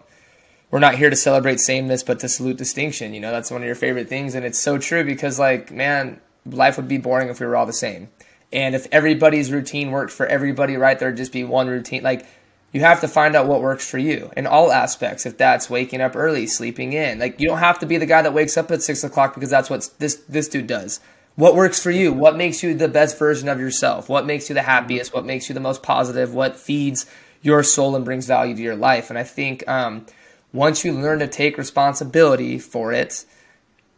we're 0.71 0.79
not 0.79 0.95
here 0.95 1.09
to 1.09 1.15
celebrate 1.15 1.59
sameness 1.59 2.03
but 2.03 2.19
to 2.19 2.29
salute 2.29 2.57
distinction 2.57 3.13
you 3.13 3.19
know 3.19 3.31
that's 3.31 3.51
one 3.51 3.61
of 3.61 3.65
your 3.65 3.75
favorite 3.75 4.09
things 4.09 4.35
and 4.35 4.45
it's 4.45 4.59
so 4.59 4.77
true 4.77 5.03
because 5.03 5.39
like 5.39 5.71
man 5.71 6.19
life 6.45 6.77
would 6.77 6.87
be 6.87 6.97
boring 6.97 7.29
if 7.29 7.39
we 7.39 7.45
were 7.45 7.55
all 7.55 7.65
the 7.65 7.73
same 7.73 8.09
and 8.51 8.75
if 8.75 8.87
everybody's 8.91 9.51
routine 9.51 9.91
worked 9.91 10.11
for 10.11 10.25
everybody 10.25 10.75
right 10.77 10.99
there'd 10.99 11.17
just 11.17 11.31
be 11.31 11.43
one 11.43 11.67
routine 11.67 12.03
like 12.03 12.25
You 12.71 12.81
have 12.81 13.01
to 13.01 13.07
find 13.07 13.35
out 13.35 13.47
what 13.47 13.61
works 13.61 13.89
for 13.89 13.97
you 13.97 14.31
in 14.37 14.45
all 14.45 14.71
aspects. 14.71 15.25
If 15.25 15.37
that's 15.37 15.69
waking 15.71 16.01
up 16.01 16.15
early, 16.15 16.45
sleeping 16.45 16.93
in, 16.93 17.17
like 17.17 17.39
you 17.39 17.47
don't 17.47 17.57
have 17.57 17.79
to 17.79 17.87
be 17.87 17.97
the 17.97 18.05
guy 18.05 18.21
that 18.21 18.33
wakes 18.33 18.57
up 18.57 18.69
at 18.69 18.83
six 18.83 19.03
o'clock 19.03 19.33
because 19.33 19.49
that's 19.49 19.69
what 19.69 19.89
this 19.97 20.15
this 20.29 20.47
dude 20.47 20.67
does. 20.67 20.99
What 21.35 21.55
works 21.55 21.81
for 21.81 21.89
you? 21.89 22.13
What 22.13 22.35
makes 22.35 22.61
you 22.61 22.73
the 22.75 22.87
best 22.87 23.17
version 23.17 23.49
of 23.49 23.59
yourself? 23.59 24.07
What 24.07 24.25
makes 24.25 24.49
you 24.49 24.53
the 24.53 24.61
happiest? 24.61 25.13
What 25.13 25.25
makes 25.25 25.49
you 25.49 25.55
the 25.55 25.61
most 25.61 25.81
positive? 25.81 26.33
What 26.33 26.57
feeds 26.57 27.07
your 27.41 27.63
soul 27.63 27.95
and 27.95 28.05
brings 28.05 28.27
value 28.27 28.55
to 28.55 28.61
your 28.61 28.75
life? 28.75 29.09
And 29.09 29.17
I 29.17 29.23
think 29.23 29.67
um, 29.67 30.05
once 30.51 30.83
you 30.83 30.91
learn 30.91 31.19
to 31.19 31.27
take 31.27 31.57
responsibility 31.57 32.57
for 32.57 32.91
it, 32.91 33.25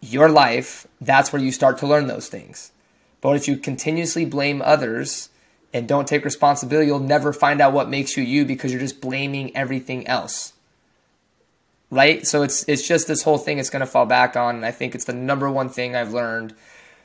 your 0.01 0.29
life, 0.29 0.87
that's 0.99 1.31
where 1.31 1.41
you 1.41 1.51
start 1.51 1.77
to 1.77 1.87
learn 1.87 2.07
those 2.07 2.27
things. 2.27 2.71
But 3.21 3.35
if 3.35 3.47
you 3.47 3.55
continuously 3.55 4.25
blame 4.25 4.61
others 4.61 5.29
and 5.73 5.87
don't 5.87 6.07
take 6.07 6.25
responsibility, 6.25 6.87
you'll 6.87 6.99
never 6.99 7.31
find 7.31 7.61
out 7.61 7.73
what 7.73 7.89
makes 7.89 8.17
you 8.17 8.23
you 8.23 8.45
because 8.45 8.71
you're 8.71 8.81
just 8.81 8.99
blaming 8.99 9.55
everything 9.55 10.07
else. 10.07 10.53
Right? 11.89 12.25
So 12.25 12.41
it's 12.41 12.67
it's 12.67 12.87
just 12.87 13.07
this 13.07 13.23
whole 13.23 13.37
thing 13.37 13.59
it's 13.59 13.69
going 13.69 13.81
to 13.81 13.85
fall 13.85 14.05
back 14.05 14.35
on 14.35 14.55
and 14.55 14.65
I 14.65 14.71
think 14.71 14.95
it's 14.95 15.05
the 15.05 15.13
number 15.13 15.49
one 15.51 15.69
thing 15.69 15.95
I've 15.95 16.13
learned 16.13 16.55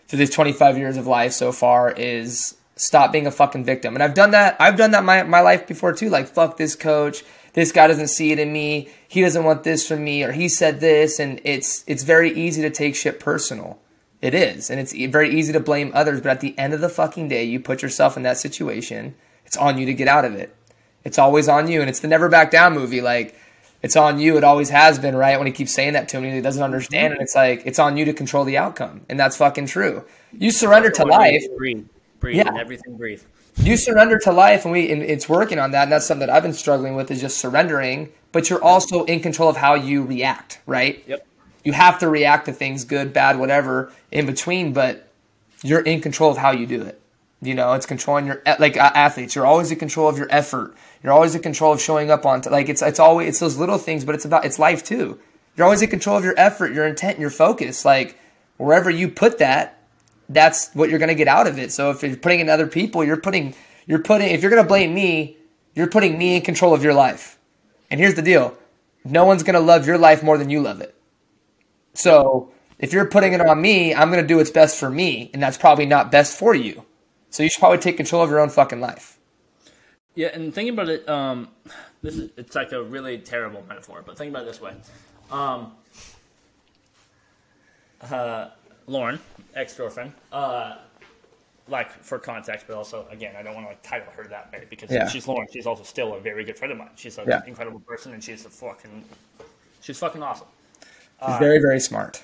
through 0.08 0.20
these 0.20 0.30
25 0.30 0.78
years 0.78 0.96
of 0.96 1.06
life 1.06 1.32
so 1.32 1.50
far 1.50 1.90
is 1.90 2.54
stop 2.76 3.10
being 3.10 3.26
a 3.26 3.32
fucking 3.32 3.64
victim. 3.64 3.94
And 3.94 4.02
I've 4.02 4.14
done 4.14 4.30
that 4.30 4.56
I've 4.60 4.76
done 4.76 4.92
that 4.92 5.04
my 5.04 5.22
my 5.24 5.40
life 5.40 5.66
before 5.66 5.92
too 5.92 6.08
like 6.08 6.28
fuck 6.28 6.56
this 6.56 6.76
coach, 6.76 7.24
this 7.56 7.72
guy 7.72 7.88
doesn't 7.88 8.08
see 8.08 8.30
it 8.30 8.38
in 8.38 8.52
me, 8.52 8.88
he 9.08 9.20
doesn't 9.20 9.42
want 9.42 9.64
this 9.64 9.88
from 9.88 10.04
me 10.04 10.22
or 10.22 10.30
he 10.30 10.48
said 10.48 10.78
this 10.78 11.18
and 11.18 11.40
it's 11.42 11.82
it's 11.88 12.04
very 12.04 12.32
easy 12.32 12.62
to 12.62 12.70
take 12.70 12.94
shit 12.94 13.18
personal 13.18 13.80
it 14.22 14.34
is. 14.34 14.70
And 14.70 14.80
it's 14.80 14.92
very 14.92 15.30
easy 15.30 15.52
to 15.52 15.60
blame 15.60 15.90
others, 15.94 16.20
but 16.20 16.30
at 16.30 16.40
the 16.40 16.58
end 16.58 16.74
of 16.74 16.80
the 16.80 16.88
fucking 16.88 17.28
day, 17.28 17.44
you 17.44 17.60
put 17.60 17.82
yourself 17.82 18.16
in 18.16 18.22
that 18.22 18.38
situation. 18.38 19.14
It's 19.44 19.56
on 19.56 19.78
you 19.78 19.86
to 19.86 19.94
get 19.94 20.08
out 20.08 20.24
of 20.24 20.34
it. 20.34 20.54
It's 21.04 21.18
always 21.18 21.48
on 21.48 21.68
you. 21.68 21.80
And 21.80 21.88
it's 21.88 22.00
the 22.00 22.08
never 22.08 22.28
back 22.28 22.50
down 22.50 22.74
movie. 22.74 23.00
Like, 23.00 23.38
it's 23.82 23.94
on 23.94 24.18
you. 24.18 24.36
It 24.36 24.44
always 24.44 24.70
has 24.70 24.98
been, 24.98 25.14
right? 25.14 25.38
When 25.38 25.46
he 25.46 25.52
keeps 25.52 25.72
saying 25.72 25.92
that 25.92 26.08
to 26.08 26.20
me, 26.20 26.30
he 26.30 26.40
doesn't 26.40 26.58
mm-hmm. 26.58 26.64
understand. 26.64 27.12
And 27.12 27.22
it's 27.22 27.34
like, 27.34 27.62
it's 27.66 27.78
on 27.78 27.96
you 27.96 28.06
to 28.06 28.12
control 28.12 28.44
the 28.44 28.56
outcome. 28.56 29.02
And 29.08 29.20
that's 29.20 29.36
fucking 29.36 29.66
true. 29.66 30.04
You 30.32 30.50
surrender 30.50 30.90
to 30.90 31.04
life. 31.04 31.44
Breathe. 31.56 31.86
Breathe. 32.18 32.36
Yeah. 32.38 32.56
everything 32.58 32.96
breathe. 32.96 33.22
You 33.58 33.76
surrender 33.76 34.18
to 34.20 34.32
life, 34.32 34.64
and 34.64 34.72
we 34.72 34.90
and 34.92 35.02
it's 35.02 35.28
working 35.28 35.58
on 35.58 35.70
that. 35.72 35.84
And 35.84 35.92
that's 35.92 36.06
something 36.06 36.26
that 36.26 36.34
I've 36.34 36.42
been 36.42 36.52
struggling 36.52 36.94
with 36.94 37.10
is 37.10 37.20
just 37.20 37.38
surrendering. 37.38 38.10
But 38.32 38.50
you're 38.50 38.62
also 38.62 39.04
in 39.04 39.20
control 39.20 39.48
of 39.48 39.56
how 39.56 39.74
you 39.74 40.02
react, 40.02 40.60
right? 40.66 41.02
Yep 41.06 41.26
you 41.66 41.72
have 41.72 41.98
to 41.98 42.08
react 42.08 42.46
to 42.46 42.52
things, 42.52 42.84
good, 42.84 43.12
bad, 43.12 43.40
whatever, 43.40 43.90
in 44.12 44.24
between, 44.24 44.72
but 44.72 45.08
you're 45.64 45.80
in 45.80 46.00
control 46.00 46.30
of 46.30 46.36
how 46.36 46.52
you 46.52 46.64
do 46.64 46.80
it. 46.80 47.00
You 47.42 47.54
know, 47.54 47.72
it's 47.72 47.86
controlling 47.86 48.26
your 48.26 48.40
like 48.60 48.76
athletes. 48.76 49.34
You're 49.34 49.46
always 49.46 49.72
in 49.72 49.78
control 49.78 50.08
of 50.08 50.16
your 50.16 50.28
effort. 50.30 50.76
You're 51.02 51.12
always 51.12 51.34
in 51.34 51.42
control 51.42 51.72
of 51.72 51.80
showing 51.82 52.08
up 52.08 52.24
on 52.24 52.40
t- 52.40 52.50
like 52.50 52.68
it's 52.68 52.82
it's 52.82 53.00
always 53.00 53.28
it's 53.28 53.40
those 53.40 53.58
little 53.58 53.78
things, 53.78 54.04
but 54.04 54.14
it's 54.14 54.24
about 54.24 54.44
it's 54.44 54.60
life 54.60 54.84
too. 54.84 55.18
You're 55.56 55.64
always 55.64 55.82
in 55.82 55.90
control 55.90 56.16
of 56.16 56.24
your 56.24 56.34
effort, 56.36 56.72
your 56.72 56.86
intent, 56.86 57.18
your 57.18 57.30
focus. 57.30 57.84
Like 57.84 58.16
wherever 58.58 58.88
you 58.88 59.08
put 59.08 59.38
that, 59.38 59.75
that's 60.28 60.70
what 60.74 60.90
you're 60.90 60.98
going 60.98 61.08
to 61.08 61.14
get 61.14 61.28
out 61.28 61.46
of 61.46 61.58
it. 61.58 61.72
So 61.72 61.90
if 61.90 62.02
you're 62.02 62.16
putting 62.16 62.40
in 62.40 62.48
other 62.48 62.66
people, 62.66 63.04
you're 63.04 63.16
putting 63.16 63.54
you're 63.86 64.02
putting 64.02 64.30
if 64.30 64.42
you're 64.42 64.50
going 64.50 64.62
to 64.62 64.68
blame 64.68 64.94
me, 64.94 65.36
you're 65.74 65.88
putting 65.88 66.18
me 66.18 66.36
in 66.36 66.42
control 66.42 66.74
of 66.74 66.82
your 66.82 66.94
life. 66.94 67.38
And 67.90 68.00
here's 68.00 68.14
the 68.14 68.22
deal: 68.22 68.56
no 69.04 69.24
one's 69.24 69.42
going 69.42 69.54
to 69.54 69.60
love 69.60 69.86
your 69.86 69.98
life 69.98 70.22
more 70.22 70.38
than 70.38 70.50
you 70.50 70.60
love 70.60 70.80
it. 70.80 70.94
So 71.94 72.52
if 72.78 72.92
you're 72.92 73.06
putting 73.06 73.32
it 73.32 73.40
on 73.40 73.60
me, 73.60 73.94
I'm 73.94 74.10
going 74.10 74.22
to 74.22 74.26
do 74.26 74.36
what's 74.36 74.50
best 74.50 74.78
for 74.78 74.90
me, 74.90 75.30
and 75.32 75.42
that's 75.42 75.56
probably 75.56 75.86
not 75.86 76.10
best 76.10 76.38
for 76.38 76.54
you. 76.54 76.84
So 77.30 77.42
you 77.42 77.48
should 77.48 77.60
probably 77.60 77.78
take 77.78 77.96
control 77.96 78.22
of 78.22 78.30
your 78.30 78.40
own 78.40 78.50
fucking 78.50 78.80
life. 78.80 79.18
Yeah, 80.14 80.28
and 80.28 80.54
thinking 80.54 80.74
about 80.74 80.88
it, 80.88 81.08
um, 81.08 81.48
this 82.02 82.16
is 82.16 82.30
it's 82.36 82.54
like 82.54 82.72
a 82.72 82.82
really 82.82 83.18
terrible 83.18 83.64
metaphor, 83.68 84.02
but 84.04 84.16
think 84.16 84.30
about 84.30 84.42
it 84.42 84.46
this 84.46 84.60
way. 84.60 84.74
Um, 85.30 85.72
uh, 88.00 88.48
Lauren, 88.86 89.18
ex 89.56 89.74
girlfriend, 89.74 90.12
uh, 90.32 90.76
like 91.68 91.90
for 92.04 92.18
context, 92.18 92.66
but 92.68 92.76
also 92.76 93.06
again, 93.10 93.34
I 93.36 93.42
don't 93.42 93.54
want 93.54 93.66
to 93.66 93.70
like 93.70 93.82
title 93.82 94.12
her 94.12 94.24
that 94.24 94.52
way 94.52 94.66
because 94.70 94.90
yeah. 94.90 95.08
she's 95.08 95.26
Lauren. 95.26 95.48
She's 95.52 95.66
also 95.66 95.82
still 95.82 96.14
a 96.14 96.20
very 96.20 96.44
good 96.44 96.58
friend 96.58 96.72
of 96.72 96.78
mine. 96.78 96.90
She's 96.94 97.18
an 97.18 97.26
yeah. 97.26 97.42
incredible 97.46 97.80
person, 97.80 98.12
and 98.12 98.22
she's 98.22 98.46
a 98.46 98.50
fucking, 98.50 99.04
she's 99.80 99.98
fucking 99.98 100.22
awesome. 100.22 100.48
She's 100.80 100.88
uh, 101.20 101.38
very, 101.38 101.58
very 101.58 101.80
smart. 101.80 102.22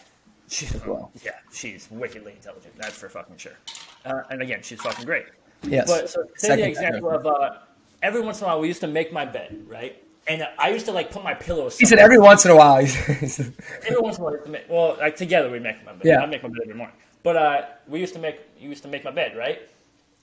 She's 0.48 0.74
well. 0.86 1.10
Yeah, 1.24 1.32
she's 1.52 1.90
wickedly 1.90 2.32
intelligent. 2.32 2.74
That's 2.76 2.96
for 2.96 3.08
fucking 3.08 3.38
sure. 3.38 3.56
Uh, 4.04 4.22
and 4.30 4.42
again, 4.42 4.60
she's 4.62 4.80
fucking 4.82 5.06
great. 5.06 5.24
Yes. 5.62 5.88
But 5.88 6.10
so 6.10 6.24
take 6.38 6.58
the 6.58 6.68
example 6.68 7.10
of 7.10 7.26
uh, 7.26 7.58
every 8.02 8.20
once 8.20 8.40
in 8.40 8.44
a 8.44 8.48
while 8.48 8.60
we 8.60 8.68
used 8.68 8.80
to 8.82 8.86
make 8.86 9.12
my 9.12 9.24
bed, 9.24 9.64
right? 9.66 10.02
And 10.26 10.46
I 10.58 10.70
used 10.70 10.86
to 10.86 10.92
like 10.92 11.10
put 11.10 11.24
my 11.24 11.34
pillows. 11.34 11.78
He 11.78 11.86
said 11.86 11.98
every 11.98 12.18
once 12.18 12.44
in 12.44 12.50
a 12.50 12.56
while. 12.56 12.76
every 13.08 13.98
once 13.98 14.18
in 14.18 14.24
a 14.24 14.28
while, 14.28 14.38
well, 14.68 14.96
like 15.00 15.16
together 15.16 15.50
we 15.50 15.58
make 15.58 15.84
my 15.84 15.92
bed. 15.92 16.02
Yeah. 16.04 16.20
I 16.20 16.26
make 16.26 16.42
my 16.42 16.48
bed 16.48 16.58
every 16.62 16.74
morning. 16.74 16.96
But 17.22 17.36
uh, 17.36 17.62
we 17.86 18.00
used 18.00 18.14
to 18.14 18.20
make 18.20 18.40
you 18.58 18.68
used 18.68 18.82
to 18.82 18.88
make 18.88 19.04
my 19.04 19.10
bed, 19.10 19.36
right? 19.36 19.60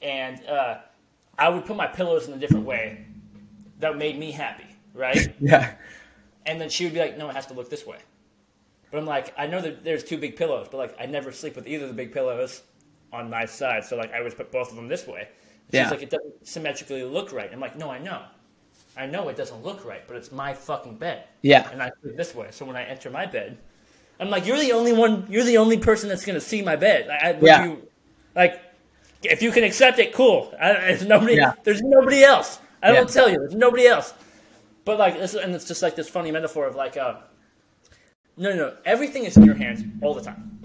And 0.02 0.46
uh, 0.46 0.78
I 1.38 1.50
would 1.50 1.66
put 1.66 1.78
my 1.78 1.88
pillows 1.88 2.28
in 2.28 2.34
a 2.34 2.38
different 2.38 2.66
way 2.66 3.06
that 3.80 3.98
made 3.98 4.18
me 4.18 4.32
happy, 4.32 4.68
right? 4.94 5.34
yeah. 5.40 5.76
And 6.46 6.60
then 6.60 6.70
she 6.70 6.84
would 6.86 6.94
be 6.94 7.00
like, 7.00 7.18
"No, 7.18 7.30
it 7.30 7.36
has 7.36 7.46
to 7.48 7.54
look 7.54 7.70
this 7.70 7.86
way." 7.86 7.98
But 8.92 8.98
I'm 8.98 9.06
like, 9.06 9.34
I 9.38 9.48
know 9.48 9.62
that 9.62 9.84
there's 9.84 10.04
two 10.04 10.18
big 10.18 10.36
pillows, 10.36 10.68
but 10.70 10.78
like 10.78 10.96
I 11.00 11.06
never 11.06 11.32
sleep 11.32 11.56
with 11.56 11.68
either 11.68 11.84
of 11.84 11.90
the 11.90 11.96
big 11.96 12.12
pillows 12.12 12.64
on 13.14 13.30
my 13.30 13.46
side. 13.46 13.86
So 13.86 13.96
like 13.96 14.14
I 14.14 14.18
always 14.20 14.34
put 14.34 14.52
both 14.52 14.70
of 14.70 14.76
them 14.76 14.88
this 14.88 15.08
way. 15.08 15.28
She's 15.68 15.76
yeah. 15.76 15.90
like, 15.90 16.02
it 16.02 16.10
doesn't 16.10 16.48
symmetrically 16.48 17.04
look 17.04 17.32
right. 17.32 17.52
I'm 17.54 17.60
like, 17.60 17.78
no, 17.78 17.92
I 17.92 18.00
know. 18.00 18.24
I 18.98 19.06
know 19.06 19.30
it 19.30 19.38
doesn't 19.38 19.64
look 19.64 19.86
right, 19.86 20.02
but 20.08 20.18
it's 20.18 20.32
my 20.32 20.54
fucking 20.54 20.98
bed. 20.98 21.26
Yeah. 21.44 21.70
And 21.70 21.82
I 21.82 21.92
sleep 22.02 22.18
this 22.18 22.34
way. 22.34 22.48
So 22.50 22.66
when 22.66 22.76
I 22.76 22.84
enter 22.84 23.12
my 23.12 23.28
bed, 23.28 23.60
I'm 24.20 24.30
like, 24.30 24.46
you're 24.46 24.60
the 24.60 24.74
only 24.74 24.94
one. 24.94 25.26
You're 25.30 25.46
the 25.46 25.58
only 25.58 25.78
person 25.78 26.10
that's 26.10 26.26
gonna 26.26 26.42
see 26.42 26.62
my 26.62 26.76
bed. 26.76 27.10
I, 27.10 27.38
yeah. 27.42 27.66
You, 27.66 27.88
like, 28.36 28.62
if 29.24 29.42
you 29.42 29.52
can 29.52 29.64
accept 29.64 30.00
it, 30.00 30.14
cool. 30.14 30.54
I, 30.60 30.74
there's 30.74 31.06
nobody. 31.06 31.36
Yeah. 31.36 31.54
There's 31.64 31.82
nobody 31.82 32.24
else. 32.24 32.60
I 32.82 32.92
don't 32.92 33.10
tell 33.10 33.30
you. 33.30 33.38
There's 33.38 33.56
nobody 33.56 33.88
else. 33.88 34.14
But 34.86 34.98
like, 34.98 35.18
this, 35.20 35.34
and 35.36 35.54
it's 35.54 35.66
just 35.66 35.82
like 35.82 35.96
this 35.96 36.10
funny 36.10 36.32
metaphor 36.32 36.66
of 36.66 36.76
like, 36.76 36.98
uh, 36.98 37.18
no, 38.38 38.52
no, 38.52 38.56
no. 38.56 38.78
Everything 38.86 39.26
is 39.26 39.38
in 39.38 39.44
your 39.44 39.56
hands 39.56 39.84
all 40.02 40.14
the 40.14 40.22
time. 40.22 40.60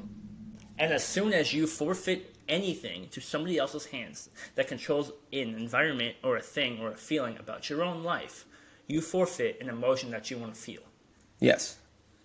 And 0.78 0.92
as 0.92 1.04
soon 1.04 1.32
as 1.32 1.52
you 1.52 1.66
forfeit 1.66 2.36
anything 2.48 3.08
to 3.08 3.20
somebody 3.20 3.58
else's 3.58 3.86
hands 3.86 4.30
that 4.54 4.68
controls 4.68 5.10
an 5.32 5.54
environment 5.54 6.16
or 6.22 6.36
a 6.36 6.42
thing 6.42 6.80
or 6.80 6.90
a 6.90 6.96
feeling 6.96 7.36
about 7.38 7.68
your 7.70 7.82
own 7.82 8.02
life, 8.02 8.46
you 8.86 9.00
forfeit 9.00 9.58
an 9.60 9.68
emotion 9.68 10.10
that 10.10 10.30
you 10.30 10.38
want 10.38 10.54
to 10.54 10.60
feel. 10.60 10.82
Yes. 11.40 11.76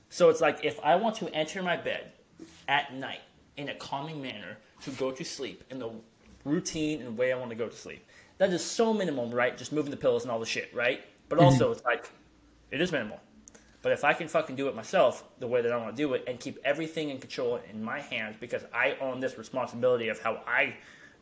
So 0.09 0.29
it's 0.29 0.41
like 0.41 0.63
if 0.63 0.79
I 0.81 0.95
want 0.95 1.15
to 1.17 1.33
enter 1.33 1.61
my 1.61 1.77
bed 1.77 2.11
at 2.67 2.93
night 2.93 3.21
in 3.57 3.69
a 3.69 3.75
calming 3.75 4.21
manner 4.21 4.57
to 4.81 4.91
go 4.91 5.11
to 5.11 5.23
sleep 5.23 5.63
in 5.69 5.79
the 5.79 5.91
routine 6.43 7.01
and 7.01 7.17
way 7.17 7.31
I 7.31 7.37
want 7.37 7.51
to 7.51 7.55
go 7.55 7.67
to 7.67 7.75
sleep, 7.75 8.05
that 8.37 8.51
is 8.51 8.63
so 8.63 8.93
minimal, 8.93 9.29
right? 9.29 9.57
Just 9.57 9.71
moving 9.71 9.91
the 9.91 9.97
pillows 9.97 10.23
and 10.23 10.31
all 10.31 10.39
the 10.39 10.45
shit, 10.45 10.73
right? 10.73 11.01
But 11.27 11.39
also, 11.39 11.65
mm-hmm. 11.65 11.73
it's 11.73 11.85
like, 11.85 12.09
it 12.71 12.81
is 12.81 12.91
minimal. 12.91 13.19
But 13.81 13.93
if 13.93 14.03
I 14.03 14.13
can 14.13 14.27
fucking 14.27 14.55
do 14.55 14.67
it 14.67 14.75
myself 14.75 15.23
the 15.39 15.47
way 15.47 15.61
that 15.61 15.71
I 15.71 15.77
want 15.77 15.95
to 15.95 16.01
do 16.01 16.13
it 16.13 16.23
and 16.27 16.39
keep 16.39 16.59
everything 16.65 17.09
in 17.09 17.19
control 17.19 17.59
in 17.69 17.83
my 17.83 18.01
hands 18.01 18.35
because 18.39 18.63
I 18.73 18.97
own 18.99 19.19
this 19.19 19.37
responsibility 19.37 20.09
of 20.09 20.19
how 20.19 20.41
I 20.47 20.75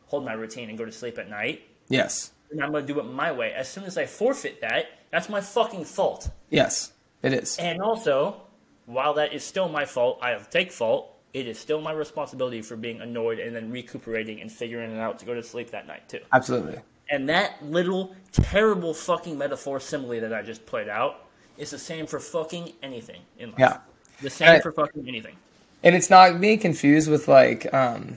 hold 0.06 0.24
my 0.24 0.32
routine 0.32 0.68
and 0.68 0.76
go 0.76 0.84
to 0.84 0.92
sleep 0.92 1.18
at 1.18 1.28
night. 1.28 1.62
Yes. 1.88 2.32
And 2.50 2.62
I'm 2.62 2.72
going 2.72 2.86
to 2.86 2.92
do 2.92 2.98
it 2.98 3.04
my 3.04 3.30
way. 3.30 3.52
As 3.52 3.68
soon 3.68 3.84
as 3.84 3.98
I 3.98 4.06
forfeit 4.06 4.60
that, 4.62 4.86
that's 5.10 5.28
my 5.28 5.40
fucking 5.40 5.84
fault. 5.84 6.30
Yes, 6.50 6.92
it 7.22 7.32
is. 7.32 7.58
And 7.58 7.80
also, 7.80 8.42
while 8.88 9.12
that 9.14 9.34
is 9.34 9.44
still 9.44 9.68
my 9.68 9.84
fault, 9.84 10.18
I'll 10.22 10.40
take 10.40 10.72
fault. 10.72 11.14
It 11.34 11.46
is 11.46 11.58
still 11.58 11.80
my 11.82 11.92
responsibility 11.92 12.62
for 12.62 12.74
being 12.74 13.02
annoyed 13.02 13.38
and 13.38 13.54
then 13.54 13.70
recuperating 13.70 14.40
and 14.40 14.50
figuring 14.50 14.90
it 14.90 14.98
out 14.98 15.18
to 15.18 15.26
go 15.26 15.34
to 15.34 15.42
sleep 15.42 15.70
that 15.72 15.86
night 15.86 16.08
too. 16.08 16.20
Absolutely. 16.32 16.80
And 17.10 17.28
that 17.28 17.62
little 17.62 18.16
terrible 18.32 18.94
fucking 18.94 19.36
metaphor 19.36 19.78
simile 19.78 20.20
that 20.20 20.32
I 20.32 20.40
just 20.40 20.64
played 20.64 20.88
out 20.88 21.26
is 21.58 21.70
the 21.70 21.78
same 21.78 22.06
for 22.06 22.18
fucking 22.18 22.72
anything 22.82 23.20
in 23.38 23.50
life. 23.50 23.58
Yeah. 23.58 23.76
The 24.22 24.30
same 24.30 24.48
I, 24.48 24.60
for 24.60 24.72
fucking 24.72 25.06
anything. 25.06 25.36
And 25.82 25.94
it's 25.94 26.08
not 26.08 26.40
being 26.40 26.58
confused 26.58 27.10
with 27.10 27.28
like 27.28 27.72
um 27.74 28.16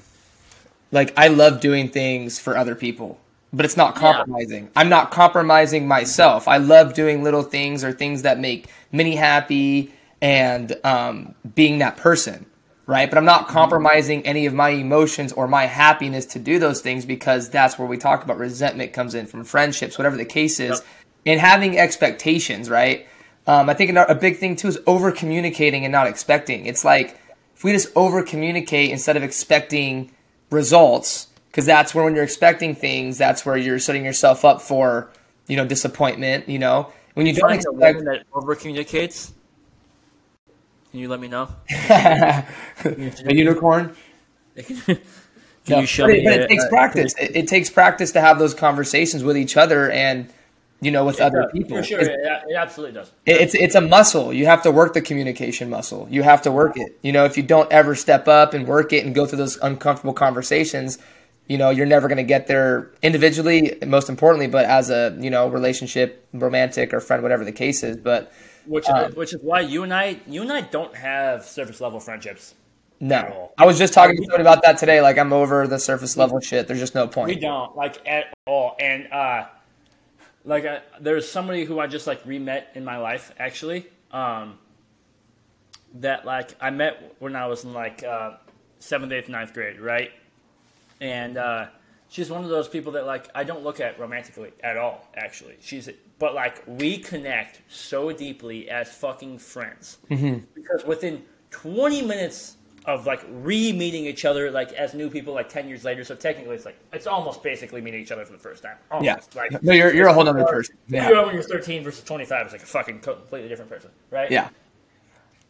like 0.93 1.13
I 1.17 1.27
love 1.27 1.59
doing 1.59 1.89
things 1.89 2.39
for 2.39 2.55
other 2.55 2.75
people, 2.75 3.19
but 3.51 3.65
it's 3.65 3.77
not 3.77 3.95
compromising. 3.95 4.63
Yeah. 4.63 4.69
I'm 4.77 4.89
not 4.89 5.11
compromising 5.11 5.85
myself. 5.85 6.47
I 6.47 6.57
love 6.57 6.93
doing 6.93 7.23
little 7.23 7.43
things 7.43 7.83
or 7.83 7.91
things 7.91 8.21
that 8.21 8.39
make 8.39 8.67
me 8.93 9.15
happy 9.15 9.91
and 10.21 10.75
um 10.83 11.35
being 11.55 11.79
that 11.79 11.97
person 11.97 12.45
right? 12.91 13.09
But 13.09 13.17
I'm 13.17 13.25
not 13.25 13.43
mm-hmm. 13.43 13.53
compromising 13.53 14.25
any 14.25 14.45
of 14.45 14.53
my 14.53 14.69
emotions 14.69 15.31
or 15.31 15.47
my 15.47 15.65
happiness 15.65 16.25
to 16.27 16.39
do 16.39 16.59
those 16.59 16.81
things 16.81 17.05
because 17.05 17.49
that's 17.49 17.79
where 17.79 17.87
we 17.87 17.97
talk 17.97 18.23
about 18.23 18.37
resentment 18.37 18.91
comes 18.91 19.15
in 19.15 19.27
from 19.27 19.45
friendships, 19.45 19.97
whatever 19.97 20.17
the 20.17 20.25
case 20.25 20.59
is, 20.59 20.79
yep. 20.79 20.87
and 21.25 21.39
having 21.39 21.77
expectations, 21.77 22.69
right? 22.69 23.07
Um, 23.47 23.69
I 23.69 23.75
think 23.75 23.95
a 23.95 24.15
big 24.15 24.37
thing 24.37 24.57
too 24.57 24.67
is 24.67 24.77
over 24.85 25.11
communicating 25.11 25.85
and 25.85 25.91
not 25.91 26.07
expecting. 26.07 26.65
It's 26.65 26.83
like 26.83 27.17
if 27.55 27.63
we 27.63 27.71
just 27.71 27.95
over 27.95 28.23
communicate 28.23 28.91
instead 28.91 29.15
of 29.15 29.23
expecting 29.23 30.11
results, 30.49 31.27
because 31.47 31.65
that's 31.65 31.95
where 31.95 32.03
when 32.03 32.13
you're 32.13 32.23
expecting 32.23 32.75
things, 32.75 33.17
that's 33.17 33.45
where 33.45 33.57
you're 33.57 33.79
setting 33.79 34.03
yourself 34.03 34.43
up 34.43 34.61
for, 34.61 35.09
you 35.47 35.55
know, 35.55 35.65
disappointment. 35.65 36.49
You 36.49 36.59
know, 36.59 36.91
when 37.13 37.25
you 37.25 37.33
You 37.33 37.39
don't 37.39 37.53
expect 37.53 38.05
that 38.05 38.23
over 38.33 38.55
communicates. 38.55 39.33
Can 40.91 40.99
you 40.99 41.07
let 41.07 41.19
me 41.19 41.27
know? 41.29 41.47
a 41.99 42.45
unicorn. 43.29 43.95
Can 44.55 44.97
No, 45.69 45.77
you 45.77 45.83
uh, 45.83 45.85
show 45.85 46.03
but, 46.05 46.11
me? 46.13 46.19
it, 46.19 46.23
but 46.25 46.33
it 46.33 46.41
a- 46.43 46.47
takes 46.47 46.65
a- 46.65 46.69
practice. 46.69 47.13
It, 47.19 47.35
it 47.35 47.47
takes 47.47 47.69
practice 47.69 48.11
to 48.13 48.21
have 48.21 48.39
those 48.39 48.53
conversations 48.53 49.23
with 49.23 49.37
each 49.37 49.55
other 49.57 49.89
and 49.91 50.31
you 50.81 50.89
know 50.91 51.05
with 51.05 51.21
other 51.21 51.41
Yeah, 51.53 51.59
people. 51.61 51.77
For 51.77 51.83
sure, 51.83 51.99
it, 51.99 52.09
it 52.09 52.55
absolutely 52.57 52.95
does. 52.95 53.11
it- 53.25 53.39
it's 53.41 53.55
it's 53.55 53.75
a 53.75 53.81
muscle. 53.81 54.33
You 54.33 54.47
have 54.47 54.63
to 54.63 54.71
work 54.71 54.93
the 54.93 55.01
communication 55.01 55.69
muscle. 55.69 56.07
You 56.09 56.23
have 56.23 56.41
to 56.43 56.51
work 56.51 56.77
it. 56.77 56.97
You 57.03 57.11
know, 57.13 57.25
if 57.25 57.37
you 57.37 57.43
don't 57.43 57.71
ever 57.71 57.95
step 57.95 58.27
up 58.27 58.53
and 58.53 58.67
work 58.67 58.91
it 58.91 59.05
and 59.05 59.13
go 59.15 59.25
through 59.25 59.37
those 59.37 59.57
uncomfortable 59.57 60.13
conversations, 60.13 60.97
you 61.47 61.57
know, 61.57 61.69
you're 61.69 61.85
never 61.85 62.07
going 62.07 62.17
to 62.17 62.23
get 62.23 62.47
there 62.47 62.89
individually, 63.03 63.77
most 63.85 64.09
importantly, 64.09 64.47
but 64.47 64.65
as 64.65 64.89
a 64.89 65.15
you 65.21 65.29
know 65.29 65.47
relationship, 65.47 66.27
romantic 66.33 66.93
or 66.93 66.99
friend, 66.99 67.21
whatever 67.23 67.45
the 67.45 67.51
case 67.53 67.83
is. 67.83 67.95
But 67.97 68.33
Which 68.65 68.87
Um, 68.89 69.11
which 69.13 69.33
is 69.33 69.41
why 69.41 69.61
you 69.61 69.83
and 69.83 69.93
I 69.93 70.19
you 70.27 70.41
and 70.41 70.51
I 70.51 70.61
don't 70.61 70.95
have 70.95 71.45
surface 71.45 71.81
level 71.81 71.99
friendships. 71.99 72.55
no, 72.99 73.51
I 73.57 73.65
was 73.65 73.77
just 73.77 73.93
talking 73.93 74.15
to 74.15 74.23
somebody 74.23 74.43
about 74.43 74.61
that 74.63 74.77
today. 74.77 75.01
Like 75.01 75.17
I'm 75.17 75.33
over 75.33 75.67
the 75.67 75.79
surface 75.79 76.17
level 76.17 76.39
shit. 76.39 76.67
There's 76.67 76.79
just 76.79 76.95
no 76.95 77.07
point. 77.07 77.29
We 77.29 77.35
don't 77.35 77.75
like 77.75 78.05
at 78.07 78.33
all. 78.45 78.75
And 78.79 79.11
uh, 79.11 79.45
like 80.45 80.65
I, 80.65 80.81
there's 80.99 81.27
somebody 81.29 81.65
who 81.65 81.79
I 81.79 81.87
just 81.87 82.05
like 82.07 82.21
re-met 82.25 82.71
in 82.75 82.85
my 82.85 82.97
life 82.97 83.33
actually. 83.39 83.87
Um, 84.11 84.59
that 85.95 86.25
like 86.25 86.55
I 86.61 86.69
met 86.69 87.15
when 87.19 87.35
I 87.35 87.47
was 87.47 87.63
in 87.63 87.73
like 87.73 88.03
uh, 88.03 88.33
seventh, 88.79 89.11
eighth, 89.11 89.29
ninth 89.29 89.53
grade, 89.53 89.79
right? 89.79 90.11
And 90.99 91.37
uh, 91.37 91.67
she's 92.09 92.29
one 92.29 92.43
of 92.43 92.49
those 92.49 92.67
people 92.67 92.93
that 92.93 93.05
like 93.05 93.27
I 93.35 93.43
don't 93.43 93.63
look 93.63 93.79
at 93.79 93.99
romantically 93.99 94.51
at 94.63 94.77
all. 94.77 95.07
Actually, 95.15 95.57
she's 95.59 95.89
but 96.21 96.35
like 96.35 96.63
we 96.67 96.99
connect 96.99 97.61
so 97.67 98.11
deeply 98.11 98.69
as 98.69 98.93
fucking 98.93 99.39
friends. 99.39 99.97
Mm-hmm. 100.11 100.45
Because 100.53 100.85
within 100.85 101.23
20 101.49 102.03
minutes 102.03 102.57
of 102.85 103.07
like 103.07 103.25
re-meeting 103.29 104.05
each 104.05 104.23
other 104.23 104.49
like 104.51 104.71
as 104.73 104.93
new 104.93 105.09
people 105.09 105.33
like 105.33 105.47
10 105.47 105.67
years 105.67 105.83
later 105.83 106.03
so 106.03 106.15
technically 106.15 106.55
it's 106.55 106.65
like 106.65 106.79
it's 106.91 107.05
almost 107.05 107.43
basically 107.43 107.79
meeting 107.79 108.01
each 108.01 108.11
other 108.11 108.23
for 108.23 108.33
the 108.33 108.37
first 108.37 108.61
time. 108.61 108.75
Almost. 108.91 109.35
Yeah, 109.35 109.41
like 109.41 109.63
no, 109.63 109.73
you're 109.73 109.93
you're 109.93 110.07
a 110.07 110.13
whole 110.13 110.27
other 110.27 110.45
person. 110.45 110.77
Yeah, 110.87 111.07
you 111.07 111.13
know 111.15 111.25
when 111.25 111.33
you're 111.33 111.43
13 111.43 111.83
versus 111.83 112.03
25 112.03 112.45
it's 112.45 112.53
like 112.53 112.63
a 112.63 112.65
fucking 112.65 112.99
completely 112.99 113.49
different 113.49 113.71
person 113.71 113.89
right? 114.11 114.29
Yeah, 114.29 114.49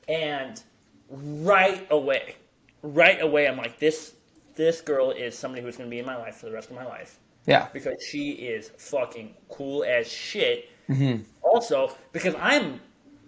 and 0.08 0.62
right 1.10 1.86
away 1.92 2.36
right 2.82 3.22
away 3.22 3.48
i'm 3.48 3.58
like 3.58 3.78
this 3.78 4.14
this 4.56 4.82
girl 4.82 5.12
is 5.12 5.38
somebody 5.38 5.62
who's 5.62 5.78
going 5.78 5.90
to 5.90 5.92
be 5.92 6.00
in 6.00 6.06
my 6.06 6.16
life 6.16 6.38
for 6.38 6.48
the 6.48 6.52
rest 6.52 6.70
of 6.70 6.76
my 6.76 6.86
life 6.86 7.20
yeah. 7.46 7.68
because 7.74 8.04
she 8.04 8.32
is 8.32 8.72
fucking 8.78 9.34
cool 9.50 9.84
as 9.84 10.08
shit. 10.12 10.70
Mm-hmm. 10.90 11.24
Also, 11.44 11.96
because 12.12 12.36
I'm, 12.36 12.82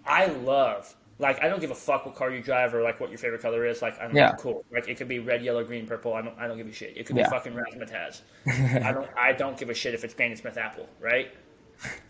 I 0.06 0.26
love 0.28 0.96
like 1.20 1.42
I 1.44 1.48
don't 1.48 1.62
give 1.62 1.72
a 1.72 1.76
fuck 1.76 2.06
what 2.06 2.16
car 2.16 2.32
you 2.32 2.42
drive 2.42 2.74
or 2.74 2.82
like 2.82 3.00
what 3.00 3.10
your 3.10 3.18
favorite 3.20 3.42
color 3.42 3.66
is. 3.66 3.82
Like 3.82 4.00
I'm 4.02 4.16
Yeah. 4.16 4.34
cool. 4.34 4.64
Like 4.72 4.88
it 4.88 4.98
could 4.98 5.08
be 5.08 5.20
red, 5.20 5.44
yellow, 5.44 5.64
green, 5.64 5.86
purple. 5.86 6.14
I 6.14 6.22
don't 6.22 6.38
I 6.38 6.48
don't 6.48 6.58
give 6.58 6.68
a 6.68 6.74
shit. 6.74 6.98
It 6.98 7.06
could 7.06 7.16
Yeah. 7.16 7.26
be 7.26 7.30
fucking 7.30 7.54
razzmatazz. 7.54 8.22
I 8.86 8.92
don't 8.92 9.10
I 9.18 9.32
don't 9.34 9.58
give 9.58 9.70
a 9.70 9.74
shit 9.74 9.94
if 9.94 10.04
it's 10.04 10.14
Granny 10.14 10.36
Smith 10.36 10.58
apple, 10.58 10.88
right? 11.00 11.34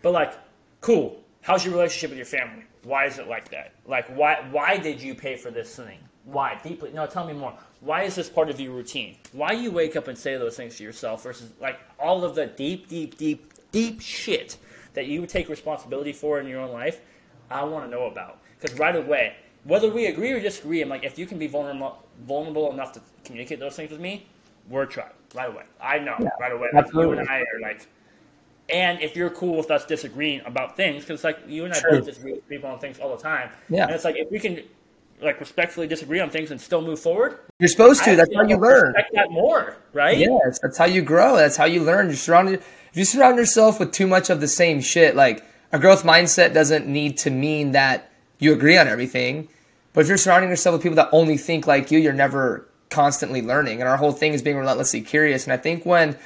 But 0.02 0.12
like, 0.12 0.34
cool. 0.80 1.20
How's 1.42 1.64
your 1.64 1.74
relationship 1.74 2.10
with 2.10 2.16
your 2.16 2.26
family? 2.26 2.64
Why 2.84 3.04
is 3.06 3.18
it 3.18 3.28
like 3.28 3.50
that? 3.50 3.74
Like 3.86 4.08
why 4.16 4.44
why 4.50 4.78
did 4.78 5.02
you 5.02 5.14
pay 5.14 5.36
for 5.36 5.50
this 5.50 5.76
thing? 5.76 5.98
Why 6.24 6.58
deeply? 6.62 6.90
No, 6.92 7.06
tell 7.06 7.26
me 7.26 7.34
more. 7.34 7.52
Why 7.80 8.02
is 8.04 8.14
this 8.14 8.30
part 8.30 8.48
of 8.48 8.58
your 8.58 8.72
routine? 8.72 9.16
Why 9.32 9.52
you 9.52 9.70
wake 9.70 9.94
up 9.94 10.08
and 10.08 10.16
say 10.16 10.36
those 10.38 10.56
things 10.56 10.76
to 10.78 10.84
yourself 10.84 11.22
versus 11.22 11.50
like 11.60 11.78
all 11.98 12.24
of 12.24 12.34
the 12.34 12.46
deep, 12.46 12.88
deep, 12.88 13.18
deep, 13.18 13.52
deep 13.72 14.00
shit 14.00 14.56
that 14.94 15.06
you 15.06 15.26
take 15.26 15.48
responsibility 15.48 16.12
for 16.12 16.40
in 16.40 16.46
your 16.46 16.60
own 16.60 16.72
life? 16.72 17.00
I 17.50 17.62
want 17.64 17.84
to 17.84 17.90
know 17.90 18.06
about 18.06 18.38
because 18.58 18.78
right 18.78 18.96
away, 18.96 19.36
whether 19.64 19.90
we 19.90 20.06
agree 20.06 20.32
or 20.32 20.40
disagree, 20.40 20.80
I'm 20.80 20.88
like, 20.88 21.04
if 21.04 21.18
you 21.18 21.26
can 21.26 21.38
be 21.38 21.46
vulnerable, 21.46 22.02
vulnerable 22.26 22.72
enough 22.72 22.92
to 22.92 23.02
communicate 23.24 23.60
those 23.60 23.76
things 23.76 23.90
with 23.90 24.00
me, 24.00 24.26
we're 24.70 24.86
trying 24.86 25.10
right 25.34 25.50
away. 25.50 25.64
I 25.80 25.98
know 25.98 26.16
right 26.40 26.52
away. 26.52 26.68
Like, 26.72 26.92
you 26.92 27.12
and 27.12 27.28
I 27.28 27.40
are 27.40 27.60
like, 27.60 27.86
and 28.70 29.00
if 29.02 29.14
you're 29.14 29.28
cool 29.30 29.56
with 29.58 29.70
us 29.70 29.84
disagreeing 29.84 30.40
about 30.46 30.74
things, 30.74 31.04
because 31.04 31.22
like 31.22 31.38
you 31.46 31.66
and 31.66 31.74
I 31.74 31.80
True. 31.80 31.98
both 31.98 32.06
disagree 32.06 32.32
with 32.32 32.48
people 32.48 32.70
on 32.70 32.78
things 32.78 32.98
all 32.98 33.14
the 33.14 33.22
time, 33.22 33.50
Yeah. 33.68 33.84
and 33.84 33.92
it's 33.92 34.04
like 34.04 34.16
if 34.16 34.30
we 34.30 34.38
can 34.38 34.62
like 35.20 35.40
respectfully 35.40 35.86
disagree 35.86 36.20
on 36.20 36.30
things 36.30 36.50
and 36.50 36.60
still 36.60 36.82
move 36.82 37.00
forward, 37.00 37.38
You're 37.58 37.68
supposed 37.68 38.04
to. 38.04 38.12
I 38.12 38.14
That's 38.16 38.34
how 38.34 38.42
you 38.42 38.56
learn. 38.56 38.88
Respect 38.88 39.14
that 39.14 39.30
more, 39.30 39.76
right? 39.92 40.18
Yes, 40.18 40.58
that's 40.60 40.78
how 40.78 40.84
you 40.84 41.02
grow. 41.02 41.36
That's 41.36 41.56
how 41.56 41.64
you 41.64 41.82
learn. 41.82 42.06
You're 42.06 42.16
surrounded. 42.16 42.62
If 42.90 42.96
you 42.98 43.04
surround 43.04 43.38
yourself 43.38 43.80
with 43.80 43.92
too 43.92 44.06
much 44.06 44.30
of 44.30 44.40
the 44.40 44.48
same 44.48 44.80
shit, 44.80 45.16
like 45.16 45.44
a 45.72 45.78
growth 45.78 46.04
mindset 46.04 46.54
doesn't 46.54 46.86
need 46.86 47.18
to 47.18 47.30
mean 47.30 47.72
that 47.72 48.10
you 48.38 48.52
agree 48.52 48.76
on 48.76 48.86
everything. 48.86 49.48
But 49.92 50.02
if 50.02 50.08
you're 50.08 50.16
surrounding 50.16 50.50
yourself 50.50 50.74
with 50.74 50.82
people 50.82 50.96
that 50.96 51.08
only 51.12 51.36
think 51.36 51.66
like 51.66 51.90
you, 51.90 51.98
you're 51.98 52.12
never 52.12 52.68
constantly 52.90 53.42
learning. 53.42 53.80
And 53.80 53.88
our 53.88 53.96
whole 53.96 54.12
thing 54.12 54.32
is 54.32 54.42
being 54.42 54.56
relentlessly 54.56 55.00
curious. 55.00 55.44
And 55.44 55.52
I 55.52 55.56
think 55.56 55.84
when, 55.86 56.16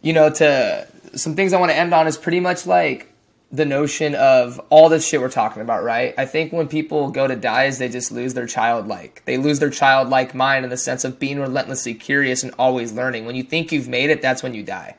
you 0.00 0.12
know, 0.12 0.30
to 0.30 0.88
some 1.14 1.34
things 1.34 1.52
I 1.52 1.60
want 1.60 1.70
to 1.70 1.76
end 1.76 1.92
on 1.92 2.06
is 2.06 2.16
pretty 2.16 2.40
much 2.40 2.66
like 2.66 3.11
the 3.52 3.66
notion 3.66 4.14
of 4.14 4.58
all 4.70 4.88
this 4.88 5.06
shit 5.06 5.20
we're 5.20 5.28
talking 5.28 5.60
about, 5.60 5.84
right? 5.84 6.14
I 6.16 6.24
think 6.24 6.52
when 6.54 6.68
people 6.68 7.10
go 7.10 7.26
to 7.26 7.36
die 7.36 7.64
is 7.64 7.78
they 7.78 7.90
just 7.90 8.10
lose 8.10 8.32
their 8.32 8.46
childlike. 8.46 9.22
They 9.26 9.36
lose 9.36 9.58
their 9.58 9.68
childlike 9.70 10.34
mind 10.34 10.64
in 10.64 10.70
the 10.70 10.78
sense 10.78 11.04
of 11.04 11.18
being 11.18 11.38
relentlessly 11.38 11.92
curious 11.92 12.42
and 12.42 12.54
always 12.58 12.92
learning. 12.92 13.26
When 13.26 13.36
you 13.36 13.42
think 13.42 13.70
you've 13.70 13.88
made 13.88 14.08
it, 14.08 14.22
that's 14.22 14.42
when 14.42 14.54
you 14.54 14.62
die. 14.62 14.96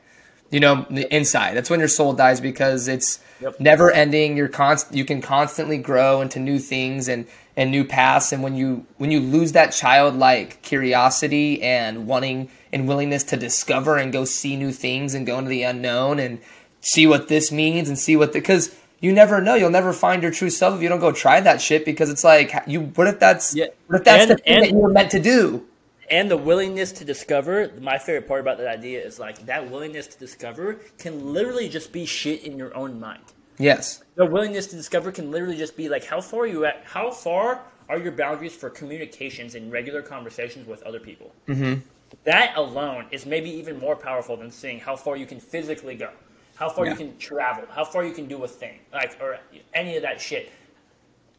You 0.52 0.60
know, 0.60 0.86
inside. 1.10 1.54
That's 1.56 1.68
when 1.68 1.80
your 1.80 1.88
soul 1.88 2.12
dies 2.12 2.40
because 2.40 2.86
it's 2.86 3.18
Yep. 3.40 3.58
never 3.58 3.90
ending. 3.90 4.36
You're 4.36 4.46
const- 4.46 4.94
you 4.94 5.04
can 5.04 5.20
constantly 5.20 5.76
grow 5.76 6.20
into 6.20 6.38
new 6.38 6.60
things 6.60 7.08
and 7.08 7.26
and 7.56 7.70
new 7.70 7.84
paths 7.84 8.32
and 8.32 8.42
when 8.42 8.54
you 8.56 8.84
when 8.98 9.10
you 9.10 9.20
lose 9.20 9.52
that 9.52 9.72
childlike 9.72 10.60
curiosity 10.62 11.62
and 11.62 12.06
wanting 12.06 12.48
and 12.72 12.86
willingness 12.88 13.22
to 13.24 13.36
discover 13.36 13.96
and 13.96 14.12
go 14.12 14.24
see 14.24 14.56
new 14.56 14.72
things 14.72 15.14
and 15.14 15.26
go 15.26 15.38
into 15.38 15.48
the 15.50 15.62
unknown 15.62 16.18
and 16.20 16.38
see 16.84 17.06
what 17.06 17.28
this 17.28 17.50
means 17.50 17.88
and 17.88 17.98
see 17.98 18.16
what 18.16 18.32
the 18.32 18.38
because 18.40 18.74
you 19.00 19.12
never 19.12 19.40
know. 19.40 19.54
You'll 19.54 19.70
never 19.70 19.92
find 19.92 20.22
your 20.22 20.30
true 20.32 20.50
self 20.50 20.76
if 20.76 20.82
you 20.82 20.88
don't 20.88 21.00
go 21.00 21.12
try 21.12 21.40
that 21.40 21.60
shit 21.60 21.84
because 21.84 22.08
it's 22.10 22.24
like 22.24 22.52
you 22.66 22.80
what 22.82 23.06
if 23.06 23.18
that's 23.18 23.54
Yeah. 23.54 23.66
what 23.88 23.98
if 23.98 24.04
that's 24.04 24.22
And- 24.22 24.30
the 24.30 24.36
thing 24.36 24.54
and- 24.54 24.62
that 24.64 24.70
you 24.70 24.76
were 24.76 24.88
meant 24.88 25.10
to 25.12 25.20
do? 25.20 25.66
And 26.10 26.30
the 26.30 26.36
willingness 26.36 26.92
to 26.92 27.04
discover 27.04 27.70
my 27.80 27.96
favorite 27.98 28.28
part 28.28 28.40
about 28.40 28.58
that 28.58 28.68
idea 28.68 29.00
is 29.02 29.18
like 29.18 29.46
that 29.46 29.70
willingness 29.70 30.06
to 30.08 30.18
discover 30.18 30.78
can 30.98 31.32
literally 31.32 31.68
just 31.68 31.92
be 31.92 32.04
shit 32.04 32.44
in 32.44 32.58
your 32.58 32.76
own 32.76 33.00
mind. 33.00 33.22
Yes. 33.58 34.02
The 34.16 34.26
willingness 34.26 34.66
to 34.68 34.76
discover 34.76 35.12
can 35.12 35.30
literally 35.30 35.56
just 35.56 35.76
be 35.76 35.88
like 35.88 36.04
how 36.04 36.20
far 36.20 36.40
are 36.40 36.46
you 36.46 36.64
at 36.66 36.82
how 36.84 37.10
far 37.10 37.60
are 37.88 37.98
your 37.98 38.12
boundaries 38.12 38.54
for 38.54 38.68
communications 38.70 39.54
and 39.54 39.70
regular 39.72 40.02
conversations 40.02 40.66
with 40.68 40.82
other 40.84 41.00
people? 41.00 41.32
Mm-hmm. 41.48 41.80
that 42.24 42.52
alone 42.56 43.06
is 43.10 43.26
maybe 43.26 43.50
even 43.50 43.78
more 43.80 43.96
powerful 43.96 44.36
than 44.36 44.50
seeing 44.50 44.78
how 44.78 44.94
far 44.94 45.16
you 45.16 45.26
can 45.26 45.40
physically 45.40 45.96
go 45.96 46.10
how 46.54 46.68
far 46.68 46.84
Yeah. 46.84 46.92
you 46.92 46.96
can 46.96 47.16
travel 47.18 47.64
how 47.70 47.84
far 47.84 48.04
you 48.04 48.12
can 48.12 48.26
do 48.26 48.42
a 48.44 48.48
thing 48.48 48.78
like 48.92 49.16
or 49.20 49.38
any 49.72 49.96
of 49.96 50.02
that 50.02 50.20
shit 50.20 50.50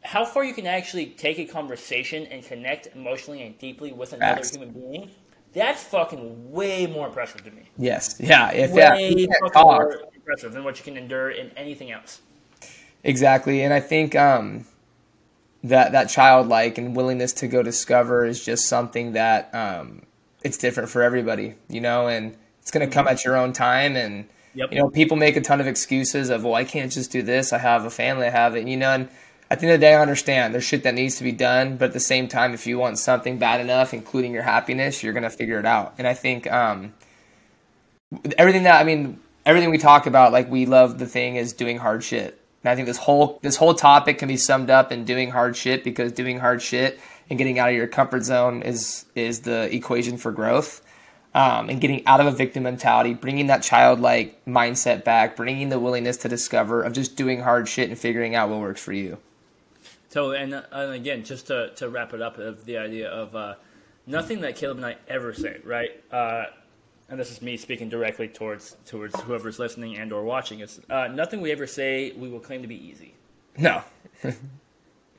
how 0.02 0.24
far 0.24 0.44
you 0.44 0.54
can 0.54 0.66
actually 0.66 1.06
take 1.06 1.38
a 1.38 1.44
conversation 1.44 2.26
and 2.26 2.44
connect 2.44 2.88
emotionally 2.94 3.42
and 3.42 3.58
deeply 3.58 3.92
with 3.92 4.12
another 4.12 4.42
human 4.46 4.70
being 4.70 5.10
that's 5.52 5.82
fucking 5.84 6.52
way 6.52 6.86
more 6.86 7.06
impressive 7.06 7.42
to 7.44 7.50
me 7.50 7.62
yes 7.78 8.16
yeah 8.20 8.50
if 8.52 8.70
yeah, 8.74 8.92
way 8.94 9.08
you 9.12 9.26
fucking 9.26 9.50
talk. 9.52 9.64
more 9.64 10.02
impressive 10.14 10.52
than 10.52 10.64
what 10.64 10.78
you 10.78 10.84
can 10.84 10.96
endure 10.96 11.30
in 11.30 11.50
anything 11.56 11.90
else 11.90 12.20
Exactly, 13.04 13.62
and 13.62 13.72
I 13.72 13.78
think 13.78 14.16
um, 14.16 14.66
that 15.62 15.92
that 15.92 16.08
childlike 16.08 16.76
and 16.76 16.96
willingness 16.96 17.32
to 17.34 17.46
go 17.46 17.62
discover 17.62 18.24
is 18.24 18.44
just 18.44 18.66
something 18.66 19.12
that 19.12 19.54
um, 19.54 20.02
it's 20.42 20.58
different 20.58 20.88
for 20.88 21.02
everybody, 21.02 21.54
you 21.68 21.80
know, 21.80 22.08
and 22.08 22.36
it's 22.60 22.72
going 22.72 22.84
to 22.88 22.92
come 22.92 23.06
at 23.06 23.24
your 23.24 23.36
own 23.36 23.52
time. 23.52 23.94
And 23.94 24.26
Yep. 24.56 24.72
you 24.72 24.78
know, 24.78 24.88
people 24.88 25.18
make 25.18 25.36
a 25.36 25.42
ton 25.42 25.60
of 25.60 25.66
excuses 25.66 26.30
of, 26.30 26.42
well, 26.42 26.54
I 26.54 26.64
can't 26.64 26.90
just 26.90 27.12
do 27.12 27.20
this. 27.20 27.52
I 27.52 27.58
have 27.58 27.84
a 27.84 27.90
family, 27.90 28.26
I 28.26 28.30
have 28.30 28.56
it, 28.56 28.66
you 28.66 28.78
know. 28.78 28.90
And 28.90 29.08
at 29.50 29.60
the 29.60 29.66
end 29.66 29.74
of 29.74 29.80
the 29.80 29.86
day, 29.86 29.94
I 29.94 30.00
understand 30.00 30.54
there's 30.54 30.64
shit 30.64 30.82
that 30.84 30.94
needs 30.94 31.16
to 31.16 31.24
be 31.24 31.32
done, 31.32 31.76
but 31.76 31.86
at 31.86 31.92
the 31.92 32.00
same 32.00 32.26
time, 32.26 32.54
if 32.54 32.66
you 32.66 32.78
want 32.78 32.98
something 32.98 33.38
bad 33.38 33.60
enough, 33.60 33.92
including 33.92 34.32
your 34.32 34.44
happiness, 34.44 35.02
you're 35.02 35.12
going 35.12 35.24
to 35.24 35.30
figure 35.30 35.58
it 35.58 35.66
out. 35.66 35.94
And 35.98 36.06
I 36.06 36.14
think 36.14 36.50
um, 36.50 36.94
everything 38.38 38.62
that 38.62 38.80
I 38.80 38.84
mean, 38.84 39.20
everything 39.44 39.70
we 39.70 39.78
talk 39.78 40.06
about, 40.06 40.32
like 40.32 40.50
we 40.50 40.64
love 40.64 40.98
the 40.98 41.06
thing 41.06 41.36
is 41.36 41.52
doing 41.52 41.76
hard 41.76 42.02
shit. 42.02 42.40
And 42.64 42.70
I 42.70 42.76
think 42.76 42.86
this 42.86 42.96
whole 42.96 43.38
this 43.42 43.56
whole 43.56 43.74
topic 43.74 44.18
can 44.18 44.26
be 44.26 44.38
summed 44.38 44.70
up 44.70 44.90
in 44.90 45.04
doing 45.04 45.30
hard 45.30 45.54
shit 45.54 45.84
because 45.84 46.12
doing 46.12 46.40
hard 46.40 46.62
shit 46.62 46.98
and 47.28 47.38
getting 47.38 47.58
out 47.58 47.68
of 47.68 47.74
your 47.74 47.86
comfort 47.86 48.24
zone 48.24 48.62
is 48.62 49.04
is 49.14 49.40
the 49.40 49.72
equation 49.74 50.16
for 50.16 50.32
growth. 50.32 50.82
Um, 51.36 51.68
and 51.68 51.82
getting 51.82 52.06
out 52.06 52.20
of 52.20 52.26
a 52.26 52.30
victim 52.30 52.62
mentality, 52.62 53.12
bringing 53.12 53.48
that 53.48 53.62
childlike 53.62 54.42
mindset 54.46 55.04
back, 55.04 55.36
bringing 55.36 55.68
the 55.68 55.78
willingness 55.78 56.16
to 56.18 56.28
discover 56.28 56.82
of 56.82 56.94
just 56.94 57.14
doing 57.14 57.42
hard 57.42 57.68
shit 57.68 57.90
and 57.90 57.98
figuring 57.98 58.34
out 58.34 58.48
what 58.48 58.60
works 58.60 58.82
for 58.82 58.94
you. 58.94 59.18
So, 60.08 60.30
and, 60.30 60.54
uh, 60.54 60.62
and 60.72 60.94
again, 60.94 61.24
just 61.24 61.48
to, 61.48 61.72
to 61.76 61.90
wrap 61.90 62.14
it 62.14 62.22
up, 62.22 62.38
of 62.38 62.64
the 62.64 62.78
idea 62.78 63.10
of 63.10 63.36
uh, 63.36 63.56
nothing 64.06 64.40
that 64.40 64.56
Caleb 64.56 64.78
and 64.78 64.86
I 64.86 64.96
ever 65.08 65.34
say, 65.34 65.60
right? 65.62 65.90
Uh, 66.10 66.44
and 67.10 67.20
this 67.20 67.30
is 67.30 67.42
me 67.42 67.58
speaking 67.58 67.90
directly 67.90 68.28
towards 68.28 68.74
towards 68.86 69.20
whoever's 69.20 69.58
listening 69.58 69.98
and 69.98 70.14
or 70.14 70.24
watching, 70.24 70.60
is 70.60 70.80
uh, 70.88 71.08
nothing 71.08 71.42
we 71.42 71.52
ever 71.52 71.66
say 71.66 72.12
we 72.12 72.30
will 72.30 72.40
claim 72.40 72.62
to 72.62 72.68
be 72.68 72.82
easy. 72.82 73.14
No. 73.58 73.82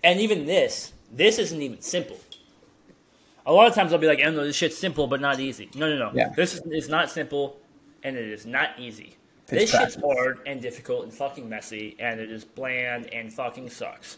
And 0.03 0.19
even 0.21 0.45
this, 0.45 0.93
this 1.11 1.37
isn't 1.37 1.61
even 1.61 1.81
simple. 1.81 2.17
A 3.47 3.53
lot 3.53 3.65
of 3.65 3.73
times 3.73 3.93
I'll 3.93 3.99
be 3.99 4.07
like, 4.07 4.19
"Oh 4.23 4.29
no, 4.29 4.43
this 4.45 4.57
shit's 4.57 4.77
simple 4.77 5.07
but 5.07 5.21
not 5.21 5.39
easy." 5.39 5.69
No, 5.73 5.89
no, 5.89 5.97
no. 5.97 6.11
Yeah. 6.13 6.29
This 6.35 6.53
is, 6.53 6.61
is 6.69 6.89
not 6.89 7.09
simple, 7.09 7.57
and 8.03 8.17
it 8.17 8.27
is 8.27 8.45
not 8.45 8.77
easy. 8.77 9.15
Pitch 9.47 9.71
this 9.71 9.71
shit's 9.71 9.95
hard 9.95 10.39
and 10.45 10.61
difficult 10.61 11.05
and 11.05 11.13
fucking 11.13 11.47
messy, 11.47 11.95
and 11.97 12.19
it 12.19 12.29
is 12.29 12.43
bland 12.43 13.07
and 13.13 13.33
fucking 13.33 13.69
sucks. 13.69 14.17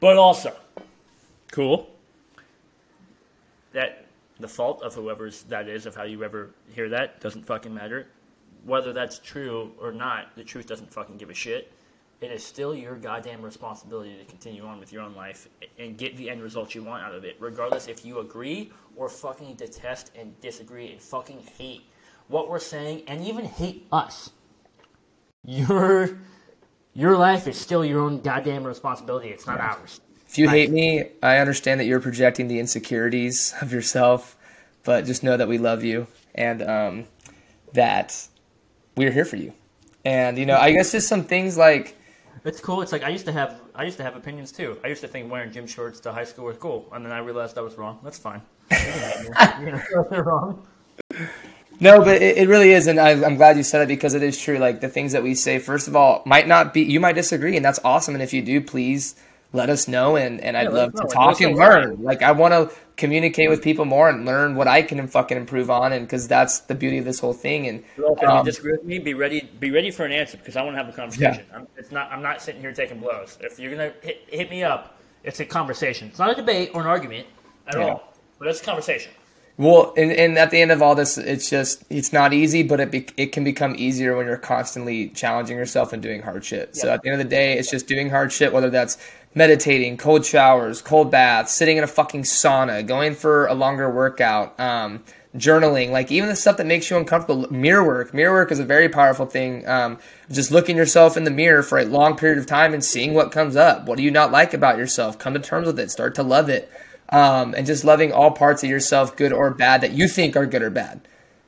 But 0.00 0.16
also, 0.16 0.56
cool. 1.52 1.90
That 3.72 4.06
the 4.38 4.48
fault 4.48 4.82
of 4.82 4.94
whoever's 4.94 5.42
that 5.44 5.68
is 5.68 5.84
of 5.84 5.94
how 5.94 6.04
you 6.04 6.24
ever 6.24 6.50
hear 6.74 6.88
that 6.88 7.20
doesn't 7.20 7.44
fucking 7.44 7.74
matter. 7.74 8.06
Whether 8.64 8.94
that's 8.94 9.18
true 9.18 9.72
or 9.78 9.92
not, 9.92 10.34
the 10.34 10.44
truth 10.44 10.66
doesn't 10.66 10.92
fucking 10.92 11.18
give 11.18 11.28
a 11.28 11.34
shit. 11.34 11.70
It 12.20 12.30
is 12.30 12.44
still 12.44 12.74
your 12.74 12.96
goddamn 12.96 13.40
responsibility 13.40 14.14
to 14.18 14.24
continue 14.24 14.64
on 14.66 14.78
with 14.78 14.92
your 14.92 15.02
own 15.02 15.14
life 15.14 15.48
and 15.78 15.96
get 15.96 16.18
the 16.18 16.28
end 16.28 16.42
result 16.42 16.74
you 16.74 16.82
want 16.82 17.02
out 17.02 17.14
of 17.14 17.24
it, 17.24 17.36
regardless 17.40 17.88
if 17.88 18.04
you 18.04 18.18
agree 18.18 18.70
or 18.94 19.08
fucking 19.08 19.54
detest 19.54 20.10
and 20.14 20.38
disagree 20.42 20.92
and 20.92 21.00
fucking 21.00 21.42
hate 21.56 21.82
what 22.28 22.50
we're 22.50 22.58
saying 22.58 23.02
and 23.06 23.24
even 23.26 23.46
hate 23.46 23.86
us. 23.90 24.30
Your 25.44 26.18
your 26.92 27.16
life 27.16 27.46
is 27.46 27.56
still 27.56 27.84
your 27.84 28.00
own 28.00 28.20
goddamn 28.20 28.64
responsibility. 28.64 29.28
It's 29.28 29.46
not 29.46 29.58
ours. 29.58 30.02
If 30.28 30.36
you 30.36 30.48
hate 30.48 30.70
me, 30.70 31.04
I 31.22 31.38
understand 31.38 31.80
that 31.80 31.86
you're 31.86 32.00
projecting 32.00 32.48
the 32.48 32.60
insecurities 32.60 33.54
of 33.62 33.72
yourself, 33.72 34.36
but 34.84 35.06
just 35.06 35.22
know 35.22 35.38
that 35.38 35.48
we 35.48 35.56
love 35.56 35.82
you 35.84 36.06
and 36.34 36.62
um, 36.62 37.04
that 37.72 38.28
we're 38.94 39.10
here 39.10 39.24
for 39.24 39.36
you. 39.36 39.54
And 40.04 40.36
you 40.36 40.44
know, 40.44 40.58
I 40.58 40.72
guess 40.72 40.92
just 40.92 41.08
some 41.08 41.24
things 41.24 41.56
like 41.56 41.96
It's 42.44 42.60
cool. 42.60 42.80
It's 42.80 42.92
like 42.92 43.02
I 43.02 43.10
used 43.10 43.26
to 43.26 43.32
have 43.32 43.60
I 43.74 43.84
used 43.84 43.98
to 43.98 44.02
have 44.02 44.16
opinions 44.16 44.50
too. 44.50 44.78
I 44.82 44.88
used 44.88 45.02
to 45.02 45.08
think 45.08 45.30
wearing 45.30 45.52
gym 45.52 45.66
shorts 45.66 46.00
to 46.00 46.12
high 46.12 46.24
school 46.24 46.46
was 46.46 46.56
cool, 46.56 46.88
and 46.92 47.04
then 47.04 47.12
I 47.12 47.18
realized 47.18 47.58
I 47.58 47.60
was 47.60 47.76
wrong. 47.76 47.98
That's 48.02 48.18
fine. 48.18 48.40
You're 49.60 49.82
wrong. 50.24 50.66
No, 51.80 52.00
but 52.00 52.22
it, 52.22 52.38
it 52.38 52.48
really 52.48 52.72
is, 52.72 52.86
and 52.86 53.00
I, 53.00 53.10
I'm 53.10 53.36
glad 53.36 53.56
you 53.56 53.62
said 53.62 53.82
it 53.82 53.88
because 53.88 54.14
it 54.14 54.22
is 54.22 54.38
true. 54.38 54.58
Like 54.58 54.80
the 54.80 54.88
things 54.88 55.12
that 55.12 55.22
we 55.22 55.34
say, 55.34 55.58
first 55.58 55.88
of 55.88 55.96
all, 55.96 56.22
might 56.24 56.48
not 56.48 56.72
be. 56.72 56.82
You 56.82 57.00
might 57.00 57.14
disagree, 57.14 57.56
and 57.56 57.64
that's 57.64 57.80
awesome. 57.84 58.14
And 58.14 58.22
if 58.22 58.32
you 58.32 58.42
do, 58.42 58.60
please 58.60 59.16
let 59.52 59.68
us 59.68 59.88
know, 59.88 60.16
and, 60.16 60.40
and 60.40 60.56
I'd 60.56 60.72
love 60.72 60.94
us 60.94 61.00
to 61.00 61.06
talk 61.08 61.40
and 61.40 61.56
know 61.56 61.58
why. 61.58 61.68
learn. 61.68 62.02
Like 62.02 62.22
I 62.22 62.32
want 62.32 62.52
to 62.54 62.74
communicate 62.96 63.50
with 63.50 63.62
people 63.62 63.84
more 63.84 64.08
and 64.08 64.24
learn 64.24 64.54
what 64.54 64.68
I 64.68 64.82
can 64.82 65.06
fucking 65.08 65.36
improve 65.36 65.70
on, 65.70 65.92
and 65.92 66.06
because 66.06 66.28
that's 66.28 66.60
the 66.60 66.74
beauty 66.74 66.98
of 66.98 67.04
this 67.04 67.18
whole 67.18 67.32
thing. 67.32 67.66
And 67.66 67.82
Well, 67.98 68.14
if 68.14 68.22
you 68.22 68.28
um, 68.28 68.44
disagree 68.44 68.72
with 68.72 68.84
me, 68.84 68.98
be 68.98 69.14
ready. 69.14 69.50
Be 69.58 69.70
ready 69.70 69.90
for 69.90 70.04
an 70.04 70.12
answer 70.12 70.36
because 70.36 70.56
I 70.56 70.62
want 70.62 70.74
to 70.74 70.82
have 70.82 70.92
a 70.92 70.96
conversation. 70.96 71.44
I'm, 71.52 71.66
it's 71.76 71.90
not. 71.90 72.12
I'm 72.12 72.22
not 72.22 72.40
sitting 72.40 72.60
here 72.60 72.72
taking 72.72 73.00
blows. 73.00 73.38
If 73.40 73.58
you're 73.58 73.70
gonna 73.72 73.92
hit, 74.02 74.22
hit 74.28 74.50
me 74.50 74.62
up, 74.62 74.98
it's 75.24 75.40
a 75.40 75.44
conversation. 75.44 76.08
It's 76.08 76.18
not 76.18 76.30
a 76.30 76.34
debate 76.34 76.70
or 76.74 76.82
an 76.82 76.86
argument 76.86 77.26
at 77.66 77.76
Yeah. 77.76 77.84
all. 77.84 78.14
But 78.38 78.48
it's 78.48 78.60
a 78.60 78.64
conversation. 78.64 79.12
Well, 79.60 79.92
and, 79.94 80.10
and 80.10 80.38
at 80.38 80.50
the 80.50 80.62
end 80.62 80.70
of 80.70 80.80
all 80.80 80.94
this, 80.94 81.18
it's 81.18 81.50
just 81.50 81.84
it's 81.90 82.14
not 82.14 82.32
easy, 82.32 82.62
but 82.62 82.80
it 82.80 82.90
be, 82.90 83.06
it 83.18 83.26
can 83.26 83.44
become 83.44 83.74
easier 83.76 84.16
when 84.16 84.24
you're 84.24 84.38
constantly 84.38 85.08
challenging 85.10 85.58
yourself 85.58 85.92
and 85.92 86.02
doing 86.02 86.22
hard 86.22 86.46
shit. 86.46 86.74
So 86.74 86.88
at 86.90 87.02
the 87.02 87.10
end 87.10 87.20
of 87.20 87.28
the 87.28 87.30
day, 87.30 87.58
it's 87.58 87.70
just 87.70 87.86
doing 87.86 88.08
hard 88.08 88.32
shit, 88.32 88.54
whether 88.54 88.70
that's 88.70 88.96
meditating, 89.34 89.96
cold 89.96 90.24
showers, 90.24 90.82
cold 90.82 91.10
baths, 91.10 91.52
sitting 91.52 91.76
in 91.76 91.84
a 91.84 91.88
fucking 91.88 92.22
sauna, 92.22 92.86
going 92.86 93.14
for 93.14 93.46
a 93.46 93.54
longer 93.54 93.90
workout, 93.90 94.58
um, 94.58 95.02
journaling, 95.36 95.90
like 95.90 96.10
even 96.10 96.28
the 96.28 96.36
stuff 96.36 96.56
that 96.56 96.66
makes 96.66 96.90
you 96.90 96.96
uncomfortable. 96.96 97.50
Mirror 97.52 97.84
work, 97.84 98.14
mirror 98.14 98.32
work 98.32 98.50
is 98.50 98.58
a 98.58 98.64
very 98.64 98.88
powerful 98.88 99.26
thing. 99.26 99.66
Um, 99.68 99.98
just 100.30 100.50
looking 100.50 100.76
yourself 100.76 101.16
in 101.16 101.24
the 101.24 101.30
mirror 101.30 101.62
for 101.62 101.78
a 101.78 101.84
long 101.84 102.16
period 102.16 102.38
of 102.38 102.46
time 102.46 102.74
and 102.74 102.84
seeing 102.84 103.14
what 103.14 103.30
comes 103.30 103.54
up. 103.54 103.86
What 103.86 103.96
do 103.96 104.02
you 104.02 104.10
not 104.10 104.32
like 104.32 104.52
about 104.52 104.78
yourself? 104.78 105.18
Come 105.18 105.34
to 105.34 105.40
terms 105.40 105.66
with 105.66 105.78
it. 105.78 105.90
Start 105.90 106.14
to 106.16 106.22
love 106.22 106.48
it 106.48 106.70
um, 107.10 107.54
and 107.54 107.66
just 107.66 107.84
loving 107.84 108.12
all 108.12 108.30
parts 108.30 108.62
of 108.62 108.70
yourself, 108.70 109.16
good 109.16 109.32
or 109.32 109.50
bad, 109.50 109.80
that 109.82 109.92
you 109.92 110.08
think 110.08 110.36
are 110.36 110.46
good 110.46 110.62
or 110.62 110.70
bad. 110.70 111.00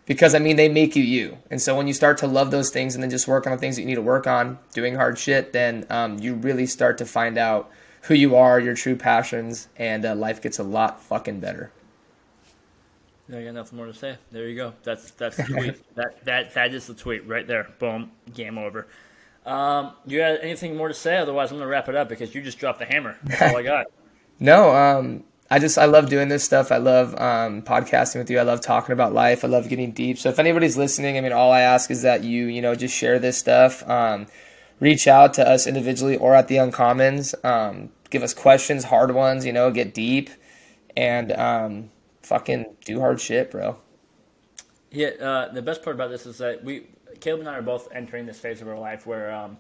Because 0.05 0.35
I 0.35 0.39
mean, 0.39 0.57
they 0.57 0.69
make 0.69 0.97
you 0.97 1.03
you. 1.03 1.39
And 1.51 1.63
so 1.63 1.77
when 1.77 1.87
you 1.87 1.93
start 1.93 2.19
to 2.19 2.27
love 2.27 2.51
those 2.51 2.71
things 2.71 2.95
and 2.95 3.03
then 3.03 3.11
just 3.11 3.29
work 3.29 3.47
on 3.47 3.53
the 3.53 3.59
things 3.59 3.77
that 3.77 3.83
you 3.83 3.87
need 3.87 3.95
to 3.95 4.03
work 4.03 4.27
on, 4.27 4.59
doing 4.75 4.97
hard 4.97 5.19
shit, 5.19 5.53
then 5.53 5.87
um, 5.91 6.19
you 6.19 6.35
really 6.35 6.67
start 6.67 6.99
to 6.99 7.07
find 7.07 7.39
out 7.39 7.71
who 8.03 8.15
you 8.15 8.35
are, 8.35 8.59
your 8.59 8.75
true 8.75 8.97
passions, 8.97 9.69
and 9.77 10.05
uh, 10.05 10.15
life 10.15 10.43
gets 10.43 10.59
a 10.59 10.65
lot 10.65 11.01
fucking 11.01 11.39
better. 11.39 11.71
I 13.33 13.45
got 13.45 13.55
nothing 13.55 13.79
more 13.79 13.87
to 13.87 13.95
say. 13.95 14.19
There 14.31 14.47
you 14.49 14.57
go. 14.57 14.75
That's 14.83 15.13
that's 15.13 15.37
the 15.37 15.45
tweet. 15.45 15.95
that 15.95 16.25
that 16.25 16.55
that 16.55 16.75
is 16.75 16.87
the 16.87 16.95
tweet 16.95 17.27
right 17.27 17.47
there. 17.47 17.69
Boom. 17.79 18.11
Game 18.35 18.59
over. 18.59 18.89
Um, 19.47 19.93
you 20.07 20.19
got 20.19 20.43
anything 20.43 20.77
more 20.77 20.89
to 20.89 20.95
say? 20.95 21.17
Otherwise, 21.17 21.51
I'm 21.51 21.59
gonna 21.59 21.69
wrap 21.69 21.89
it 21.89 21.95
up 21.95 22.09
because 22.09 22.35
you 22.35 22.43
just 22.43 22.59
dropped 22.59 22.79
the 22.79 22.85
hammer. 22.85 23.17
That's 23.25 23.43
all 23.43 23.57
I 23.57 23.63
got. 23.63 23.87
No, 24.41 24.75
um, 24.75 25.23
I 25.53 25.59
just 25.59 25.77
I 25.77 25.85
love 25.85 26.09
doing 26.09 26.29
this 26.29 26.43
stuff. 26.43 26.73
I 26.73 26.79
love 26.79 27.13
um, 27.21 27.61
podcasting 27.61 28.17
with 28.17 28.31
you. 28.31 28.39
I 28.39 28.43
love 28.43 28.63
talking 28.63 28.95
about 28.95 29.13
life. 29.13 29.45
I 29.45 29.49
love 29.49 29.69
getting 29.69 29.93
deep. 29.93 30.17
So 30.17 30.31
if 30.31 30.39
anybody's 30.39 30.79
listening, 30.79 31.19
I 31.19 31.21
mean, 31.21 31.35
all 31.35 31.53
I 31.53 31.61
ask 31.61 31.91
is 31.91 32.01
that 32.01 32.25
you 32.25 32.47
you 32.47 32.63
know 32.63 32.75
just 32.75 32.97
share 32.97 33.19
this 33.19 33.37
stuff. 33.37 33.87
Um, 33.87 34.29
reach 34.81 35.07
out 35.07 35.35
to 35.35 35.47
us 35.47 35.67
individually 35.67 36.17
or 36.17 36.35
at 36.35 36.49
the 36.49 36.57
Uncommons. 36.57 37.35
Um, 37.45 37.91
give 38.09 38.23
us 38.23 38.33
questions, 38.33 38.85
hard 38.85 39.15
ones. 39.15 39.45
You 39.45 39.53
know, 39.53 39.71
get 39.71 39.93
deep 39.93 40.31
and 40.97 41.33
um, 41.33 41.91
fucking 42.23 42.65
do 42.87 43.01
hard 43.01 43.21
shit, 43.21 43.51
bro. 43.51 43.77
Yeah, 44.91 45.09
uh, 45.21 45.53
the 45.53 45.61
best 45.61 45.83
part 45.83 45.97
about 45.97 46.09
this 46.09 46.25
is 46.25 46.39
that 46.39 46.65
we, 46.65 46.87
Caleb 47.21 47.41
and 47.41 47.51
I, 47.51 47.59
are 47.59 47.63
both 47.63 47.93
entering 47.93 48.25
this 48.25 48.41
phase 48.41 48.63
of 48.63 48.69
our 48.69 48.79
life 48.79 49.07
where 49.07 49.31
um, 49.31 49.59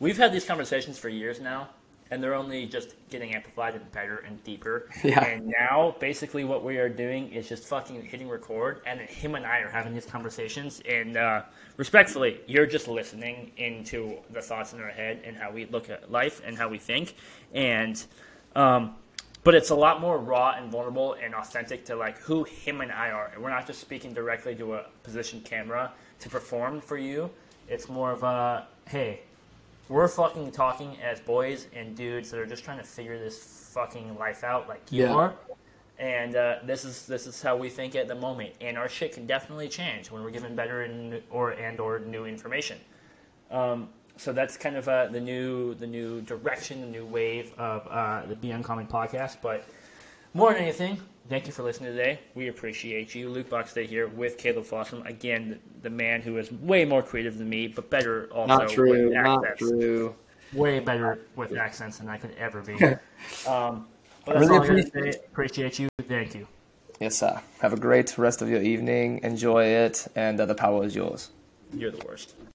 we've 0.00 0.16
had 0.16 0.32
these 0.32 0.44
conversations 0.44 0.98
for 0.98 1.08
years 1.08 1.40
now, 1.40 1.68
and 2.10 2.22
they're 2.22 2.34
only 2.34 2.66
just 2.66 2.94
getting 3.10 3.34
amplified 3.34 3.74
and 3.74 3.90
better 3.92 4.18
and 4.18 4.42
deeper. 4.44 4.88
Yeah. 5.04 5.24
And 5.24 5.46
now, 5.58 5.96
basically, 6.00 6.44
what 6.44 6.64
we 6.64 6.78
are 6.78 6.88
doing 6.88 7.32
is 7.32 7.48
just 7.48 7.66
fucking 7.66 8.02
hitting 8.02 8.28
record, 8.28 8.82
and 8.86 9.00
then 9.00 9.06
him 9.06 9.34
and 9.34 9.46
I 9.46 9.58
are 9.58 9.70
having 9.70 9.94
these 9.94 10.06
conversations. 10.06 10.82
And 10.88 11.16
uh, 11.16 11.42
respectfully, 11.76 12.40
you're 12.46 12.66
just 12.66 12.88
listening 12.88 13.52
into 13.56 14.16
the 14.30 14.42
thoughts 14.42 14.72
in 14.72 14.80
our 14.80 14.90
head 14.90 15.20
and 15.24 15.36
how 15.36 15.50
we 15.50 15.66
look 15.66 15.90
at 15.90 16.10
life 16.10 16.42
and 16.44 16.56
how 16.56 16.68
we 16.68 16.78
think, 16.78 17.14
and. 17.54 18.04
Um, 18.56 18.96
but 19.44 19.54
it's 19.54 19.70
a 19.70 19.74
lot 19.74 20.00
more 20.00 20.18
raw 20.18 20.56
and 20.58 20.70
vulnerable 20.70 21.14
and 21.14 21.34
authentic 21.34 21.84
to 21.86 21.96
like 21.96 22.18
who 22.18 22.44
him 22.44 22.80
and 22.80 22.92
I 22.92 23.10
are. 23.10 23.30
And 23.32 23.42
we're 23.42 23.50
not 23.50 23.66
just 23.66 23.80
speaking 23.80 24.12
directly 24.12 24.54
to 24.56 24.74
a 24.74 24.86
positioned 25.02 25.44
camera 25.44 25.92
to 26.20 26.28
perform 26.28 26.80
for 26.80 26.98
you. 26.98 27.30
It's 27.68 27.88
more 27.88 28.12
of 28.12 28.24
a 28.24 28.66
hey, 28.86 29.20
we're 29.88 30.08
fucking 30.08 30.50
talking 30.52 30.96
as 31.02 31.20
boys 31.20 31.66
and 31.74 31.96
dudes 31.96 32.30
that 32.30 32.38
are 32.40 32.46
just 32.46 32.64
trying 32.64 32.78
to 32.78 32.84
figure 32.84 33.18
this 33.18 33.70
fucking 33.72 34.16
life 34.18 34.44
out 34.44 34.68
like 34.68 34.82
you 34.90 35.04
Yeah. 35.04 35.14
are. 35.14 35.34
And 35.98 36.36
uh, 36.36 36.58
this 36.64 36.84
is 36.84 37.06
this 37.06 37.26
is 37.26 37.42
how 37.42 37.56
we 37.56 37.68
think 37.68 37.96
at 37.96 38.06
the 38.06 38.14
moment. 38.14 38.54
And 38.60 38.78
our 38.78 38.88
shit 38.88 39.12
can 39.12 39.26
definitely 39.26 39.68
change 39.68 40.10
when 40.12 40.22
we're 40.22 40.30
given 40.30 40.54
better 40.54 40.82
and 40.82 41.20
or 41.30 41.50
and 41.52 41.80
or 41.80 41.98
new 41.98 42.24
information. 42.24 42.78
Um, 43.50 43.88
so 44.16 44.32
that's 44.32 44.56
kind 44.56 44.76
of 44.76 44.88
uh, 44.88 45.06
the 45.06 45.20
new 45.20 45.74
the 45.74 45.86
new 45.86 46.20
direction, 46.20 46.80
the 46.82 46.86
new 46.86 47.04
wave 47.04 47.52
of 47.58 47.86
uh, 47.88 48.26
the 48.26 48.36
Be 48.36 48.52
Uncommon 48.52 48.86
podcast. 48.86 49.38
But 49.42 49.64
more 50.34 50.52
than 50.52 50.62
anything, 50.62 51.00
thank 51.28 51.46
you 51.46 51.52
for 51.52 51.62
listening 51.62 51.90
today. 51.90 52.20
We 52.34 52.48
appreciate 52.48 53.14
you. 53.14 53.28
Luke 53.28 53.48
Box. 53.48 53.58
Boxday 53.72 53.86
here 53.86 54.08
with 54.08 54.38
Caleb 54.38 54.64
Fossum. 54.64 55.06
Again, 55.06 55.60
the, 55.82 55.90
man 55.90 56.22
who 56.22 56.36
is 56.38 56.52
way 56.52 56.84
more 56.84 57.02
creative 57.02 57.38
than 57.38 57.48
me, 57.48 57.66
but 57.66 57.90
better 57.90 58.28
also 58.32 58.46
Not 58.46 58.68
true. 58.68 58.90
with 59.06 59.12
Not 59.12 59.58
true. 59.58 60.14
Way 60.52 60.80
better 60.80 61.18
with 61.36 61.56
accents 61.56 61.98
than 61.98 62.08
I 62.08 62.16
could 62.16 62.34
ever 62.38 62.62
be. 62.62 62.74
um, 63.46 63.86
but 64.24 64.38
that's 64.38 64.48
really 64.48 64.48
all 64.48 64.62
I 64.62 64.64
appreciate 64.64 65.14
say. 65.14 65.20
Appreciate 65.26 65.78
you. 65.78 65.88
Thank 66.06 66.34
you. 66.34 66.46
Yes, 67.00 67.16
sir. 67.16 67.40
Have 67.60 67.72
a 67.72 67.78
great 67.78 68.16
rest 68.16 68.42
of 68.42 68.48
your 68.48 68.62
evening. 68.62 69.20
Enjoy 69.22 69.64
it, 69.64 70.06
and 70.16 70.40
uh, 70.40 70.46
the 70.46 70.54
power 70.54 70.84
is 70.84 70.94
yours. 70.94 71.30
You're 71.72 71.90
the 71.90 72.04
worst. 72.06 72.34